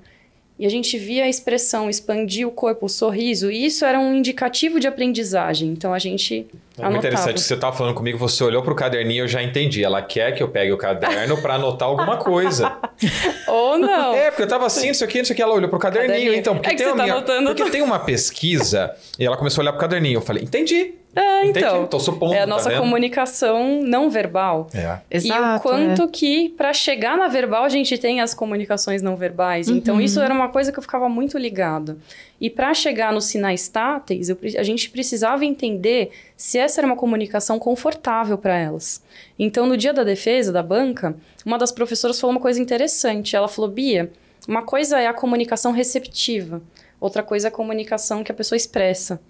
e 0.58 0.66
a 0.66 0.68
gente 0.68 0.98
via 0.98 1.24
a 1.24 1.28
expressão 1.28 1.88
expandir 1.88 2.46
o 2.46 2.50
corpo, 2.50 2.86
o 2.86 2.88
sorriso, 2.88 3.50
e 3.50 3.64
isso 3.66 3.84
era 3.84 3.98
um 4.00 4.12
indicativo 4.14 4.80
de 4.80 4.86
aprendizagem. 4.88 5.68
Então 5.68 5.94
a 5.94 5.98
gente 5.98 6.34
É 6.34 6.38
muito 6.38 6.80
anotava. 6.80 6.98
interessante. 7.08 7.40
Você 7.40 7.56
tava 7.56 7.76
falando 7.76 7.94
comigo, 7.94 8.18
você 8.18 8.42
olhou 8.42 8.62
pro 8.62 8.74
caderninho, 8.74 9.24
eu 9.24 9.28
já 9.28 9.42
entendi. 9.42 9.84
Ela 9.84 10.02
quer 10.02 10.32
que 10.34 10.42
eu 10.42 10.48
pegue 10.48 10.72
o 10.72 10.76
caderno 10.76 11.40
para 11.40 11.54
anotar 11.54 11.88
alguma 11.88 12.16
coisa. 12.16 12.76
Ou 13.46 13.78
não. 13.78 14.14
É, 14.14 14.30
porque 14.30 14.42
eu 14.42 14.48
tava 14.48 14.66
assim, 14.66 14.88
não 14.88 14.94
sei 14.94 15.06
o 15.06 15.10
que, 15.10 15.18
não 15.18 15.24
sei 15.24 15.34
o 15.34 15.36
que. 15.36 15.42
Ela 15.42 15.54
olhou 15.54 15.68
pro 15.70 15.78
caderninho, 15.78 16.10
Caderninho. 16.12 16.38
então. 16.40 16.54
Porque 16.54 16.68
É 16.70 16.70
que 16.74 16.82
tem 16.82 16.96
tá 16.96 17.02
minha- 17.04 17.22
Porque 17.54 17.70
tem 17.70 17.82
uma 17.82 17.98
pesquisa 18.00 18.94
e 19.18 19.24
ela 19.24 19.36
começou 19.36 19.60
a 19.60 19.64
olhar 19.64 19.72
pro 19.72 19.80
caderninho. 19.80 20.16
Eu 20.18 20.22
falei, 20.22 20.42
entendi. 20.42 20.94
É, 21.16 21.46
então. 21.46 21.86
tô 21.86 21.98
supondo, 21.98 22.34
é 22.34 22.38
a 22.38 22.40
tá 22.42 22.46
nossa 22.46 22.68
vendo? 22.68 22.80
comunicação 22.80 23.80
não 23.82 24.08
verbal. 24.10 24.68
É. 24.74 24.98
Exato. 25.10 25.42
e 25.42 25.56
o 25.56 25.60
quanto 25.60 26.02
é. 26.02 26.08
que 26.08 26.48
para 26.50 26.72
chegar 26.72 27.16
na 27.16 27.26
verbal 27.28 27.64
a 27.64 27.68
gente 27.68 27.96
tem 27.98 28.20
as 28.20 28.34
comunicações 28.34 29.02
não 29.02 29.16
verbais. 29.16 29.68
Então 29.68 29.96
Uhum. 29.96 30.00
isso 30.00 30.20
era 30.20 30.32
uma 30.32 30.48
coisa 30.48 30.70
que 30.70 30.78
eu 30.78 30.82
ficava 30.82 31.08
muito 31.08 31.36
ligada. 31.38 31.96
E 32.40 32.48
para 32.48 32.72
chegar 32.74 33.12
nos 33.12 33.24
sinais 33.24 33.66
táteis, 33.68 34.28
eu 34.28 34.38
a 34.56 34.62
gente 34.62 34.90
precisava 34.90 35.44
entender 35.44 36.10
se 36.36 36.56
essa 36.58 36.80
era 36.80 36.86
uma 36.86 36.96
comunicação 36.96 37.58
confortável 37.58 38.38
para 38.38 38.56
elas. 38.56 39.02
Então 39.38 39.66
no 39.66 39.76
dia 39.76 39.92
da 39.92 40.04
defesa 40.04 40.52
da 40.52 40.62
banca, 40.62 41.16
uma 41.44 41.58
das 41.58 41.72
professoras 41.72 42.20
falou 42.20 42.36
uma 42.36 42.40
coisa 42.40 42.60
interessante. 42.60 43.34
Ela 43.34 43.48
falou: 43.48 43.70
"Bia, 43.70 44.12
uma 44.46 44.62
coisa 44.62 45.00
é 45.00 45.06
a 45.06 45.14
comunicação 45.14 45.72
receptiva, 45.72 46.62
outra 47.00 47.22
coisa 47.22 47.48
é 47.48 47.50
a 47.50 47.52
comunicação 47.52 48.22
que 48.22 48.30
a 48.30 48.34
pessoa 48.34 48.56
expressa. 48.56 49.20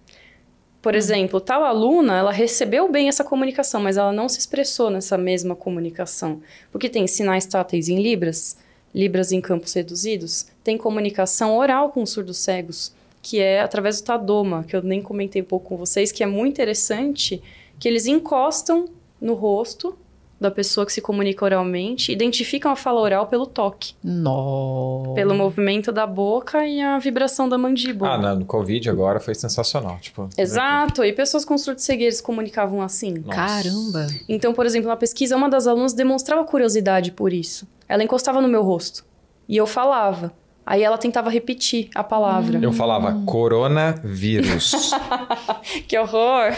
Por 0.81 0.95
exemplo, 0.95 1.41
tal 1.41 1.65
aluna, 1.65 2.19
ela 2.19 2.31
recebeu 2.31 2.91
bem 2.91 3.09
essa 3.09 3.25
comunicação, 3.25 3.81
mas 3.81 3.97
ela 3.97 4.13
não 4.13 4.29
se 4.29 4.39
expressou 4.39 4.91
nessa 4.91 5.19
mesma 5.19 5.57
comunicação. 5.57 6.41
Porque 6.71 6.89
tem 6.89 7.07
sinais 7.07 7.47
táteis 7.47 7.89
em 7.89 8.01
Libras, 8.01 8.57
Libras 8.95 9.33
em 9.33 9.41
campos 9.41 9.73
reduzidos, 9.75 10.47
tem 10.63 10.79
comunicação 10.79 11.57
oral 11.57 11.91
com 11.91 12.07
surdos 12.07 12.39
cegos, 12.39 12.95
que 13.21 13.41
é 13.41 13.61
através 13.61 14.01
do 14.01 14.05
Tadoma, 14.05 14.65
que 14.65 14.75
eu 14.75 14.83
nem 14.83 15.03
comentei 15.03 15.43
um 15.43 15.45
pouco 15.45 15.69
com 15.69 15.77
vocês, 15.77 16.13
que 16.13 16.23
é 16.23 16.27
muito 16.27 16.55
interessante, 16.55 17.43
que 17.79 17.89
eles 17.89 18.07
encostam 18.07 18.87
no 19.21 19.35
rosto 19.35 19.99
da 20.41 20.51
pessoa 20.51 20.87
que 20.87 20.93
se 20.93 21.01
comunica 21.01 21.45
oralmente, 21.45 22.13
identificam 22.13 22.71
a 22.71 22.77
fala 22.77 23.01
oral 23.01 23.27
pelo 23.27 23.47
toque, 23.47 23.95
Nossa. 24.03 25.15
pelo 25.15 25.35
movimento 25.35 25.91
da 25.91 26.07
boca 26.07 26.67
e 26.67 26.81
a 26.81 26.99
vibração 26.99 27.49
da 27.49 27.59
mandíbula. 27.59 28.13
Ah, 28.13 28.35
no 28.35 28.45
Covid 28.45 28.89
agora 28.89 29.19
foi 29.19 29.35
sensacional. 29.35 29.99
Tipo, 30.01 30.29
Exato, 30.39 31.05
e 31.05 31.13
pessoas 31.13 31.45
com 31.45 31.59
surdo 31.59 31.81
cegueira 31.81 32.15
se 32.15 32.23
comunicavam 32.23 32.81
assim. 32.81 33.15
Nossa. 33.15 33.35
Caramba. 33.35 34.07
Então, 34.29 34.55
por 34.55 34.65
exemplo, 34.65 34.89
na 34.89 34.97
pesquisa, 34.97 35.37
uma 35.37 35.49
das 35.49 35.67
alunas 35.67 35.93
demonstrava 35.93 36.45
curiosidade 36.45 37.11
por 37.11 37.33
isso. 37.33 37.67
Ela 37.89 38.05
encostava 38.05 38.41
no 38.41 38.49
meu 38.49 38.63
rosto 38.63 39.05
e 39.49 39.57
eu 39.57 39.67
falava. 39.67 40.33
Aí 40.65 40.83
ela 40.83 40.99
tentava 40.99 41.31
repetir 41.31 41.89
a 41.95 42.05
palavra. 42.05 42.59
Eu 42.61 42.73
falava 42.73 43.23
coronavírus. 43.25 44.93
Que 45.89 45.99
horror! 45.99 46.53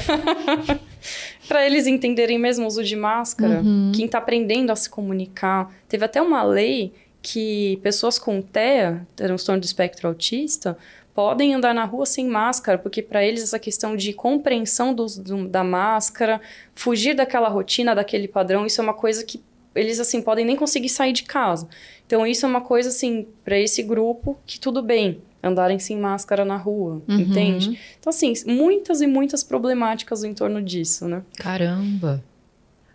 Para 1.51 1.67
eles 1.67 1.89
entenderem 1.89 2.39
mesmo 2.39 2.63
o 2.63 2.69
uso 2.69 2.85
de 2.85 2.95
máscara, 2.95 3.61
quem 3.93 4.05
está 4.05 4.19
aprendendo 4.19 4.71
a 4.71 4.77
se 4.77 4.89
comunicar. 4.89 5.69
Teve 5.89 6.05
até 6.05 6.23
uma 6.23 6.45
lei 6.45 6.93
que 7.21 7.77
pessoas 7.83 8.21
com 8.21 8.41
TEA, 8.41 9.05
transtorno 9.17 9.61
do 9.61 9.65
espectro 9.65 10.07
autista, 10.07 10.79
podem 11.13 11.53
andar 11.53 11.75
na 11.75 11.85
rua 11.85 12.07
sem 12.07 12.25
máscara, 12.25 12.79
porque 12.79 13.03
para 13.03 13.25
eles 13.25 13.43
essa 13.43 13.59
questão 13.59 13.97
de 13.97 14.13
compreensão 14.13 14.95
dos- 14.95 15.19
do- 15.19 15.49
da 15.49 15.65
máscara, 15.65 16.41
fugir 16.73 17.15
daquela 17.15 17.49
rotina, 17.49 17.97
daquele 17.97 18.29
padrão, 18.29 18.65
isso 18.65 18.81
é 18.81 18.85
uma 18.85 18.95
coisa 18.95 19.25
que 19.25 19.43
eles 19.75 19.99
assim 19.99 20.23
podem 20.23 20.45
nem 20.47 20.55
conseguir 20.55 20.89
sair 20.89 21.13
de 21.13 21.25
casa. 21.25 21.69
Então 22.07 22.25
isso 22.25 22.47
é 22.47 22.49
uma 22.49 22.61
coisa 22.61 22.91
assim 22.91 23.27
para 23.45 23.59
esse 23.59 23.83
grupo 23.83 24.39
que 24.47 24.61
tudo 24.61 24.83
bem 24.85 25.21
andarem 25.43 25.79
sem 25.79 25.99
máscara 25.99 26.45
na 26.45 26.57
rua, 26.57 27.03
Uhum. 27.09 27.19
entende? 27.21 27.79
Então 27.99 28.11
assim 28.11 28.33
muitas 28.47 29.01
e 29.01 29.07
muitas 29.07 29.43
problemáticas 29.43 30.23
em 30.25 30.35
torno 30.35 30.63
disso, 30.63 31.07
né? 31.09 31.23
Caramba. 31.39 32.23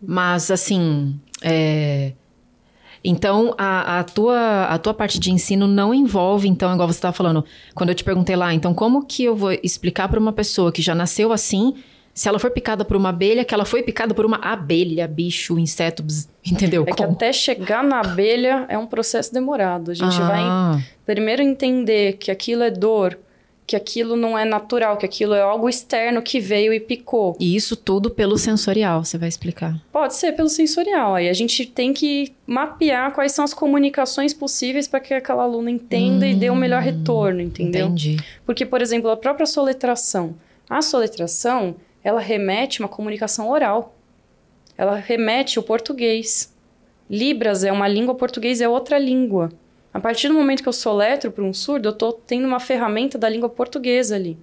Mas, 0.02 0.52
assim, 0.52 1.20
é, 1.42 2.12
Então, 3.04 3.54
a, 3.58 4.00
a 4.00 4.04
tua, 4.04 4.66
a 4.66 4.78
tua 4.80 4.94
parte 4.94 5.20
de 5.20 5.32
ensino 5.32 5.68
não 5.68 5.94
envolve, 5.94 6.48
então, 6.48 6.74
igual 6.74 6.88
você 6.88 6.98
estava 6.98 7.14
falando, 7.14 7.46
quando 7.76 7.90
eu 7.90 7.96
te 7.96 8.04
perguntei 8.04 8.36
lá, 8.36 8.52
então, 8.54 8.74
como 8.74 9.06
que 9.06 9.24
eu 9.24 9.36
vou 9.36 9.52
explicar 9.64 10.10
para 10.10 10.20
uma 10.20 10.34
pessoa 10.34 10.72
que 10.72 10.82
já 10.82 10.96
nasceu 10.96 11.32
assim, 11.32 11.76
se 12.16 12.30
ela 12.30 12.40
for 12.40 12.50
picada 12.50 12.86
por 12.86 12.96
uma 12.96 13.10
abelha, 13.10 13.44
que 13.44 13.54
ela 13.54 13.66
foi 13.66 13.84
picada 13.84 14.14
por 14.14 14.26
uma 14.26 14.38
abelha, 14.38 15.06
bicho, 15.06 15.60
inseto, 15.60 16.02
bzz, 16.02 16.30
entendeu? 16.50 16.84
É 16.84 16.86
que 16.86 16.96
Como? 16.96 17.12
até 17.12 17.34
chegar 17.34 17.84
na 17.84 18.00
abelha 18.00 18.66
é 18.70 18.78
um 18.78 18.88
processo 18.88 19.34
demorado. 19.34 19.92
A 19.92 19.94
gente 19.94 20.18
vai 20.18 20.40
Ah, 20.42 20.80
primeiro 21.06 21.42
entender 21.42 22.14
que 22.14 22.32
aquilo 22.32 22.64
é 22.64 22.72
dor 22.72 23.20
que 23.68 23.76
aquilo 23.76 24.16
não 24.16 24.38
é 24.38 24.46
natural, 24.46 24.96
que 24.96 25.06
aquilo 25.06 25.34
é 25.34 25.42
algo 25.42 25.68
externo 25.68 26.22
que 26.22 26.40
veio 26.40 26.72
e 26.72 26.80
picou. 26.80 27.36
E 27.40 27.56
isso 27.56 27.76
tudo 27.76 28.12
pelo 28.12 28.38
sensorial, 28.38 29.04
você 29.04 29.18
vai 29.18 29.28
explicar. 29.28 29.76
Pode 29.92 30.14
ser 30.14 30.34
pelo 30.34 30.50
sensorial. 30.50 31.16
Aí 31.16 31.28
a 31.28 31.34
gente 31.34 31.66
tem 31.66 31.92
que 31.92 32.32
mapear 32.46 33.12
quais 33.14 33.32
são 33.32 33.44
as 33.44 33.54
comunicações 33.54 34.34
possíveis 34.34 34.88
para 34.88 35.00
que 35.00 35.14
aquela 35.14 35.44
aluna 35.44 35.72
entenda 35.72 36.26
hum, 36.26 36.30
e 36.30 36.36
dê 36.36 36.50
o 36.50 36.54
um 36.54 36.56
melhor 36.56 36.82
retorno, 36.82 37.42
entendeu? 37.42 37.88
Entendi. 37.88 38.18
Porque, 38.46 38.66
por 38.68 38.82
exemplo, 38.82 39.10
a 39.10 39.18
própria 39.18 39.48
soletração. 39.48 40.36
A 40.70 40.84
soletração, 40.84 41.76
ela 42.06 42.22
remete 42.22 42.82
uma 42.82 42.88
comunicação 42.88 43.50
oral. 43.50 43.96
Ela 44.78 44.96
remete 44.98 45.58
o 45.58 45.64
português. 45.64 46.56
Libras 47.10 47.64
é 47.64 47.72
uma 47.72 47.88
língua, 47.88 48.14
português 48.14 48.62
é 48.62 48.70
outra 48.70 49.00
língua. 49.00 49.52
A 49.92 50.00
partir 50.00 50.28
do 50.28 50.36
momento 50.36 50.62
que 50.62 50.70
eu 50.70 50.74
soletro 50.74 51.32
para 51.32 51.44
um 51.44 51.52
surdo, 51.52 51.88
eu 51.88 51.94
estou 51.94 52.14
tendo 52.14 52.48
uma 52.48 52.60
ferramenta 52.60 53.18
da 53.18 53.28
língua 53.28 53.50
portuguesa 53.50 54.16
ali. 54.16 54.38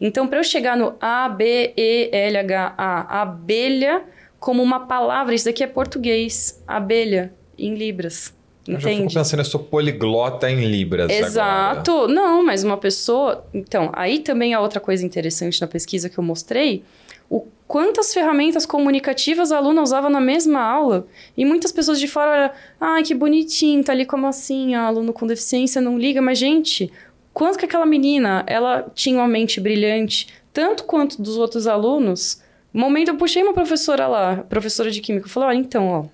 Então, 0.00 0.26
para 0.26 0.38
eu 0.38 0.44
chegar 0.44 0.74
no 0.74 0.94
A, 0.98 1.28
B, 1.28 1.74
E, 1.76 2.08
L, 2.10 2.38
H, 2.38 2.74
A, 2.78 3.20
abelha, 3.20 4.04
como 4.40 4.62
uma 4.62 4.86
palavra, 4.86 5.34
isso 5.34 5.44
daqui 5.44 5.62
é 5.62 5.66
português, 5.66 6.64
abelha, 6.66 7.34
em 7.58 7.74
Libras. 7.74 8.34
Eu 8.66 8.78
já 8.78 8.88
fico 8.90 9.12
pensando, 9.12 9.40
eu 9.40 9.44
sou 9.44 9.60
poliglota 9.60 10.50
em 10.50 10.64
Libras 10.64 11.10
Exato. 11.10 11.90
Agora. 11.90 12.12
Não, 12.12 12.44
mas 12.44 12.62
uma 12.62 12.76
pessoa... 12.76 13.44
Então, 13.52 13.90
aí 13.92 14.20
também 14.20 14.54
a 14.54 14.60
outra 14.60 14.78
coisa 14.78 15.04
interessante 15.04 15.60
na 15.60 15.66
pesquisa 15.66 16.08
que 16.08 16.18
eu 16.18 16.24
mostrei 16.24 16.84
o 17.28 17.46
quantas 17.72 18.12
ferramentas 18.12 18.66
comunicativas 18.66 19.50
a 19.50 19.56
aluna 19.56 19.80
usava 19.80 20.10
na 20.10 20.20
mesma 20.20 20.60
aula. 20.60 21.06
E 21.34 21.42
muitas 21.42 21.72
pessoas 21.72 21.98
de 21.98 22.06
fora 22.06 22.30
olham, 22.30 22.50
ai, 22.78 23.02
que 23.02 23.14
bonitinho, 23.14 23.82
tá 23.82 23.92
ali 23.92 24.04
como 24.04 24.26
assim, 24.26 24.74
a 24.74 24.82
aluno 24.82 25.10
com 25.10 25.26
deficiência 25.26 25.80
não 25.80 25.96
liga. 25.96 26.20
Mas, 26.20 26.36
gente, 26.36 26.92
quanto 27.32 27.58
que 27.58 27.64
aquela 27.64 27.86
menina, 27.86 28.44
ela 28.46 28.92
tinha 28.94 29.16
uma 29.16 29.26
mente 29.26 29.58
brilhante, 29.58 30.28
tanto 30.52 30.84
quanto 30.84 31.22
dos 31.22 31.38
outros 31.38 31.66
alunos. 31.66 32.42
No 32.74 32.82
momento 32.82 33.08
eu 33.08 33.16
puxei 33.16 33.42
uma 33.42 33.54
professora 33.54 34.06
lá, 34.06 34.44
professora 34.50 34.90
de 34.90 35.00
química, 35.00 35.26
falei, 35.26 35.48
olha, 35.48 35.58
então, 35.58 35.88
ó, 35.88 36.04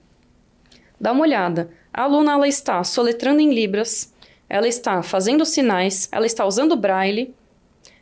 dá 1.00 1.10
uma 1.10 1.22
olhada. 1.22 1.70
A 1.92 2.02
aluna, 2.02 2.32
ela 2.32 2.48
está 2.48 2.82
soletrando 2.84 3.40
em 3.40 3.52
libras, 3.52 4.12
ela 4.48 4.68
está 4.68 5.02
fazendo 5.02 5.44
sinais, 5.44 6.08
ela 6.12 6.26
está 6.26 6.44
usando 6.44 6.76
braille, 6.76 7.34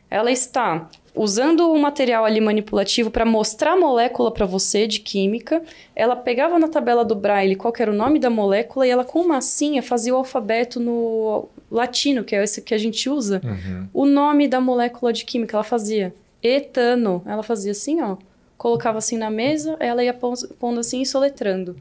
ela 0.09 0.31
está 0.31 0.87
usando 1.17 1.71
o 1.71 1.79
material 1.79 2.23
ali 2.23 2.39
manipulativo 2.39 3.09
para 3.09 3.25
mostrar 3.25 3.73
a 3.73 3.77
molécula 3.77 4.31
para 4.31 4.45
você 4.45 4.87
de 4.87 4.99
química. 4.99 5.61
Ela 5.95 6.15
pegava 6.15 6.59
na 6.59 6.67
tabela 6.67 7.03
do 7.03 7.15
Braille 7.15 7.55
qual 7.55 7.73
era 7.77 7.91
o 7.91 7.95
nome 7.95 8.19
da 8.19 8.29
molécula 8.29 8.85
e 8.85 8.89
ela 8.89 9.03
com 9.03 9.27
massinha 9.27 9.81
fazia 9.81 10.13
o 10.13 10.17
alfabeto 10.17 10.79
no 10.79 11.49
latino, 11.71 12.23
que 12.23 12.35
é 12.35 12.43
esse 12.43 12.61
que 12.61 12.73
a 12.73 12.77
gente 12.77 13.09
usa. 13.09 13.41
Uhum. 13.43 13.87
O 13.93 14.05
nome 14.05 14.47
da 14.47 14.61
molécula 14.61 15.11
de 15.11 15.25
química 15.25 15.57
ela 15.57 15.63
fazia 15.63 16.13
etano. 16.41 17.21
Ela 17.25 17.43
fazia 17.43 17.71
assim, 17.71 18.01
ó. 18.01 18.17
Colocava 18.57 18.97
assim 18.97 19.17
na 19.17 19.29
mesa, 19.29 19.75
ela 19.79 20.03
ia 20.03 20.13
pondo 20.13 20.79
assim 20.79 21.01
e 21.01 21.05
soletrando. 21.05 21.75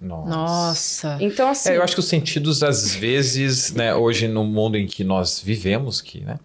Nossa. 0.00 0.28
Nossa. 0.28 1.18
Então, 1.20 1.48
assim. 1.48 1.70
É, 1.70 1.76
eu 1.76 1.82
acho 1.82 1.94
que 1.94 2.00
os 2.00 2.08
sentidos, 2.08 2.62
às 2.62 2.94
vezes, 2.94 3.72
né, 3.72 3.94
hoje 3.94 4.28
no 4.28 4.44
mundo 4.44 4.76
em 4.76 4.86
que 4.86 5.02
nós 5.02 5.40
vivemos, 5.40 6.00
que, 6.00 6.20
né? 6.20 6.38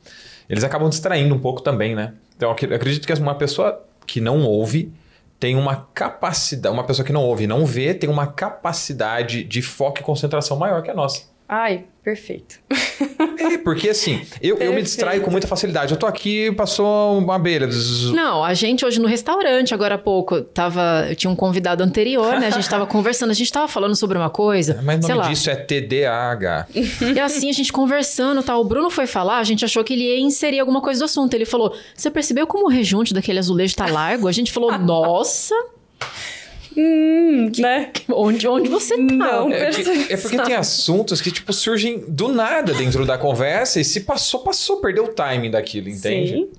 eles 0.49 0.63
acabam 0.63 0.89
distraindo 0.89 1.33
um 1.35 1.39
pouco 1.39 1.61
também, 1.61 1.95
né? 1.95 2.13
Então, 2.35 2.49
eu 2.49 2.75
acredito 2.75 3.05
que 3.05 3.13
uma 3.13 3.35
pessoa 3.35 3.85
que 4.07 4.19
não 4.19 4.43
ouve 4.43 4.91
tem 5.39 5.55
uma 5.55 5.87
capacidade, 5.93 6.73
uma 6.73 6.83
pessoa 6.83 7.05
que 7.05 7.13
não 7.13 7.23
ouve 7.23 7.43
e 7.43 7.47
não 7.47 7.65
vê 7.65 7.93
tem 7.93 8.09
uma 8.09 8.27
capacidade 8.27 9.43
de 9.43 9.61
foco 9.61 9.99
e 9.99 10.03
concentração 10.03 10.57
maior 10.57 10.81
que 10.81 10.89
a 10.89 10.93
nossa. 10.93 11.28
Ai, 11.51 11.85
perfeito. 12.03 12.59
É, 13.39 13.57
porque 13.57 13.89
assim, 13.89 14.21
eu, 14.39 14.57
eu 14.57 14.71
me 14.71 14.83
distraio 14.83 15.19
com 15.23 15.31
muita 15.31 15.47
facilidade. 15.47 15.91
Eu 15.91 15.97
tô 15.97 16.05
aqui, 16.05 16.51
passou 16.51 17.17
uma 17.17 17.37
abelha. 17.37 17.67
Não, 18.13 18.43
a 18.43 18.53
gente 18.53 18.85
hoje 18.85 18.99
no 18.99 19.07
restaurante, 19.07 19.73
agora 19.73 19.95
há 19.95 19.97
pouco, 19.97 20.41
tava. 20.41 21.07
Eu 21.09 21.15
tinha 21.15 21.31
um 21.31 21.35
convidado 21.35 21.83
anterior, 21.83 22.39
né? 22.39 22.47
A 22.47 22.49
gente 22.51 22.69
tava 22.69 22.85
conversando, 22.87 23.31
a 23.31 23.33
gente 23.33 23.51
tava 23.51 23.67
falando 23.67 23.95
sobre 23.95 24.15
uma 24.15 24.29
coisa. 24.29 24.79
Mas 24.83 25.03
o 25.03 25.07
nome 25.07 25.21
lá. 25.21 25.27
disso 25.27 25.49
é 25.49 25.55
TDAH. 25.55 26.67
E 27.15 27.19
assim, 27.19 27.49
a 27.49 27.53
gente 27.53 27.73
conversando 27.73 28.43
tal. 28.43 28.61
O 28.61 28.63
Bruno 28.63 28.91
foi 28.91 29.07
falar, 29.07 29.39
a 29.39 29.43
gente 29.43 29.65
achou 29.65 29.83
que 29.83 29.93
ele 29.93 30.03
ia 30.03 30.19
inserir 30.19 30.59
alguma 30.59 30.81
coisa 30.81 30.99
do 30.99 31.05
assunto. 31.05 31.33
Ele 31.33 31.45
falou: 31.45 31.75
Você 31.95 32.11
percebeu 32.11 32.45
como 32.45 32.65
o 32.65 32.69
rejunte 32.69 33.11
daquele 33.11 33.39
azulejo 33.39 33.75
tá 33.75 33.87
largo? 33.87 34.27
A 34.27 34.31
gente 34.31 34.51
falou: 34.51 34.71
Nossa. 34.77 35.55
Hum, 36.79 37.51
né? 37.57 37.91
Onde, 38.09 38.47
onde 38.47 38.69
você 38.69 38.95
tá? 38.95 39.03
Não, 39.03 39.51
é, 39.51 39.69
é 40.09 40.17
porque 40.17 40.41
tem 40.41 40.55
assuntos 40.55 41.19
que, 41.19 41.29
tipo, 41.29 41.51
surgem 41.51 42.05
do 42.07 42.29
nada 42.29 42.73
dentro 42.73 43.05
da 43.05 43.17
conversa 43.17 43.81
e 43.81 43.83
se 43.83 44.01
passou, 44.01 44.39
passou, 44.39 44.77
perdeu 44.77 45.03
o 45.03 45.07
timing 45.09 45.51
daquilo, 45.51 45.89
entende? 45.89 46.31
Sim. 46.31 46.49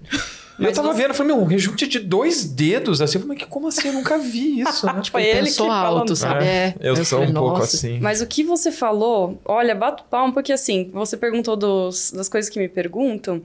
E 0.59 0.65
eu 0.65 0.73
tava 0.75 0.89
você... 0.93 0.99
vendo, 0.99 1.11
eu 1.11 1.15
falei, 1.15 1.35
meu, 1.35 1.43
um 1.43 1.47
rejunte 1.47 1.87
de 1.87 1.99
dois 1.99 2.45
dedos, 2.45 3.01
assim, 3.01 3.17
eu 3.17 3.23
falei, 3.23 3.39
como 3.49 3.69
assim? 3.69 3.89
Eu 3.89 3.95
nunca 3.95 4.19
vi 4.19 4.61
isso, 4.61 4.85
né? 4.85 5.01
tipo, 5.01 5.19
ele 5.19 5.41
pensou 5.41 5.67
que 5.67 5.73
alto, 5.73 6.15
sabe? 6.15 6.45
É, 6.45 6.75
eu, 6.81 6.95
eu 6.95 7.05
sou 7.05 7.23
um 7.23 7.33
pouco 7.33 7.63
assim. 7.63 7.99
Mas 7.99 8.21
o 8.21 8.27
que 8.27 8.45
você 8.45 8.71
falou, 8.71 9.41
olha, 9.47 9.75
bato 9.75 10.05
palmo, 10.11 10.35
porque 10.35 10.53
assim, 10.53 10.91
você 10.93 11.17
perguntou 11.17 11.57
dos, 11.57 12.13
das 12.13 12.29
coisas 12.29 12.51
que 12.51 12.59
me 12.59 12.69
perguntam, 12.69 13.41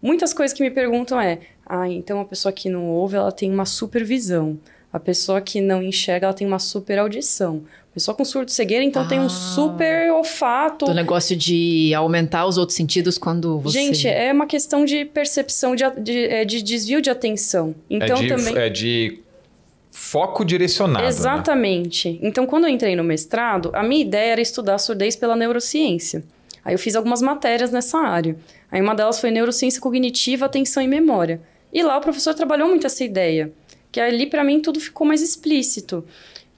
muitas 0.00 0.32
coisas 0.32 0.56
que 0.56 0.62
me 0.62 0.70
perguntam 0.70 1.20
é, 1.20 1.40
ah, 1.66 1.88
então 1.88 2.20
a 2.20 2.24
pessoa 2.24 2.52
que 2.52 2.70
não 2.70 2.86
ouve, 2.86 3.16
ela 3.16 3.32
tem 3.32 3.50
uma 3.50 3.66
supervisão. 3.66 4.56
A 4.92 4.98
pessoa 4.98 5.40
que 5.40 5.60
não 5.60 5.82
enxerga, 5.82 6.26
ela 6.26 6.34
tem 6.34 6.46
uma 6.46 6.58
super 6.58 6.98
audição. 6.98 7.62
A 7.90 7.94
pessoa 7.94 8.14
com 8.14 8.24
surdo 8.24 8.50
cegueira, 8.50 8.84
então, 8.84 9.02
ah, 9.02 9.06
tem 9.06 9.20
um 9.20 9.28
super 9.28 10.12
olfato. 10.12 10.86
O 10.86 10.94
negócio 10.94 11.36
de 11.36 11.92
aumentar 11.94 12.46
os 12.46 12.56
outros 12.56 12.76
sentidos 12.76 13.18
quando 13.18 13.58
você... 13.58 13.78
Gente, 13.78 14.08
é 14.08 14.32
uma 14.32 14.46
questão 14.46 14.84
de 14.84 15.04
percepção, 15.04 15.74
de, 15.74 15.84
de, 16.00 16.24
é 16.26 16.44
de 16.44 16.62
desvio 16.62 17.00
de 17.00 17.10
atenção. 17.10 17.74
Então, 17.88 18.16
é 18.16 18.22
de, 18.22 18.28
também... 18.28 18.56
É 18.56 18.68
de 18.68 19.20
foco 19.90 20.44
direcionado. 20.44 21.02
Né? 21.02 21.08
Exatamente. 21.08 22.12
Né? 22.12 22.18
Então, 22.22 22.46
quando 22.46 22.64
eu 22.64 22.70
entrei 22.70 22.94
no 22.96 23.04
mestrado, 23.04 23.70
a 23.72 23.82
minha 23.82 24.02
ideia 24.02 24.32
era 24.32 24.40
estudar 24.40 24.78
surdez 24.78 25.14
pela 25.14 25.36
neurociência. 25.36 26.24
Aí 26.64 26.74
eu 26.74 26.78
fiz 26.78 26.94
algumas 26.94 27.22
matérias 27.22 27.70
nessa 27.70 27.98
área. 27.98 28.36
Aí 28.70 28.80
uma 28.80 28.94
delas 28.94 29.20
foi 29.20 29.30
neurociência 29.30 29.80
cognitiva, 29.80 30.46
atenção 30.46 30.82
e 30.82 30.86
memória. 30.86 31.40
E 31.72 31.82
lá 31.82 31.96
o 31.96 32.00
professor 32.00 32.34
trabalhou 32.34 32.68
muito 32.68 32.86
essa 32.86 33.04
ideia 33.04 33.52
que 33.90 34.00
ali 34.00 34.26
para 34.26 34.44
mim 34.44 34.60
tudo 34.60 34.80
ficou 34.80 35.06
mais 35.06 35.22
explícito. 35.22 36.04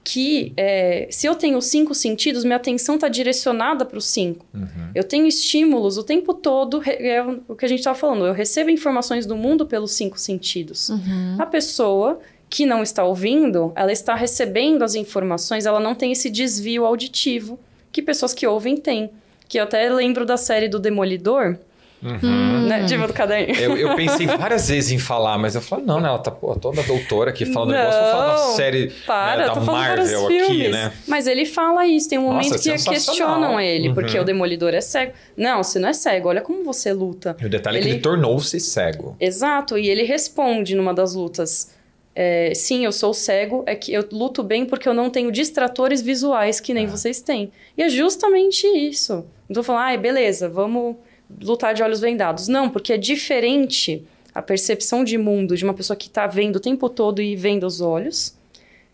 Que 0.05 0.51
é, 0.57 1.07
se 1.09 1.25
eu 1.25 1.33
tenho 1.33 1.61
cinco 1.61 1.95
sentidos, 1.95 2.43
minha 2.43 2.57
atenção 2.57 2.95
está 2.95 3.07
direcionada 3.07 3.85
para 3.85 3.97
os 3.97 4.05
cinco. 4.05 4.45
Uhum. 4.53 4.91
Eu 4.93 5.03
tenho 5.05 5.25
estímulos 5.25 5.97
o 5.97 6.03
tempo 6.03 6.33
todo, 6.33 6.81
é 6.85 7.23
o 7.47 7.55
que 7.55 7.63
a 7.63 7.69
gente 7.69 7.79
estava 7.79 7.97
falando, 7.97 8.25
eu 8.25 8.33
recebo 8.33 8.69
informações 8.69 9.25
do 9.25 9.37
mundo 9.37 9.65
pelos 9.65 9.93
cinco 9.93 10.19
sentidos. 10.19 10.89
Uhum. 10.89 11.37
A 11.39 11.45
pessoa 11.45 12.19
que 12.49 12.65
não 12.65 12.83
está 12.83 13.03
ouvindo, 13.05 13.71
ela 13.75 13.93
está 13.93 14.13
recebendo 14.13 14.83
as 14.83 14.93
informações, 14.93 15.65
ela 15.65 15.79
não 15.79 15.95
tem 15.95 16.11
esse 16.11 16.29
desvio 16.29 16.85
auditivo 16.85 17.57
que 17.91 18.01
pessoas 18.01 18.33
que 18.33 18.45
ouvem 18.45 18.75
têm. 18.75 19.09
Que 19.47 19.57
eu 19.57 19.63
até 19.63 19.89
lembro 19.89 20.25
da 20.25 20.35
série 20.35 20.67
do 20.67 20.79
Demolidor, 20.79 21.57
Uhum. 22.03 22.67
Né? 22.67 22.83
Diva 22.83 23.07
do 23.07 23.13
caderno. 23.13 23.55
Eu, 23.55 23.77
eu, 23.77 23.95
pensei 23.95 24.27
várias 24.27 24.67
vezes 24.67 24.91
em 24.91 24.99
falar, 24.99 25.37
mas 25.37 25.55
eu 25.55 25.61
falei, 25.61 25.85
não, 25.85 26.01
né? 26.01 26.09
Ela 26.09 26.19
tá 26.19 26.29
pô, 26.29 26.53
toda 26.55 26.83
doutora 26.83 27.29
aqui 27.29 27.45
falando 27.45 27.71
não, 27.71 27.77
negócio, 27.77 28.01
vou 28.01 28.11
falar 28.11 28.33
da 28.33 28.37
série 28.55 28.91
para, 29.05 29.47
né, 29.47 29.53
da 29.53 29.61
Marvel 29.61 30.25
aqui, 30.25 30.67
né? 30.67 30.91
Mas 31.07 31.27
ele 31.27 31.45
fala 31.45 31.87
isso, 31.87 32.09
tem 32.09 32.19
um 32.19 32.23
momento 32.23 32.51
Nossa, 32.51 32.77
que 32.77 32.89
questionam 32.89 33.59
ele, 33.59 33.89
uhum. 33.89 33.93
porque 33.93 34.19
o 34.19 34.25
Demolidor 34.25 34.73
é 34.73 34.81
cego. 34.81 35.13
Não, 35.37 35.63
você 35.63 35.79
não 35.79 35.89
é 35.89 35.93
cego, 35.93 36.27
olha 36.27 36.41
como 36.41 36.63
você 36.65 36.91
luta. 36.91 37.37
E 37.39 37.45
o 37.45 37.49
detalhe 37.49 37.77
ele... 37.77 37.85
é 37.85 37.87
que 37.87 37.95
ele 37.95 38.01
tornou-se 38.01 38.59
cego. 38.59 39.15
Exato, 39.19 39.77
e 39.77 39.87
ele 39.87 40.03
responde 40.03 40.75
numa 40.75 40.93
das 40.93 41.15
lutas. 41.15 41.71
É, 42.15 42.53
sim, 42.53 42.85
eu 42.85 42.91
sou 42.91 43.13
cego, 43.13 43.63
é 43.65 43.75
que 43.75 43.91
eu 43.91 44.07
luto 44.11 44.43
bem 44.43 44.65
porque 44.65 44.87
eu 44.87 44.93
não 44.93 45.09
tenho 45.09 45.31
distratores 45.31 46.01
visuais 46.01 46.59
que 46.59 46.73
nem 46.73 46.83
é. 46.83 46.87
vocês 46.87 47.21
têm. 47.21 47.51
E 47.77 47.81
é 47.81 47.89
justamente 47.89 48.67
isso. 48.67 49.25
Então, 49.49 49.63
falar, 49.63 49.85
ai, 49.85 49.97
beleza, 49.97 50.47
vamos 50.49 50.97
lutar 51.41 51.73
de 51.73 51.83
olhos 51.83 52.01
vendados. 52.01 52.47
Não, 52.47 52.69
porque 52.69 52.93
é 52.93 52.97
diferente 52.97 54.05
a 54.33 54.41
percepção 54.41 55.03
de 55.03 55.17
mundo 55.17 55.55
de 55.55 55.63
uma 55.63 55.73
pessoa 55.73 55.95
que 55.95 56.07
está 56.07 56.25
vendo 56.25 56.55
o 56.57 56.59
tempo 56.59 56.89
todo 56.89 57.21
e 57.21 57.35
vendo 57.35 57.65
os 57.65 57.81
olhos, 57.81 58.35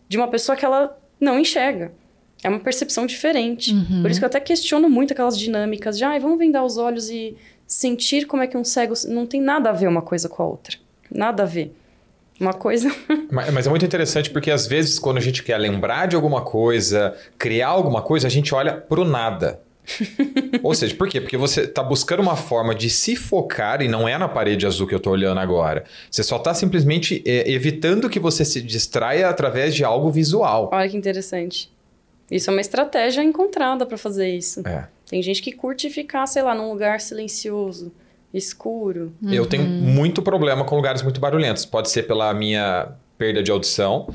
de 0.08 0.16
uma 0.16 0.28
pessoa 0.28 0.56
que 0.56 0.64
ela 0.64 0.96
não 1.18 1.38
enxerga. 1.38 1.92
É 2.42 2.48
uma 2.48 2.60
percepção 2.60 3.06
diferente. 3.06 3.72
Uhum. 3.72 4.02
Por 4.02 4.10
isso 4.10 4.20
que 4.20 4.24
eu 4.24 4.28
até 4.28 4.40
questiono 4.40 4.88
muito 4.88 5.12
aquelas 5.12 5.38
dinâmicas 5.38 5.96
de, 5.96 6.04
ah, 6.04 6.18
vamos 6.18 6.38
vendar 6.38 6.64
os 6.64 6.76
olhos 6.76 7.10
e 7.10 7.36
sentir 7.66 8.26
como 8.26 8.42
é 8.42 8.46
que 8.46 8.56
um 8.56 8.64
cego. 8.64 8.94
Não 9.08 9.26
tem 9.26 9.40
nada 9.40 9.70
a 9.70 9.72
ver 9.72 9.88
uma 9.88 10.02
coisa 10.02 10.28
com 10.28 10.42
a 10.42 10.46
outra. 10.46 10.76
Nada 11.10 11.42
a 11.42 11.46
ver. 11.46 11.74
Uma 12.38 12.54
coisa. 12.54 12.90
mas, 13.30 13.52
mas, 13.52 13.66
é 13.66 13.70
muito 13.70 13.84
interessante 13.84 14.30
porque 14.30 14.50
às 14.50 14.66
vezes, 14.66 14.98
quando 14.98 15.18
a 15.18 15.20
gente 15.20 15.42
quer 15.42 15.58
lembrar 15.58 16.06
de 16.06 16.16
alguma 16.16 16.40
coisa, 16.40 17.14
criar 17.38 17.68
alguma 17.68 18.00
coisa, 18.00 18.26
a 18.26 18.30
gente 18.30 18.54
olha 18.54 18.72
para 18.72 19.00
o 19.00 19.04
nada. 19.04 19.60
Ou 20.62 20.74
seja, 20.74 20.94
por 20.94 21.08
quê? 21.08 21.20
Porque 21.20 21.36
você 21.36 21.62
está 21.62 21.82
buscando 21.82 22.20
uma 22.20 22.36
forma 22.36 22.74
de 22.74 22.90
se 22.90 23.16
focar, 23.16 23.82
e 23.82 23.88
não 23.88 24.08
é 24.08 24.16
na 24.16 24.28
parede 24.28 24.66
azul 24.66 24.86
que 24.86 24.94
eu 24.94 24.98
estou 24.98 25.12
olhando 25.12 25.38
agora. 25.38 25.84
Você 26.10 26.22
só 26.22 26.36
está 26.36 26.54
simplesmente 26.54 27.22
é, 27.26 27.50
evitando 27.50 28.08
que 28.08 28.18
você 28.18 28.44
se 28.44 28.60
distraia 28.60 29.28
através 29.28 29.74
de 29.74 29.84
algo 29.84 30.10
visual. 30.10 30.70
Olha 30.72 30.88
que 30.88 30.96
interessante. 30.96 31.70
Isso 32.30 32.48
é 32.48 32.52
uma 32.52 32.60
estratégia 32.60 33.22
encontrada 33.22 33.84
para 33.84 33.98
fazer 33.98 34.28
isso. 34.28 34.66
É. 34.66 34.86
Tem 35.08 35.20
gente 35.20 35.42
que 35.42 35.50
curte 35.50 35.90
ficar, 35.90 36.26
sei 36.26 36.42
lá, 36.42 36.54
num 36.54 36.70
lugar 36.70 37.00
silencioso. 37.00 37.92
Escuro. 38.32 39.12
Eu 39.28 39.44
tenho 39.44 39.64
muito 39.64 40.22
problema 40.22 40.64
com 40.64 40.76
lugares 40.76 41.02
muito 41.02 41.20
barulhentos. 41.20 41.64
Pode 41.64 41.90
ser 41.90 42.04
pela 42.04 42.32
minha 42.32 42.92
perda 43.20 43.42
de 43.42 43.50
audição, 43.50 44.08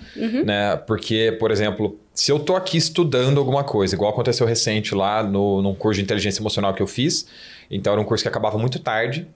né? 0.43 0.75
Porque, 0.77 1.37
por 1.39 1.51
exemplo, 1.51 1.95
se 2.11 2.31
eu 2.31 2.39
tô 2.39 2.55
aqui 2.55 2.75
estudando 2.75 3.37
alguma 3.37 3.63
coisa, 3.63 3.93
igual 3.93 4.09
aconteceu 4.09 4.47
recente 4.47 4.95
lá 4.95 5.21
no, 5.21 5.61
num 5.61 5.75
curso 5.75 5.99
de 5.99 6.03
inteligência 6.03 6.41
emocional 6.41 6.73
que 6.73 6.81
eu 6.81 6.87
fiz, 6.87 7.27
então 7.69 7.93
era 7.93 8.01
um 8.01 8.03
curso 8.03 8.23
que 8.23 8.27
acabava 8.27 8.57
muito 8.57 8.79
tarde, 8.79 9.27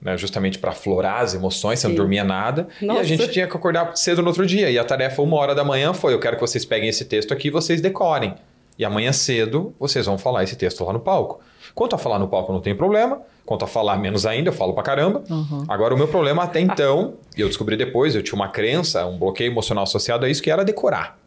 né? 0.00 0.16
Justamente 0.16 0.60
para 0.60 0.70
aflorar 0.70 1.22
as 1.22 1.34
emoções, 1.34 1.80
você 1.80 1.88
não 1.88 1.96
dormia 1.96 2.22
nada. 2.22 2.68
E 2.80 2.84
a 2.84 2.86
Nossa. 2.86 3.04
gente 3.04 3.26
tinha 3.26 3.48
que 3.48 3.56
acordar 3.56 3.96
cedo 3.96 4.22
no 4.22 4.28
outro 4.28 4.46
dia. 4.46 4.70
E 4.70 4.78
a 4.78 4.84
tarefa, 4.84 5.20
uma 5.20 5.36
hora 5.36 5.52
da 5.52 5.64
manhã, 5.64 5.92
foi: 5.92 6.14
eu 6.14 6.20
quero 6.20 6.36
que 6.36 6.40
vocês 6.40 6.64
peguem 6.64 6.88
esse 6.88 7.04
texto 7.04 7.34
aqui 7.34 7.48
e 7.48 7.50
vocês 7.50 7.80
decorem. 7.80 8.36
E 8.78 8.84
amanhã 8.84 9.12
cedo 9.12 9.74
vocês 9.80 10.06
vão 10.06 10.16
falar 10.16 10.44
esse 10.44 10.54
texto 10.54 10.84
lá 10.84 10.92
no 10.92 11.00
palco. 11.00 11.40
Quanto 11.74 11.94
a 11.94 11.98
falar 11.98 12.18
no 12.18 12.28
palco, 12.28 12.52
não 12.52 12.60
tem 12.60 12.74
problema. 12.74 13.20
Quanto 13.44 13.64
a 13.64 13.68
falar 13.68 13.96
menos 13.96 14.26
ainda, 14.26 14.50
eu 14.50 14.52
falo 14.52 14.74
pra 14.74 14.82
caramba. 14.82 15.22
Uhum. 15.30 15.64
Agora, 15.68 15.94
o 15.94 15.96
meu 15.96 16.08
problema 16.08 16.42
até 16.42 16.60
então, 16.60 17.14
e 17.36 17.40
eu 17.40 17.48
descobri 17.48 17.76
depois, 17.76 18.14
eu 18.14 18.22
tinha 18.22 18.34
uma 18.34 18.48
crença, 18.48 19.06
um 19.06 19.18
bloqueio 19.18 19.50
emocional 19.50 19.84
associado 19.84 20.26
a 20.26 20.28
isso, 20.28 20.42
que 20.42 20.50
era 20.50 20.64
decorar. 20.64 21.18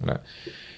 né? 0.00 0.16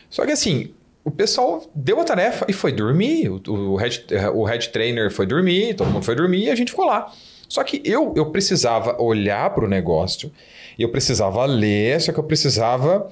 Só 0.09 0.25
que 0.25 0.33
assim, 0.33 0.73
o 1.05 1.11
pessoal 1.11 1.65
deu 1.75 2.01
a 2.01 2.05
tarefa 2.05 2.47
e 2.49 2.53
foi 2.53 2.73
dormir. 2.73 3.29
O, 3.29 3.41
o, 3.53 3.77
head, 3.77 4.07
o 4.35 4.45
head 4.45 4.71
trainer 4.71 5.11
foi 5.11 5.27
dormir, 5.27 5.75
todo 5.75 5.91
mundo 5.91 6.05
foi 6.05 6.15
dormir 6.15 6.45
e 6.45 6.51
a 6.51 6.55
gente 6.55 6.71
ficou 6.71 6.87
lá. 6.87 7.13
Só 7.49 7.63
que 7.63 7.81
eu, 7.85 8.13
eu 8.17 8.27
precisava 8.31 9.01
olhar 9.01 9.51
para 9.51 9.65
o 9.65 9.69
negócio, 9.69 10.33
eu 10.79 10.89
precisava 10.89 11.45
ler, 11.45 12.01
só 12.01 12.13
que 12.13 12.19
eu 12.19 12.25
precisava. 12.25 13.09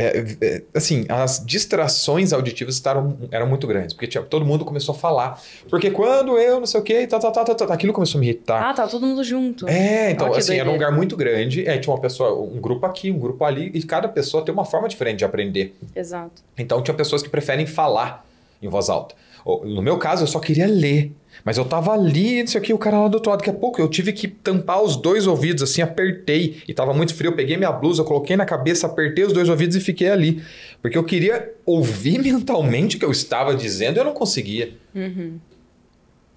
É, 0.00 0.24
é, 0.40 0.62
assim, 0.74 1.04
as 1.08 1.44
distrações 1.44 2.32
auditivas 2.32 2.74
estavam, 2.74 3.18
eram 3.32 3.46
muito 3.48 3.66
grandes, 3.66 3.92
porque 3.92 4.06
tinha- 4.06 4.22
todo 4.22 4.46
mundo 4.46 4.64
começou 4.64 4.94
a 4.94 4.98
falar. 4.98 5.42
Porque 5.68 5.90
quando 5.90 6.38
eu 6.38 6.60
não 6.60 6.66
sei 6.66 6.80
o 6.80 6.82
que, 6.84 7.06
tá, 7.06 7.18
tá, 7.18 7.30
tá, 7.30 7.44
tá, 7.44 7.54
tá, 7.54 7.74
aquilo 7.74 7.92
começou 7.92 8.18
a 8.18 8.20
me 8.20 8.26
irritar. 8.28 8.62
Ah, 8.62 8.72
tá 8.72 8.86
todo 8.86 9.04
mundo 9.04 9.24
junto. 9.24 9.68
É, 9.68 10.12
então, 10.12 10.30
que 10.30 10.38
assim, 10.38 10.54
era 10.54 10.62
um 10.62 10.66
doideira. 10.72 10.86
lugar 10.86 10.96
muito 10.96 11.16
grande. 11.16 11.68
Aí 11.68 11.78
tinha 11.80 11.92
uma 11.92 12.00
pessoa, 12.00 12.32
um 12.40 12.60
grupo 12.60 12.86
aqui, 12.86 13.10
um 13.10 13.18
grupo 13.18 13.44
ali, 13.44 13.70
e 13.74 13.82
cada 13.82 14.08
pessoa 14.08 14.44
tem 14.44 14.52
uma 14.54 14.64
forma 14.64 14.88
diferente 14.88 15.18
de 15.18 15.24
aprender. 15.24 15.76
Exato. 15.94 16.42
Então, 16.56 16.80
tinha 16.82 16.94
pessoas 16.94 17.22
que 17.22 17.28
preferem 17.28 17.66
falar 17.66 18.24
em 18.62 18.68
voz 18.68 18.88
alta. 18.88 19.14
No 19.64 19.82
meu 19.82 19.98
caso, 19.98 20.22
eu 20.24 20.26
só 20.26 20.38
queria 20.40 20.66
ler. 20.66 21.12
Mas 21.48 21.56
eu 21.56 21.64
tava 21.64 21.92
ali, 21.92 22.40
não 22.40 22.46
sei 22.46 22.60
o 22.60 22.62
que, 22.62 22.74
o 22.74 22.78
cara 22.78 23.00
lá 23.00 23.08
do 23.08 23.14
outro 23.14 23.30
lado. 23.30 23.38
Daqui 23.38 23.48
a 23.48 23.54
pouco 23.54 23.80
eu 23.80 23.88
tive 23.88 24.12
que 24.12 24.28
tampar 24.28 24.82
os 24.82 24.96
dois 24.96 25.26
ouvidos, 25.26 25.62
assim, 25.62 25.80
apertei. 25.80 26.62
E 26.68 26.74
tava 26.74 26.92
muito 26.92 27.14
frio. 27.14 27.30
Eu 27.30 27.36
peguei 27.36 27.56
minha 27.56 27.72
blusa, 27.72 28.04
coloquei 28.04 28.36
na 28.36 28.44
cabeça, 28.44 28.86
apertei 28.86 29.24
os 29.24 29.32
dois 29.32 29.48
ouvidos 29.48 29.74
e 29.74 29.80
fiquei 29.80 30.10
ali. 30.10 30.42
Porque 30.82 30.98
eu 30.98 31.02
queria 31.02 31.54
ouvir 31.64 32.18
mentalmente 32.20 32.96
o 32.96 32.98
que 32.98 33.04
eu 33.06 33.10
estava 33.10 33.54
dizendo 33.54 33.96
e 33.96 33.98
eu 33.98 34.04
não 34.04 34.12
conseguia. 34.12 34.74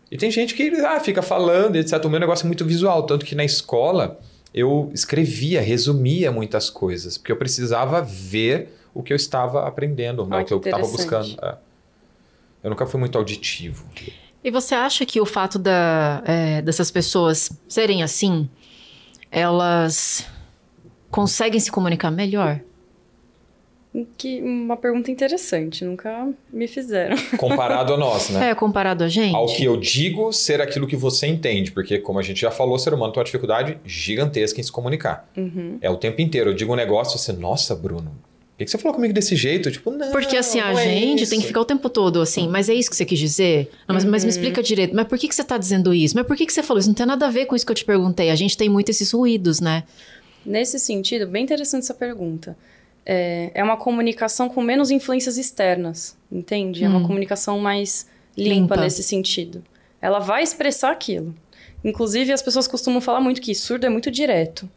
E 0.09 0.15
tem 0.15 0.31
gente 0.31 0.55
que 0.55 0.69
ah, 0.77 1.01
fica 1.01 1.21
falando, 1.21 1.75
etc. 1.75 2.01
O 2.05 2.09
meu 2.09 2.21
negócio 2.21 2.45
é 2.45 2.47
muito 2.47 2.63
visual, 2.63 3.03
tanto 3.03 3.25
que 3.25 3.35
na 3.35 3.43
escola 3.43 4.17
eu 4.53 4.89
escrevia, 4.93 5.59
resumia 5.59 6.31
muitas 6.31 6.69
coisas, 6.69 7.17
porque 7.17 7.33
eu 7.33 7.37
precisava 7.37 8.01
ver 8.01 8.69
o 8.93 9.03
que 9.03 9.11
eu 9.11 9.17
estava 9.17 9.67
aprendendo, 9.67 10.25
Ah, 10.31 10.39
o 10.39 10.45
que 10.45 10.53
eu 10.53 10.59
que 10.61 10.69
estava 10.69 10.85
interessante. 10.85 11.31
buscando. 11.35 11.45
É. 11.45 11.57
Eu 12.63 12.69
nunca 12.69 12.85
fui 12.85 12.97
muito 12.97 13.17
auditivo. 13.17 13.83
E 14.43 14.49
você 14.49 14.73
acha 14.73 15.05
que 15.05 15.21
o 15.21 15.25
fato 15.25 15.59
da, 15.59 16.23
é, 16.25 16.61
dessas 16.61 16.89
pessoas 16.89 17.51
serem 17.67 18.01
assim, 18.01 18.49
elas 19.29 20.25
conseguem 21.11 21.59
se 21.59 21.71
comunicar 21.71 22.09
melhor? 22.09 22.59
Que 24.17 24.41
uma 24.41 24.77
pergunta 24.77 25.11
interessante, 25.11 25.83
nunca 25.83 26.29
me 26.51 26.65
fizeram. 26.65 27.15
Comparado 27.37 27.93
a 27.93 27.97
nós, 27.97 28.29
né? 28.29 28.51
É, 28.51 28.55
comparado 28.55 29.03
a 29.03 29.09
gente? 29.09 29.35
Ao 29.35 29.45
que 29.47 29.65
eu 29.65 29.75
digo 29.75 30.31
ser 30.31 30.61
aquilo 30.61 30.87
que 30.87 30.95
você 30.95 31.27
entende, 31.27 31.73
porque, 31.73 31.99
como 31.99 32.17
a 32.17 32.21
gente 32.21 32.39
já 32.39 32.49
falou, 32.49 32.75
o 32.75 32.79
ser 32.79 32.93
humano 32.93 33.11
tem 33.11 33.19
uma 33.19 33.25
dificuldade 33.25 33.77
gigantesca 33.85 34.61
em 34.61 34.63
se 34.63 34.71
comunicar. 34.71 35.29
Uhum. 35.35 35.77
É 35.81 35.89
o 35.89 35.97
tempo 35.97 36.21
inteiro. 36.21 36.51
Eu 36.51 36.53
digo 36.53 36.71
um 36.71 36.75
negócio, 36.75 37.19
você, 37.19 37.33
nossa, 37.33 37.75
Bruno, 37.75 38.15
que 38.61 38.65
que 38.65 38.71
você 38.71 38.77
falou 38.77 38.95
comigo 38.95 39.13
desse 39.13 39.35
jeito? 39.35 39.71
Tipo, 39.71 39.91
não. 39.91 40.11
Porque 40.11 40.37
assim, 40.37 40.59
a 40.59 40.71
não 40.71 40.79
é 40.79 40.83
gente 40.83 41.23
isso. 41.23 41.29
tem 41.29 41.39
que 41.41 41.47
ficar 41.47 41.61
o 41.61 41.65
tempo 41.65 41.89
todo 41.89 42.21
assim, 42.21 42.47
mas 42.47 42.69
é 42.69 42.73
isso 42.73 42.89
que 42.89 42.95
você 42.95 43.05
quis 43.05 43.19
dizer? 43.19 43.69
Não, 43.87 43.93
mas, 43.93 44.05
mas 44.05 44.23
me 44.23 44.29
explica 44.29 44.61
direito. 44.61 44.95
Mas 44.95 45.07
por 45.07 45.17
que, 45.17 45.27
que 45.27 45.35
você 45.35 45.43
tá 45.43 45.57
dizendo 45.57 45.93
isso? 45.93 46.15
Mas 46.15 46.25
por 46.25 46.35
que, 46.35 46.45
que 46.45 46.53
você 46.53 46.63
falou 46.63 46.79
isso? 46.79 46.89
Não 46.89 46.95
tem 46.95 47.05
nada 47.05 47.27
a 47.27 47.29
ver 47.29 47.45
com 47.45 47.55
isso 47.55 47.65
que 47.65 47.71
eu 47.71 47.75
te 47.75 47.85
perguntei. 47.85 48.29
A 48.29 48.35
gente 48.35 48.57
tem 48.57 48.69
muito 48.69 48.89
esses 48.89 49.11
ruídos, 49.11 49.59
né? 49.59 49.83
Nesse 50.45 50.79
sentido, 50.79 51.27
bem 51.27 51.43
interessante 51.43 51.83
essa 51.83 51.93
pergunta. 51.93 52.57
É, 53.05 53.51
é 53.53 53.63
uma 53.63 53.77
comunicação 53.77 54.47
com 54.47 54.61
menos 54.61 54.91
influências 54.91 55.37
externas, 55.37 56.15
entende? 56.31 56.83
É 56.83 56.89
uma 56.89 57.01
comunicação 57.01 57.59
mais 57.59 58.07
limpa, 58.37 58.75
Limpa. 58.75 58.77
nesse 58.77 59.03
sentido. 59.03 59.63
Ela 60.01 60.19
vai 60.19 60.43
expressar 60.43 60.91
aquilo. 60.91 61.35
Inclusive, 61.83 62.31
as 62.31 62.41
pessoas 62.41 62.67
costumam 62.67 63.01
falar 63.01 63.19
muito 63.19 63.41
que 63.41 63.53
surdo 63.55 63.85
é 63.85 63.89
muito 63.89 64.11
direto. 64.11 64.69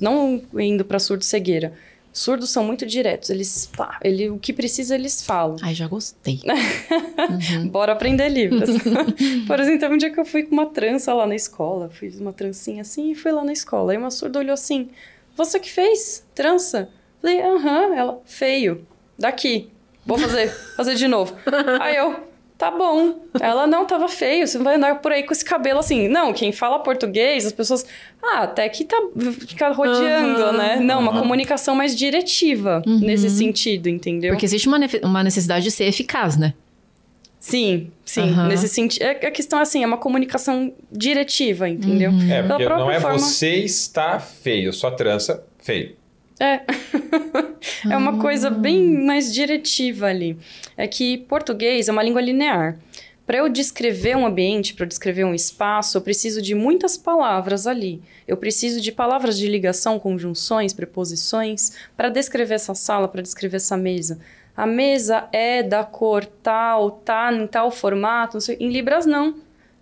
Não 0.00 0.42
indo 0.58 0.84
para 0.84 0.98
surdo-cegueira. 0.98 1.72
Surdos 2.12 2.50
são 2.50 2.62
muito 2.62 2.84
diretos. 2.84 3.30
Eles, 3.30 3.70
pá, 3.74 3.98
ele, 4.02 4.28
o 4.28 4.38
que 4.38 4.52
precisa, 4.52 4.94
eles 4.94 5.22
falam. 5.22 5.56
Ai, 5.62 5.74
já 5.74 5.88
gostei. 5.88 6.40
Bora 7.70 7.92
aprender 7.92 8.28
livros. 8.28 8.68
Por 9.46 9.58
exemplo, 9.58 9.80
teve 9.80 9.94
um 9.94 9.98
dia 9.98 10.10
que 10.10 10.20
eu 10.20 10.24
fui 10.24 10.42
com 10.42 10.52
uma 10.52 10.66
trança 10.66 11.14
lá 11.14 11.26
na 11.26 11.34
escola. 11.34 11.88
Fiz 11.88 12.20
uma 12.20 12.32
trancinha 12.32 12.82
assim 12.82 13.12
e 13.12 13.14
fui 13.14 13.32
lá 13.32 13.42
na 13.42 13.52
escola. 13.52 13.92
Aí 13.92 13.98
uma 13.98 14.10
surda 14.10 14.38
olhou 14.38 14.52
assim: 14.52 14.90
Você 15.36 15.58
que 15.58 15.70
fez? 15.70 16.22
Trança? 16.34 16.90
Falei, 17.20 17.40
aham. 17.40 17.94
Ela, 17.94 18.20
feio. 18.26 18.86
Daqui. 19.18 19.70
Vou 20.04 20.18
fazer. 20.18 20.50
fazer 20.76 20.96
de 20.96 21.08
novo. 21.08 21.34
Aí 21.80 21.96
eu, 21.96 22.31
tá 22.62 22.70
bom. 22.70 23.14
Ela, 23.40 23.66
não, 23.66 23.84
tava 23.84 24.06
feio. 24.08 24.46
Você 24.46 24.56
não 24.56 24.64
vai 24.64 24.76
andar 24.76 25.00
por 25.00 25.10
aí 25.10 25.24
com 25.24 25.32
esse 25.32 25.44
cabelo 25.44 25.80
assim. 25.80 26.06
Não, 26.06 26.32
quem 26.32 26.52
fala 26.52 26.78
português, 26.78 27.44
as 27.44 27.50
pessoas. 27.52 27.84
Ah, 28.22 28.42
até 28.42 28.68
que 28.68 28.84
tá. 28.84 28.96
Fica 29.48 29.70
rodeando, 29.70 30.40
Aham. 30.40 30.52
né? 30.56 30.76
Não, 30.80 31.00
uma 31.00 31.20
comunicação 31.20 31.74
mais 31.74 31.96
diretiva 31.96 32.80
nesse 32.86 33.28
sentido, 33.30 33.88
entendeu? 33.88 34.30
Porque 34.32 34.46
existe 34.46 34.68
uma, 34.68 34.78
nef- 34.78 35.00
uma 35.02 35.24
necessidade 35.24 35.64
de 35.64 35.70
ser 35.72 35.84
eficaz, 35.86 36.36
né? 36.36 36.54
Sim, 37.40 37.90
sim. 38.04 38.30
Aham. 38.30 38.46
Nesse 38.46 38.68
sentido. 38.68 39.02
A 39.04 39.30
questão 39.32 39.58
é 39.58 39.62
assim, 39.62 39.82
é 39.82 39.86
uma 39.86 39.96
comunicação 39.96 40.72
diretiva, 40.90 41.68
entendeu? 41.68 42.12
É, 42.30 42.42
Pela 42.42 42.56
porque 42.58 42.68
não 42.68 42.90
é 42.90 43.00
forma- 43.00 43.18
você 43.18 43.56
está 43.56 44.20
feio, 44.20 44.72
sua 44.72 44.92
trança 44.92 45.44
feio. 45.58 45.96
É. 46.42 46.60
é 47.88 47.96
uma 47.96 48.18
coisa 48.18 48.50
bem 48.50 49.04
mais 49.04 49.32
diretiva 49.32 50.06
ali. 50.06 50.36
É 50.76 50.88
que 50.88 51.18
português 51.18 51.88
é 51.88 51.92
uma 51.92 52.02
língua 52.02 52.20
linear. 52.20 52.76
Para 53.24 53.38
eu 53.38 53.48
descrever 53.48 54.16
um 54.16 54.26
ambiente, 54.26 54.74
para 54.74 54.82
eu 54.82 54.88
descrever 54.88 55.24
um 55.24 55.32
espaço, 55.32 55.96
eu 55.96 56.02
preciso 56.02 56.42
de 56.42 56.56
muitas 56.56 56.96
palavras 56.96 57.68
ali. 57.68 58.02
Eu 58.26 58.36
preciso 58.36 58.80
de 58.80 58.90
palavras 58.90 59.38
de 59.38 59.46
ligação, 59.46 60.00
conjunções, 60.00 60.72
preposições, 60.72 61.76
para 61.96 62.08
descrever 62.08 62.54
essa 62.54 62.74
sala, 62.74 63.06
para 63.06 63.22
descrever 63.22 63.58
essa 63.58 63.76
mesa. 63.76 64.18
A 64.56 64.66
mesa 64.66 65.28
é 65.32 65.62
da 65.62 65.84
cor 65.84 66.24
tal, 66.26 66.90
tá 66.90 67.32
em 67.32 67.46
tal 67.46 67.70
formato, 67.70 68.34
não 68.34 68.40
sei. 68.40 68.56
Em 68.58 68.68
Libras, 68.68 69.06
não. 69.06 69.36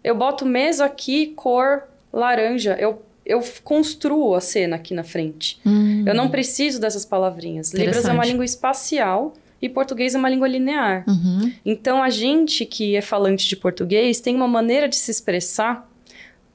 Eu 0.04 0.14
boto 0.14 0.44
mesa 0.44 0.84
aqui, 0.84 1.28
cor 1.28 1.84
laranja. 2.12 2.76
Eu, 2.78 3.02
eu 3.24 3.40
construo 3.62 4.34
a 4.34 4.40
cena 4.40 4.76
aqui 4.76 4.94
na 4.94 5.04
frente. 5.04 5.58
Eu 6.06 6.14
não 6.14 6.28
preciso 6.28 6.80
dessas 6.80 7.04
palavrinhas. 7.04 7.72
Libras 7.72 8.04
é 8.04 8.12
uma 8.12 8.24
língua 8.24 8.44
espacial 8.44 9.32
e 9.62 9.68
português 9.68 10.14
é 10.14 10.18
uma 10.18 10.28
língua 10.28 10.48
linear. 10.48 11.04
Uhum. 11.06 11.52
Então, 11.64 12.02
a 12.02 12.08
gente 12.10 12.64
que 12.64 12.96
é 12.96 13.00
falante 13.02 13.46
de 13.48 13.56
português 13.56 14.20
tem 14.20 14.34
uma 14.34 14.48
maneira 14.48 14.88
de 14.88 14.96
se 14.96 15.10
expressar 15.10 15.86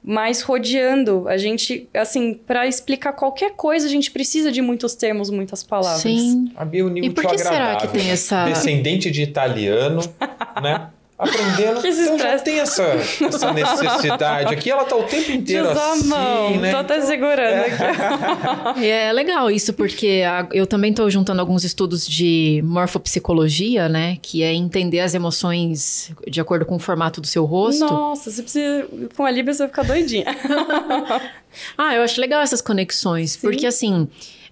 mais 0.02 0.40
rodeando. 0.42 1.26
A 1.28 1.36
gente, 1.36 1.88
assim, 1.94 2.34
para 2.34 2.66
explicar 2.66 3.12
qualquer 3.12 3.52
coisa, 3.54 3.86
a 3.86 3.90
gente 3.90 4.10
precisa 4.10 4.52
de 4.52 4.62
muitos 4.62 4.94
termos, 4.94 5.30
muitas 5.30 5.64
palavras. 5.64 6.02
Sim. 6.02 6.52
A 6.56 6.64
Bia 6.64 6.84
uniu 6.86 7.04
E 7.04 7.10
por 7.10 7.26
que 7.26 7.38
será 7.38 7.50
agradável. 7.50 7.88
que 7.90 7.98
tem 7.98 8.10
essa- 8.10 8.44
Descendente 8.44 9.10
de 9.10 9.22
italiano, 9.22 10.00
né? 10.62 10.90
Aprendendo. 11.18 11.80
Que 11.86 11.88
então 11.88 12.18
já 12.18 12.38
tem 12.38 12.60
essa, 12.60 12.82
essa 12.82 13.52
necessidade 13.52 14.52
aqui. 14.52 14.70
Ela 14.70 14.84
tá 14.84 14.96
o 14.96 15.02
tempo 15.04 15.32
inteiro 15.32 15.70
usar 15.70 15.92
assim, 15.92 16.08
mão. 16.08 16.56
né? 16.60 16.70
Tô 16.70 16.76
até 16.78 17.00
segurando 17.00 17.60
aqui. 17.64 18.80
E 18.84 18.86
é 18.86 19.12
legal 19.12 19.50
isso, 19.50 19.72
porque 19.72 20.22
a- 20.26 20.46
eu 20.52 20.66
também 20.66 20.90
estou 20.90 21.08
juntando 21.10 21.40
alguns 21.40 21.64
estudos 21.64 22.06
de 22.06 22.60
morfopsicologia, 22.64 23.88
né? 23.88 24.18
Que 24.20 24.42
é 24.42 24.52
entender 24.52 25.00
as 25.00 25.14
emoções 25.14 26.10
de 26.28 26.40
acordo 26.40 26.66
com 26.66 26.76
o 26.76 26.78
formato 26.78 27.20
do 27.20 27.26
seu 27.26 27.44
rosto. 27.44 27.84
Nossa, 27.86 28.30
você 28.30 28.42
precisa. 28.42 28.86
Com 29.16 29.24
a 29.24 29.30
Libra 29.30 29.52
você 29.54 29.60
vai 29.60 29.68
ficar 29.68 29.82
doidinha. 29.84 30.26
Ah, 31.78 31.94
eu 31.94 32.02
acho 32.02 32.20
legal 32.20 32.42
essas 32.42 32.60
conexões, 32.60 33.30
Sim. 33.32 33.38
porque 33.40 33.66
assim, 33.66 34.06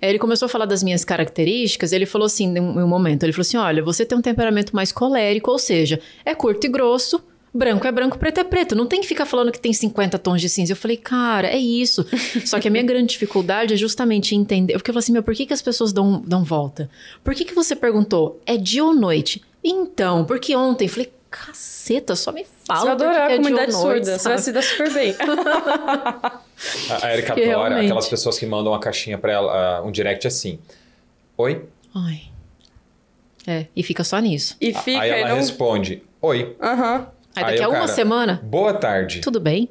ele 0.09 0.19
começou 0.19 0.47
a 0.47 0.49
falar 0.49 0.67
das 0.67 0.83
minhas 0.83 1.05
características, 1.05 1.93
ele 1.93 2.07
falou 2.07 2.27
assim, 2.27 2.47
em 2.57 2.61
um 2.61 2.87
momento, 2.87 3.23
ele 3.23 3.33
falou 3.33 3.43
assim, 3.43 3.57
olha, 3.57 3.83
você 3.83 4.05
tem 4.05 4.17
um 4.17 4.23
temperamento 4.23 4.75
mais 4.75 4.93
colérico, 4.93 5.51
ou 5.51 5.59
seja, 5.59 6.01
é 6.25 6.35
curto 6.35 6.67
e 6.67 6.69
grosso, 6.69 7.23
branco 7.55 7.87
é 7.87 7.93
branco, 7.93 8.19
preto 8.19 8.41
é 8.41 8.45
preto, 8.45 8.75
não 8.75 8.87
tem 8.87 9.01
que 9.01 9.07
ficar 9.07 9.25
falando 9.25 9.53
que 9.53 9.61
tem 9.61 9.73
50 9.73 10.19
tons 10.19 10.41
de 10.41 10.49
cinza. 10.49 10.73
Eu 10.73 10.77
falei, 10.77 10.97
cara, 10.97 11.49
é 11.49 11.59
isso. 11.59 12.05
Só 12.45 12.59
que 12.59 12.67
a 12.67 12.71
minha 12.71 12.83
grande 12.83 13.13
dificuldade 13.13 13.75
é 13.75 13.77
justamente 13.77 14.35
entender, 14.35 14.73
porque 14.75 14.91
eu 14.91 14.95
falei 14.95 15.05
assim, 15.05 15.13
meu, 15.13 15.23
por 15.23 15.35
que, 15.35 15.47
que 15.47 15.55
as 15.55 15.63
pessoas 15.63 15.93
dão, 15.93 16.21
dão 16.21 16.43
volta? 16.43 16.91
Por 17.23 17.35
que, 17.35 17.45
que 17.45 17.55
você 17.55 17.77
perguntou, 17.77 18.41
é 18.45 18.57
dia 18.57 18.85
ou 18.85 18.93
noite? 18.93 19.41
Então, 19.63 20.25
porque 20.25 20.55
ontem, 20.57 20.89
falei, 20.89 21.11
caceta, 21.47 22.15
só 22.15 22.31
me 22.33 22.47
fala. 22.67 22.81
Você 22.81 22.89
adorar 22.89 23.31
a 23.31 23.33
é 23.33 23.37
comunidade 23.37 23.73
ou 23.75 23.85
noite, 23.85 24.05
surda. 24.07 24.19
Você 24.19 24.29
vai 24.29 24.39
sabe? 24.39 24.43
se 24.43 24.53
dar 24.53 24.63
super 24.63 24.93
bem. 24.93 25.15
A, 26.91 27.07
a 27.07 27.13
Erika 27.13 27.33
adora 27.33 27.47
realmente. 27.49 27.85
aquelas 27.87 28.09
pessoas 28.09 28.39
que 28.39 28.47
mandam 28.47 28.73
uma 28.73 28.79
caixinha 28.79 29.19
pra 29.19 29.33
ela, 29.33 29.81
uh, 29.83 29.87
um 29.87 29.91
direct 29.91 30.27
assim. 30.27 30.59
Oi? 31.37 31.65
Ai. 31.95 32.23
É, 33.47 33.67
e 33.75 33.83
fica 33.83 34.05
só 34.05 34.19
nisso. 34.21 34.57
E 34.61 34.73
fica 34.73 35.01
Aí 35.01 35.11
ela 35.11 35.31
não... 35.31 35.37
responde: 35.37 36.03
Oi. 36.23 36.57
Aham. 36.63 37.09
Aí 37.37 37.45
Aí 37.45 37.51
daqui 37.51 37.63
a 37.65 37.69
o 37.69 37.71
uma 37.73 37.81
cara- 37.81 37.89
semana, 37.93 38.41
Boa 38.45 38.73
tarde. 38.75 39.21
tudo 39.21 39.41
bem? 39.41 39.69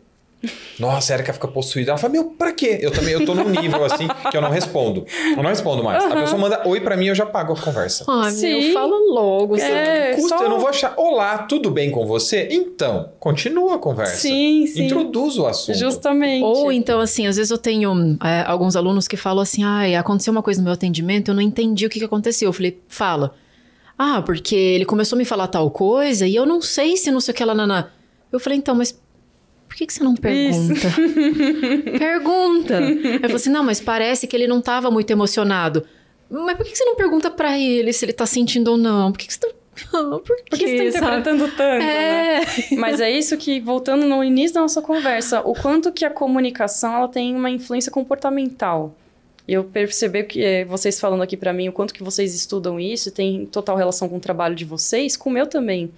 Nossa, 0.79 1.13
a 1.13 1.15
Erika 1.15 1.31
fica 1.31 1.47
possuída. 1.47 1.91
Ela 1.91 1.97
fala, 1.97 2.11
meu, 2.13 2.25
pra 2.31 2.51
quê? 2.51 2.79
Eu 2.81 2.91
também, 2.91 3.13
eu 3.13 3.25
tô 3.25 3.33
num 3.33 3.49
nível 3.49 3.83
assim 3.85 4.07
que 4.29 4.35
eu 4.35 4.41
não 4.41 4.49
respondo. 4.49 5.05
Eu 5.35 5.41
não 5.41 5.49
respondo 5.49 5.83
mais. 5.83 6.03
A 6.03 6.15
pessoa 6.15 6.37
manda 6.39 6.67
oi 6.67 6.81
pra 6.81 6.97
mim, 6.97 7.05
eu 7.07 7.15
já 7.15 7.25
pago 7.25 7.53
a 7.53 7.57
conversa. 7.57 8.03
Ai, 8.07 8.31
Sim. 8.31 8.59
meu, 8.65 8.73
fala 8.73 8.95
logo. 9.09 9.55
É, 9.57 10.13
Custa, 10.15 10.37
só- 10.37 10.43
eu 10.43 10.49
não 10.49 10.59
vou 10.59 10.67
achar. 10.67 10.93
Olá, 10.97 11.39
tudo 11.39 11.71
bem 11.71 11.89
com 11.91 12.05
você? 12.05 12.47
Então, 12.51 13.09
continua 13.19 13.75
a 13.75 13.77
conversa. 13.77 14.17
Sim, 14.17 14.67
sim. 14.67 14.85
Introduz 14.85 15.37
o 15.37 15.45
assunto. 15.45 15.77
Justamente. 15.77 16.43
Ou 16.43 16.71
então, 16.71 16.99
assim, 16.99 17.27
às 17.27 17.37
vezes 17.37 17.51
eu 17.51 17.57
tenho 17.57 18.17
é, 18.23 18.43
alguns 18.45 18.75
alunos 18.75 19.07
que 19.07 19.15
falam 19.15 19.41
assim: 19.41 19.63
ai, 19.63 19.95
aconteceu 19.95 20.31
uma 20.31 20.43
coisa 20.43 20.59
no 20.59 20.65
meu 20.65 20.73
atendimento, 20.73 21.29
eu 21.29 21.35
não 21.35 21.41
entendi 21.41 21.85
o 21.85 21.89
que, 21.89 21.99
que 21.99 22.05
aconteceu. 22.05 22.49
Eu 22.49 22.53
falei, 22.53 22.79
fala. 22.87 23.33
Ah, 23.97 24.21
porque 24.25 24.55
ele 24.55 24.85
começou 24.85 25.15
a 25.15 25.19
me 25.19 25.23
falar 25.25 25.47
tal 25.47 25.69
coisa 25.69 26.25
e 26.27 26.35
eu 26.35 26.45
não 26.47 26.59
sei 26.61 26.97
se 26.97 27.11
não 27.11 27.21
sei 27.21 27.31
o 27.31 27.37
que 27.37 27.45
lá, 27.45 27.53
naná. 27.53 27.89
Eu 28.31 28.39
falei, 28.39 28.57
então, 28.57 28.73
mas 28.73 28.99
por 29.73 29.77
que, 29.77 29.87
que 29.87 29.93
você 29.93 30.03
não 30.03 30.13
pergunta? 30.13 30.87
pergunta. 31.97 32.77
Aí 32.77 33.13
eu 33.15 33.21
falei 33.21 33.35
assim: 33.35 33.49
não, 33.49 33.63
mas 33.63 33.81
parece 33.81 34.27
que 34.27 34.35
ele 34.35 34.45
não 34.45 34.61
tava 34.61 34.91
muito 34.91 35.09
emocionado. 35.09 35.83
Mas 36.29 36.55
por 36.55 36.63
que, 36.63 36.73
que 36.73 36.77
você 36.77 36.85
não 36.85 36.95
pergunta 36.95 37.31
pra 37.31 37.57
ele 37.57 37.91
se 37.91 38.05
ele 38.05 38.13
tá 38.13 38.27
sentindo 38.27 38.69
ou 38.69 38.77
não? 38.77 39.11
Por 39.11 39.17
que, 39.17 39.25
que 39.25 39.33
você 39.33 39.39
tá. 39.39 39.47
Por, 39.91 40.21
Por 40.21 40.59
que 40.59 40.67
você 40.67 40.77
tá 40.77 40.83
quê, 40.83 40.91
sabe? 40.91 41.05
interpretando 41.07 41.47
tanto, 41.57 41.79
né? 41.83 42.41
É. 42.43 42.75
Mas 42.77 43.01
é 43.01 43.09
isso 43.09 43.35
que, 43.35 43.59
voltando 43.59 44.05
no 44.05 44.23
início 44.23 44.53
da 44.53 44.61
nossa 44.61 44.83
conversa, 44.83 45.41
o 45.41 45.55
quanto 45.55 45.91
que 45.91 46.05
a 46.05 46.11
comunicação 46.11 46.95
ela 46.95 47.07
tem 47.07 47.35
uma 47.35 47.49
influência 47.49 47.91
comportamental. 47.91 48.95
Eu 49.47 49.63
percebi 49.63 50.23
que 50.23 50.43
eh, 50.43 50.65
vocês 50.65 50.99
falando 50.99 51.23
aqui 51.23 51.35
pra 51.35 51.51
mim, 51.51 51.67
o 51.67 51.73
quanto 51.73 51.95
que 51.95 52.03
vocês 52.03 52.35
estudam 52.35 52.79
isso, 52.79 53.09
tem 53.09 53.47
total 53.47 53.75
relação 53.75 54.07
com 54.07 54.17
o 54.17 54.19
trabalho 54.19 54.53
de 54.53 54.65
vocês, 54.65 55.17
com 55.17 55.31
o 55.31 55.33
meu 55.33 55.47
também. 55.47 55.91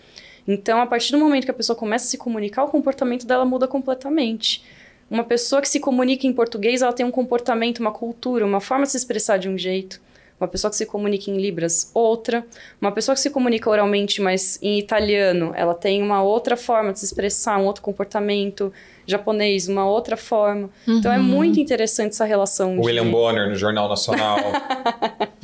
Então, 0.47 0.79
a 0.79 0.85
partir 0.85 1.11
do 1.11 1.17
momento 1.17 1.45
que 1.45 1.51
a 1.51 1.55
pessoa 1.55 1.75
começa 1.75 2.05
a 2.05 2.07
se 2.07 2.17
comunicar, 2.17 2.63
o 2.63 2.67
comportamento 2.67 3.25
dela 3.25 3.45
muda 3.45 3.67
completamente. 3.67 4.63
Uma 5.09 5.23
pessoa 5.23 5.61
que 5.61 5.69
se 5.69 5.79
comunica 5.79 6.27
em 6.27 6.33
português, 6.33 6.81
ela 6.81 6.93
tem 6.93 7.05
um 7.05 7.11
comportamento, 7.11 7.79
uma 7.79 7.91
cultura, 7.91 8.45
uma 8.45 8.59
forma 8.59 8.85
de 8.85 8.91
se 8.91 8.97
expressar 8.97 9.37
de 9.37 9.49
um 9.49 9.57
jeito. 9.57 10.01
Uma 10.39 10.47
pessoa 10.49 10.69
que 10.69 10.75
se 10.77 10.85
comunica 10.85 11.31
em 11.31 11.37
libras, 11.37 11.89
outra. 11.93 12.45
Uma 12.81 12.91
pessoa 12.91 13.15
que 13.15 13.21
se 13.21 13.29
comunica 13.29 13.69
oralmente, 13.69 14.21
mas 14.21 14.59
em 14.61 14.77
italiano, 14.77 15.53
ela 15.55 15.73
tem 15.73 16.01
uma 16.01 16.21
outra 16.21 16.57
forma 16.57 16.91
de 16.91 16.99
se 16.99 17.05
expressar, 17.05 17.57
um 17.57 17.65
outro 17.65 17.81
comportamento. 17.81 18.71
Japonês, 19.07 19.67
uma 19.67 19.85
outra 19.87 20.17
forma. 20.17 20.67
Então 20.87 21.13
é 21.13 21.19
muito 21.19 21.59
interessante 21.59 22.09
essa 22.13 22.25
relação. 22.25 22.75
de- 22.75 22.81
William 22.85 23.09
Bonner 23.11 23.47
no 23.49 23.55
Jornal 23.55 23.87
Nacional. 23.87 24.37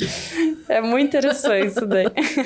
É 0.67 0.81
muito 0.81 1.05
interessante 1.07 1.67
isso 1.67 1.85
daí. 1.85 2.05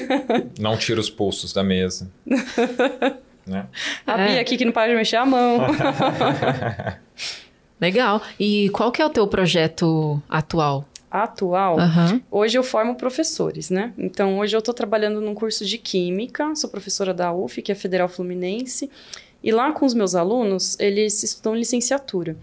não 0.60 0.76
tira 0.76 1.00
os 1.00 1.10
pulsos 1.12 1.54
da 1.54 1.64
mesa. 1.64 2.10
né? 3.48 3.68
A 4.06 4.20
É. 4.22 4.28
Bia 4.28 4.42
aqui 4.42 4.58
que 4.58 4.66
não 4.66 4.72
para 4.74 4.90
de 4.92 4.96
mexer 4.98 5.16
a 5.18 5.26
mão. 5.26 5.60
Legal. 7.80 8.22
E 8.40 8.70
qual 8.70 8.92
que 8.92 9.02
é 9.02 9.06
o 9.06 9.10
teu 9.10 9.28
projeto 9.28 10.22
atual? 10.30 10.86
Atual. 11.24 11.80
Aham. 11.80 12.22
Hoje 12.30 12.58
eu 12.58 12.64
formo 12.64 12.96
professores, 12.96 13.70
né? 13.70 13.94
Então, 13.98 14.40
hoje 14.40 14.56
eu 14.56 14.60
estou 14.60 14.74
trabalhando 14.74 15.22
num 15.22 15.34
curso 15.34 15.66
de 15.66 15.78
Química, 15.78 16.56
sou 16.56 16.70
professora 16.70 17.14
da 17.14 17.34
UF, 17.34 17.62
que 17.62 17.72
é 17.72 17.76
Federal 17.76 18.08
Fluminense, 18.08 18.90
e 19.44 19.52
lá 19.52 19.72
com 19.72 19.86
os 19.86 19.94
meus 19.94 20.16
alunos, 20.16 20.78
eles 20.80 21.22
estudam 21.24 21.56
licenciatura. 21.56 22.36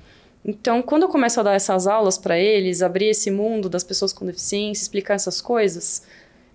Então, 0.45 0.83
quando 0.83 1.03
eu 1.03 1.09
começo 1.09 1.39
a 1.39 1.43
dar 1.43 1.55
essas 1.55 1.87
aulas 1.87 2.19
para 2.19 2.39
eles, 2.39 2.83
abrir 2.83 3.07
esse 3.07 3.31
mundo 3.31 3.69
das 3.69 3.85
pessoas 3.85 4.13
com 4.13 4.27
deficiência, 4.27 4.83
explicar 4.83 5.15
essas 5.15 5.41
coisas, 5.41 6.03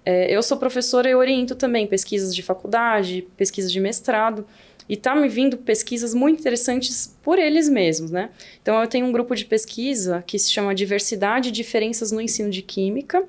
é, 0.05 0.33
eu 0.33 0.41
sou 0.41 0.57
professora 0.57 1.09
e 1.09 1.15
oriento 1.15 1.55
também 1.55 1.85
pesquisas 1.87 2.33
de 2.33 2.41
faculdade, 2.41 3.27
pesquisas 3.35 3.71
de 3.71 3.79
mestrado, 3.79 4.45
e 4.89 4.95
tá 4.95 5.15
me 5.15 5.27
vindo 5.27 5.57
pesquisas 5.57 6.13
muito 6.13 6.39
interessantes 6.39 7.15
por 7.21 7.37
eles 7.37 7.67
mesmos, 7.67 8.11
né? 8.11 8.29
Então, 8.61 8.81
eu 8.81 8.87
tenho 8.87 9.05
um 9.05 9.11
grupo 9.11 9.35
de 9.35 9.45
pesquisa 9.45 10.23
que 10.25 10.39
se 10.39 10.51
chama 10.51 10.73
Diversidade 10.73 11.49
e 11.49 11.51
Diferenças 11.51 12.11
no 12.11 12.21
Ensino 12.21 12.49
de 12.49 12.61
Química, 12.61 13.23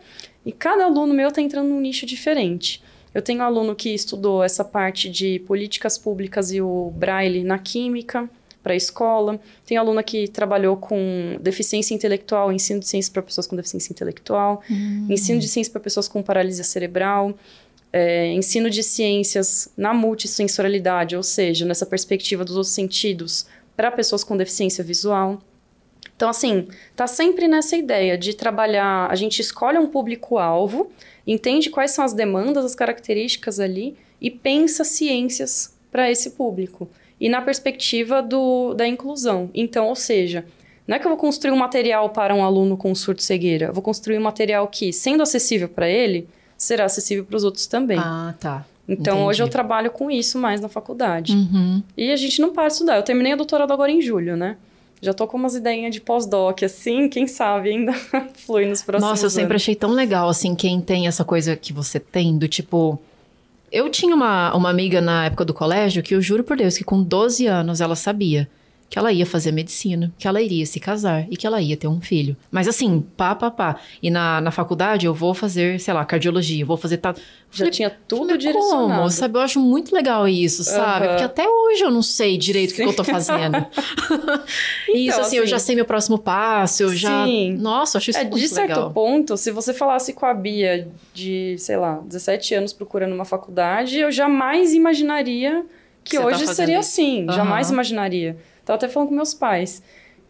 e 0.45 0.53
cada 0.53 0.85
aluno 0.85 1.13
meu 1.13 1.29
está 1.29 1.43
entrando 1.43 1.69
num 1.69 1.81
nicho 1.81 2.07
diferente. 2.07 2.83
Eu 3.13 3.23
tenho 3.23 3.41
um 3.41 3.43
aluno 3.43 3.75
que 3.75 3.93
estudou 3.93 4.45
essa 4.45 4.65
parte 4.65 5.11
de 5.11 5.41
políticas 5.41 5.99
públicas 5.99 6.53
e 6.53 6.61
o 6.61 6.93
braille 6.95 7.43
na 7.43 7.59
química 7.59 8.31
para 8.63 8.75
a 8.75 8.77
escola. 8.77 9.41
Tem 9.65 9.77
aluna 9.77 10.03
que 10.03 10.29
trabalhou 10.29 10.77
com 10.77 11.37
deficiência 11.41 11.95
intelectual, 11.95 12.53
ensino 12.53 12.81
de 12.81 12.87
ciências 12.87 13.11
para 13.11 13.23
pessoas 13.23 13.47
com 13.47 13.57
deficiência 13.57 13.93
intelectual, 13.93 14.63
ensino 15.09 15.41
de 15.41 15.49
ciências 15.49 15.73
para 15.73 15.81
pessoas 15.81 16.07
com 16.07 16.23
paralisia 16.23 16.65
cerebral, 16.65 17.35
é, 17.93 18.27
ensino 18.33 18.69
de 18.69 18.83
ciências 18.83 19.73
na 19.77 19.95
multissensorialidade, 19.95 21.17
ou 21.17 21.23
seja, 21.23 21.65
nessa 21.65 21.87
perspectiva 21.87 22.45
dos 22.45 22.57
outros 22.57 22.75
sentidos 22.75 23.47
para 23.77 23.91
pessoas 23.91 24.25
com 24.25 24.37
deficiência 24.37 24.83
visual. 24.85 25.41
Então, 26.17 26.29
assim, 26.29 26.67
tá 26.97 27.07
sempre 27.07 27.47
nessa 27.47 27.77
ideia 27.77 28.19
de 28.19 28.35
trabalhar. 28.35 29.09
A 29.09 29.15
gente 29.15 29.41
escolhe 29.41 29.79
um 29.79 29.87
público-alvo, 29.87 30.91
entende 31.27 31.71
quais 31.71 31.93
são 31.93 32.05
as 32.05 32.13
demandas, 32.13 32.65
as 32.65 32.75
características 32.75 33.61
ali 33.61 33.97
e 34.21 34.31
pensa 34.31 34.83
ciências 34.83 35.79
para 35.93 36.11
esse 36.11 36.31
público. 36.31 36.91
E 37.21 37.29
na 37.29 37.41
perspectiva 37.41 38.21
do, 38.21 38.75
da 38.75 38.87
inclusão. 38.87 39.49
Então, 39.55 39.87
ou 39.87 39.95
seja, 39.95 40.45
não 40.87 40.97
é 40.97 40.99
que 40.99 41.07
eu 41.07 41.11
vou 41.11 41.19
construir 41.19 41.53
um 41.53 41.57
material 41.57 42.11
para 42.11 42.35
um 42.35 42.45
aluno 42.45 42.77
com 42.77 42.95
surdo-cegueira, 42.95 43.67
eu 43.67 43.73
vou 43.73 43.83
construir 43.83 44.19
um 44.19 44.23
material 44.23 44.67
que, 44.69 44.93
sendo 44.93 45.23
acessível 45.23 45.69
para 45.69 45.89
ele, 45.89 46.29
será 46.59 46.85
acessível 46.85 47.25
para 47.25 47.37
os 47.37 47.45
outros 47.45 47.67
também. 47.69 47.99
Ah, 47.99 48.35
tá. 48.39 48.67
então, 48.89 49.15
entendi. 49.15 49.29
hoje 49.29 49.43
eu 49.43 49.49
trabalho 49.49 49.91
com 49.93 50.11
isso 50.11 50.37
mais 50.37 50.61
na 50.61 50.69
faculdade. 50.69 51.33
Uhum. 51.33 51.83
E 51.97 52.11
a 52.11 52.17
gente 52.17 52.41
não 52.41 52.53
para 52.53 52.67
de 52.67 52.73
estudar. 52.73 52.97
Eu 52.97 53.03
terminei 53.05 53.33
a 53.33 53.37
doutorado 53.37 53.73
agora 53.73 53.93
em 53.93 54.03
julho, 54.03 54.37
né? 54.37 54.57
Já 55.01 55.15
tô 55.15 55.29
com 55.29 55.37
umas 55.37 55.55
ideinhas 55.55 55.95
de 55.95 56.01
pós-doc, 56.01 56.65
assim, 56.65 57.09
quem 57.09 57.29
sabe 57.29 57.71
ainda 57.71 57.93
flui 58.35 58.67
nos 58.67 58.83
próximos 58.83 59.11
Nossa, 59.11 59.27
eu 59.27 59.31
sempre 59.31 59.53
anos. 59.53 59.63
achei 59.63 59.77
tão 59.77 59.93
legal, 59.93 60.29
assim, 60.29 60.57
quem 60.57 60.81
tem 60.81 61.07
essa 61.07 61.25
coisa 61.25 61.55
que 61.55 61.73
você 61.73 62.01
tem, 62.01 62.37
do 62.37 62.49
tipo. 62.49 63.01
Eu 63.71 63.89
tinha 63.89 64.17
uma, 64.17 64.53
uma 64.57 64.71
amiga 64.71 65.01
na 65.01 65.27
época 65.27 65.45
do 65.45 65.55
colégio 65.55 66.03
que 66.03 66.17
eu 66.17 66.21
juro 66.21 66.43
por 66.43 66.57
Deus 66.57 66.77
que 66.77 66.83
com 66.83 67.01
12 67.01 67.47
anos 67.47 67.81
ela 67.81 67.95
sabia 67.95 68.49
que 68.91 68.99
ela 68.99 69.13
ia 69.13 69.27
fazer 69.27 69.53
medicina, 69.53 70.11
que 70.19 70.27
ela 70.27 70.41
iria 70.41 70.65
se 70.65 70.81
casar 70.81 71.27
e 71.31 71.37
que 71.37 71.47
ela 71.47 71.61
ia 71.61 71.77
ter 71.77 71.87
um 71.89 72.01
filho. 72.01 72.35
Mas 72.51 72.67
assim, 72.67 73.05
pá, 73.19 73.35
pá, 73.35 73.51
pá. 73.51 73.77
E 74.03 74.11
na, 74.11 74.41
na 74.41 74.51
faculdade 74.51 75.05
eu 75.05 75.13
vou 75.13 75.35
fazer, 75.35 75.79
sei 75.79 75.93
lá, 75.93 76.05
cardiologia, 76.07 76.65
vou 76.65 76.77
fazer. 76.77 76.97
Ta... 76.97 77.15
Já 77.51 77.59
Falei, 77.59 77.71
tinha 77.71 77.91
tudo 78.09 78.21
Falei, 78.29 78.39
direcionado. 78.39 78.95
Como? 78.95 79.11
Sabe, 79.11 79.37
eu 79.39 79.43
acho 79.43 79.61
muito 79.61 79.95
legal 79.95 80.27
isso, 80.27 80.65
sabe? 80.65 81.05
Aham. 81.05 81.09
Porque 81.11 81.25
até 81.25 81.47
hoje 81.49 81.83
eu 81.83 81.91
não 81.91 82.01
sei 82.03 82.39
direito 82.39 82.71
o 82.73 82.75
que, 82.77 82.83
eu 82.83 82.97
tô 82.97 83.05
fazendo. 83.05 83.57
isso, 84.89 85.09
Então, 85.17 85.21
assim, 85.21 85.37
eu 85.37 85.43
assim, 85.43 85.51
já 85.51 85.59
sei 85.59 85.75
meu 85.75 85.85
próximo 85.85 86.19
passo, 86.19 86.83
eu 86.85 86.95
já. 86.95 87.25
Sim. 87.27 87.57
Nossa, 87.59 87.97
eu 87.97 87.99
acho 87.99 88.11
isso 88.11 88.19
É, 88.21 88.25
muito 88.25 88.39
de 88.39 88.49
certo 88.49 88.69
legal. 88.71 88.91
ponto, 88.93 89.37
se 89.37 89.51
você 89.51 89.73
falasse 89.75 90.13
com 90.13 90.27
a 90.27 90.35
Bia 90.35 90.89
de, 91.15 91.57
sei 91.59 91.77
lá, 91.77 92.01
17 92.07 92.55
anos 92.55 92.73
procurando 92.73 93.15
uma 93.15 93.25
faculdade, 93.25 93.99
eu 93.99 94.11
jamais 94.11 94.73
imaginaria 94.75 95.65
que 96.05 96.17
Você 96.17 96.23
tá 96.23 96.27
hoje 96.27 96.39
fazendo 96.47 96.55
seria 96.57 96.81
isso. 96.81 96.89
assim. 96.91 97.25
Aham. 97.25 97.33
Jamais 97.37 97.71
imaginaria. 97.71 98.37
Tava 98.69 98.77
até 98.77 98.87
falando 98.87 99.09
com 99.09 99.15
meus 99.15 99.33
pais. 99.33 99.83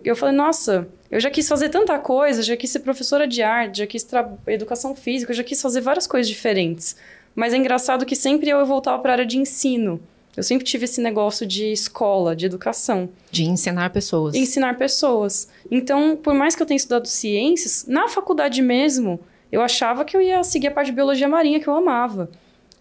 Eu 0.04 0.14
falei, 0.14 0.32
nossa, 0.32 0.86
eu 1.10 1.18
já 1.18 1.28
quis 1.28 1.48
fazer 1.48 1.70
tanta 1.70 1.98
coisa, 1.98 2.40
já 2.40 2.56
quis 2.56 2.70
ser 2.70 2.78
professora 2.78 3.26
de 3.26 3.42
arte, 3.42 3.78
já 3.78 3.86
quis 3.86 4.06
educação 4.46 4.94
física, 4.94 5.34
já 5.34 5.42
quis 5.42 5.60
fazer 5.60 5.80
várias 5.80 6.06
coisas 6.06 6.28
diferentes. 6.28 6.94
Mas 7.34 7.52
é 7.52 7.56
engraçado 7.56 8.06
que 8.06 8.14
sempre 8.14 8.48
eu 8.48 8.64
voltava 8.64 9.02
para 9.02 9.10
a 9.10 9.14
área 9.14 9.26
de 9.26 9.38
ensino. 9.38 10.00
Eu 10.36 10.44
sempre 10.44 10.64
tive 10.64 10.84
esse 10.84 11.00
negócio 11.00 11.44
de 11.44 11.72
escola, 11.72 12.36
de 12.36 12.46
educação. 12.46 13.08
De 13.28 13.42
ensinar 13.42 13.90
pessoas. 13.90 14.36
Ensinar 14.36 14.78
pessoas. 14.78 15.48
Então, 15.68 16.14
por 16.14 16.32
mais 16.32 16.54
que 16.54 16.62
eu 16.62 16.66
tenha 16.66 16.76
estudado 16.76 17.08
ciências, 17.08 17.86
na 17.88 18.06
faculdade 18.06 18.62
mesmo, 18.62 19.18
eu 19.50 19.60
achava 19.60 20.04
que 20.04 20.16
eu 20.16 20.22
ia 20.22 20.44
seguir 20.44 20.68
a 20.68 20.70
parte 20.70 20.90
de 20.90 20.92
biologia 20.92 21.28
marinha, 21.28 21.58
que 21.58 21.66
eu 21.66 21.74
amava. 21.74 22.30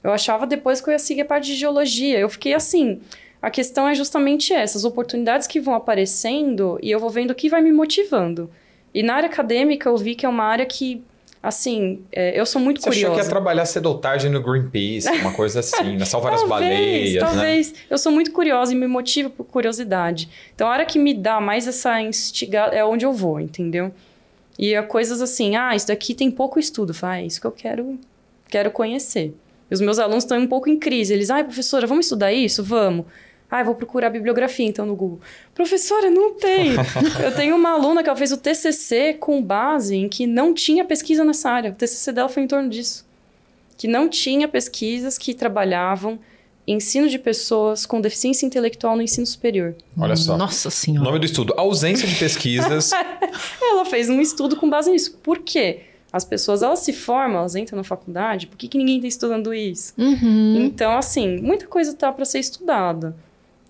Eu 0.04 0.12
achava 0.12 0.46
depois 0.46 0.80
que 0.80 0.88
eu 0.88 0.92
ia 0.92 1.00
seguir 1.00 1.22
a 1.22 1.26
parte 1.26 1.48
de 1.48 1.56
geologia. 1.56 2.20
Eu 2.20 2.30
fiquei 2.30 2.54
assim. 2.54 3.02
A 3.42 3.50
questão 3.50 3.88
é 3.88 3.94
justamente 3.96 4.54
essa: 4.54 4.78
as 4.78 4.84
oportunidades 4.84 5.48
que 5.48 5.60
vão 5.60 5.74
aparecendo 5.74 6.80
e 6.82 6.92
eu 6.92 7.00
vou 7.00 7.10
vendo 7.10 7.32
o 7.32 7.36
que 7.36 7.50
vai 7.50 7.62
me 7.62 7.72
motivando. 7.72 8.50
E 8.94 9.04
na 9.04 9.16
área 9.16 9.30
acadêmica, 9.30 9.90
eu 9.90 9.98
vi 9.98 10.16
que 10.16 10.26
é 10.26 10.30
uma 10.30 10.44
área 10.44 10.66
que, 10.66 11.04
assim, 11.44 12.02
é, 12.12 12.40
eu 12.40 12.46
sou 12.46 12.60
muito 12.60 12.82
Você 12.82 12.90
achou 12.90 13.02
curiosa. 13.02 13.22
que 13.22 13.26
ia 13.28 13.30
trabalhar 13.30 13.66
cedo 13.66 13.86
ou 13.88 13.98
tarde 14.00 14.28
no 14.28 14.42
Greenpeace, 14.42 15.08
uma 15.22 15.34
coisa 15.34 15.60
assim, 15.60 15.98
né? 15.98 16.06
Salvar 16.06 16.34
as 16.34 16.42
Talvez, 16.42 16.60
baleias, 16.70 17.14
né? 17.14 17.20
talvez. 17.20 17.74
Eu 17.90 17.98
sou 17.98 18.12
muito 18.12 18.32
curiosa 18.32 18.74
e 18.74 18.76
me 18.76 18.88
motivo 18.88 19.30
por 19.30 19.44
curiosidade. 19.46 20.30
Então, 20.56 20.68
a 20.68 20.72
hora 20.72 20.86
que 20.86 20.98
me 20.98 21.14
dá 21.14 21.40
mais 21.40 21.68
essa 21.68 22.02
instigada 22.02 22.76
é 22.76 22.84
onde 22.84 23.06
eu 23.06 23.14
vou, 23.14 23.40
entendeu? 23.40 23.92
E 24.58 24.74
é 24.74 24.82
coisas 24.82 25.22
assim, 25.22 25.56
ah, 25.56 25.76
isso 25.76 25.88
daqui 25.88 26.16
tem 26.16 26.32
pouco 26.32 26.60
estudo. 26.60 26.92
Faz, 26.94 27.24
é 27.24 27.28
isso 27.28 27.40
que 27.40 27.46
eu 27.46 27.52
quero, 27.52 28.00
quero 28.50 28.72
conhecer. 28.72 29.36
E 29.70 29.74
os 29.74 29.82
meus 29.82 30.00
alunos 30.00 30.24
estão 30.24 30.40
um 30.40 30.48
pouco 30.48 30.70
em 30.70 30.80
crise. 30.80 31.14
Eles, 31.14 31.30
ai, 31.30 31.44
professora, 31.44 31.86
vamos 31.86 32.06
estudar 32.08 32.34
isso? 32.34 32.64
Vamos. 32.64 33.06
Ah, 33.50 33.64
vou 33.64 33.76
procurar 33.76 34.10
bibliografia 34.10 34.66
então 34.66 34.86
no 34.86 34.96
Google. 34.96 35.22
Professora, 35.56 36.10
não 36.10 36.34
tem. 36.34 36.72
eu 37.24 37.34
tenho 37.34 37.56
uma 37.56 37.72
aluna 37.72 38.04
que 38.04 38.10
ela 38.10 38.18
fez 38.18 38.32
o 38.32 38.38
TCC 38.38 39.14
com 39.14 39.42
base 39.42 39.96
em 39.96 40.10
que 40.10 40.28
não 40.28 40.54
tinha 40.54 40.84
pesquisa 40.84 41.24
nessa 41.24 41.50
área. 41.50 41.72
O 41.72 41.74
TCC 41.74 42.12
dela 42.12 42.28
foi 42.28 42.44
em 42.44 42.48
torno 42.48 42.70
disso. 42.70 43.06
Que 43.78 43.88
não 43.88 44.10
tinha 44.10 44.48
pesquisas 44.48 45.18
que 45.18 45.34
trabalhavam 45.34 46.20
ensino 46.68 47.08
de 47.08 47.18
pessoas 47.18 47.86
com 47.86 48.02
deficiência 48.02 48.46
intelectual 48.46 48.96
no 48.98 49.02
ensino 49.02 49.26
superior. 49.26 49.76
Olha 49.98 50.16
só. 50.18 50.36
Nossa 50.38 50.68
O 50.68 50.72
senhora. 50.72 51.06
nome 51.06 51.20
do 51.20 51.26
estudo: 51.26 51.54
Ausência 51.56 52.06
de 52.06 52.16
pesquisas. 52.16 52.92
Ela 53.62 53.86
fez 53.86 54.10
um 54.10 54.20
estudo 54.20 54.58
com 54.58 54.70
base 54.70 54.92
nisso. 54.92 55.18
Por 55.24 55.40
quê? 55.40 55.82
As 56.12 56.26
pessoas, 56.26 56.62
elas 56.64 56.80
se 56.80 56.94
formam, 56.94 57.40
elas 57.40 57.56
entram 57.56 57.78
na 57.78 57.84
faculdade, 57.84 58.48
por 58.48 58.58
que, 58.58 58.70
que 58.70 58.78
ninguém 58.78 58.96
está 58.96 59.08
estudando 59.10 59.54
isso? 59.54 59.94
Uhum. 59.98 60.56
Então, 60.66 60.98
assim, 60.98 61.38
muita 61.42 61.68
coisa 61.68 61.94
tá 61.94 62.12
para 62.12 62.24
ser 62.24 62.40
estudada. 62.40 63.16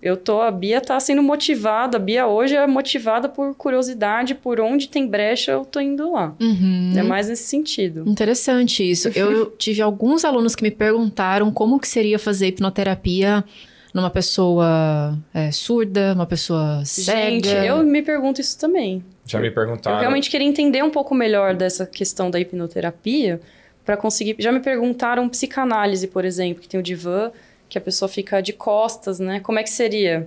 Eu 0.00 0.16
tô, 0.16 0.40
a 0.40 0.50
Bia 0.50 0.80
tá 0.80 0.98
sendo 1.00 1.22
motivada, 1.22 1.96
a 1.96 2.00
Bia 2.00 2.26
hoje 2.26 2.54
é 2.54 2.66
motivada 2.66 3.28
por 3.28 3.54
curiosidade, 3.54 4.34
por 4.34 4.60
onde 4.60 4.88
tem 4.88 5.06
brecha, 5.06 5.52
eu 5.52 5.64
tô 5.64 5.80
indo 5.80 6.12
lá. 6.12 6.34
Uhum. 6.40 6.92
É 6.96 7.02
mais 7.02 7.28
nesse 7.28 7.44
sentido. 7.44 8.04
Interessante 8.06 8.88
isso. 8.88 9.08
Eu 9.08 9.46
tive 9.58 9.82
alguns 9.82 10.24
alunos 10.24 10.54
que 10.54 10.62
me 10.62 10.70
perguntaram 10.70 11.50
como 11.50 11.80
que 11.80 11.88
seria 11.88 12.18
fazer 12.18 12.48
hipnoterapia 12.48 13.44
numa 13.92 14.10
pessoa 14.10 15.18
é, 15.34 15.50
surda, 15.50 16.12
uma 16.14 16.26
pessoa 16.26 16.82
cega. 16.84 17.48
Gente, 17.48 17.48
eu 17.48 17.82
me 17.82 18.02
pergunto 18.02 18.40
isso 18.40 18.58
também. 18.58 19.02
Já 19.26 19.40
me 19.40 19.50
perguntaram. 19.50 19.96
Eu 19.96 20.00
realmente 20.00 20.30
queria 20.30 20.46
entender 20.46 20.82
um 20.82 20.90
pouco 20.90 21.14
melhor 21.14 21.54
dessa 21.54 21.84
questão 21.84 22.30
da 22.30 22.38
hipnoterapia 22.38 23.40
para 23.84 23.96
conseguir. 23.96 24.36
Já 24.38 24.52
me 24.52 24.60
perguntaram 24.60 25.28
psicanálise, 25.28 26.06
por 26.06 26.24
exemplo, 26.24 26.62
que 26.62 26.68
tem 26.68 26.78
o 26.78 26.82
divã, 26.82 27.32
que 27.68 27.76
a 27.78 27.80
pessoa 27.80 28.08
fica 28.08 28.40
de 28.40 28.52
costas, 28.52 29.18
né? 29.20 29.40
Como 29.40 29.58
é 29.58 29.62
que 29.62 29.70
seria? 29.70 30.26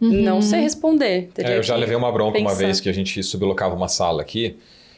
Não 0.00 0.40
sei 0.40 0.60
responder. 0.60 1.28
Teria 1.34 1.52
É, 1.52 1.58
eu 1.58 1.62
já 1.62 1.76
levei 1.76 1.94
uma 1.94 2.10
bronca 2.10 2.38
uma 2.38 2.50
pensar. 2.50 2.64
vez 2.64 2.80
que 2.80 2.88
a 2.88 2.92
gente 2.92 3.22
sublocava 3.22 3.74
uma 3.74 3.88
sala 3.88 4.22
aqui 4.22 4.56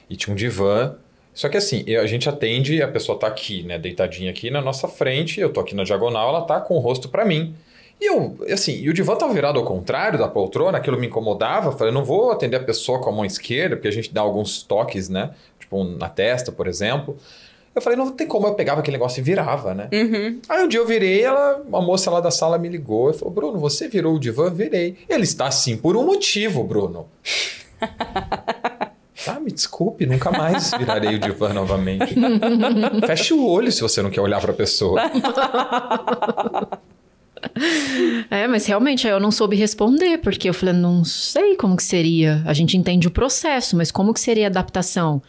e 0.09 0.17
tinha 0.17 0.33
um 0.33 0.37
divã. 0.37 0.95
Só 1.35 1.49
que 1.49 1.57
assim, 1.57 1.85
a 1.97 2.07
gente 2.07 2.29
atende, 2.29 2.83
a 2.83 2.89
pessoa 2.89 3.19
tá 3.19 3.27
aqui, 3.27 3.63
né, 3.63 3.79
deitadinha 3.79 4.31
aqui 4.31 4.51
na 4.51 4.61
nossa 4.61 4.87
frente, 4.87 5.41
eu 5.41 5.51
tô 5.51 5.61
aqui 5.61 5.75
na 5.75 5.83
diagonal, 5.83 6.29
ela 6.29 6.43
tá 6.43 6.61
com 6.61 6.77
o 6.77 6.79
rosto 6.79 7.09
para 7.09 7.25
mim. 7.25 7.55
E 7.99 8.07
eu, 8.07 8.37
assim, 8.53 8.81
e 8.81 8.89
o 8.91 8.93
divã 8.93 9.17
tava 9.17 9.33
virado 9.33 9.59
ao 9.59 9.65
contrário 9.65 10.19
da 10.19 10.29
poltrona, 10.29 10.79
aquilo 10.79 10.99
me 10.99 11.07
incomodava. 11.07 11.69
Eu 11.69 11.73
falei, 11.73 11.93
não 11.93 12.05
vou 12.05 12.31
atender 12.31 12.57
a 12.57 12.63
pessoa 12.63 13.01
com 13.01 13.09
a 13.09 13.13
mão 13.13 13.25
esquerda, 13.25 13.77
porque 13.77 13.89
a 13.89 13.93
gente 13.93 14.13
dá 14.13 14.21
alguns 14.21 14.63
toques, 14.63 15.09
né? 15.09 15.31
Tipo 15.59 15.83
na 15.85 16.09
testa, 16.09 16.53
por 16.53 16.67
exemplo. 16.67 17.17
Eu 17.75 17.81
falei, 17.81 17.97
não 17.97 18.11
tem 18.11 18.27
como, 18.27 18.47
eu 18.47 18.55
pegava 18.55 18.81
aquele 18.81 18.99
negócio 18.99 19.21
e 19.21 19.23
virava, 19.23 19.75
né? 19.75 19.89
Uhum. 19.93 20.41
Aí 20.49 20.63
um 20.63 20.69
dia 20.69 20.79
eu 20.79 20.87
virei, 20.87 21.23
ela, 21.23 21.63
uma 21.67 21.81
moça 21.81 22.11
lá 22.11 22.21
da 22.21 22.31
sala 22.31 22.59
me 22.59 22.69
ligou 22.69 23.11
e 23.11 23.15
falou: 23.15 23.33
Bruno, 23.33 23.59
você 23.59 23.89
virou 23.89 24.15
o 24.15 24.19
divã? 24.19 24.51
Virei. 24.51 24.99
Ele 25.09 25.23
está 25.23 25.47
assim 25.47 25.77
por 25.77 25.97
um 25.97 26.05
motivo, 26.05 26.63
Bruno. 26.65 27.09
Tá, 29.25 29.41
me 29.41 29.51
desculpe, 29.51 30.05
nunca 30.05 30.31
mais 30.31 30.71
virarei 30.77 31.15
o 31.15 31.19
divã 31.19 31.55
novamente. 31.55 32.15
Feche 33.07 33.33
o 33.33 33.47
olho 33.47 33.73
se 33.73 33.81
você 33.81 34.03
não 34.03 34.11
quer 34.11 34.21
olhar 34.21 34.41
pra 34.41 34.53
pessoa. 34.53 35.01
É, 38.31 38.47
mas 38.47 38.67
realmente 38.67 39.07
aí 39.07 39.13
eu 39.13 39.19
não 39.19 39.33
soube 39.33 39.57
responder, 39.57 40.19
porque 40.19 40.49
eu 40.49 40.55
falei, 40.55 40.73
não 40.73 41.05
sei 41.05 41.57
como 41.57 41.77
que 41.77 41.83
seria. 41.83 42.41
A 42.47 42.53
gente 42.53 42.77
entende 42.77 43.09
o 43.09 43.11
processo, 43.11 43.77
mas 43.77 43.91
como 43.91 44.15
que 44.15 44.21
seria 44.21 44.47
a 44.47 44.49
adaptação, 44.49 45.21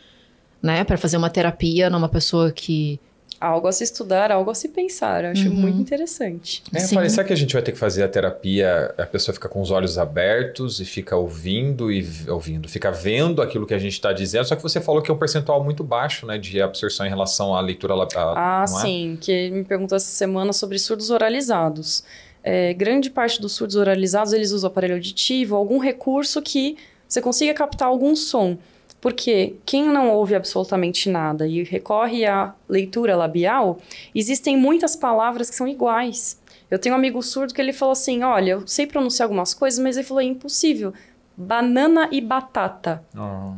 né? 0.63 0.83
Para 0.83 0.97
fazer 0.97 1.17
uma 1.17 1.29
terapia 1.29 1.89
numa 1.89 2.09
pessoa 2.09 2.51
que. 2.51 2.99
Algo 3.41 3.67
a 3.67 3.73
se 3.73 3.83
estudar, 3.83 4.31
algo 4.31 4.49
a 4.51 4.55
se 4.55 4.69
pensar. 4.69 5.25
Eu 5.25 5.31
acho 5.31 5.49
Uhum. 5.49 5.55
muito 5.55 5.77
interessante. 5.81 6.63
É, 6.73 6.79
Sim. 6.79 6.95
falei, 6.95 7.09
será 7.09 7.25
que 7.25 7.33
a 7.33 7.35
gente 7.35 7.51
vai 7.51 7.61
ter 7.61 7.73
que 7.73 7.77
fazer 7.77 8.01
a 8.03 8.07
terapia, 8.07 8.95
a 8.97 9.05
pessoa 9.05 9.33
fica 9.35 9.49
com 9.49 9.59
os 9.59 9.69
olhos 9.69 9.97
abertos 9.97 10.79
e 10.79 10.85
fica 10.85 11.17
ouvindo 11.17 11.91
e 11.91 12.07
ouvindo, 12.29 12.69
fica 12.69 12.89
vendo 12.89 13.41
aquilo 13.41 13.65
que 13.67 13.73
a 13.73 13.77
gente 13.77 13.91
está 13.93 14.13
dizendo, 14.13 14.45
só 14.45 14.55
que 14.55 14.61
você 14.63 14.79
falou 14.79 15.01
que 15.01 15.11
é 15.11 15.13
um 15.13 15.17
percentual 15.17 15.61
muito 15.61 15.83
baixo, 15.83 16.25
né, 16.25 16.37
de 16.37 16.61
absorção 16.61 17.05
em 17.05 17.09
relação 17.09 17.53
à 17.53 17.59
leitura 17.59 17.93
lab- 17.95 18.15
à- 18.15 18.61
Ah, 18.61 18.65
não 18.69 18.79
é? 18.79 18.81
sim, 18.81 19.17
que 19.19 19.49
me 19.49 19.65
perguntou 19.65 19.97
essa 19.97 20.09
semana 20.11 20.53
sobre 20.53 20.79
surdos 20.79 21.09
oralizados. 21.09 22.01
É, 22.41 22.73
grande 22.73 23.09
parte 23.09 23.41
dos 23.41 23.51
surdos 23.51 23.75
oralizados, 23.75 24.31
eles 24.31 24.51
usam 24.51 24.69
aparelho 24.69 24.93
auditivo, 24.93 25.55
algum 25.57 25.79
recurso 25.79 26.41
que 26.41 26.77
você 27.09 27.21
consiga 27.21 27.53
captar 27.53 27.89
algum 27.89 28.15
som. 28.15 28.57
Porque 29.03 29.57
quem 29.65 29.83
não 29.89 30.11
ouve 30.11 30.33
absolutamente 30.33 31.09
nada 31.09 31.45
e 31.45 31.61
recorre 31.61 32.25
à 32.25 32.53
leitura 32.69 33.17
labial, 33.17 33.77
existem 34.15 34.55
muitas 34.55 34.95
palavras 34.95 35.49
que 35.49 35.55
são 35.57 35.67
iguais. 35.67 36.41
Eu 36.71 36.79
tenho 36.79 36.95
um 36.95 36.97
amigo 36.97 37.21
surdo 37.21 37.53
que 37.53 37.59
ele 37.61 37.73
falou 37.73 37.91
assim: 37.91 38.23
olha, 38.23 38.51
eu 38.51 38.65
sei 38.65 38.87
pronunciar 38.87 39.25
algumas 39.25 39.53
coisas, 39.53 39.77
mas 39.77 39.97
ele 39.97 40.05
falou: 40.07 40.21
é 40.21 40.23
impossível. 40.23 40.93
Banana 41.35 42.07
e 42.13 42.21
batata. 42.21 43.03
Ah. 43.13 43.53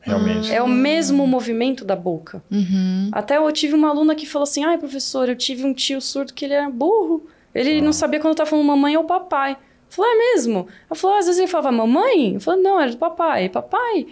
Realmente. 0.00 0.52
É 0.52 0.62
o 0.62 0.68
mesmo 0.68 1.26
movimento 1.26 1.84
da 1.84 1.96
boca. 1.96 2.40
Uhum. 2.52 3.08
Até 3.10 3.36
eu 3.36 3.50
tive 3.50 3.74
uma 3.74 3.88
aluna 3.88 4.14
que 4.14 4.26
falou 4.26 4.44
assim: 4.44 4.62
ai, 4.62 4.78
professor, 4.78 5.28
eu 5.28 5.34
tive 5.34 5.64
um 5.64 5.74
tio 5.74 6.00
surdo 6.00 6.32
que 6.34 6.44
ele 6.44 6.54
era 6.54 6.70
burro. 6.70 7.26
Ele 7.52 7.80
Ah. 7.80 7.82
não 7.82 7.92
sabia 7.92 8.20
quando 8.20 8.30
eu 8.30 8.36
tava 8.36 8.48
falando 8.50 8.64
mamãe 8.64 8.96
ou 8.96 9.02
papai. 9.02 9.56
Falei, 9.88 10.10
é 10.10 10.18
mesmo? 10.34 10.68
Ela 10.88 10.98
falou, 10.98 11.16
às 11.16 11.26
vezes 11.26 11.38
ele 11.38 11.48
falava 11.48 11.72
mamãe? 11.72 12.34
Eu 12.34 12.40
falei, 12.40 12.62
não, 12.62 12.80
era 12.80 12.90
do 12.90 12.98
papai. 12.98 13.48
Papai? 13.48 14.06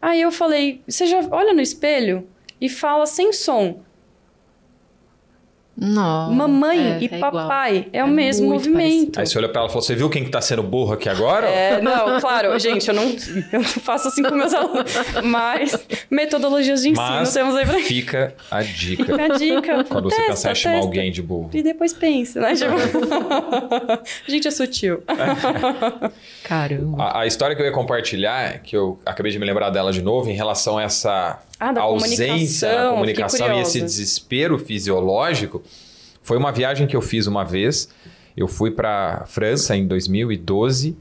Aí 0.00 0.20
eu 0.20 0.32
falei, 0.32 0.82
você 0.88 1.06
já 1.06 1.20
olha 1.30 1.52
no 1.52 1.60
espelho 1.60 2.26
e 2.60 2.68
fala 2.68 3.06
sem 3.06 3.32
som. 3.32 3.80
Não. 5.76 6.30
mamãe 6.32 6.78
é, 6.78 6.98
e 7.00 7.08
é 7.10 7.16
igual. 7.16 7.32
papai. 7.32 7.86
É, 7.92 8.04
o 8.04 8.06
É 8.06 8.10
mesmo 8.10 8.48
muito 8.48 8.68
movimento. 8.68 9.18
Aí 9.18 9.26
você 9.26 9.38
olha 9.38 9.48
pra 9.48 9.60
ela 9.60 9.68
e 9.68 9.72
falou: 9.72 9.82
Você 9.82 9.94
viu 9.94 10.10
quem 10.10 10.24
que 10.24 10.30
tá 10.30 10.40
sendo 10.40 10.62
burro 10.62 10.92
aqui 10.92 11.08
agora? 11.08 11.46
É, 11.46 11.80
não, 11.80 12.20
claro, 12.20 12.58
gente, 12.58 12.88
eu 12.88 12.94
não, 12.94 13.04
eu 13.52 13.60
não 13.60 13.64
faço 13.64 14.08
assim 14.08 14.22
com 14.22 14.34
meus 14.34 14.52
alunos. 14.52 14.92
Mas 15.24 15.78
metodologias 16.10 16.82
de 16.82 16.90
ensino 16.90 17.06
Mas 17.06 17.32
temos 17.32 17.56
aí 17.56 17.64
pra 17.64 17.78
fica 17.80 18.34
a 18.50 18.62
dica. 18.62 19.04
Fica 19.04 19.24
a 19.24 19.28
dica. 19.38 19.84
Quando 19.84 20.10
você 20.10 20.16
Testa, 20.16 20.32
pensar 20.32 20.52
em 20.52 20.54
chamar 20.54 20.74
testa. 20.74 20.86
alguém 20.86 21.10
de 21.12 21.22
burro. 21.22 21.50
E 21.54 21.62
depois 21.62 21.92
pensa, 21.92 22.40
né? 22.40 22.54
Tipo... 22.54 22.74
a 22.74 24.02
gente 24.30 24.48
é 24.48 24.50
sutil. 24.50 25.02
Caramba. 26.44 27.02
A, 27.02 27.20
a 27.22 27.26
história 27.26 27.54
que 27.56 27.62
eu 27.62 27.66
ia 27.66 27.72
compartilhar, 27.72 28.58
que 28.60 28.76
eu 28.76 28.98
acabei 29.06 29.32
de 29.32 29.38
me 29.38 29.46
lembrar 29.46 29.70
dela 29.70 29.92
de 29.92 30.02
novo, 30.02 30.28
em 30.30 30.34
relação 30.34 30.78
a 30.78 30.82
essa 30.82 31.38
Ah, 31.60 31.72
da 31.72 31.82
ausência 31.82 32.26
comunicação, 32.26 32.68
na 32.68 32.76
fiquei 32.78 32.90
comunicação 32.90 33.58
e 33.58 33.60
esse 33.60 33.80
desespero 33.82 34.58
fisiológico, 34.58 35.62
foi 36.22 36.38
uma 36.38 36.50
viagem 36.50 36.86
que 36.86 36.96
eu 36.96 37.02
fiz 37.02 37.26
uma 37.26 37.44
vez. 37.44 37.90
Eu 38.34 38.48
fui 38.48 38.70
para 38.70 39.24
França 39.26 39.76
em 39.76 39.86
2012 39.86 40.96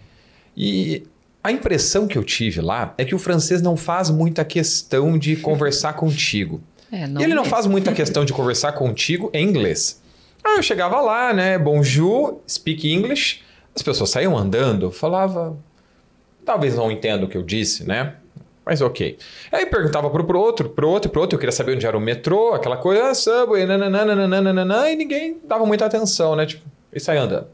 e 0.58 1.04
a 1.42 1.52
impressão 1.52 2.08
que 2.08 2.18
eu 2.18 2.24
tive 2.24 2.60
lá 2.60 2.94
é 2.98 3.06
que 3.06 3.16
o 3.16 3.20
francês 3.20 3.62
não 3.62 3.78
faz 3.78 4.10
muita 4.10 4.44
questão 4.44 5.18
de 5.18 5.38
conversar 5.38 5.94
contigo. 5.98 6.62
É, 6.92 7.06
e 7.06 7.24
ele 7.24 7.34
não 7.34 7.44
mesmo. 7.44 7.46
faz 7.46 7.66
muita 7.66 7.94
questão 7.94 8.26
de 8.26 8.34
conversar 8.34 8.74
contigo 8.74 9.30
em 9.34 9.48
inglês. 9.48 10.02
Aí 10.44 10.58
eu 10.58 10.64
chegava 10.64 11.00
lá, 11.00 11.34
né? 11.34 11.58
Bonjour, 11.58 12.42
speak 12.50 12.92
English. 12.92 13.42
As 13.76 13.82
pessoas 13.82 14.10
saíam 14.10 14.38
andando, 14.38 14.92
falava. 14.92 15.58
Talvez 16.44 16.76
não 16.76 16.92
entenda 16.92 17.26
o 17.26 17.30
que 17.30 17.38
eu 17.38 17.44
disse, 17.44 17.88
né? 17.88 18.16
Mas 18.70 18.82
ok. 18.82 19.18
Aí 19.52 19.66
perguntava 19.66 20.12
pro, 20.12 20.24
pro 20.24 20.40
outro, 20.40 20.70
pro 20.70 20.88
outro, 20.88 21.10
pro 21.10 21.22
outro. 21.22 21.36
Eu 21.36 21.40
queria 21.40 21.52
saber 21.52 21.76
onde 21.76 21.88
era 21.88 21.98
o 21.98 22.00
metrô, 22.00 22.54
aquela 22.54 22.78
coisa, 22.78 23.08
ah, 23.08 23.16
subway, 23.16 23.66
nananana, 23.66 24.92
e 24.92 24.96
ninguém 24.96 25.40
dava 25.44 25.66
muita 25.66 25.88
atenção, 25.88 26.36
né? 26.36 26.46
Tipo, 26.46 26.64
e 26.94 27.00
saía 27.00 27.24
andando. 27.24 27.48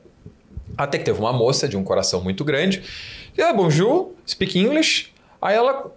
Até 0.77 0.97
que 0.97 1.05
teve 1.05 1.17
uma 1.17 1.31
moça 1.31 1.69
de 1.69 1.77
um 1.77 1.85
coração 1.85 2.19
muito 2.19 2.43
grande. 2.43 2.83
E, 3.37 3.41
ah, 3.41 3.53
bonjour, 3.53 4.11
speak 4.27 4.59
English. 4.59 5.13
Aí 5.41 5.55
ela, 5.55 5.89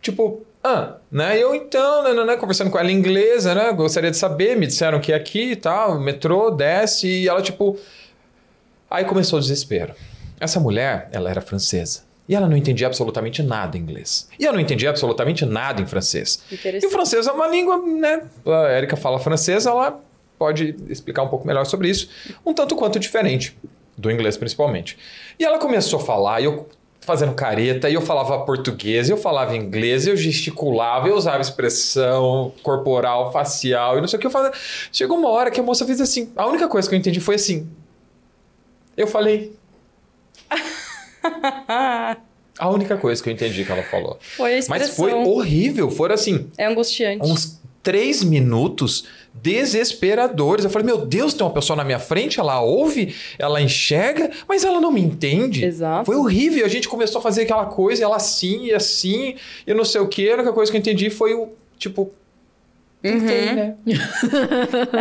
tipo, 0.00 0.46
ah, 0.62 0.98
né? 1.10 1.36
Eu 1.36 1.52
então, 1.52 2.04
conversando 2.38 2.70
com 2.70 2.78
ela 2.78 2.92
em 2.92 2.94
inglês, 2.94 3.46
né? 3.46 3.72
Gostaria 3.72 4.12
de 4.12 4.16
saber, 4.16 4.56
me 4.56 4.68
disseram 4.68 5.00
que 5.00 5.12
é 5.12 5.16
aqui 5.16 5.50
e 5.50 5.56
tal, 5.56 5.98
metrô, 5.98 6.48
desce. 6.48 7.08
E 7.08 7.28
ela, 7.28 7.42
tipo. 7.42 7.76
Aí 8.88 9.04
começou 9.04 9.40
o 9.40 9.42
desespero. 9.42 9.94
Essa 10.38 10.60
mulher, 10.60 11.08
ela 11.10 11.28
era 11.28 11.40
francesa. 11.40 12.08
E 12.30 12.34
ela 12.36 12.48
não 12.48 12.56
entendia 12.56 12.86
absolutamente 12.86 13.42
nada 13.42 13.76
em 13.76 13.80
inglês. 13.80 14.28
E 14.38 14.44
eu 14.44 14.52
não 14.52 14.60
entendia 14.60 14.88
absolutamente 14.88 15.44
nada 15.44 15.82
em 15.82 15.86
francês. 15.86 16.40
E 16.84 16.86
o 16.86 16.90
francês 16.90 17.26
é 17.26 17.32
uma 17.32 17.48
língua, 17.48 17.78
né? 17.78 18.22
A 18.46 18.72
Erika 18.78 18.96
fala 18.96 19.18
francês, 19.18 19.66
ela 19.66 20.00
pode 20.38 20.76
explicar 20.88 21.24
um 21.24 21.28
pouco 21.28 21.44
melhor 21.44 21.66
sobre 21.66 21.90
isso. 21.90 22.08
Um 22.46 22.54
tanto 22.54 22.76
quanto 22.76 23.00
diferente, 23.00 23.58
do 23.98 24.08
inglês 24.12 24.36
principalmente. 24.36 24.96
E 25.40 25.44
ela 25.44 25.58
começou 25.58 25.98
a 25.98 26.02
falar, 26.04 26.40
e 26.40 26.44
eu 26.44 26.68
fazendo 27.00 27.34
careta, 27.34 27.90
e 27.90 27.94
eu 27.94 28.00
falava 28.00 28.38
português, 28.44 29.10
eu 29.10 29.16
falava 29.16 29.56
inglês, 29.56 30.06
eu 30.06 30.16
gesticulava, 30.16 31.08
eu 31.08 31.16
usava 31.16 31.40
expressão 31.40 32.52
corporal, 32.62 33.32
facial, 33.32 33.98
e 33.98 34.00
não 34.00 34.06
sei 34.06 34.18
o 34.18 34.20
que 34.20 34.28
eu 34.28 34.30
fazia. 34.30 34.52
Chegou 34.92 35.18
uma 35.18 35.30
hora 35.30 35.50
que 35.50 35.58
a 35.58 35.64
moça 35.64 35.84
fez 35.84 36.00
assim. 36.00 36.30
A 36.36 36.46
única 36.46 36.68
coisa 36.68 36.88
que 36.88 36.94
eu 36.94 36.98
entendi 36.98 37.18
foi 37.18 37.34
assim. 37.34 37.68
Eu 38.96 39.08
falei. 39.08 39.58
A 42.58 42.68
única 42.68 42.96
coisa 42.98 43.22
que 43.22 43.28
eu 43.30 43.32
entendi 43.32 43.64
que 43.64 43.72
ela 43.72 43.82
falou. 43.84 44.18
foi 44.20 44.54
a 44.54 44.58
expressão. 44.58 44.86
Mas 44.88 44.96
foi 44.96 45.12
horrível. 45.14 45.90
Foram 45.90 46.14
assim, 46.14 46.48
É 46.58 46.66
angustiante. 46.66 47.24
uns 47.26 47.58
três 47.82 48.22
minutos 48.22 49.06
desesperadores. 49.32 50.64
Eu 50.64 50.70
falei, 50.70 50.84
meu 50.86 50.98
Deus, 51.06 51.32
tem 51.32 51.46
uma 51.46 51.52
pessoa 51.52 51.76
na 51.76 51.84
minha 51.84 51.98
frente, 51.98 52.38
ela 52.38 52.60
ouve, 52.60 53.14
ela 53.38 53.62
enxerga, 53.62 54.30
mas 54.46 54.64
ela 54.64 54.80
não 54.80 54.92
me 54.92 55.00
entende. 55.00 55.64
Exato. 55.64 56.04
Foi 56.06 56.16
horrível. 56.16 56.66
A 56.66 56.68
gente 56.68 56.88
começou 56.88 57.20
a 57.20 57.22
fazer 57.22 57.42
aquela 57.42 57.64
coisa, 57.66 58.04
ela 58.04 58.16
assim 58.16 58.66
e 58.66 58.74
assim, 58.74 59.36
e 59.66 59.72
não 59.72 59.84
sei 59.84 60.00
o 60.02 60.08
que. 60.08 60.28
A 60.30 60.34
única 60.34 60.52
coisa 60.52 60.70
que 60.70 60.76
eu 60.76 60.80
entendi 60.80 61.08
foi 61.08 61.32
o, 61.32 61.48
tipo, 61.78 62.12
tentei, 63.02 63.48
Uhum. 63.48 63.54
né? 63.54 63.76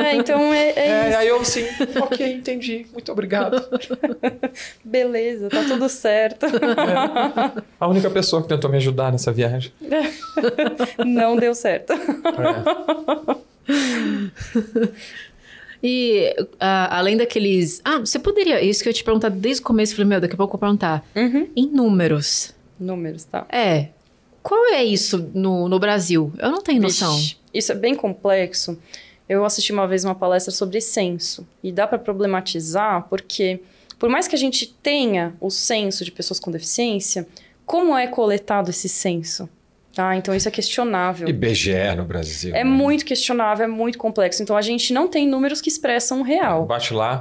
É, 0.05 0.15
então 0.17 0.53
é, 0.53 0.69
é 0.69 0.87
É, 0.87 1.09
isso. 1.09 1.17
aí 1.17 1.27
eu 1.27 1.39
assim, 1.41 1.65
ok, 2.01 2.33
entendi, 2.33 2.85
muito 2.93 3.11
obrigado. 3.11 3.61
Beleza, 4.83 5.49
tá 5.49 5.63
tudo 5.67 5.89
certo. 5.89 6.45
A 7.79 7.87
única 7.87 8.09
pessoa 8.09 8.41
que 8.41 8.47
tentou 8.47 8.69
me 8.69 8.77
ajudar 8.77 9.11
nessa 9.11 9.31
viagem. 9.31 9.71
Não 11.05 11.35
deu 11.35 11.53
certo. 11.53 11.93
É. 11.93 11.99
E 15.81 16.35
ah, 16.59 16.97
além 16.97 17.15
daqueles. 17.15 17.81
Ah, 17.85 17.99
você 17.99 18.19
poderia. 18.19 18.61
Isso 18.61 18.81
que 18.83 18.89
eu 18.89 18.91
ia 18.91 18.95
te 18.95 19.03
perguntar 19.03 19.29
desde 19.29 19.61
o 19.61 19.65
começo, 19.65 19.93
eu 19.93 19.97
falei, 19.97 20.09
meu, 20.09 20.21
daqui 20.21 20.33
a 20.33 20.37
pouco 20.37 20.55
eu 20.55 20.59
vou 20.59 20.67
perguntar. 20.67 21.05
Uhum. 21.15 21.47
Em 21.55 21.67
números. 21.67 22.53
Números, 22.79 23.23
tá? 23.23 23.45
É. 23.49 23.87
Qual 24.43 24.73
é 24.73 24.83
isso 24.83 25.29
no, 25.33 25.67
no 25.69 25.79
Brasil? 25.79 26.33
Eu 26.37 26.51
não 26.51 26.61
tenho 26.61 26.81
noção. 26.81 27.17
Isso 27.53 27.71
é 27.71 27.75
bem 27.75 27.95
complexo. 27.95 28.77
Eu 29.27 29.45
assisti 29.45 29.71
uma 29.71 29.87
vez 29.87 30.03
uma 30.03 30.15
palestra 30.15 30.51
sobre 30.51 30.81
censo 30.81 31.47
e 31.63 31.71
dá 31.71 31.85
para 31.85 31.99
problematizar 31.99 33.07
porque, 33.09 33.61
por 33.99 34.09
mais 34.09 34.27
que 34.27 34.35
a 34.35 34.39
gente 34.39 34.73
tenha 34.81 35.35
o 35.39 35.49
censo 35.49 36.03
de 36.03 36.11
pessoas 36.11 36.39
com 36.39 36.49
deficiência, 36.49 37.27
como 37.65 37.95
é 37.95 38.07
coletado 38.07 38.69
esse 38.71 38.89
censo? 38.89 39.47
Tá? 39.93 40.15
Então 40.15 40.33
isso 40.33 40.47
é 40.47 40.51
questionável. 40.51 41.27
IBGE 41.27 41.95
no 41.95 42.05
Brasil. 42.05 42.55
É 42.55 42.63
né? 42.63 42.69
muito 42.69 43.05
questionável, 43.05 43.65
é 43.65 43.67
muito 43.67 43.97
complexo. 43.97 44.41
Então 44.41 44.55
a 44.55 44.61
gente 44.61 44.93
não 44.93 45.07
tem 45.07 45.27
números 45.27 45.61
que 45.61 45.69
expressam 45.69 46.21
o 46.21 46.23
real. 46.23 46.65
Bate 46.65 46.93
lá. 46.93 47.19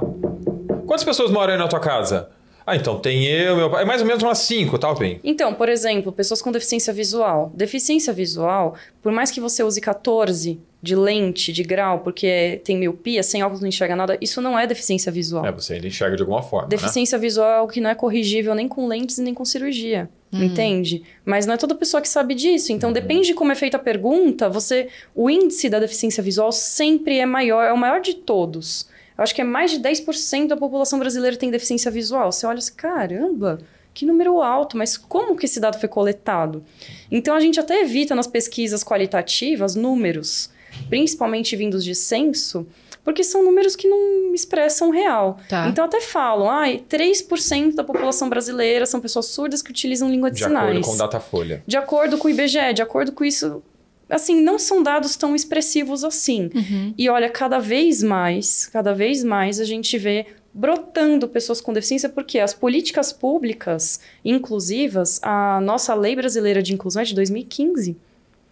Quantas 0.87 1.03
pessoas 1.03 1.29
moram 1.29 1.53
aí 1.53 1.59
na 1.59 1.67
tua 1.67 1.79
casa? 1.79 2.29
Ah, 2.69 2.75
então 2.75 2.99
tem 2.99 3.25
eu, 3.25 3.55
meu 3.55 3.69
pai. 3.69 3.81
É 3.81 3.85
mais 3.85 4.01
ou 4.01 4.07
menos 4.07 4.21
umas 4.21 4.37
cinco, 4.39 4.77
tá, 4.77 4.93
Pim? 4.93 5.19
Então, 5.23 5.55
por 5.55 5.67
exemplo, 5.67 6.11
pessoas 6.11 6.39
com 6.39 6.51
deficiência 6.51 6.93
visual. 6.93 7.51
Deficiência 7.55 8.13
visual, 8.13 8.75
por 9.01 9.11
mais 9.11 9.31
que 9.31 9.41
você 9.41 9.63
use 9.63 9.81
14 9.81 10.59
de 10.81 10.95
lente, 10.95 11.51
de 11.51 11.63
grau, 11.63 11.99
porque 11.99 12.61
tem 12.63 12.77
miopia, 12.77 13.23
sem 13.23 13.41
óculos 13.41 13.59
não 13.59 13.67
enxerga 13.67 13.95
nada, 13.95 14.17
isso 14.21 14.39
não 14.39 14.57
é 14.57 14.67
deficiência 14.67 15.11
visual. 15.11 15.45
É, 15.45 15.51
você 15.51 15.73
ainda 15.73 15.87
enxerga 15.87 16.15
de 16.15 16.21
alguma 16.21 16.43
forma, 16.43 16.67
né? 16.67 16.69
Deficiência 16.69 17.17
visual 17.17 17.49
é 17.49 17.57
algo 17.57 17.73
que 17.73 17.81
não 17.81 17.89
é 17.89 17.95
corrigível 17.95 18.53
nem 18.53 18.67
com 18.67 18.87
lentes 18.87 19.17
e 19.17 19.23
nem 19.23 19.33
com 19.33 19.43
cirurgia. 19.43 20.07
Entende? 20.31 21.01
Mas 21.25 21.47
não 21.47 21.55
é 21.55 21.57
toda 21.57 21.73
pessoa 21.73 21.99
que 22.01 22.07
sabe 22.07 22.35
disso. 22.35 22.71
Então, 22.71 22.93
depende 22.93 23.29
de 23.29 23.33
como 23.33 23.51
é 23.51 23.55
feita 23.55 23.77
a 23.77 23.79
pergunta, 23.79 24.47
você. 24.47 24.87
O 25.15 25.27
índice 25.27 25.67
da 25.69 25.79
deficiência 25.79 26.21
visual 26.21 26.51
sempre 26.51 27.17
é 27.17 27.25
maior, 27.25 27.63
é 27.63 27.73
o 27.73 27.77
maior 27.77 27.99
de 27.99 28.13
todos. 28.13 28.87
Eu 29.19 29.23
acho 29.23 29.35
que 29.35 29.41
é 29.41 29.43
mais 29.43 29.69
de 29.69 29.81
10% 29.81 30.47
da 30.47 30.55
população 30.55 30.97
brasileira 30.97 31.35
tem 31.35 31.51
deficiência 31.51 31.91
visual. 31.91 32.31
Você 32.31 32.45
olha 32.47 32.59
assim, 32.59 32.71
caramba, 32.73 33.59
que 33.93 34.05
número 34.05 34.41
alto, 34.41 34.77
mas 34.77 34.95
como 34.95 35.35
que 35.35 35.45
esse 35.45 35.59
dado 35.59 35.77
foi 35.77 35.89
coletado? 35.89 36.63
Então 37.11 37.35
a 37.35 37.39
gente 37.41 37.59
até 37.59 37.81
evita 37.81 38.15
nas 38.15 38.27
pesquisas 38.27 38.81
qualitativas 38.81 39.75
números, 39.75 40.49
principalmente 40.87 41.53
vindos 41.57 41.83
de 41.83 41.93
censo, 41.95 42.65
porque 43.03 43.21
são 43.21 43.43
números 43.43 43.75
que 43.75 43.89
não 43.89 44.33
expressam 44.33 44.87
o 44.87 44.91
real. 44.91 45.37
Tá. 45.49 45.67
Então 45.67 45.83
até 45.83 45.99
falam, 45.99 46.49
ai, 46.49 46.81
3% 46.89 47.75
da 47.75 47.83
população 47.83 48.29
brasileira 48.29 48.85
são 48.85 49.01
pessoas 49.01 49.25
surdas 49.25 49.61
que 49.61 49.69
utilizam 49.69 50.09
língua 50.09 50.31
de, 50.31 50.37
De 50.37 50.43
sinais. 50.45 50.69
acordo 50.69 50.85
com 50.85 50.93
o 50.93 50.97
Datafolha. 50.97 51.63
De 51.67 51.75
acordo 51.75 52.17
com 52.17 52.29
o 52.29 52.31
IBGE, 52.31 52.73
de 52.73 52.81
acordo 52.81 53.11
com 53.11 53.25
isso, 53.25 53.61
assim, 54.09 54.41
não 54.41 54.57
são 54.57 54.81
dados 54.81 55.15
tão 55.15 55.35
expressivos 55.35 56.03
assim. 56.03 56.49
E 56.97 57.09
olha, 57.09 57.29
cada 57.29 57.59
vez 57.59 58.01
mais, 58.01 58.65
cada 58.67 58.93
vez 58.93 59.23
mais 59.23 59.59
a 59.59 59.65
gente 59.65 59.97
vê 59.97 60.25
brotando 60.53 61.27
pessoas 61.27 61.61
com 61.61 61.71
deficiência, 61.71 62.09
porque 62.09 62.39
as 62.39 62.53
políticas 62.53 63.13
públicas 63.13 63.99
inclusivas, 64.25 65.19
a 65.21 65.61
nossa 65.61 65.93
lei 65.93 66.15
brasileira 66.15 66.61
de 66.61 66.73
inclusão 66.73 67.01
é 67.01 67.05
de 67.05 67.15
2015. 67.15 67.95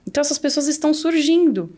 Então 0.07 0.21
essas 0.21 0.37
pessoas 0.37 0.67
estão 0.67 0.93
surgindo. 0.93 1.69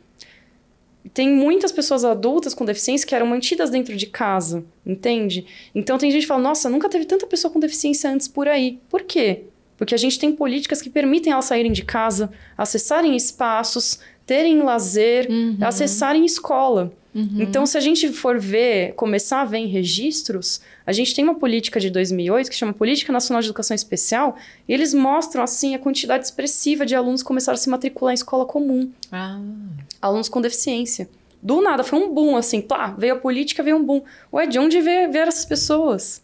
Tem 1.13 1.29
muitas 1.29 1.71
pessoas 1.71 2.03
adultas 2.03 2.53
com 2.53 2.65
deficiência 2.65 3.07
que 3.07 3.15
eram 3.15 3.25
mantidas 3.25 3.69
dentro 3.69 3.95
de 3.95 4.05
casa, 4.05 4.63
entende? 4.85 5.45
Então 5.73 5.97
tem 5.97 6.11
gente 6.11 6.21
que 6.21 6.27
fala, 6.27 6.43
nossa, 6.43 6.69
nunca 6.69 6.89
teve 6.89 7.05
tanta 7.05 7.25
pessoa 7.25 7.51
com 7.51 7.59
deficiência 7.59 8.11
antes 8.11 8.27
por 8.27 8.47
aí. 8.47 8.79
Por 8.89 9.03
quê? 9.03 9.43
Porque 9.79 9.95
a 9.95 9.97
gente 9.97 10.19
tem 10.19 10.31
políticas 10.31 10.81
que 10.81 10.89
permitem 10.91 11.31
elas 11.33 11.45
saírem 11.45 11.71
de 11.71 11.83
casa, 11.83 12.29
acessarem 12.57 13.15
espaços, 13.15 13.99
terem 14.25 14.61
lazer, 14.61 15.27
acessarem 15.61 16.25
escola. 16.25 16.91
Então, 17.15 17.65
se 17.65 17.75
a 17.77 17.81
gente 17.81 18.09
for 18.13 18.39
ver, 18.39 18.93
começar 18.93 19.41
a 19.41 19.45
ver 19.45 19.57
em 19.57 19.65
registros, 19.67 20.61
a 20.85 20.91
gente 20.91 21.15
tem 21.15 21.23
uma 21.23 21.33
política 21.35 21.79
de 21.79 21.89
2008 21.89 22.49
que 22.49 22.55
chama 22.55 22.71
Política 22.71 23.11
Nacional 23.11 23.41
de 23.41 23.47
Educação 23.47 23.73
Especial, 23.73 24.37
e 24.67 24.73
eles 24.73 24.93
mostram, 24.93 25.41
assim, 25.43 25.73
a 25.73 25.79
quantidade 25.79 26.23
expressiva 26.25 26.85
de 26.85 26.93
alunos 26.95 27.21
que 27.23 27.27
começaram 27.27 27.55
a 27.55 27.57
se 27.57 27.69
matricular 27.69 28.13
em 28.13 28.15
escola 28.15 28.45
comum 28.45 28.91
Ah. 29.11 29.39
alunos 30.01 30.29
com 30.29 30.39
deficiência. 30.39 31.09
Do 31.41 31.61
nada, 31.61 31.83
foi 31.83 31.97
um 31.99 32.13
boom, 32.13 32.35
assim, 32.37 32.61
pá, 32.61 32.93
veio 32.97 33.13
a 33.13 33.17
política, 33.17 33.63
veio 33.63 33.77
um 33.77 33.83
boom. 33.83 34.01
Ué, 34.31 34.45
de 34.45 34.59
onde 34.59 34.79
vieram 34.79 35.29
essas 35.29 35.45
pessoas? 35.45 36.21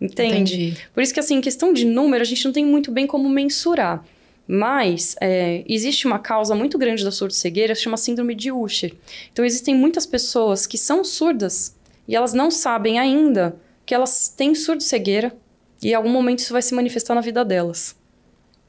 Entende? 0.00 0.54
Entendi. 0.54 0.76
Por 0.94 1.02
isso 1.02 1.12
que, 1.12 1.20
assim, 1.20 1.36
em 1.36 1.40
questão 1.40 1.72
de 1.72 1.84
número, 1.84 2.22
a 2.22 2.26
gente 2.26 2.44
não 2.44 2.52
tem 2.52 2.64
muito 2.64 2.90
bem 2.92 3.06
como 3.06 3.28
mensurar. 3.28 4.04
Mas 4.46 5.14
é, 5.20 5.62
existe 5.68 6.06
uma 6.06 6.18
causa 6.18 6.54
muito 6.54 6.78
grande 6.78 7.04
da 7.04 7.10
surdo-cegueira, 7.10 7.72
que 7.74 7.78
se 7.78 7.84
chama 7.84 7.96
síndrome 7.98 8.34
de 8.34 8.50
Usher. 8.50 8.94
Então, 9.32 9.44
existem 9.44 9.74
muitas 9.74 10.06
pessoas 10.06 10.66
que 10.66 10.78
são 10.78 11.04
surdas 11.04 11.76
e 12.06 12.16
elas 12.16 12.32
não 12.32 12.50
sabem 12.50 12.98
ainda 12.98 13.56
que 13.84 13.94
elas 13.94 14.28
têm 14.28 14.54
surdo-cegueira 14.54 15.36
e 15.82 15.90
em 15.90 15.94
algum 15.94 16.08
momento 16.08 16.38
isso 16.38 16.52
vai 16.52 16.62
se 16.62 16.74
manifestar 16.74 17.14
na 17.14 17.20
vida 17.20 17.44
delas. 17.44 17.94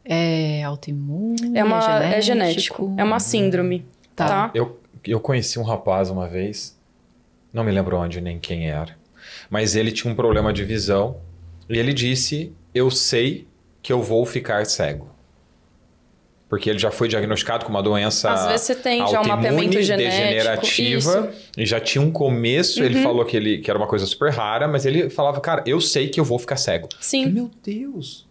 É 0.03 0.64
autoimune? 0.64 1.57
É, 1.57 1.64
uma, 1.64 1.80
genético? 1.81 2.14
é 2.15 2.22
genético, 2.22 2.95
é 2.97 3.03
uma 3.03 3.19
síndrome, 3.19 3.85
Tá. 4.15 4.27
tá? 4.27 4.51
Eu, 4.53 4.80
eu 5.06 5.19
conheci 5.19 5.57
um 5.60 5.64
rapaz 5.64 6.10
uma 6.10 6.27
vez, 6.27 6.77
não 7.53 7.64
me 7.64 7.72
lembro 7.72 7.97
onde 7.97 8.19
nem 8.19 8.38
quem 8.38 8.69
era, 8.69 8.97
mas 9.49 9.76
ele 9.76 9.91
tinha 9.91 10.11
um 10.11 10.15
problema 10.15 10.53
de 10.53 10.63
visão 10.63 11.17
e 11.69 11.77
ele 11.77 11.93
disse: 11.93 12.53
Eu 12.73 12.89
sei 12.91 13.47
que 13.81 13.91
eu 13.91 14.01
vou 14.01 14.26
ficar 14.26 14.65
cego. 14.65 15.09
Porque 16.49 16.67
ele 16.67 16.80
já 16.80 16.89
foi 16.89 17.07
diagnosticado 17.07 17.63
com 17.63 17.69
uma 17.69 17.84
doença 17.84 18.31
Às 18.31 18.47
vezes 18.47 18.61
você 18.65 18.76
tem 18.76 19.07
já 19.07 19.21
um 19.21 19.27
mapeamento 19.27 19.80
genético. 19.80 19.97
degenerativa 20.17 20.97
Isso. 20.97 21.19
Uhum. 21.19 21.30
e 21.55 21.65
já 21.65 21.80
tinha 21.80 22.01
um 22.01 22.09
começo. 22.09 22.84
Ele 22.84 23.03
falou 23.03 23.23
que, 23.23 23.38
ele, 23.38 23.59
que 23.59 23.69
era 23.69 23.77
uma 23.77 23.88
coisa 23.88 24.05
super 24.07 24.31
rara, 24.31 24.67
mas 24.67 24.84
ele 24.84 25.11
falava: 25.11 25.39
Cara, 25.39 25.63
eu 25.67 25.80
sei 25.80 26.09
que 26.09 26.19
eu 26.19 26.23
vou 26.23 26.39
ficar 26.39 26.57
cego. 26.57 26.89
Sim, 26.99 27.27
Meu 27.27 27.51
Deus, 27.63 28.27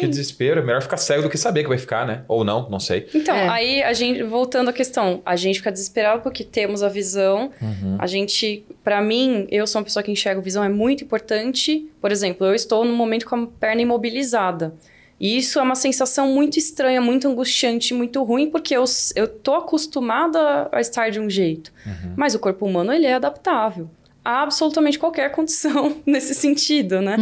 que 0.00 0.06
sim. 0.06 0.10
desespero. 0.10 0.60
É 0.60 0.64
melhor 0.64 0.82
ficar 0.82 0.96
cego 0.96 1.22
do 1.22 1.28
que 1.30 1.38
saber 1.38 1.62
que 1.62 1.68
vai 1.68 1.78
ficar, 1.78 2.06
né? 2.06 2.22
Ou 2.28 2.44
não, 2.44 2.68
não 2.68 2.80
sei. 2.80 3.08
Então, 3.14 3.34
É. 3.34 3.48
aí 3.48 3.82
a 3.82 3.92
gente, 3.92 4.22
voltando 4.22 4.68
à 4.70 4.72
questão, 4.72 5.20
a 5.24 5.36
gente 5.36 5.58
fica 5.58 5.70
desesperado 5.72 6.22
porque 6.22 6.44
temos 6.44 6.82
a 6.82 6.88
visão. 6.88 7.50
Uhum. 7.60 7.96
A 7.98 8.06
gente, 8.06 8.64
pra 8.82 9.00
mim, 9.02 9.46
eu 9.50 9.66
sou 9.66 9.80
uma 9.80 9.84
pessoa 9.84 10.02
que 10.02 10.10
enxerga 10.10 10.40
visão, 10.40 10.62
é 10.62 10.68
muito 10.68 11.04
importante. 11.04 11.88
Por 12.00 12.10
exemplo, 12.12 12.46
eu 12.46 12.54
estou 12.54 12.84
num 12.84 12.94
momento 12.96 13.26
com 13.26 13.36
a 13.36 13.46
perna 13.46 13.82
imobilizada. 13.82 14.74
E 15.20 15.36
isso 15.38 15.60
é 15.60 15.62
uma 15.62 15.76
sensação 15.76 16.26
muito 16.34 16.58
estranha, 16.58 17.00
muito 17.00 17.28
angustiante, 17.28 17.94
muito 17.94 18.20
ruim, 18.24 18.50
porque 18.50 18.76
eu, 18.76 18.82
eu 19.14 19.28
tô 19.28 19.54
acostumada 19.54 20.68
a 20.72 20.80
estar 20.80 21.10
de 21.10 21.20
um 21.20 21.30
jeito. 21.30 21.72
Uhum. 21.86 22.14
Mas 22.16 22.34
o 22.34 22.40
corpo 22.40 22.66
humano, 22.66 22.92
ele 22.92 23.06
é 23.06 23.14
adaptável. 23.14 23.88
A 24.24 24.42
absolutamente 24.42 24.98
qualquer 24.98 25.32
condição 25.32 25.96
nesse 26.06 26.32
sentido, 26.34 27.00
né? 27.00 27.16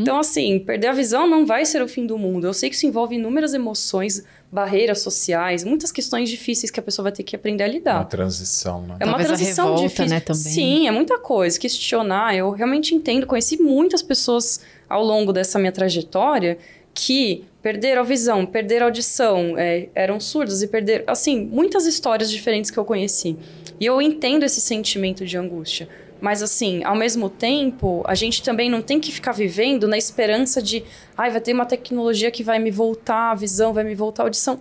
Então, 0.00 0.18
assim, 0.18 0.58
perder 0.58 0.86
a 0.88 0.92
visão 0.92 1.26
não 1.26 1.44
vai 1.44 1.66
ser 1.66 1.82
o 1.82 1.88
fim 1.88 2.06
do 2.06 2.16
mundo. 2.16 2.46
Eu 2.46 2.54
sei 2.54 2.70
que 2.70 2.76
isso 2.76 2.86
envolve 2.86 3.14
inúmeras 3.14 3.52
emoções, 3.52 4.24
barreiras 4.50 5.00
sociais, 5.00 5.64
muitas 5.64 5.92
questões 5.92 6.30
difíceis 6.30 6.70
que 6.70 6.80
a 6.80 6.82
pessoa 6.82 7.04
vai 7.04 7.12
ter 7.12 7.24
que 7.24 7.36
aprender 7.36 7.64
a 7.64 7.68
lidar. 7.68 7.96
Uma 7.96 8.04
transição, 8.06 8.80
né? 8.82 8.96
É 9.00 9.04
uma 9.04 9.18
Talvez 9.18 9.30
a 9.30 9.34
transição 9.34 9.64
revolta, 9.66 9.88
difícil. 9.88 10.08
né, 10.08 10.20
também. 10.20 10.42
Sim, 10.42 10.88
é 10.88 10.90
muita 10.90 11.18
coisa. 11.18 11.58
Questionar, 11.60 12.34
eu 12.34 12.50
realmente 12.50 12.94
entendo. 12.94 13.26
Conheci 13.26 13.60
muitas 13.60 14.00
pessoas 14.02 14.60
ao 14.88 15.04
longo 15.04 15.32
dessa 15.34 15.58
minha 15.58 15.72
trajetória 15.72 16.56
que 16.94 17.44
perderam 17.60 18.00
a 18.00 18.04
visão, 18.04 18.46
perderam 18.46 18.86
a 18.86 18.88
audição, 18.88 19.58
é, 19.58 19.88
eram 19.94 20.18
surdas 20.18 20.62
e 20.62 20.68
perderam. 20.68 21.04
Assim, 21.06 21.44
muitas 21.44 21.84
histórias 21.84 22.30
diferentes 22.30 22.70
que 22.70 22.78
eu 22.78 22.84
conheci. 22.86 23.36
E 23.78 23.84
eu 23.84 24.00
entendo 24.00 24.44
esse 24.44 24.60
sentimento 24.60 25.26
de 25.26 25.36
angústia. 25.36 25.86
Mas, 26.20 26.42
assim, 26.42 26.82
ao 26.84 26.96
mesmo 26.96 27.28
tempo, 27.28 28.02
a 28.06 28.14
gente 28.14 28.42
também 28.42 28.70
não 28.70 28.82
tem 28.82 28.98
que 28.98 29.12
ficar 29.12 29.32
vivendo 29.32 29.86
na 29.86 29.98
esperança 29.98 30.62
de, 30.62 30.82
ai, 31.16 31.30
vai 31.30 31.40
ter 31.40 31.52
uma 31.52 31.66
tecnologia 31.66 32.30
que 32.30 32.42
vai 32.42 32.58
me 32.58 32.70
voltar 32.70 33.32
a 33.32 33.34
visão, 33.34 33.72
vai 33.72 33.84
me 33.84 33.94
voltar 33.94 34.22
a 34.22 34.26
audição. 34.26 34.60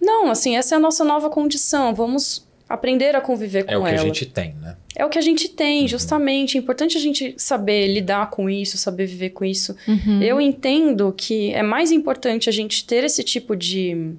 Não, 0.00 0.30
assim, 0.30 0.56
essa 0.56 0.74
é 0.74 0.76
a 0.76 0.80
nossa 0.80 1.04
nova 1.04 1.30
condição. 1.30 1.94
Vamos 1.94 2.46
aprender 2.68 3.14
a 3.14 3.20
conviver 3.20 3.64
com 3.64 3.72
É 3.72 3.76
o 3.78 3.82
que 3.82 3.88
ela. 3.90 4.00
a 4.00 4.04
gente 4.04 4.26
tem, 4.26 4.54
né? 4.54 4.76
É 4.96 5.04
o 5.04 5.08
que 5.08 5.18
a 5.18 5.22
gente 5.22 5.48
tem, 5.48 5.86
justamente. 5.86 6.56
É 6.56 6.60
importante 6.60 6.96
a 6.96 7.00
gente 7.00 7.34
saber 7.36 7.86
lidar 7.88 8.30
com 8.30 8.48
isso, 8.48 8.76
saber 8.78 9.06
viver 9.06 9.30
com 9.30 9.44
isso. 9.44 9.76
Eu 10.20 10.40
entendo 10.40 11.12
que 11.16 11.52
é 11.52 11.62
mais 11.62 11.90
importante 11.92 12.48
a 12.48 12.52
gente 12.52 12.84
ter 12.84 13.04
esse 13.04 13.22
tipo 13.22 13.54
de, 13.54 14.12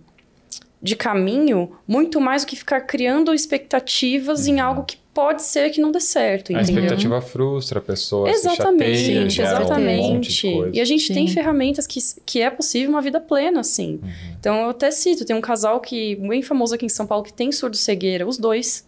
de 0.81 0.95
caminho 0.95 1.72
muito 1.88 2.19
mais 2.22 2.43
do 2.43 2.47
que 2.47 2.55
ficar 2.55 2.81
criando 2.81 3.34
expectativas 3.34 4.47
em 4.47 4.60
algo 4.60 4.84
que 4.84 4.97
pode 5.14 5.44
ser 5.44 5.69
que 5.69 5.80
não 5.80 5.91
dê 5.91 5.99
certo, 5.99 6.49
Uhum. 6.52 6.57
A 6.57 6.61
entendeu? 6.61 6.84
expectativa 6.84 7.22
frustra 7.22 7.80
a 7.80 7.81
pessoa, 7.81 8.30
Exatamente, 8.30 8.98
se 8.98 9.06
chateia, 9.06 9.30
gera 9.30 9.61
exatamente. 9.61 10.02
um 10.02 10.14
monte 10.14 10.34
de 10.34 10.53
coisa. 10.53 10.76
E 10.76 10.81
a 10.81 10.85
gente 10.85 11.14
tem 11.14 11.27
Sim. 11.27 11.34
ferramentas 11.34 11.85
que, 11.85 11.99
que 12.26 12.41
é 12.41 12.49
possível 12.49 12.90
uma 12.90 13.02
vida 13.02 13.19
plena, 13.19 13.60
assim. 13.60 13.99
Uhum. 14.02 14.10
Então, 14.40 14.56
eu 14.64 14.69
até 14.69 14.90
cito, 14.90 15.23
tem 15.23 15.35
um 15.35 15.41
casal 15.41 15.80
que 15.80 16.15
bem 16.15 16.41
famoso 16.41 16.73
aqui 16.73 16.85
em 16.85 16.90
São 16.90 17.06
Paulo 17.06 17.23
que 17.23 17.31
tem 17.34 17.52
surdo-cegueira, 17.52 18.26
os 18.27 18.38
dois 18.38 18.84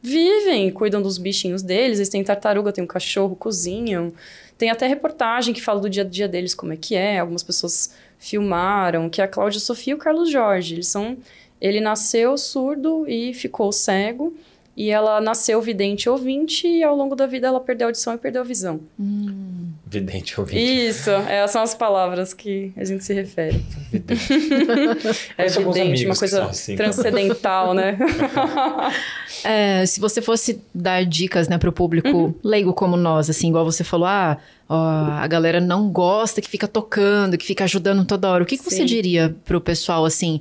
vivem, 0.00 0.70
cuidam 0.70 1.00
dos 1.00 1.16
bichinhos 1.16 1.62
deles, 1.62 1.98
eles 1.98 2.10
têm 2.10 2.22
tartaruga, 2.22 2.70
tem 2.70 2.84
um 2.84 2.86
cachorro, 2.86 3.34
cozinham. 3.34 4.12
Tem 4.58 4.70
até 4.70 4.86
reportagem 4.86 5.52
que 5.54 5.62
fala 5.62 5.80
do 5.80 5.88
dia 5.88 6.02
a 6.02 6.06
dia 6.06 6.28
deles, 6.28 6.54
como 6.54 6.72
é 6.72 6.76
que 6.76 6.94
é. 6.94 7.18
Algumas 7.18 7.42
pessoas 7.42 7.94
filmaram, 8.18 9.08
que 9.08 9.20
é 9.20 9.24
a 9.24 9.28
Cláudia 9.28 9.58
Sofia 9.58 9.92
e 9.92 9.94
o 9.94 9.98
Carlos 9.98 10.30
Jorge. 10.30 10.74
Eles 10.74 10.88
são... 10.88 11.16
Ele 11.60 11.80
nasceu 11.80 12.36
surdo 12.36 13.08
e 13.08 13.32
ficou 13.32 13.72
cego. 13.72 14.34
E 14.76 14.90
ela 14.90 15.20
nasceu 15.20 15.62
vidente 15.62 16.08
ouvinte 16.08 16.66
e 16.66 16.82
ao 16.82 16.96
longo 16.96 17.14
da 17.14 17.26
vida 17.26 17.46
ela 17.46 17.60
perdeu 17.60 17.86
a 17.86 17.88
audição 17.88 18.14
e 18.14 18.18
perdeu 18.18 18.40
a 18.40 18.44
visão. 18.44 18.80
Vidente 19.86 20.40
ouvinte. 20.40 20.58
Isso, 20.58 21.10
essas 21.10 21.52
são 21.52 21.62
as 21.62 21.74
palavras 21.74 22.34
que 22.34 22.72
a 22.76 22.84
gente 22.84 23.04
se 23.04 23.14
refere. 23.14 23.64
é 25.38 25.44
alguns 25.44 25.76
evidente, 25.76 25.80
amigos 25.80 26.04
uma 26.04 26.16
coisa 26.16 26.44
assim. 26.46 26.74
transcendental, 26.76 27.72
né? 27.74 27.96
É, 29.42 29.84
se 29.84 30.00
você 30.00 30.22
fosse 30.22 30.62
dar 30.74 31.04
dicas, 31.04 31.48
né, 31.48 31.58
pro 31.58 31.70
público 31.70 32.34
leigo 32.42 32.72
como 32.72 32.96
nós, 32.96 33.28
assim, 33.28 33.48
igual 33.48 33.64
você 33.64 33.84
falou, 33.84 34.06
ah, 34.06 34.38
ó, 34.66 34.76
a 34.76 35.26
galera 35.26 35.60
não 35.60 35.90
gosta 35.90 36.40
que 36.40 36.48
fica 36.48 36.66
tocando, 36.66 37.36
que 37.36 37.44
fica 37.44 37.64
ajudando 37.64 38.06
toda 38.06 38.30
hora. 38.30 38.42
O 38.42 38.46
que, 38.46 38.56
que 38.56 38.64
você 38.64 38.86
diria 38.86 39.36
pro 39.44 39.60
pessoal, 39.60 40.06
assim, 40.06 40.40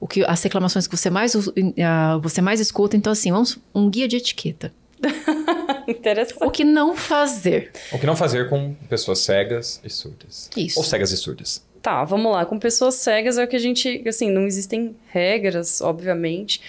o 0.00 0.08
que 0.08 0.24
as 0.24 0.42
reclamações 0.42 0.86
que 0.86 0.96
você 0.96 1.10
mais 1.10 1.36
ah, 1.84 2.18
você 2.22 2.40
mais 2.40 2.58
escuta? 2.58 2.96
Então, 2.96 3.12
assim, 3.12 3.30
vamos 3.30 3.58
um 3.74 3.88
guia 3.88 4.08
de 4.08 4.16
etiqueta. 4.16 4.72
Interessante. 5.86 6.42
O 6.42 6.50
que 6.50 6.64
não 6.64 6.96
fazer? 6.96 7.70
O 7.92 7.98
que 7.98 8.06
não 8.06 8.16
fazer 8.16 8.48
com 8.48 8.74
pessoas 8.88 9.18
cegas 9.20 9.80
e 9.84 9.90
surdas. 9.90 10.50
Isso. 10.56 10.78
Ou 10.78 10.84
cegas 10.84 11.12
e 11.12 11.16
surdas. 11.16 11.62
Tá, 11.82 12.04
vamos 12.04 12.32
lá. 12.32 12.44
Com 12.44 12.58
pessoas 12.58 12.94
cegas 12.94 13.38
é 13.38 13.44
o 13.44 13.48
que 13.48 13.56
a 13.56 13.60
gente. 13.60 14.02
Assim, 14.06 14.30
não 14.30 14.46
existem 14.46 14.96
regras, 15.08 15.80
obviamente. 15.80 16.60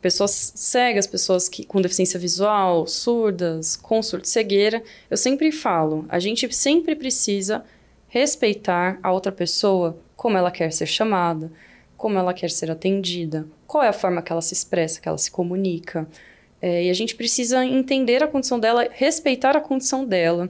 Pessoas 0.00 0.52
cegas, 0.54 1.06
pessoas 1.06 1.48
que, 1.48 1.64
com 1.64 1.80
deficiência 1.80 2.20
visual, 2.20 2.86
surdas, 2.86 3.76
com 3.76 4.00
surdo-cegueira. 4.02 4.82
Eu 5.10 5.16
sempre 5.16 5.50
falo, 5.50 6.06
a 6.08 6.20
gente 6.20 6.52
sempre 6.54 6.94
precisa 6.94 7.64
respeitar 8.06 8.98
a 9.02 9.10
outra 9.10 9.32
pessoa, 9.32 9.98
como 10.14 10.38
ela 10.38 10.52
quer 10.52 10.72
ser 10.72 10.86
chamada, 10.86 11.50
como 11.98 12.16
ela 12.16 12.32
quer 12.32 12.48
ser 12.48 12.70
atendida, 12.70 13.44
qual 13.66 13.82
é 13.82 13.88
a 13.88 13.92
forma 13.92 14.22
que 14.22 14.30
ela 14.32 14.40
se 14.40 14.54
expressa, 14.54 15.00
que 15.00 15.08
ela 15.08 15.18
se 15.18 15.30
comunica. 15.30 16.08
É, 16.62 16.84
e 16.84 16.90
a 16.90 16.94
gente 16.94 17.16
precisa 17.16 17.64
entender 17.64 18.22
a 18.22 18.28
condição 18.28 18.58
dela, 18.58 18.88
respeitar 18.92 19.56
a 19.56 19.60
condição 19.60 20.04
dela. 20.04 20.48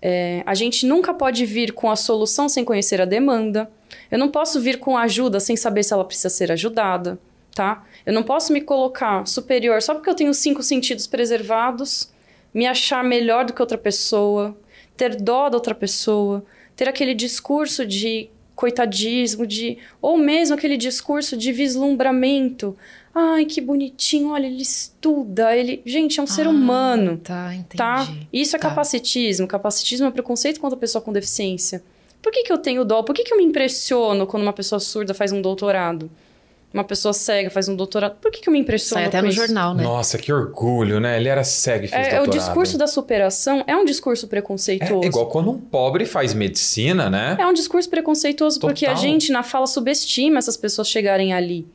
É, 0.00 0.42
a 0.46 0.54
gente 0.54 0.86
nunca 0.86 1.12
pode 1.12 1.44
vir 1.44 1.72
com 1.72 1.90
a 1.90 1.96
solução 1.96 2.48
sem 2.48 2.64
conhecer 2.64 3.00
a 3.00 3.04
demanda. 3.04 3.70
Eu 4.10 4.18
não 4.18 4.30
posso 4.30 4.58
vir 4.58 4.78
com 4.78 4.96
ajuda 4.96 5.38
sem 5.38 5.54
saber 5.54 5.82
se 5.82 5.92
ela 5.92 6.04
precisa 6.04 6.30
ser 6.30 6.50
ajudada, 6.50 7.18
tá? 7.54 7.84
Eu 8.04 8.14
não 8.14 8.22
posso 8.22 8.52
me 8.52 8.62
colocar 8.62 9.26
superior 9.26 9.82
só 9.82 9.94
porque 9.94 10.08
eu 10.08 10.14
tenho 10.14 10.32
cinco 10.32 10.62
sentidos 10.62 11.06
preservados, 11.06 12.10
me 12.54 12.66
achar 12.66 13.04
melhor 13.04 13.44
do 13.44 13.52
que 13.52 13.60
outra 13.60 13.78
pessoa, 13.78 14.56
ter 14.96 15.16
dó 15.16 15.50
da 15.50 15.58
outra 15.58 15.74
pessoa, 15.74 16.42
ter 16.74 16.88
aquele 16.88 17.14
discurso 17.14 17.84
de 17.84 18.30
coitadismo, 18.56 19.46
de 19.46 19.78
ou 20.02 20.16
mesmo 20.18 20.56
aquele 20.56 20.76
discurso 20.76 21.36
de 21.36 21.52
vislumbramento. 21.52 22.76
Ai, 23.14 23.44
que 23.46 23.60
bonitinho, 23.60 24.30
olha, 24.30 24.46
ele 24.46 24.60
estuda, 24.62 25.56
ele, 25.56 25.80
gente, 25.86 26.18
é 26.18 26.22
um 26.22 26.26
ser 26.26 26.46
Ah, 26.46 26.50
humano 26.50 27.18
Tá, 27.18 27.54
entendi. 27.54 27.76
tá? 27.76 28.06
Isso 28.32 28.56
é 28.56 28.58
Tá. 28.58 28.68
capacitismo. 28.68 29.46
Capacitismo 29.46 30.06
é 30.06 30.10
preconceito 30.10 30.60
contra 30.60 30.76
a 30.76 30.80
pessoa 30.80 31.00
com 31.00 31.12
deficiência. 31.12 31.82
Por 32.20 32.32
que, 32.32 32.42
que 32.42 32.52
eu 32.52 32.58
tenho 32.58 32.84
dó? 32.84 33.02
Por 33.02 33.14
que, 33.14 33.22
que 33.22 33.32
eu 33.32 33.38
me 33.38 33.44
impressiono 33.44 34.26
quando 34.26 34.42
uma 34.42 34.52
pessoa 34.52 34.80
surda 34.80 35.14
faz 35.14 35.32
um 35.32 35.40
doutorado? 35.40 36.10
Uma 36.76 36.84
pessoa 36.84 37.14
cega 37.14 37.48
faz 37.48 37.68
um 37.68 37.74
doutorado? 37.74 38.16
Por 38.20 38.30
que, 38.30 38.40
que 38.42 38.48
eu 38.50 38.52
me 38.52 38.58
impressiono 38.58 39.00
Sai 39.00 39.08
até 39.08 39.18
com 39.18 39.24
no 39.24 39.30
isso? 39.30 39.38
jornal, 39.38 39.74
né? 39.74 39.82
Nossa, 39.82 40.18
que 40.18 40.30
orgulho, 40.30 41.00
né? 41.00 41.16
Ele 41.16 41.28
era 41.28 41.42
cego 41.42 41.86
e 41.86 41.88
fez 41.88 42.06
É, 42.06 42.10
é 42.10 42.20
o 42.20 42.24
doutorado. 42.24 42.38
discurso 42.44 42.76
da 42.76 42.86
superação 42.86 43.64
é 43.66 43.74
um 43.74 43.84
discurso 43.86 44.28
preconceituoso. 44.28 45.02
É 45.04 45.06
igual 45.06 45.26
quando 45.28 45.50
um 45.50 45.58
pobre 45.58 46.04
faz 46.04 46.34
medicina, 46.34 47.08
né? 47.08 47.36
É 47.40 47.46
um 47.46 47.54
discurso 47.54 47.88
preconceituoso 47.88 48.60
porque 48.60 48.84
a 48.84 48.90
Total. 48.90 49.02
gente 49.02 49.32
na 49.32 49.42
fala 49.42 49.66
subestima 49.66 50.38
essas 50.38 50.56
pessoas 50.58 50.88
chegarem 50.88 51.32
ali. 51.32 51.66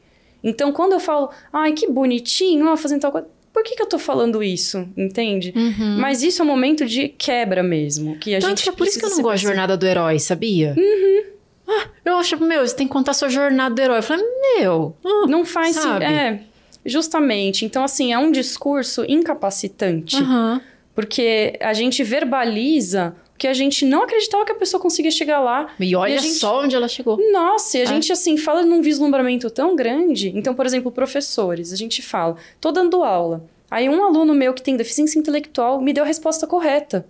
Então, 0.43 0.71
quando 0.71 0.93
eu 0.93 0.99
falo, 0.99 1.29
ai, 1.51 1.73
que 1.73 1.87
bonitinho, 1.87 2.67
ó, 2.71 2.77
fazendo 2.77 3.01
tal 3.01 3.11
coisa, 3.11 3.27
por 3.53 3.63
que, 3.63 3.75
que 3.75 3.81
eu 3.81 3.87
tô 3.87 3.99
falando 3.99 4.41
isso? 4.41 4.87
Entende? 4.95 5.53
Uhum. 5.55 5.97
Mas 5.99 6.23
isso 6.23 6.41
é 6.41 6.45
um 6.45 6.47
momento 6.47 6.85
de 6.85 7.09
quebra 7.09 7.61
mesmo. 7.61 8.17
Que 8.17 8.35
a 8.35 8.39
Tanto 8.39 8.59
gente 8.59 8.69
é 8.69 8.71
por 8.71 8.87
isso 8.87 8.97
que 8.99 9.05
eu 9.05 9.09
não 9.09 9.21
gosto 9.21 9.37
de 9.37 9.43
jornada 9.43 9.75
do 9.75 9.85
herói, 9.85 10.19
sabia? 10.19 10.73
Uhum. 10.77 11.23
Ah, 11.67 11.87
eu 12.05 12.17
acho, 12.17 12.37
meu, 12.43 12.65
você 12.67 12.75
tem 12.75 12.87
que 12.87 12.93
contar 12.93 13.13
sua 13.13 13.29
jornada 13.29 13.73
do 13.75 13.81
herói. 13.81 13.99
Eu 13.99 14.03
falei, 14.03 14.25
meu, 14.57 14.95
ah, 15.05 15.25
Não 15.27 15.45
faz 15.45 15.75
Sabe? 15.75 16.05
sentido. 16.05 16.19
É, 16.19 16.39
justamente. 16.85 17.65
Então, 17.65 17.83
assim, 17.83 18.11
é 18.13 18.17
um 18.17 18.31
discurso 18.31 19.05
incapacitante. 19.07 20.17
aham. 20.17 20.61
Porque 20.93 21.57
a 21.61 21.71
gente 21.73 22.03
verbaliza 22.03 23.15
que 23.37 23.47
a 23.47 23.53
gente 23.53 23.85
não 23.85 24.03
acreditava 24.03 24.45
que 24.45 24.51
a 24.51 24.55
pessoa 24.55 24.79
conseguia 24.79 25.09
chegar 25.09 25.39
lá. 25.39 25.69
E 25.79 25.95
olha 25.95 26.15
a 26.15 26.17
gente- 26.17 26.33
só 26.35 26.61
onde 26.61 26.75
ela 26.75 26.87
chegou. 26.87 27.17
Nossa, 27.31 27.77
e 27.77 27.81
a 27.81 27.83
É. 27.85 27.87
gente, 27.87 28.11
assim, 28.11 28.37
fala 28.37 28.61
num 28.63 28.81
vislumbramento 28.81 29.49
tão 29.49 29.75
grande. 29.75 30.31
Então, 30.35 30.53
por 30.53 30.65
exemplo, 30.65 30.91
professores, 30.91 31.71
a 31.71 31.75
gente 31.77 32.01
fala, 32.01 32.35
tô 32.59 32.71
dando 32.71 33.03
aula. 33.03 33.43
Aí 33.71 33.87
um 33.89 34.03
aluno 34.03 34.35
meu 34.35 34.53
que 34.53 34.61
tem 34.61 34.75
deficiência 34.75 35.17
intelectual 35.17 35.81
me 35.81 35.93
deu 35.93 36.03
a 36.03 36.07
resposta 36.07 36.45
correta. 36.45 37.05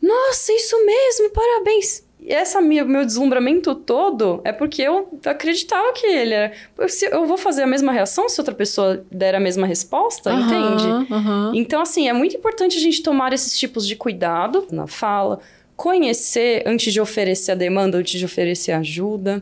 Nossa, 0.00 0.52
isso 0.52 0.76
mesmo, 0.86 1.30
parabéns. 1.30 2.05
E 2.28 2.60
minha, 2.60 2.84
meu 2.84 3.06
deslumbramento 3.06 3.72
todo 3.72 4.40
é 4.42 4.50
porque 4.50 4.82
eu 4.82 5.08
acreditava 5.24 5.92
que 5.92 6.04
ele 6.04 6.34
era. 6.34 6.52
Se 6.88 7.06
Eu 7.06 7.24
vou 7.24 7.36
fazer 7.36 7.62
a 7.62 7.66
mesma 7.68 7.92
reação 7.92 8.28
se 8.28 8.40
outra 8.40 8.52
pessoa 8.52 9.06
der 9.12 9.36
a 9.36 9.38
mesma 9.38 9.64
resposta, 9.64 10.32
entende? 10.32 10.88
Aham, 10.88 11.06
aham. 11.08 11.52
Então, 11.54 11.80
assim, 11.80 12.08
é 12.08 12.12
muito 12.12 12.36
importante 12.36 12.76
a 12.76 12.80
gente 12.80 13.00
tomar 13.00 13.32
esses 13.32 13.56
tipos 13.56 13.86
de 13.86 13.94
cuidado 13.94 14.66
na 14.72 14.88
fala, 14.88 15.38
conhecer 15.76 16.64
antes 16.66 16.92
de 16.92 17.00
oferecer 17.00 17.52
a 17.52 17.54
demanda, 17.54 17.96
antes 17.96 18.18
de 18.18 18.24
oferecer 18.24 18.72
ajuda, 18.72 19.40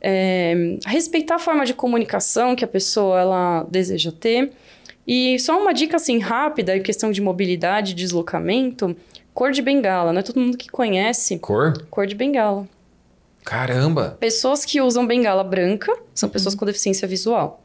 é, 0.00 0.78
respeitar 0.84 1.36
a 1.36 1.38
forma 1.38 1.64
de 1.64 1.74
comunicação 1.74 2.56
que 2.56 2.64
a 2.64 2.68
pessoa 2.68 3.20
ela 3.20 3.66
deseja 3.70 4.10
ter. 4.10 4.50
E 5.06 5.38
só 5.38 5.60
uma 5.62 5.72
dica 5.72 5.94
assim 5.94 6.18
rápida, 6.18 6.76
em 6.76 6.82
questão 6.82 7.12
de 7.12 7.20
mobilidade, 7.20 7.94
deslocamento, 7.94 8.96
cor 9.36 9.52
de 9.52 9.60
bengala, 9.60 10.14
não 10.14 10.20
é 10.20 10.22
todo 10.22 10.40
mundo 10.40 10.56
que 10.56 10.66
conhece 10.70 11.38
Cor? 11.38 11.84
cor 11.90 12.06
de 12.06 12.14
bengala. 12.14 12.66
Caramba! 13.44 14.16
Pessoas 14.18 14.64
que 14.64 14.80
usam 14.80 15.06
bengala 15.06 15.44
branca 15.44 15.94
são 16.14 16.26
pessoas 16.26 16.54
com 16.54 16.64
deficiência 16.64 17.06
visual. 17.06 17.62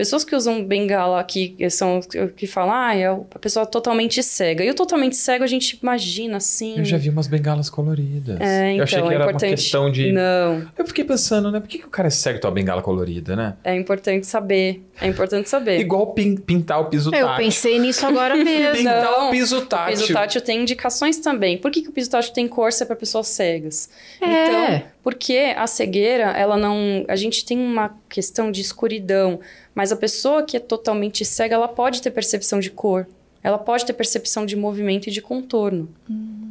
Pessoas 0.00 0.24
que 0.24 0.34
usam 0.34 0.64
bengala 0.64 1.22
que 1.22 1.54
são 1.68 2.00
que 2.34 2.46
falam, 2.46 2.72
ah, 2.74 2.96
é 2.96 3.04
a 3.06 3.38
pessoa 3.38 3.66
totalmente 3.66 4.22
cega. 4.22 4.64
E 4.64 4.70
o 4.70 4.74
totalmente 4.74 5.14
cego 5.14 5.44
a 5.44 5.46
gente 5.46 5.78
imagina 5.82 6.38
assim. 6.38 6.78
Eu 6.78 6.86
já 6.86 6.96
vi 6.96 7.10
umas 7.10 7.26
bengalas 7.26 7.68
coloridas. 7.68 8.40
É, 8.40 8.78
eu 8.78 8.82
achei 8.82 8.98
então, 8.98 9.08
que 9.08 9.12
é 9.12 9.16
era 9.16 9.24
importante. 9.24 9.50
uma 9.50 9.56
questão 9.56 9.92
de. 9.92 10.10
Não, 10.10 10.66
Eu 10.78 10.86
fiquei 10.86 11.04
pensando, 11.04 11.52
né? 11.52 11.60
Por 11.60 11.68
que, 11.68 11.80
que 11.80 11.86
o 11.86 11.90
cara 11.90 12.08
é 12.08 12.10
cego 12.10 12.38
e 12.38 12.40
tem 12.40 12.48
uma 12.48 12.54
bengala 12.54 12.80
colorida, 12.80 13.36
né? 13.36 13.56
é 13.62 13.76
importante 13.76 14.26
saber. 14.26 14.82
É 14.98 15.06
importante 15.06 15.50
saber. 15.50 15.80
Igual 15.84 16.14
pin- 16.14 16.36
pintar 16.38 16.80
o 16.80 16.86
piso 16.86 17.14
Eu 17.14 17.26
tátil. 17.26 17.44
pensei 17.44 17.78
nisso 17.78 18.06
agora 18.06 18.36
mesmo. 18.42 18.78
Pintar 18.78 19.02
Não, 19.04 19.28
o 19.28 19.30
piso 19.30 19.58
O 19.58 19.66
tátil. 19.66 19.98
piso 19.98 20.12
tátil 20.14 20.40
tem 20.40 20.62
indicações 20.62 21.18
também. 21.18 21.58
Por 21.58 21.70
que, 21.70 21.82
que 21.82 21.90
o 21.90 21.92
piso 21.92 22.08
tátil 22.10 22.32
tem 22.32 22.48
cor 22.48 22.72
se 22.72 22.82
é 22.82 22.86
para 22.86 22.96
pessoas 22.96 23.26
cegas? 23.28 23.90
É. 24.18 24.26
Então, 24.46 24.82
porque 25.02 25.54
a 25.56 25.66
cegueira, 25.66 26.24
ela 26.32 26.56
não. 26.56 27.04
A 27.08 27.16
gente 27.16 27.44
tem 27.44 27.58
uma 27.58 27.96
questão 28.08 28.50
de 28.50 28.60
escuridão, 28.60 29.40
mas 29.74 29.92
a 29.92 29.96
pessoa 29.96 30.42
que 30.42 30.56
é 30.56 30.60
totalmente 30.60 31.24
cega, 31.24 31.54
ela 31.54 31.68
pode 31.68 32.02
ter 32.02 32.10
percepção 32.10 32.60
de 32.60 32.70
cor. 32.70 33.06
Ela 33.42 33.56
pode 33.56 33.86
ter 33.86 33.94
percepção 33.94 34.44
de 34.44 34.54
movimento 34.54 35.06
e 35.06 35.10
de 35.10 35.22
contorno, 35.22 35.88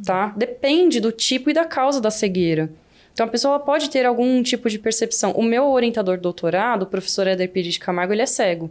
tá? 0.04 0.34
Depende 0.36 0.98
do 0.98 1.12
tipo 1.12 1.48
e 1.48 1.52
da 1.52 1.64
causa 1.64 2.00
da 2.00 2.10
cegueira. 2.10 2.68
Então, 3.12 3.26
a 3.26 3.28
pessoa 3.28 3.60
pode 3.60 3.90
ter 3.90 4.04
algum 4.06 4.42
tipo 4.42 4.68
de 4.68 4.78
percepção. 4.78 5.32
O 5.32 5.42
meu 5.42 5.68
orientador 5.68 6.16
de 6.16 6.22
doutorado, 6.22 6.82
o 6.82 6.86
professor 6.86 7.26
Éder 7.26 7.48
Pires 7.50 7.74
de 7.74 7.78
Camargo, 7.78 8.12
ele 8.12 8.22
é 8.22 8.26
cego. 8.26 8.70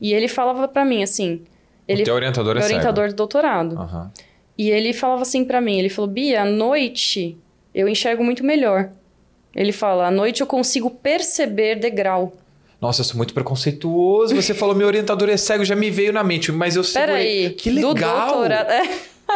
E 0.00 0.14
ele 0.14 0.28
falava 0.28 0.66
para 0.68 0.84
mim 0.84 1.02
assim... 1.02 1.42
Ele 1.88 2.02
O 2.02 2.04
teu 2.04 2.14
orientador 2.14 2.56
é 2.56 2.60
cego. 2.60 2.74
orientador 2.74 3.08
de 3.08 3.14
doutorado. 3.14 3.78
Aham. 3.78 4.12
E 4.56 4.70
ele 4.70 4.92
falava 4.92 5.22
assim 5.22 5.44
pra 5.44 5.60
mim, 5.60 5.78
ele 5.78 5.88
falou, 5.88 6.10
Bia, 6.10 6.42
à 6.42 6.44
noite 6.44 7.36
eu 7.76 7.88
enxergo 7.88 8.24
muito 8.24 8.42
melhor. 8.44 8.88
Ele 9.54 9.72
fala, 9.72 10.06
à 10.06 10.10
noite 10.10 10.40
eu 10.40 10.46
consigo 10.46 10.90
perceber 10.90 11.76
degrau. 11.76 12.32
Nossa, 12.80 13.00
eu 13.00 13.04
sou 13.04 13.16
muito 13.16 13.32
preconceituoso. 13.32 14.34
Você 14.34 14.54
falou 14.54 14.74
meu 14.74 14.86
orientador 14.86 15.28
é 15.28 15.36
cego, 15.36 15.64
já 15.64 15.76
me 15.76 15.90
veio 15.90 16.12
na 16.12 16.24
mente, 16.24 16.50
mas 16.50 16.76
eu 16.76 16.84
segurei. 16.84 17.14
Peraí, 17.14 17.50
Que 17.50 17.70
do 17.70 17.88
legal! 17.92 18.28
doutorado... 18.28 18.70
É, 18.70 18.88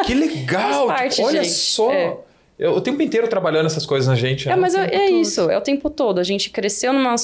Que 0.05 0.15
legal! 0.15 0.87
Parte, 0.87 1.23
Olha 1.23 1.43
gente. 1.43 1.55
só! 1.55 1.93
É. 1.93 2.17
Eu, 2.59 2.73
o 2.73 2.81
tempo 2.81 3.01
inteiro 3.01 3.27
trabalhando 3.27 3.67
essas 3.67 3.87
coisas 3.87 4.07
na 4.07 4.15
gente. 4.15 4.47
É, 4.47 4.51
né? 4.51 4.57
mas 4.57 4.75
é, 4.75 4.87
tempo 4.87 4.95
é 5.03 5.07
todo. 5.09 5.21
isso, 5.21 5.51
é 5.51 5.57
o 5.57 5.61
tempo 5.63 5.89
todo. 5.89 6.19
A 6.19 6.23
gente 6.23 6.51
cresceu 6.51 6.93
numa 6.93 7.15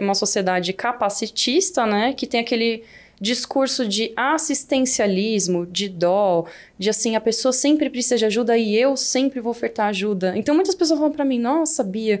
uma 0.00 0.14
sociedade 0.14 0.72
capacitista, 0.74 1.86
né? 1.86 2.12
Que 2.12 2.26
tem 2.26 2.40
aquele 2.40 2.84
discurso 3.22 3.86
de 3.86 4.12
assistencialismo, 4.16 5.64
de 5.64 5.88
dó, 5.88 6.44
de 6.76 6.90
assim, 6.90 7.14
a 7.14 7.20
pessoa 7.20 7.52
sempre 7.52 7.88
precisa 7.88 8.16
de 8.16 8.26
ajuda 8.26 8.58
e 8.58 8.76
eu 8.76 8.96
sempre 8.96 9.40
vou 9.40 9.52
ofertar 9.52 9.86
ajuda. 9.86 10.36
Então 10.36 10.52
muitas 10.56 10.74
pessoas 10.74 10.98
falam 10.98 11.14
pra 11.14 11.24
mim, 11.24 11.38
nossa, 11.38 11.84
Bia, 11.84 12.20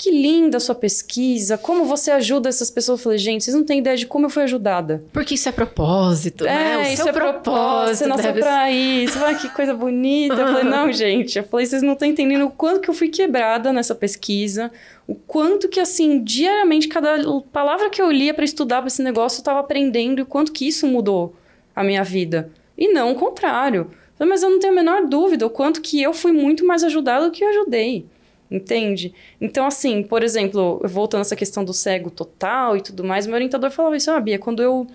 que 0.00 0.10
linda 0.10 0.56
a 0.56 0.60
sua 0.60 0.74
pesquisa, 0.74 1.58
como 1.58 1.84
você 1.84 2.10
ajuda 2.10 2.48
essas 2.48 2.70
pessoas. 2.70 2.98
Eu 2.98 3.02
falei, 3.02 3.18
gente, 3.18 3.44
vocês 3.44 3.54
não 3.54 3.64
têm 3.64 3.80
ideia 3.80 3.98
de 3.98 4.06
como 4.06 4.24
eu 4.24 4.30
fui 4.30 4.42
ajudada. 4.44 5.04
Porque 5.12 5.34
isso 5.34 5.46
é 5.46 5.52
propósito, 5.52 6.44
né? 6.44 6.78
O 6.78 6.80
É, 6.80 6.92
isso 6.94 7.02
seu 7.02 7.10
é 7.10 7.12
propósito, 7.12 7.98
você 7.98 8.06
nasceu 8.06 8.32
deve 8.32 8.40
pra 8.40 8.70
isso. 8.70 9.18
Vai, 9.18 9.38
que 9.38 9.50
coisa 9.50 9.74
bonita. 9.74 10.36
Eu 10.36 10.46
falei, 10.46 10.64
não, 10.64 10.90
gente. 10.90 11.36
Eu 11.36 11.44
falei, 11.44 11.66
vocês 11.66 11.82
não 11.82 11.92
estão 11.92 12.08
entendendo 12.08 12.46
o 12.46 12.50
quanto 12.50 12.80
que 12.80 12.88
eu 12.88 12.94
fui 12.94 13.08
quebrada 13.08 13.74
nessa 13.74 13.94
pesquisa. 13.94 14.72
O 15.06 15.14
quanto 15.14 15.68
que, 15.68 15.78
assim, 15.78 16.24
diariamente, 16.24 16.88
cada 16.88 17.16
palavra 17.52 17.90
que 17.90 18.00
eu 18.00 18.10
lia 18.10 18.32
pra 18.32 18.44
estudar 18.44 18.78
pra 18.78 18.86
esse 18.88 19.02
negócio, 19.02 19.40
eu 19.40 19.44
tava 19.44 19.60
aprendendo. 19.60 20.20
E 20.20 20.22
o 20.22 20.26
quanto 20.26 20.50
que 20.50 20.66
isso 20.66 20.86
mudou 20.86 21.36
a 21.76 21.84
minha 21.84 22.02
vida. 22.02 22.50
E 22.78 22.88
não 22.90 23.12
o 23.12 23.16
contrário. 23.16 23.90
Mas 24.18 24.42
eu 24.42 24.48
não 24.48 24.58
tenho 24.58 24.72
a 24.72 24.76
menor 24.76 25.06
dúvida 25.06 25.46
o 25.46 25.50
quanto 25.50 25.82
que 25.82 26.00
eu 26.02 26.14
fui 26.14 26.32
muito 26.32 26.66
mais 26.66 26.82
ajudada 26.84 27.26
do 27.26 27.30
que 27.30 27.44
eu 27.44 27.50
ajudei. 27.50 28.06
Entende? 28.50 29.14
Então, 29.40 29.64
assim, 29.64 30.02
por 30.02 30.24
exemplo, 30.24 30.80
voltando 30.84 31.20
a 31.20 31.22
essa 31.22 31.36
questão 31.36 31.64
do 31.64 31.72
cego 31.72 32.10
total 32.10 32.76
e 32.76 32.80
tudo 32.80 33.04
mais, 33.04 33.26
meu 33.26 33.36
orientador 33.36 33.70
falava 33.70 33.96
isso, 33.96 34.10
ah, 34.10 34.18
Bia, 34.18 34.40
quando 34.40 34.60
eu 34.60 34.88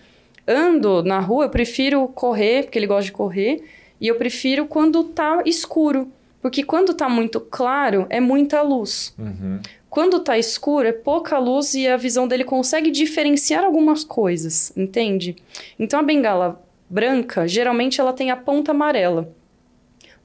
ando 0.45 1.01
na 1.01 1.19
rua, 1.19 1.45
eu 1.45 1.49
prefiro 1.49 2.07
correr, 2.09 2.63
porque 2.63 2.77
ele 2.77 2.87
gosta 2.87 3.05
de 3.05 3.11
correr, 3.13 3.63
e 3.99 4.07
eu 4.07 4.15
prefiro 4.15 4.65
quando 4.65 5.03
tá 5.05 5.41
escuro. 5.45 6.11
Porque 6.41 6.63
quando 6.63 6.93
tá 6.93 7.09
muito 7.09 7.39
claro, 7.39 8.05
é 8.09 8.19
muita 8.19 8.61
luz. 8.61 9.15
Uhum. 9.17 9.59
Quando 9.89 10.19
tá 10.19 10.37
escuro, 10.37 10.87
é 10.87 10.91
pouca 10.91 11.39
luz 11.39 11.73
e 11.73 11.87
a 11.87 11.95
visão 11.95 12.27
dele 12.27 12.43
consegue 12.43 12.91
diferenciar 12.91 13.63
algumas 13.63 14.03
coisas, 14.03 14.71
entende? 14.75 15.37
Então 15.79 15.99
a 15.99 16.03
bengala 16.03 16.61
branca, 16.89 17.47
geralmente 17.47 17.99
ela 17.99 18.13
tem 18.13 18.29
a 18.29 18.35
ponta 18.35 18.71
amarela 18.71 19.33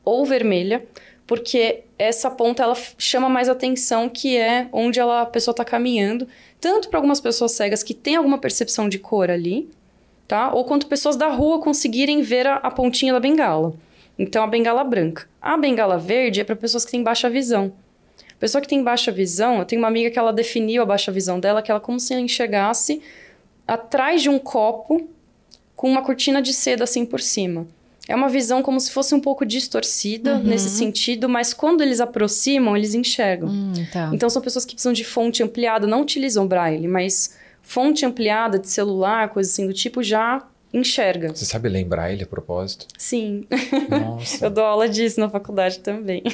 ou 0.05 0.27
vermelha, 0.27 0.85
porque 1.31 1.85
essa 1.97 2.28
ponta 2.28 2.65
ela 2.65 2.77
chama 2.98 3.28
mais 3.28 3.48
atenção, 3.48 4.09
que 4.09 4.36
é 4.36 4.66
onde 4.73 4.98
ela, 4.98 5.20
a 5.20 5.27
pessoa 5.27 5.52
está 5.52 5.65
caminhando, 5.65 6.27
tanto 6.61 6.89
para 6.89 6.98
algumas 6.98 7.20
pessoas 7.20 7.52
cegas 7.52 7.85
que 7.85 7.94
têm 7.94 8.16
alguma 8.16 8.36
percepção 8.36 8.89
de 8.89 8.98
cor 8.98 9.31
ali, 9.31 9.70
tá? 10.27 10.52
Ou 10.52 10.65
quanto 10.65 10.89
pessoas 10.89 11.15
da 11.15 11.28
rua 11.28 11.61
conseguirem 11.61 12.20
ver 12.20 12.48
a, 12.48 12.57
a 12.57 12.69
pontinha 12.69 13.12
da 13.12 13.20
bengala. 13.20 13.74
Então 14.19 14.43
a 14.43 14.47
bengala 14.48 14.82
branca. 14.82 15.28
A 15.40 15.57
bengala 15.57 15.98
verde 15.98 16.40
é 16.40 16.44
para 16.44 16.57
pessoas 16.57 16.85
que 16.85 16.90
têm 16.90 17.01
baixa 17.05 17.31
visão. 17.31 17.73
Pessoa 18.40 18.61
que 18.61 18.66
tem 18.66 18.82
baixa 18.82 19.12
visão, 19.12 19.61
eu 19.61 19.65
tenho 19.65 19.81
uma 19.81 19.86
amiga 19.86 20.11
que 20.11 20.19
ela 20.19 20.32
definiu 20.32 20.82
a 20.82 20.86
baixa 20.86 21.12
visão 21.12 21.39
dela, 21.39 21.62
que 21.62 21.70
ela 21.70 21.78
como 21.78 22.01
se 22.01 22.12
ela 22.12 22.20
enxergasse 22.20 23.01
atrás 23.69 24.20
de 24.20 24.28
um 24.28 24.40
copo 24.40 25.09
com 25.77 25.89
uma 25.89 26.02
cortina 26.02 26.43
de 26.43 26.52
seda 26.52 26.82
assim 26.82 27.07
por 27.07 27.20
cima. 27.20 27.69
É 28.10 28.14
uma 28.14 28.28
visão 28.28 28.62
como 28.62 28.78
se 28.80 28.90
fosse 28.90 29.14
um 29.14 29.20
pouco 29.20 29.44
distorcida 29.46 30.34
Uhum. 30.36 30.42
nesse 30.44 30.68
sentido, 30.68 31.28
mas 31.28 31.52
quando 31.54 31.80
eles 31.82 32.00
aproximam, 32.00 32.76
eles 32.76 32.94
enxergam. 32.94 33.48
Hum, 33.48 33.72
tá. 33.92 34.10
Então 34.12 34.28
são 34.28 34.42
pessoas 34.42 34.64
que 34.64 34.74
precisam 34.74 34.92
de 34.92 35.04
fonte 35.04 35.42
ampliada, 35.42 35.86
não 35.86 36.02
utilizam 36.02 36.46
braille, 36.46 36.86
mas 36.88 37.36
fonte 37.62 38.04
ampliada 38.04 38.58
de 38.58 38.68
celular, 38.68 39.28
coisa 39.28 39.50
assim 39.50 39.66
do 39.66 39.72
tipo, 39.72 40.02
já 40.02 40.42
enxerga. 40.72 41.34
Você 41.34 41.44
sabe 41.44 41.68
lembrar 41.68 42.12
ele 42.12 42.22
a 42.22 42.26
propósito? 42.26 42.86
Sim, 42.98 43.46
Nossa. 43.88 44.44
eu 44.46 44.50
dou 44.50 44.64
aula 44.64 44.88
disso 44.88 45.18
na 45.20 45.28
faculdade 45.28 45.78
também. 45.80 46.22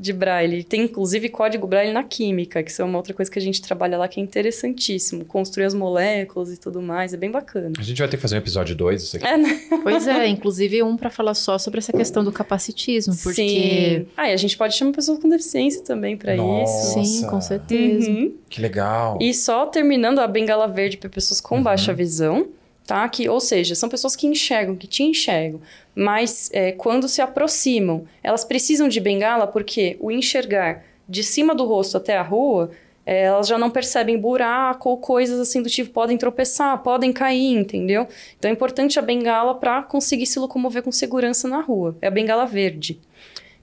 de 0.00 0.14
braille. 0.14 0.64
Tem 0.64 0.80
inclusive 0.82 1.28
código 1.28 1.66
braille 1.66 1.92
na 1.92 2.02
química, 2.02 2.62
que 2.62 2.70
isso 2.70 2.80
é 2.80 2.84
uma 2.84 2.96
outra 2.96 3.12
coisa 3.12 3.30
que 3.30 3.38
a 3.38 3.42
gente 3.42 3.60
trabalha 3.60 3.98
lá 3.98 4.08
que 4.08 4.18
é 4.18 4.22
interessantíssimo. 4.22 5.26
Construir 5.26 5.66
as 5.66 5.74
moléculas 5.74 6.50
e 6.50 6.56
tudo 6.58 6.80
mais, 6.80 7.12
é 7.12 7.18
bem 7.18 7.30
bacana. 7.30 7.72
A 7.78 7.82
gente 7.82 7.98
vai 7.98 8.08
ter 8.08 8.16
que 8.16 8.22
fazer 8.22 8.36
um 8.36 8.38
episódio 8.38 8.74
2 8.74 9.02
isso 9.02 9.16
aqui. 9.16 9.26
É, 9.26 9.36
né? 9.36 9.60
Pois 9.82 10.06
é, 10.06 10.26
inclusive 10.26 10.82
um 10.82 10.96
pra 10.96 11.10
falar 11.10 11.34
só 11.34 11.58
sobre 11.58 11.78
essa 11.78 11.92
questão 11.92 12.24
do 12.24 12.32
capacitismo, 12.32 13.14
porque 13.22 13.42
Sim. 13.42 14.06
Ah, 14.16 14.30
e 14.30 14.32
a 14.32 14.36
gente 14.36 14.56
pode 14.56 14.74
chamar 14.74 14.92
pessoas 14.92 15.18
com 15.18 15.28
deficiência 15.28 15.82
também 15.82 16.16
pra 16.16 16.34
Nossa. 16.34 17.00
isso. 17.00 17.20
sim, 17.20 17.26
com 17.26 17.40
certeza. 17.40 18.08
Uhum. 18.10 18.34
Que 18.48 18.60
legal. 18.60 19.18
E 19.20 19.34
só 19.34 19.66
terminando 19.66 20.18
a 20.20 20.26
bengala 20.26 20.66
verde 20.66 20.96
para 20.96 21.10
pessoas 21.10 21.40
com 21.40 21.56
Uhum. 21.56 21.62
baixa 21.62 21.92
visão, 21.92 22.48
tá? 22.86 23.08
Que, 23.08 23.28
ou 23.28 23.40
seja, 23.40 23.74
são 23.74 23.88
pessoas 23.88 24.16
que 24.16 24.26
enxergam, 24.26 24.74
que 24.76 24.86
te 24.86 25.02
enxergam, 25.02 25.60
mas 26.00 26.48
é, 26.54 26.72
quando 26.72 27.06
se 27.06 27.20
aproximam, 27.20 28.06
elas 28.22 28.42
precisam 28.42 28.88
de 28.88 28.98
bengala 28.98 29.46
porque 29.46 29.98
o 30.00 30.10
enxergar 30.10 30.82
de 31.06 31.22
cima 31.22 31.54
do 31.54 31.66
rosto 31.66 31.98
até 31.98 32.16
a 32.16 32.22
rua, 32.22 32.70
é, 33.04 33.24
elas 33.24 33.46
já 33.46 33.58
não 33.58 33.68
percebem 33.68 34.16
buraco 34.16 34.88
ou 34.88 34.96
coisas 34.96 35.38
assim 35.38 35.62
do 35.62 35.68
tipo, 35.68 35.90
podem 35.90 36.16
tropeçar, 36.16 36.78
podem 36.78 37.12
cair, 37.12 37.54
entendeu? 37.54 38.08
Então 38.38 38.50
é 38.50 38.54
importante 38.54 38.98
a 38.98 39.02
bengala 39.02 39.54
para 39.54 39.82
conseguir 39.82 40.24
se 40.24 40.38
locomover 40.38 40.82
com 40.82 40.90
segurança 40.90 41.46
na 41.46 41.60
rua. 41.60 41.94
É 42.00 42.06
a 42.06 42.10
bengala 42.10 42.46
verde. 42.46 42.98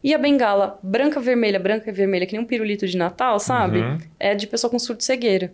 E 0.04 0.14
a 0.14 0.18
bengala 0.20 0.78
branca, 0.84 1.20
vermelha, 1.20 1.60
branca 1.60 1.90
e 1.90 1.92
vermelha, 1.92 2.28
que 2.28 2.34
nem 2.34 2.42
um 2.44 2.48
pirulito 2.48 2.86
de 2.86 2.96
Natal, 2.96 3.40
sabe? 3.40 3.80
Uhum. 3.80 3.98
é 4.20 4.36
de 4.36 4.46
pessoa 4.46 4.70
com 4.70 4.78
surto 4.78 5.00
de 5.00 5.06
cegueira. 5.06 5.52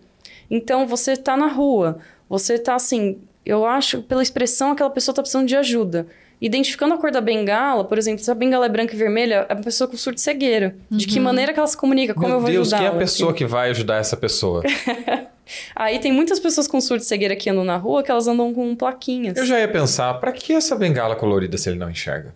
Então, 0.52 0.86
você 0.86 1.16
tá 1.16 1.38
na 1.38 1.48
rua, 1.48 2.00
você 2.28 2.60
tá 2.60 2.76
assim, 2.76 3.22
eu 3.46 3.66
acho, 3.66 4.02
pela 4.04 4.22
expressão, 4.22 4.74
aquela 4.74 4.90
pessoa 4.90 5.16
tá 5.16 5.22
precisando 5.22 5.48
de 5.48 5.56
ajuda. 5.56 6.08
Identificando 6.46 6.94
a 6.94 6.98
cor 6.98 7.10
da 7.10 7.22
bengala, 7.22 7.86
por 7.86 7.98
exemplo, 7.98 8.22
se 8.22 8.30
a 8.30 8.36
bengala 8.36 8.66
é 8.66 8.70
branca 8.70 8.94
e 8.94 8.98
vermelha, 8.98 9.46
é 9.48 9.54
uma 9.54 9.64
pessoa 9.64 9.88
com 9.88 9.96
surto 9.96 10.16
de 10.16 10.22
cegueira. 10.22 10.76
De 10.92 11.08
que 11.08 11.18
maneira 11.18 11.54
que 11.54 11.58
ela 11.58 11.68
se 11.68 11.78
comunica? 11.78 12.14
Como 12.14 12.28
Meu 12.28 12.36
eu 12.36 12.42
vou 12.42 12.50
Deus, 12.52 12.68
ajudar 12.74 12.78
quem 12.80 12.86
é 12.86 12.90
a 12.90 13.00
pessoa 13.00 13.34
que 13.34 13.46
vai 13.46 13.70
ajudar 13.70 13.96
essa 13.96 14.18
pessoa? 14.18 14.62
Aí 15.74 16.00
tem 16.00 16.12
muitas 16.12 16.42
pessoas 16.42 16.68
com 16.68 16.82
surto 16.82 17.02
de 17.04 17.08
cegueira 17.08 17.34
que 17.34 17.50
andam 17.50 17.64
na 17.64 17.78
rua 17.78 18.04
que 18.04 18.12
elas 18.12 18.28
andam 18.28 18.54
com 18.54 18.76
plaquinhas. 18.76 19.38
Eu 19.38 19.46
já 19.46 19.58
ia 19.58 19.68
pensar, 19.70 20.14
pra 20.16 20.34
que 20.34 20.52
essa 20.52 20.76
bengala 20.76 21.16
colorida 21.16 21.58
se 21.58 21.70
ele 21.70 21.80
não 21.80 21.90
enxerga? 21.90 22.36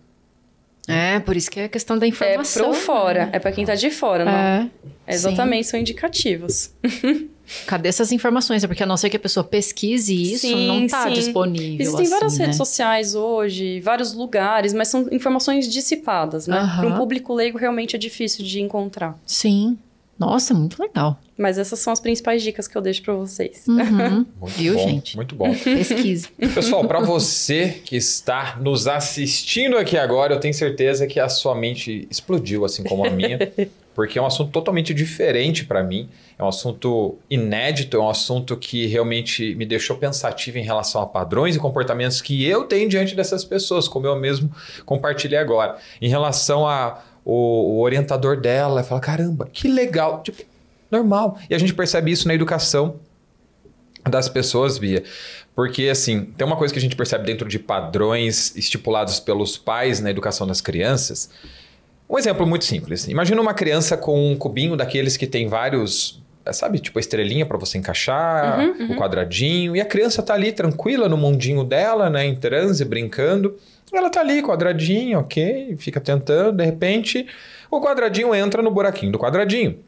É, 0.88 1.20
por 1.20 1.36
isso 1.36 1.50
que 1.50 1.60
é 1.60 1.64
a 1.64 1.68
questão 1.68 1.98
da 1.98 2.06
É 2.06 2.08
informação. 2.08 2.64
pro 2.70 2.72
fora, 2.72 3.28
é 3.30 3.38
pra 3.38 3.52
quem 3.52 3.66
tá 3.66 3.74
de 3.74 3.90
fora, 3.90 4.24
não. 4.24 4.32
É. 4.32 4.70
Exatamente, 5.06 5.66
são 5.66 5.78
indicativos. 5.78 6.72
Cadê 7.66 7.88
essas 7.88 8.12
informações? 8.12 8.62
É 8.64 8.66
porque 8.66 8.82
a 8.82 8.86
não 8.86 8.96
ser 8.96 9.10
que 9.10 9.16
a 9.16 9.20
pessoa 9.20 9.44
pesquise 9.44 10.14
isso, 10.14 10.46
Sim, 10.46 10.66
não 10.66 10.86
tá 10.86 11.04
sim. 11.04 11.12
disponível. 11.12 11.80
Existem 11.80 12.02
assim, 12.02 12.10
várias 12.10 12.38
né? 12.38 12.44
redes 12.44 12.56
sociais 12.56 13.14
hoje, 13.14 13.80
vários 13.80 14.12
lugares, 14.12 14.72
mas 14.72 14.88
são 14.88 15.08
informações 15.10 15.70
dissipadas, 15.70 16.46
né? 16.46 16.74
Para 16.78 16.88
um 16.88 16.96
público 16.96 17.34
leigo 17.34 17.58
realmente 17.58 17.96
é 17.96 17.98
difícil 17.98 18.44
de 18.44 18.60
encontrar. 18.60 19.18
Sim. 19.26 19.78
Nossa, 20.18 20.52
muito 20.52 20.82
legal. 20.82 21.16
Mas 21.36 21.58
essas 21.58 21.78
são 21.78 21.92
as 21.92 22.00
principais 22.00 22.42
dicas 22.42 22.66
que 22.66 22.76
eu 22.76 22.82
deixo 22.82 23.02
para 23.02 23.14
vocês. 23.14 23.64
Uhum. 23.68 24.26
Muito 24.40 24.54
Viu, 24.56 24.74
bom, 24.74 24.88
gente? 24.88 25.14
Muito 25.14 25.36
bom. 25.36 25.54
Pesquise. 25.54 26.26
Pessoal, 26.52 26.84
para 26.84 26.98
você 26.98 27.80
que 27.84 27.96
está 27.96 28.58
nos 28.60 28.88
assistindo 28.88 29.78
aqui 29.78 29.96
agora, 29.96 30.34
eu 30.34 30.40
tenho 30.40 30.52
certeza 30.52 31.06
que 31.06 31.20
a 31.20 31.28
sua 31.28 31.54
mente 31.54 32.08
explodiu, 32.10 32.64
assim 32.64 32.82
como 32.82 33.06
a 33.06 33.10
minha, 33.10 33.38
porque 33.98 34.16
é 34.16 34.22
um 34.22 34.26
assunto 34.26 34.52
totalmente 34.52 34.94
diferente 34.94 35.64
para 35.64 35.82
mim. 35.82 36.08
É 36.38 36.44
um 36.44 36.46
assunto 36.46 37.18
inédito, 37.28 37.96
é 37.96 38.00
um 38.00 38.08
assunto 38.08 38.56
que 38.56 38.86
realmente 38.86 39.56
me 39.56 39.66
deixou 39.66 39.96
pensativo 39.96 40.56
em 40.56 40.62
relação 40.62 41.02
a 41.02 41.06
padrões 41.06 41.56
e 41.56 41.58
comportamentos 41.58 42.22
que 42.22 42.46
eu 42.46 42.62
tenho 42.62 42.88
diante 42.88 43.16
dessas 43.16 43.44
pessoas, 43.44 43.88
como 43.88 44.06
eu 44.06 44.14
mesmo 44.14 44.52
compartilhei 44.86 45.36
agora. 45.36 45.78
Em 46.00 46.08
relação 46.08 46.64
a 46.64 47.02
o, 47.24 47.32
o 47.72 47.80
orientador 47.80 48.40
dela, 48.40 48.84
fala: 48.84 49.00
caramba, 49.00 49.48
que 49.52 49.66
legal. 49.66 50.22
Tipo, 50.22 50.44
normal. 50.88 51.36
E 51.50 51.54
a 51.56 51.58
gente 51.58 51.74
percebe 51.74 52.12
isso 52.12 52.28
na 52.28 52.34
educação 52.34 53.00
das 54.08 54.28
pessoas, 54.28 54.78
Bia. 54.78 55.02
Porque, 55.56 55.88
assim, 55.88 56.26
tem 56.36 56.46
uma 56.46 56.56
coisa 56.56 56.72
que 56.72 56.78
a 56.78 56.82
gente 56.82 56.94
percebe 56.94 57.24
dentro 57.24 57.48
de 57.48 57.58
padrões 57.58 58.54
estipulados 58.54 59.18
pelos 59.18 59.58
pais 59.58 59.98
na 59.98 60.08
educação 60.08 60.46
das 60.46 60.60
crianças. 60.60 61.28
Um 62.08 62.18
exemplo 62.18 62.46
muito 62.46 62.64
simples. 62.64 63.06
Imagina 63.06 63.40
uma 63.40 63.52
criança 63.52 63.96
com 63.96 64.32
um 64.32 64.36
cubinho 64.36 64.76
daqueles 64.76 65.16
que 65.16 65.26
tem 65.26 65.46
vários, 65.46 66.22
sabe, 66.52 66.78
tipo 66.78 66.98
a 66.98 67.00
estrelinha 67.00 67.44
para 67.44 67.58
você 67.58 67.76
encaixar, 67.76 68.60
Uhum, 68.60 68.92
o 68.92 68.96
quadradinho, 68.96 69.76
e 69.76 69.80
a 69.80 69.84
criança 69.84 70.22
tá 70.22 70.32
ali 70.34 70.50
tranquila 70.52 71.08
no 71.08 71.16
mundinho 71.16 71.62
dela, 71.64 72.08
né, 72.08 72.24
em 72.24 72.34
transe, 72.34 72.84
brincando. 72.84 73.56
Ela 73.92 74.08
tá 74.10 74.20
ali, 74.20 74.42
quadradinho, 74.42 75.18
ok, 75.18 75.76
fica 75.78 76.00
tentando, 76.00 76.56
de 76.56 76.64
repente, 76.64 77.26
o 77.70 77.80
quadradinho 77.80 78.34
entra 78.34 78.62
no 78.62 78.70
buraquinho 78.70 79.12
do 79.12 79.18
quadradinho. 79.18 79.78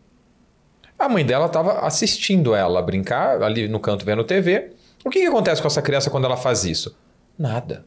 A 0.99 1.09
mãe 1.09 1.25
dela 1.25 1.47
estava 1.47 1.87
assistindo 1.87 2.55
ela 2.55 2.83
brincar 2.83 3.43
ali 3.43 3.67
no 3.67 3.81
canto 3.81 4.05
vendo 4.05 4.23
TV. 4.25 4.73
O 5.03 5.09
que, 5.09 5.21
que 5.21 5.27
acontece 5.27 5.63
com 5.63 5.67
essa 5.67 5.81
criança 5.81 6.11
quando 6.11 6.27
ela 6.27 6.37
faz 6.37 6.65
isso? 6.65 6.95
Nada. 7.39 7.85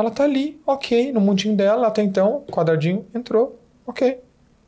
Ela 0.00 0.10
tá 0.10 0.24
ali, 0.24 0.60
ok, 0.66 1.12
no 1.12 1.20
mundinho 1.20 1.56
dela, 1.56 1.86
até 1.86 2.02
então, 2.02 2.44
o 2.48 2.52
quadradinho 2.52 3.06
entrou, 3.14 3.58
ok. 3.86 4.18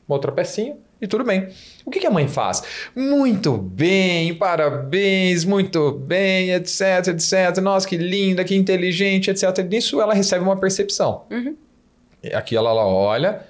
Uma 0.07 0.17
outra 0.17 0.31
pecinha 0.31 0.77
e 1.01 1.07
tudo 1.07 1.25
bem. 1.25 1.49
O 1.85 1.91
que, 1.91 2.07
a 2.07 2.11
mãe 2.11 2.29
faz? 2.29 2.63
Muito 2.95 3.57
bem, 3.57 4.35
parabéns, 4.35 5.45
muito 5.45 5.91
bem, 5.91 6.53
etc, 6.53 7.09
etc. 7.09 7.59
Nossa, 7.61 7.89
que 7.89 7.97
linda, 7.97 8.45
que 8.45 8.55
inteligente, 8.55 9.31
etc. 9.31 9.59
Nisso 9.69 10.01
ela 10.01 10.15
recebe 10.15 10.45
uma 10.45 10.57
percepção. 10.57 11.25
Uhum. 11.31 11.57
Aqui 12.33 12.57
ela, 12.57 12.71
ela 12.71 12.87
olha, 12.87 13.41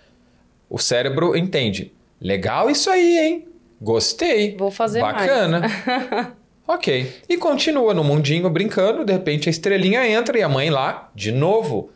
o 0.71 0.79
cérebro 0.79 1.37
entende. 1.37 1.93
Legal 2.21 2.71
isso 2.71 2.89
aí, 2.89 3.19
hein? 3.19 3.49
Gostei. 3.81 4.57
Vou 4.57 4.71
fazer 4.71 5.01
Bacana. 5.01 5.61
mais. 5.61 6.33
ok. 6.67 7.23
E 7.29 7.37
continua 7.37 7.95
no 7.95 8.05
mundinho 8.05 8.49
brincando, 8.51 9.05
de 9.05 9.13
repente 9.13 9.49
a 9.49 9.51
estrelinha 9.51 10.07
entra 10.07 10.39
e 10.39 10.43
a 10.43 10.49
mãe 10.49 10.71
lá, 10.71 11.11
de 11.15 11.33
novo. 11.33 11.91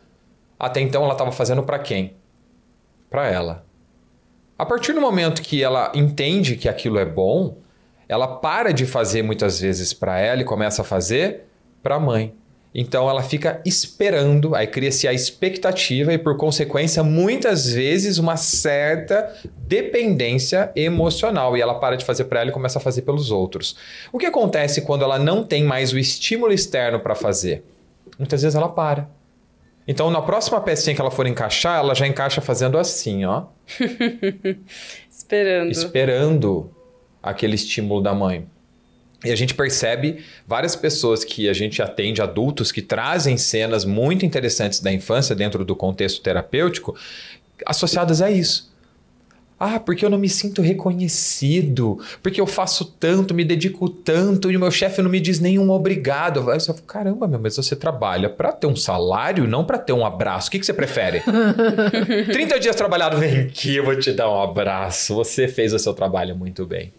Até 0.59 0.81
então 0.81 1.03
ela 1.03 1.13
estava 1.13 1.31
fazendo 1.31 1.63
para 1.63 1.79
quem? 1.79 2.13
Para 3.09 3.27
ela. 3.27 3.65
A 4.57 4.65
partir 4.65 4.93
do 4.93 5.01
momento 5.01 5.41
que 5.41 5.63
ela 5.63 5.91
entende 5.93 6.55
que 6.55 6.67
aquilo 6.67 6.97
é 6.97 7.05
bom, 7.05 7.57
ela 8.09 8.27
para 8.27 8.73
de 8.73 8.85
fazer 8.85 9.21
muitas 9.21 9.59
vezes 9.61 9.93
para 9.93 10.19
ela 10.19 10.41
e 10.41 10.45
começa 10.45 10.81
a 10.81 10.85
fazer 10.85 11.43
para 11.83 11.95
a 11.95 11.99
mãe. 11.99 12.33
Então 12.73 13.09
ela 13.09 13.23
fica 13.23 13.61
esperando, 13.65 14.53
aí 14.53 14.67
cria-se 14.67 15.07
a 15.07 15.13
expectativa 15.13 16.13
e, 16.13 16.17
por 16.17 16.37
consequência, 16.37 17.01
muitas 17.03 17.71
vezes 17.71 18.17
uma 18.17 18.37
certa 18.37 19.33
dependência 19.57 20.71
emocional. 20.75 21.57
E 21.57 21.61
ela 21.61 21.75
para 21.75 21.95
de 21.95 22.05
fazer 22.05 22.25
para 22.25 22.41
ela 22.41 22.49
e 22.49 22.53
começa 22.53 22.77
a 22.77 22.81
fazer 22.81 23.01
pelos 23.01 23.31
outros. 23.31 23.75
O 24.11 24.19
que 24.19 24.25
acontece 24.25 24.81
quando 24.81 25.03
ela 25.03 25.17
não 25.17 25.43
tem 25.43 25.63
mais 25.63 25.91
o 25.91 25.97
estímulo 25.97 26.53
externo 26.53 26.99
para 26.99 27.15
fazer? 27.15 27.63
Muitas 28.19 28.41
vezes 28.41 28.55
ela 28.55 28.69
para. 28.69 29.09
Então, 29.87 30.11
na 30.11 30.21
próxima 30.21 30.59
pecinha 30.59 30.93
que 30.93 31.01
ela 31.01 31.09
for 31.09 31.25
encaixar, 31.25 31.79
ela 31.79 31.95
já 31.95 32.05
encaixa 32.05 32.41
fazendo 32.41 32.77
assim, 32.77 33.23
ó. 33.23 33.45
Esperando. 35.09 35.71
Esperando 35.71 36.71
aquele 37.23 37.55
estímulo 37.55 38.01
da 38.01 38.13
mãe. 38.13 38.45
E 39.25 39.31
a 39.31 39.35
gente 39.35 39.55
percebe 39.55 40.23
várias 40.47 40.75
pessoas 40.75 41.23
que 41.23 41.49
a 41.49 41.53
gente 41.53 41.81
atende, 41.81 42.21
adultos, 42.21 42.71
que 42.71 42.81
trazem 42.81 43.35
cenas 43.35 43.83
muito 43.83 44.25
interessantes 44.25 44.79
da 44.79 44.93
infância 44.93 45.35
dentro 45.35 45.65
do 45.65 45.75
contexto 45.75 46.21
terapêutico, 46.21 46.95
associadas 47.65 48.21
a 48.21 48.29
isso. 48.29 48.71
Ah, 49.59 49.79
porque 49.79 50.05
eu 50.05 50.09
não 50.09 50.19
me 50.19 50.29
sinto 50.29 50.61
reconhecido, 50.61 51.99
porque 52.21 52.39
eu 52.39 52.45
faço 52.45 52.85
tanto, 52.99 53.33
me 53.33 53.43
dedico 53.43 53.89
tanto 53.89 54.51
e 54.51 54.55
o 54.55 54.59
meu 54.59 54.69
chefe 54.69 55.01
não 55.01 55.09
me 55.09 55.19
diz 55.19 55.39
nenhum 55.39 55.71
obrigado. 55.71 56.47
Aí 56.51 56.59
você 56.59 56.67
fala, 56.67 56.85
caramba, 56.85 57.27
meu, 57.27 57.39
mas 57.39 57.55
você 57.55 57.75
trabalha 57.75 58.29
para 58.29 58.51
ter 58.51 58.67
um 58.67 58.75
salário, 58.75 59.47
não 59.47 59.65
para 59.65 59.79
ter 59.79 59.93
um 59.93 60.05
abraço. 60.05 60.49
O 60.49 60.51
que, 60.51 60.59
que 60.59 60.65
você 60.65 60.73
prefere? 60.73 61.23
30 62.31 62.59
dias 62.59 62.75
trabalhado, 62.75 63.17
vem 63.17 63.39
aqui, 63.39 63.77
eu 63.77 63.83
vou 63.83 63.97
te 63.97 64.11
dar 64.11 64.29
um 64.29 64.39
abraço. 64.39 65.15
Você 65.15 65.47
fez 65.47 65.73
o 65.73 65.79
seu 65.79 65.93
trabalho 65.95 66.35
muito 66.35 66.63
bem. 66.63 66.93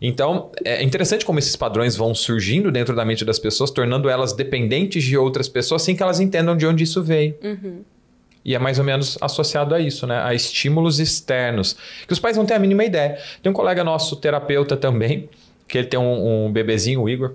Então, 0.00 0.50
é 0.64 0.82
interessante 0.82 1.24
como 1.24 1.38
esses 1.38 1.56
padrões 1.56 1.96
vão 1.96 2.14
surgindo 2.14 2.70
dentro 2.70 2.94
da 2.94 3.04
mente 3.04 3.24
das 3.24 3.38
pessoas, 3.38 3.70
tornando 3.70 4.08
elas 4.08 4.32
dependentes 4.32 5.02
de 5.02 5.16
outras 5.16 5.48
pessoas 5.48 5.82
sem 5.82 5.96
que 5.96 6.02
elas 6.02 6.20
entendam 6.20 6.56
de 6.56 6.66
onde 6.66 6.84
isso 6.84 7.02
veio. 7.02 7.34
Uhum. 7.42 7.82
E 8.44 8.54
é 8.54 8.58
mais 8.58 8.78
ou 8.78 8.84
menos 8.84 9.18
associado 9.20 9.74
a 9.74 9.80
isso, 9.80 10.06
né? 10.06 10.22
A 10.22 10.32
estímulos 10.32 11.00
externos, 11.00 11.76
que 12.06 12.12
os 12.12 12.20
pais 12.20 12.36
não 12.36 12.46
têm 12.46 12.56
a 12.56 12.60
mínima 12.60 12.84
ideia. 12.84 13.18
Tem 13.42 13.50
um 13.50 13.54
colega 13.54 13.82
nosso, 13.82 14.16
terapeuta 14.16 14.76
também, 14.76 15.28
que 15.66 15.78
ele 15.78 15.88
tem 15.88 15.98
um, 15.98 16.46
um 16.46 16.52
bebezinho, 16.52 17.02
o 17.02 17.08
Igor, 17.08 17.34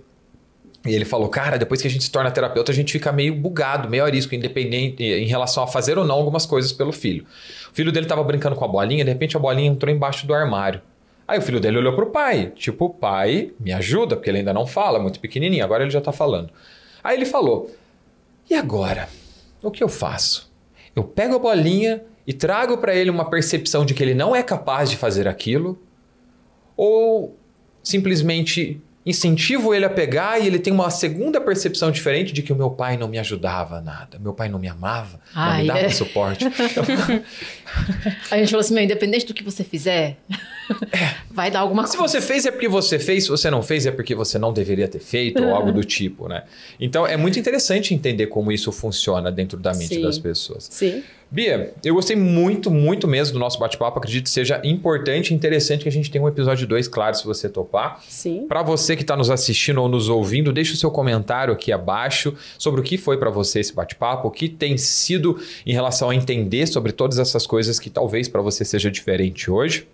e 0.85 0.93
ele 0.93 1.05
falou, 1.05 1.29
cara, 1.29 1.57
depois 1.57 1.81
que 1.81 1.87
a 1.87 1.91
gente 1.91 2.03
se 2.03 2.11
torna 2.11 2.29
terapeuta, 2.29 2.71
a 2.71 2.75
gente 2.75 2.91
fica 2.91 3.11
meio 3.11 3.33
bugado, 3.33 3.89
meio 3.89 4.03
arisco, 4.03 4.35
independente 4.35 5.01
em 5.01 5.25
relação 5.25 5.63
a 5.63 5.67
fazer 5.67 5.97
ou 5.97 6.03
não 6.03 6.15
algumas 6.15 6.45
coisas 6.45 6.73
pelo 6.73 6.91
filho. 6.91 7.25
O 7.71 7.75
filho 7.75 7.91
dele 7.91 8.05
estava 8.05 8.23
brincando 8.23 8.55
com 8.55 8.65
a 8.65 8.67
bolinha, 8.67 9.05
de 9.05 9.09
repente 9.09 9.37
a 9.37 9.39
bolinha 9.39 9.69
entrou 9.69 9.93
embaixo 9.93 10.27
do 10.27 10.33
armário. 10.33 10.81
Aí 11.27 11.39
o 11.39 11.41
filho 11.41 11.59
dele 11.59 11.77
olhou 11.77 11.95
pro 11.95 12.07
pai, 12.07 12.51
tipo, 12.55 12.89
pai, 12.89 13.51
me 13.59 13.71
ajuda, 13.71 14.15
porque 14.15 14.29
ele 14.29 14.39
ainda 14.39 14.53
não 14.53 14.67
fala, 14.67 14.99
muito 14.99 15.19
pequenininho, 15.19 15.63
agora 15.63 15.83
ele 15.83 15.91
já 15.91 16.01
tá 16.01 16.11
falando. 16.11 16.51
Aí 17.03 17.15
ele 17.15 17.25
falou: 17.25 17.69
"E 18.49 18.55
agora? 18.55 19.07
O 19.61 19.71
que 19.71 19.83
eu 19.83 19.89
faço? 19.89 20.51
Eu 20.95 21.03
pego 21.03 21.35
a 21.35 21.39
bolinha 21.39 22.03
e 22.27 22.33
trago 22.33 22.77
para 22.77 22.95
ele 22.95 23.09
uma 23.09 23.29
percepção 23.29 23.85
de 23.85 23.93
que 23.93 24.03
ele 24.03 24.13
não 24.13 24.35
é 24.35 24.43
capaz 24.43 24.89
de 24.89 24.97
fazer 24.97 25.27
aquilo 25.27 25.79
ou 26.75 27.37
simplesmente 27.81 28.81
incentivo 29.05 29.73
ele 29.73 29.85
a 29.85 29.89
pegar 29.89 30.39
e 30.39 30.47
ele 30.47 30.57
tem 30.57 30.71
uma 30.71 30.89
segunda 30.89 31.41
percepção 31.41 31.91
diferente 31.91 32.31
de 32.31 32.41
que 32.41 32.53
o 32.53 32.55
meu 32.55 32.69
pai 32.69 32.95
não 32.95 33.07
me 33.07 33.19
ajudava 33.19 33.81
nada, 33.81 34.17
meu 34.17 34.33
pai 34.33 34.47
não 34.47 34.57
me 34.57 34.67
amava, 34.67 35.19
não 35.35 35.57
me 35.57 35.67
dava 35.67 35.79
é. 35.79 35.89
suporte. 35.89 36.45
A 38.31 38.37
gente 38.37 38.49
falou 38.49 38.61
assim, 38.61 38.73
meu, 38.73 38.83
independente 38.83 39.25
do 39.25 39.33
que 39.33 39.43
você 39.43 39.63
fizer, 39.63 40.17
vai 41.29 41.51
dar 41.51 41.59
alguma 41.59 41.85
Se 41.85 41.97
coisa. 41.97 42.19
você 42.19 42.21
fez 42.25 42.45
é 42.45 42.51
porque 42.51 42.67
você 42.67 42.97
fez, 42.97 43.23
se 43.25 43.29
você 43.29 43.49
não 43.49 43.61
fez 43.61 43.85
é 43.85 43.91
porque 43.91 44.15
você 44.15 44.37
não 44.37 44.53
deveria 44.53 44.87
ter 44.87 44.99
feito 44.99 45.43
ou 45.43 45.53
algo 45.53 45.71
do 45.71 45.83
tipo, 45.83 46.27
né? 46.27 46.43
Então 46.79 47.05
é 47.05 47.17
muito 47.17 47.37
interessante 47.37 47.93
entender 47.93 48.27
como 48.27 48.51
isso 48.51 48.71
funciona 48.71 49.31
dentro 49.31 49.57
da 49.57 49.73
mente 49.73 49.95
Sim. 49.95 50.01
das 50.01 50.17
pessoas. 50.17 50.67
Sim. 50.71 51.03
Bia, 51.33 51.73
eu 51.83 51.95
gostei 51.95 52.15
muito, 52.15 52.69
muito 52.69 53.07
mesmo 53.07 53.33
do 53.33 53.39
nosso 53.39 53.57
bate-papo. 53.57 53.97
Acredito 53.97 54.25
que 54.25 54.29
seja 54.29 54.61
importante 54.63 55.31
e 55.31 55.33
interessante 55.33 55.81
que 55.81 55.89
a 55.89 55.91
gente 55.91 56.11
tenha 56.11 56.23
um 56.23 56.27
episódio 56.27 56.67
2, 56.67 56.87
claro, 56.87 57.15
se 57.17 57.25
você 57.25 57.49
topar. 57.49 58.03
Sim. 58.07 58.45
Para 58.47 58.61
você 58.61 58.95
que 58.95 59.01
está 59.01 59.17
nos 59.17 59.31
assistindo 59.31 59.81
ou 59.81 59.89
nos 59.89 60.09
ouvindo, 60.09 60.53
deixe 60.53 60.73
o 60.73 60.77
seu 60.77 60.91
comentário 60.91 61.51
aqui 61.51 61.71
abaixo 61.71 62.35
sobre 62.55 62.81
o 62.81 62.83
que 62.83 62.99
foi 62.99 63.17
para 63.17 63.31
você 63.31 63.61
esse 63.61 63.73
bate-papo, 63.73 64.27
o 64.27 64.31
que 64.31 64.47
tem 64.47 64.77
sido 64.77 65.41
em 65.65 65.73
relação 65.73 66.11
a 66.11 66.15
entender 66.15 66.67
sobre 66.67 66.91
todas 66.91 67.17
essas 67.17 67.47
coisas 67.47 67.79
que 67.79 67.89
talvez 67.89 68.27
para 68.27 68.43
você 68.43 68.63
seja 68.63 68.91
diferente 68.91 69.49
hoje. 69.49 69.87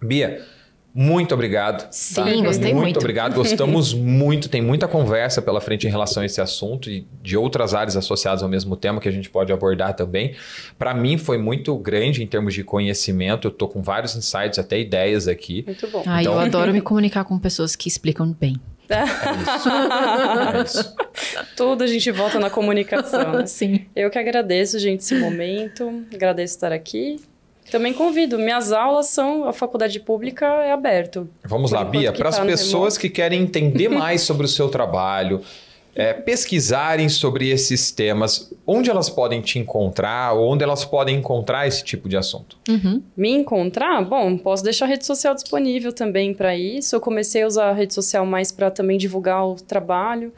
Bia, 0.00 0.46
muito 0.94 1.32
obrigado. 1.34 1.88
Sim, 1.90 2.44
gostei 2.44 2.74
muito. 2.74 2.98
obrigado, 2.98 3.34
gostamos 3.34 3.94
muito. 3.94 4.48
Tem 4.48 4.60
muita 4.60 4.86
conversa 4.86 5.40
pela 5.40 5.60
frente 5.60 5.86
em 5.86 5.90
relação 5.90 6.22
a 6.22 6.26
esse 6.26 6.40
assunto 6.40 6.90
e 6.90 7.06
de 7.22 7.36
outras 7.36 7.72
áreas 7.74 7.96
associadas 7.96 8.42
ao 8.42 8.48
mesmo 8.48 8.76
tema 8.76 9.00
que 9.00 9.08
a 9.08 9.12
gente 9.12 9.30
pode 9.30 9.52
abordar 9.52 9.94
também. 9.94 10.34
Para 10.78 10.92
mim 10.94 11.16
foi 11.16 11.38
muito 11.38 11.74
grande 11.78 12.22
em 12.22 12.26
termos 12.26 12.52
de 12.54 12.62
conhecimento. 12.62 13.48
Eu 13.48 13.52
tô 13.52 13.66
com 13.68 13.82
vários 13.82 14.14
insights, 14.16 14.58
até 14.58 14.78
ideias 14.78 15.26
aqui. 15.28 15.62
Muito 15.66 15.86
bom. 15.88 16.02
Ai, 16.06 16.22
Então- 16.22 16.34
eu 16.34 16.40
adoro 16.40 16.72
me 16.72 16.80
comunicar 16.82 17.24
com 17.24 17.38
pessoas 17.38 17.74
que 17.74 17.88
explicam 17.88 18.30
bem. 18.38 18.56
É 18.88 19.04
isso. 20.62 20.94
Tudo 21.56 21.84
a 21.84 21.86
gente 21.86 22.10
volta 22.10 22.38
na 22.38 22.50
comunicação. 22.50 23.32
né? 23.32 23.46
Sim. 23.46 23.86
Eu 23.96 24.10
que 24.10 24.18
agradeço, 24.18 24.78
gente, 24.78 25.00
esse 25.00 25.14
momento. 25.14 26.04
Agradeço 26.12 26.54
estar 26.54 26.72
aqui. 26.72 27.16
Também 27.72 27.94
convido. 27.94 28.38
Minhas 28.38 28.70
aulas 28.70 29.06
são. 29.06 29.48
A 29.48 29.52
faculdade 29.52 29.98
pública 29.98 30.44
é 30.62 30.72
aberto. 30.72 31.26
Vamos 31.42 31.70
Por 31.70 31.76
lá, 31.78 31.84
Bia, 31.84 32.12
para 32.12 32.28
as 32.28 32.36
tá 32.36 32.44
pessoas 32.44 32.96
remoto. 32.96 33.00
que 33.00 33.08
querem 33.08 33.40
entender 33.40 33.88
mais 33.88 34.20
sobre 34.20 34.44
o 34.44 34.48
seu 34.48 34.68
trabalho, 34.68 35.40
é, 35.94 36.12
pesquisarem 36.12 37.08
sobre 37.08 37.48
esses 37.48 37.90
temas, 37.90 38.52
onde 38.66 38.90
elas 38.90 39.08
podem 39.08 39.40
te 39.40 39.58
encontrar, 39.58 40.34
ou 40.34 40.52
onde 40.52 40.62
elas 40.62 40.84
podem 40.84 41.16
encontrar 41.16 41.66
esse 41.66 41.82
tipo 41.82 42.10
de 42.10 42.16
assunto? 42.18 42.58
Uhum. 42.68 43.02
Me 43.16 43.30
encontrar? 43.30 44.04
Bom, 44.04 44.36
posso 44.36 44.62
deixar 44.62 44.84
a 44.84 44.88
rede 44.88 45.06
social 45.06 45.34
disponível 45.34 45.94
também 45.94 46.34
para 46.34 46.54
isso. 46.54 46.94
Eu 46.94 47.00
comecei 47.00 47.42
a 47.42 47.46
usar 47.46 47.70
a 47.70 47.72
rede 47.72 47.94
social 47.94 48.26
mais 48.26 48.52
para 48.52 48.70
também 48.70 48.98
divulgar 48.98 49.46
o 49.46 49.54
trabalho. 49.54 50.30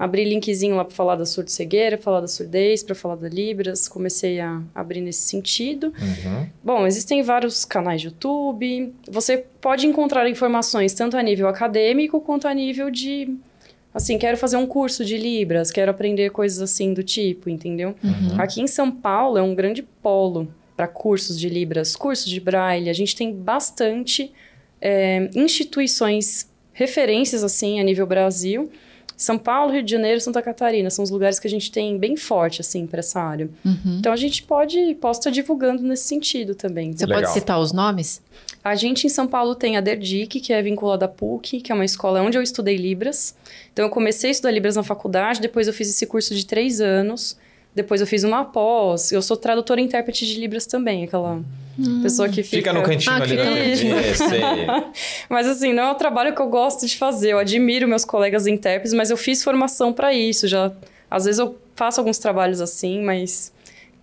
Abri 0.00 0.24
linkzinho 0.24 0.76
lá 0.76 0.84
para 0.86 0.94
falar 0.94 1.14
da 1.14 1.26
surdo-cegueira, 1.26 1.98
falar 1.98 2.22
da 2.22 2.26
surdez, 2.26 2.82
para 2.82 2.94
falar 2.94 3.16
da 3.16 3.28
Libras. 3.28 3.86
Comecei 3.86 4.40
a 4.40 4.62
abrir 4.74 5.02
nesse 5.02 5.20
sentido. 5.20 5.88
Uhum. 5.88 6.46
Bom, 6.64 6.86
existem 6.86 7.22
vários 7.22 7.66
canais 7.66 8.00
de 8.00 8.06
YouTube. 8.06 8.94
Você 9.10 9.44
pode 9.60 9.86
encontrar 9.86 10.26
informações 10.26 10.94
tanto 10.94 11.18
a 11.18 11.22
nível 11.22 11.46
acadêmico 11.46 12.18
quanto 12.18 12.48
a 12.48 12.54
nível 12.54 12.90
de. 12.90 13.36
Assim, 13.92 14.16
quero 14.16 14.38
fazer 14.38 14.56
um 14.56 14.66
curso 14.66 15.04
de 15.04 15.18
Libras, 15.18 15.70
quero 15.70 15.90
aprender 15.90 16.30
coisas 16.30 16.62
assim 16.62 16.94
do 16.94 17.02
tipo, 17.02 17.50
entendeu? 17.50 17.94
Uhum. 18.02 18.40
Aqui 18.40 18.62
em 18.62 18.66
São 18.66 18.90
Paulo 18.90 19.36
é 19.36 19.42
um 19.42 19.54
grande 19.54 19.82
polo 19.82 20.48
para 20.74 20.88
cursos 20.88 21.38
de 21.38 21.50
Libras, 21.50 21.94
cursos 21.94 22.24
de 22.24 22.40
Braille. 22.40 22.88
A 22.88 22.94
gente 22.94 23.14
tem 23.14 23.34
bastante 23.34 24.32
é, 24.80 25.28
instituições, 25.34 26.48
referências 26.72 27.44
assim 27.44 27.78
a 27.78 27.82
nível 27.82 28.06
Brasil. 28.06 28.70
São 29.20 29.36
Paulo, 29.36 29.70
Rio 29.70 29.82
de 29.82 29.90
Janeiro, 29.90 30.18
Santa 30.18 30.40
Catarina 30.40 30.88
são 30.88 31.02
os 31.02 31.10
lugares 31.10 31.38
que 31.38 31.46
a 31.46 31.50
gente 31.50 31.70
tem 31.70 31.98
bem 31.98 32.16
forte 32.16 32.62
assim 32.62 32.86
para 32.86 33.00
essa 33.00 33.20
área. 33.20 33.50
Uhum. 33.62 33.98
Então 33.98 34.10
a 34.12 34.16
gente 34.16 34.42
pode, 34.42 34.94
posso 34.94 35.20
estar 35.20 35.30
divulgando 35.30 35.82
nesse 35.82 36.04
sentido 36.04 36.54
também. 36.54 36.94
Você 36.94 37.04
Legal. 37.04 37.22
pode 37.22 37.34
citar 37.34 37.60
os 37.60 37.70
nomes? 37.70 38.22
A 38.64 38.74
gente 38.74 39.06
em 39.06 39.10
São 39.10 39.28
Paulo 39.28 39.54
tem 39.54 39.76
a 39.76 39.82
DERDIC, 39.82 40.40
que 40.40 40.54
é 40.54 40.62
vinculada 40.62 41.04
à 41.04 41.08
PUC, 41.08 41.60
que 41.60 41.70
é 41.70 41.74
uma 41.74 41.84
escola 41.84 42.22
onde 42.22 42.38
eu 42.38 42.42
estudei 42.42 42.76
Libras. 42.76 43.34
Então 43.72 43.84
eu 43.84 43.90
comecei 43.90 44.30
a 44.30 44.32
estudar 44.32 44.52
Libras 44.52 44.76
na 44.76 44.82
faculdade, 44.82 45.38
depois 45.38 45.66
eu 45.66 45.74
fiz 45.74 45.90
esse 45.90 46.06
curso 46.06 46.34
de 46.34 46.46
três 46.46 46.80
anos, 46.80 47.36
depois 47.82 48.00
eu 48.00 48.06
fiz 48.06 48.24
uma 48.24 48.44
pós. 48.44 49.12
Eu 49.12 49.22
sou 49.22 49.36
tradutora 49.36 49.80
e 49.80 49.84
intérprete 49.84 50.26
de 50.26 50.38
Libras 50.38 50.66
também, 50.66 51.04
aquela 51.04 51.40
pessoa 52.02 52.28
que 52.28 52.42
fica... 52.42 52.56
Fica 52.56 52.72
no 52.72 52.82
cantinho 52.82 53.12
Ah, 53.14 53.22
ali 53.22 53.36
também. 53.36 53.72
isso. 53.72 53.86
Isso, 53.86 54.28
sei. 54.28 54.40
Mas 55.28 55.46
assim, 55.46 55.72
não 55.72 55.82
é 55.84 55.90
um 55.92 55.94
trabalho 55.94 56.34
que 56.34 56.40
eu 56.40 56.48
gosto 56.48 56.86
de 56.86 56.96
fazer. 56.96 57.32
Eu 57.32 57.38
admiro 57.38 57.88
meus 57.88 58.04
colegas 58.04 58.46
intérpretes, 58.46 58.92
mas 58.92 59.10
eu 59.10 59.16
fiz 59.16 59.42
formação 59.42 59.92
para 59.92 60.12
isso. 60.12 60.46
Já 60.46 60.72
às 61.10 61.24
vezes 61.24 61.38
eu 61.38 61.56
faço 61.74 62.00
alguns 62.00 62.18
trabalhos 62.18 62.60
assim, 62.60 63.02
mas 63.02 63.52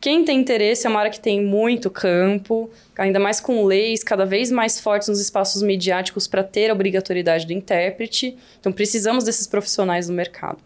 quem 0.01 0.25
tem 0.25 0.39
interesse 0.39 0.85
é 0.85 0.89
uma 0.89 0.99
área 0.99 1.11
que 1.11 1.19
tem 1.19 1.41
muito 1.41 1.89
campo, 1.89 2.69
ainda 2.97 3.19
mais 3.19 3.39
com 3.39 3.63
leis 3.63 4.03
cada 4.03 4.25
vez 4.25 4.51
mais 4.51 4.79
fortes 4.79 5.07
nos 5.07 5.19
espaços 5.19 5.61
midiáticos 5.61 6.27
para 6.27 6.43
ter 6.43 6.69
a 6.69 6.73
obrigatoriedade 6.73 7.45
do 7.45 7.53
intérprete. 7.53 8.35
Então 8.59 8.71
precisamos 8.71 9.23
desses 9.23 9.47
profissionais 9.47 10.09
no 10.09 10.15
mercado. 10.15 10.57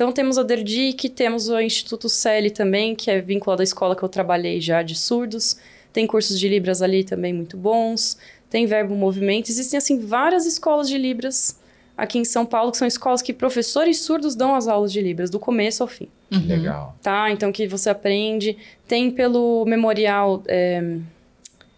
Então 0.00 0.12
temos 0.12 0.38
a 0.38 0.42
DERDIC, 0.42 1.10
temos 1.10 1.50
o 1.50 1.60
Instituto 1.60 2.08
CELI 2.08 2.50
também, 2.50 2.94
que 2.94 3.10
é 3.10 3.20
vinculado 3.20 3.60
à 3.60 3.64
escola 3.64 3.94
que 3.94 4.02
eu 4.02 4.08
trabalhei 4.08 4.58
já 4.58 4.82
de 4.82 4.94
surdos. 4.94 5.58
Tem 5.92 6.06
cursos 6.06 6.40
de 6.40 6.48
Libras 6.48 6.80
ali 6.80 7.04
também 7.04 7.34
muito 7.34 7.54
bons. 7.54 8.16
Tem 8.48 8.64
Verbo 8.64 8.94
Movimento. 8.94 9.50
Existem, 9.50 9.76
assim, 9.76 9.98
várias 9.98 10.46
escolas 10.46 10.88
de 10.88 10.96
Libras 10.96 11.60
aqui 11.98 12.18
em 12.18 12.24
São 12.24 12.46
Paulo, 12.46 12.72
que 12.72 12.78
são 12.78 12.88
escolas 12.88 13.20
que 13.20 13.30
professores 13.34 13.98
surdos 13.98 14.34
dão 14.34 14.54
as 14.54 14.68
aulas 14.68 14.90
de 14.90 15.02
Libras, 15.02 15.28
do 15.28 15.38
começo 15.38 15.82
ao 15.82 15.86
fim. 15.86 16.08
Uhum. 16.32 16.46
Legal. 16.46 16.96
Tá? 17.02 17.30
Então, 17.30 17.52
que 17.52 17.68
você 17.68 17.90
aprende. 17.90 18.56
Tem 18.88 19.10
pelo 19.10 19.66
memorial... 19.66 20.42
É, 20.48 20.96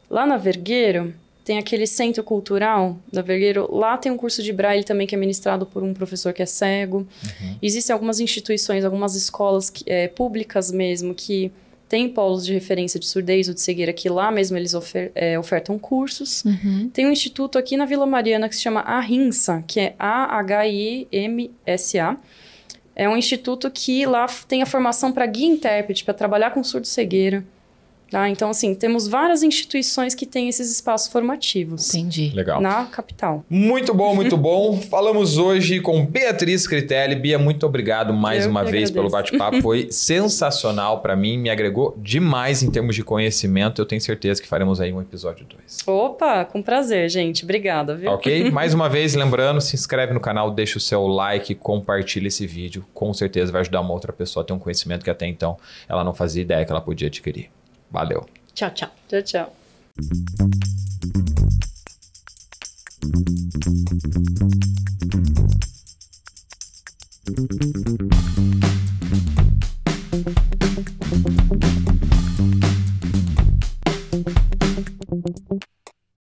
lá 0.08 0.24
na 0.26 0.36
Vergueiro, 0.36 1.12
tem 1.44 1.58
aquele 1.58 1.86
centro 1.86 2.22
cultural 2.22 2.96
da 3.12 3.20
Vergueiro. 3.22 3.68
Lá 3.74 3.96
tem 3.96 4.12
um 4.12 4.16
curso 4.16 4.42
de 4.42 4.52
braille 4.52 4.84
também 4.84 5.06
que 5.06 5.14
é 5.14 5.18
ministrado 5.18 5.66
por 5.66 5.82
um 5.82 5.92
professor 5.92 6.32
que 6.32 6.42
é 6.42 6.46
cego. 6.46 6.98
Uhum. 6.98 7.56
Existem 7.60 7.92
algumas 7.92 8.20
instituições, 8.20 8.84
algumas 8.84 9.14
escolas 9.14 9.68
que, 9.68 9.84
é, 9.86 10.08
públicas 10.08 10.70
mesmo 10.70 11.14
que 11.14 11.50
têm 11.88 12.08
polos 12.08 12.46
de 12.46 12.54
referência 12.54 12.98
de 12.98 13.06
surdez 13.06 13.48
ou 13.48 13.54
de 13.54 13.60
cegueira 13.60 13.92
que 13.92 14.08
lá 14.08 14.30
mesmo 14.30 14.56
eles 14.56 14.72
ofer 14.72 15.12
é, 15.14 15.38
ofertam 15.38 15.78
cursos. 15.78 16.42
Uhum. 16.44 16.88
Tem 16.92 17.06
um 17.06 17.12
instituto 17.12 17.58
aqui 17.58 17.76
na 17.76 17.84
Vila 17.84 18.06
Mariana 18.06 18.48
que 18.48 18.56
se 18.56 18.62
chama 18.62 18.80
AHIMSA, 18.80 19.62
que 19.66 19.78
é 19.78 19.94
A-H-I-M-S-A. 19.98 20.96
É 22.94 23.08
um 23.08 23.16
instituto 23.16 23.70
que 23.70 24.06
lá 24.06 24.26
tem 24.46 24.62
a 24.62 24.66
formação 24.66 25.12
para 25.12 25.26
guia 25.26 25.46
intérprete, 25.46 26.04
para 26.04 26.14
trabalhar 26.14 26.50
com 26.50 26.62
surdo-cegueira. 26.62 27.44
Tá? 28.12 28.28
Então, 28.28 28.50
assim, 28.50 28.74
temos 28.74 29.08
várias 29.08 29.42
instituições 29.42 30.14
que 30.14 30.26
têm 30.26 30.46
esses 30.46 30.70
espaços 30.70 31.10
formativos. 31.10 31.94
Entendi. 31.94 32.30
Legal. 32.34 32.60
Na 32.60 32.84
capital. 32.84 33.42
Muito 33.48 33.94
bom, 33.94 34.14
muito 34.14 34.36
bom. 34.38 34.78
Falamos 34.82 35.38
hoje 35.38 35.80
com 35.80 36.04
Beatriz 36.04 36.66
Critelli. 36.66 37.14
Bia, 37.14 37.38
muito 37.38 37.64
obrigado 37.64 38.12
mais 38.12 38.44
Eu 38.44 38.50
uma 38.50 38.64
vez 38.64 38.90
agradeço. 38.90 38.92
pelo 38.92 39.08
bate-papo. 39.08 39.62
Foi 39.62 39.90
sensacional 39.90 41.00
para 41.00 41.16
mim, 41.16 41.38
me 41.38 41.48
agregou 41.48 41.96
demais 41.96 42.62
em 42.62 42.70
termos 42.70 42.94
de 42.94 43.02
conhecimento. 43.02 43.80
Eu 43.80 43.86
tenho 43.86 44.02
certeza 44.02 44.42
que 44.42 44.46
faremos 44.46 44.78
aí 44.78 44.92
um 44.92 45.00
episódio 45.00 45.46
2. 45.46 45.78
Opa, 45.86 46.44
com 46.44 46.60
prazer, 46.60 47.08
gente. 47.08 47.44
Obrigada, 47.44 47.94
viu? 47.96 48.10
Ok? 48.10 48.50
Mais 48.52 48.74
uma 48.74 48.90
vez, 48.90 49.14
lembrando, 49.14 49.58
se 49.62 49.74
inscreve 49.74 50.12
no 50.12 50.20
canal, 50.20 50.50
deixa 50.50 50.76
o 50.76 50.80
seu 50.82 51.06
like, 51.06 51.54
compartilha 51.54 52.28
esse 52.28 52.46
vídeo. 52.46 52.84
Com 52.92 53.14
certeza 53.14 53.50
vai 53.50 53.62
ajudar 53.62 53.80
uma 53.80 53.94
outra 53.94 54.12
pessoa 54.12 54.42
a 54.42 54.46
ter 54.46 54.52
um 54.52 54.58
conhecimento 54.58 55.02
que 55.02 55.08
até 55.10 55.26
então 55.26 55.56
ela 55.88 56.04
não 56.04 56.12
fazia 56.12 56.42
ideia 56.42 56.62
que 56.66 56.70
ela 56.70 56.82
podia 56.82 57.08
adquirir. 57.08 57.48
Valeu. 57.92 58.20
Tchau, 58.54 58.70
tchau. 58.70 58.88
Tchau, 59.08 59.20
tchau. 59.22 59.52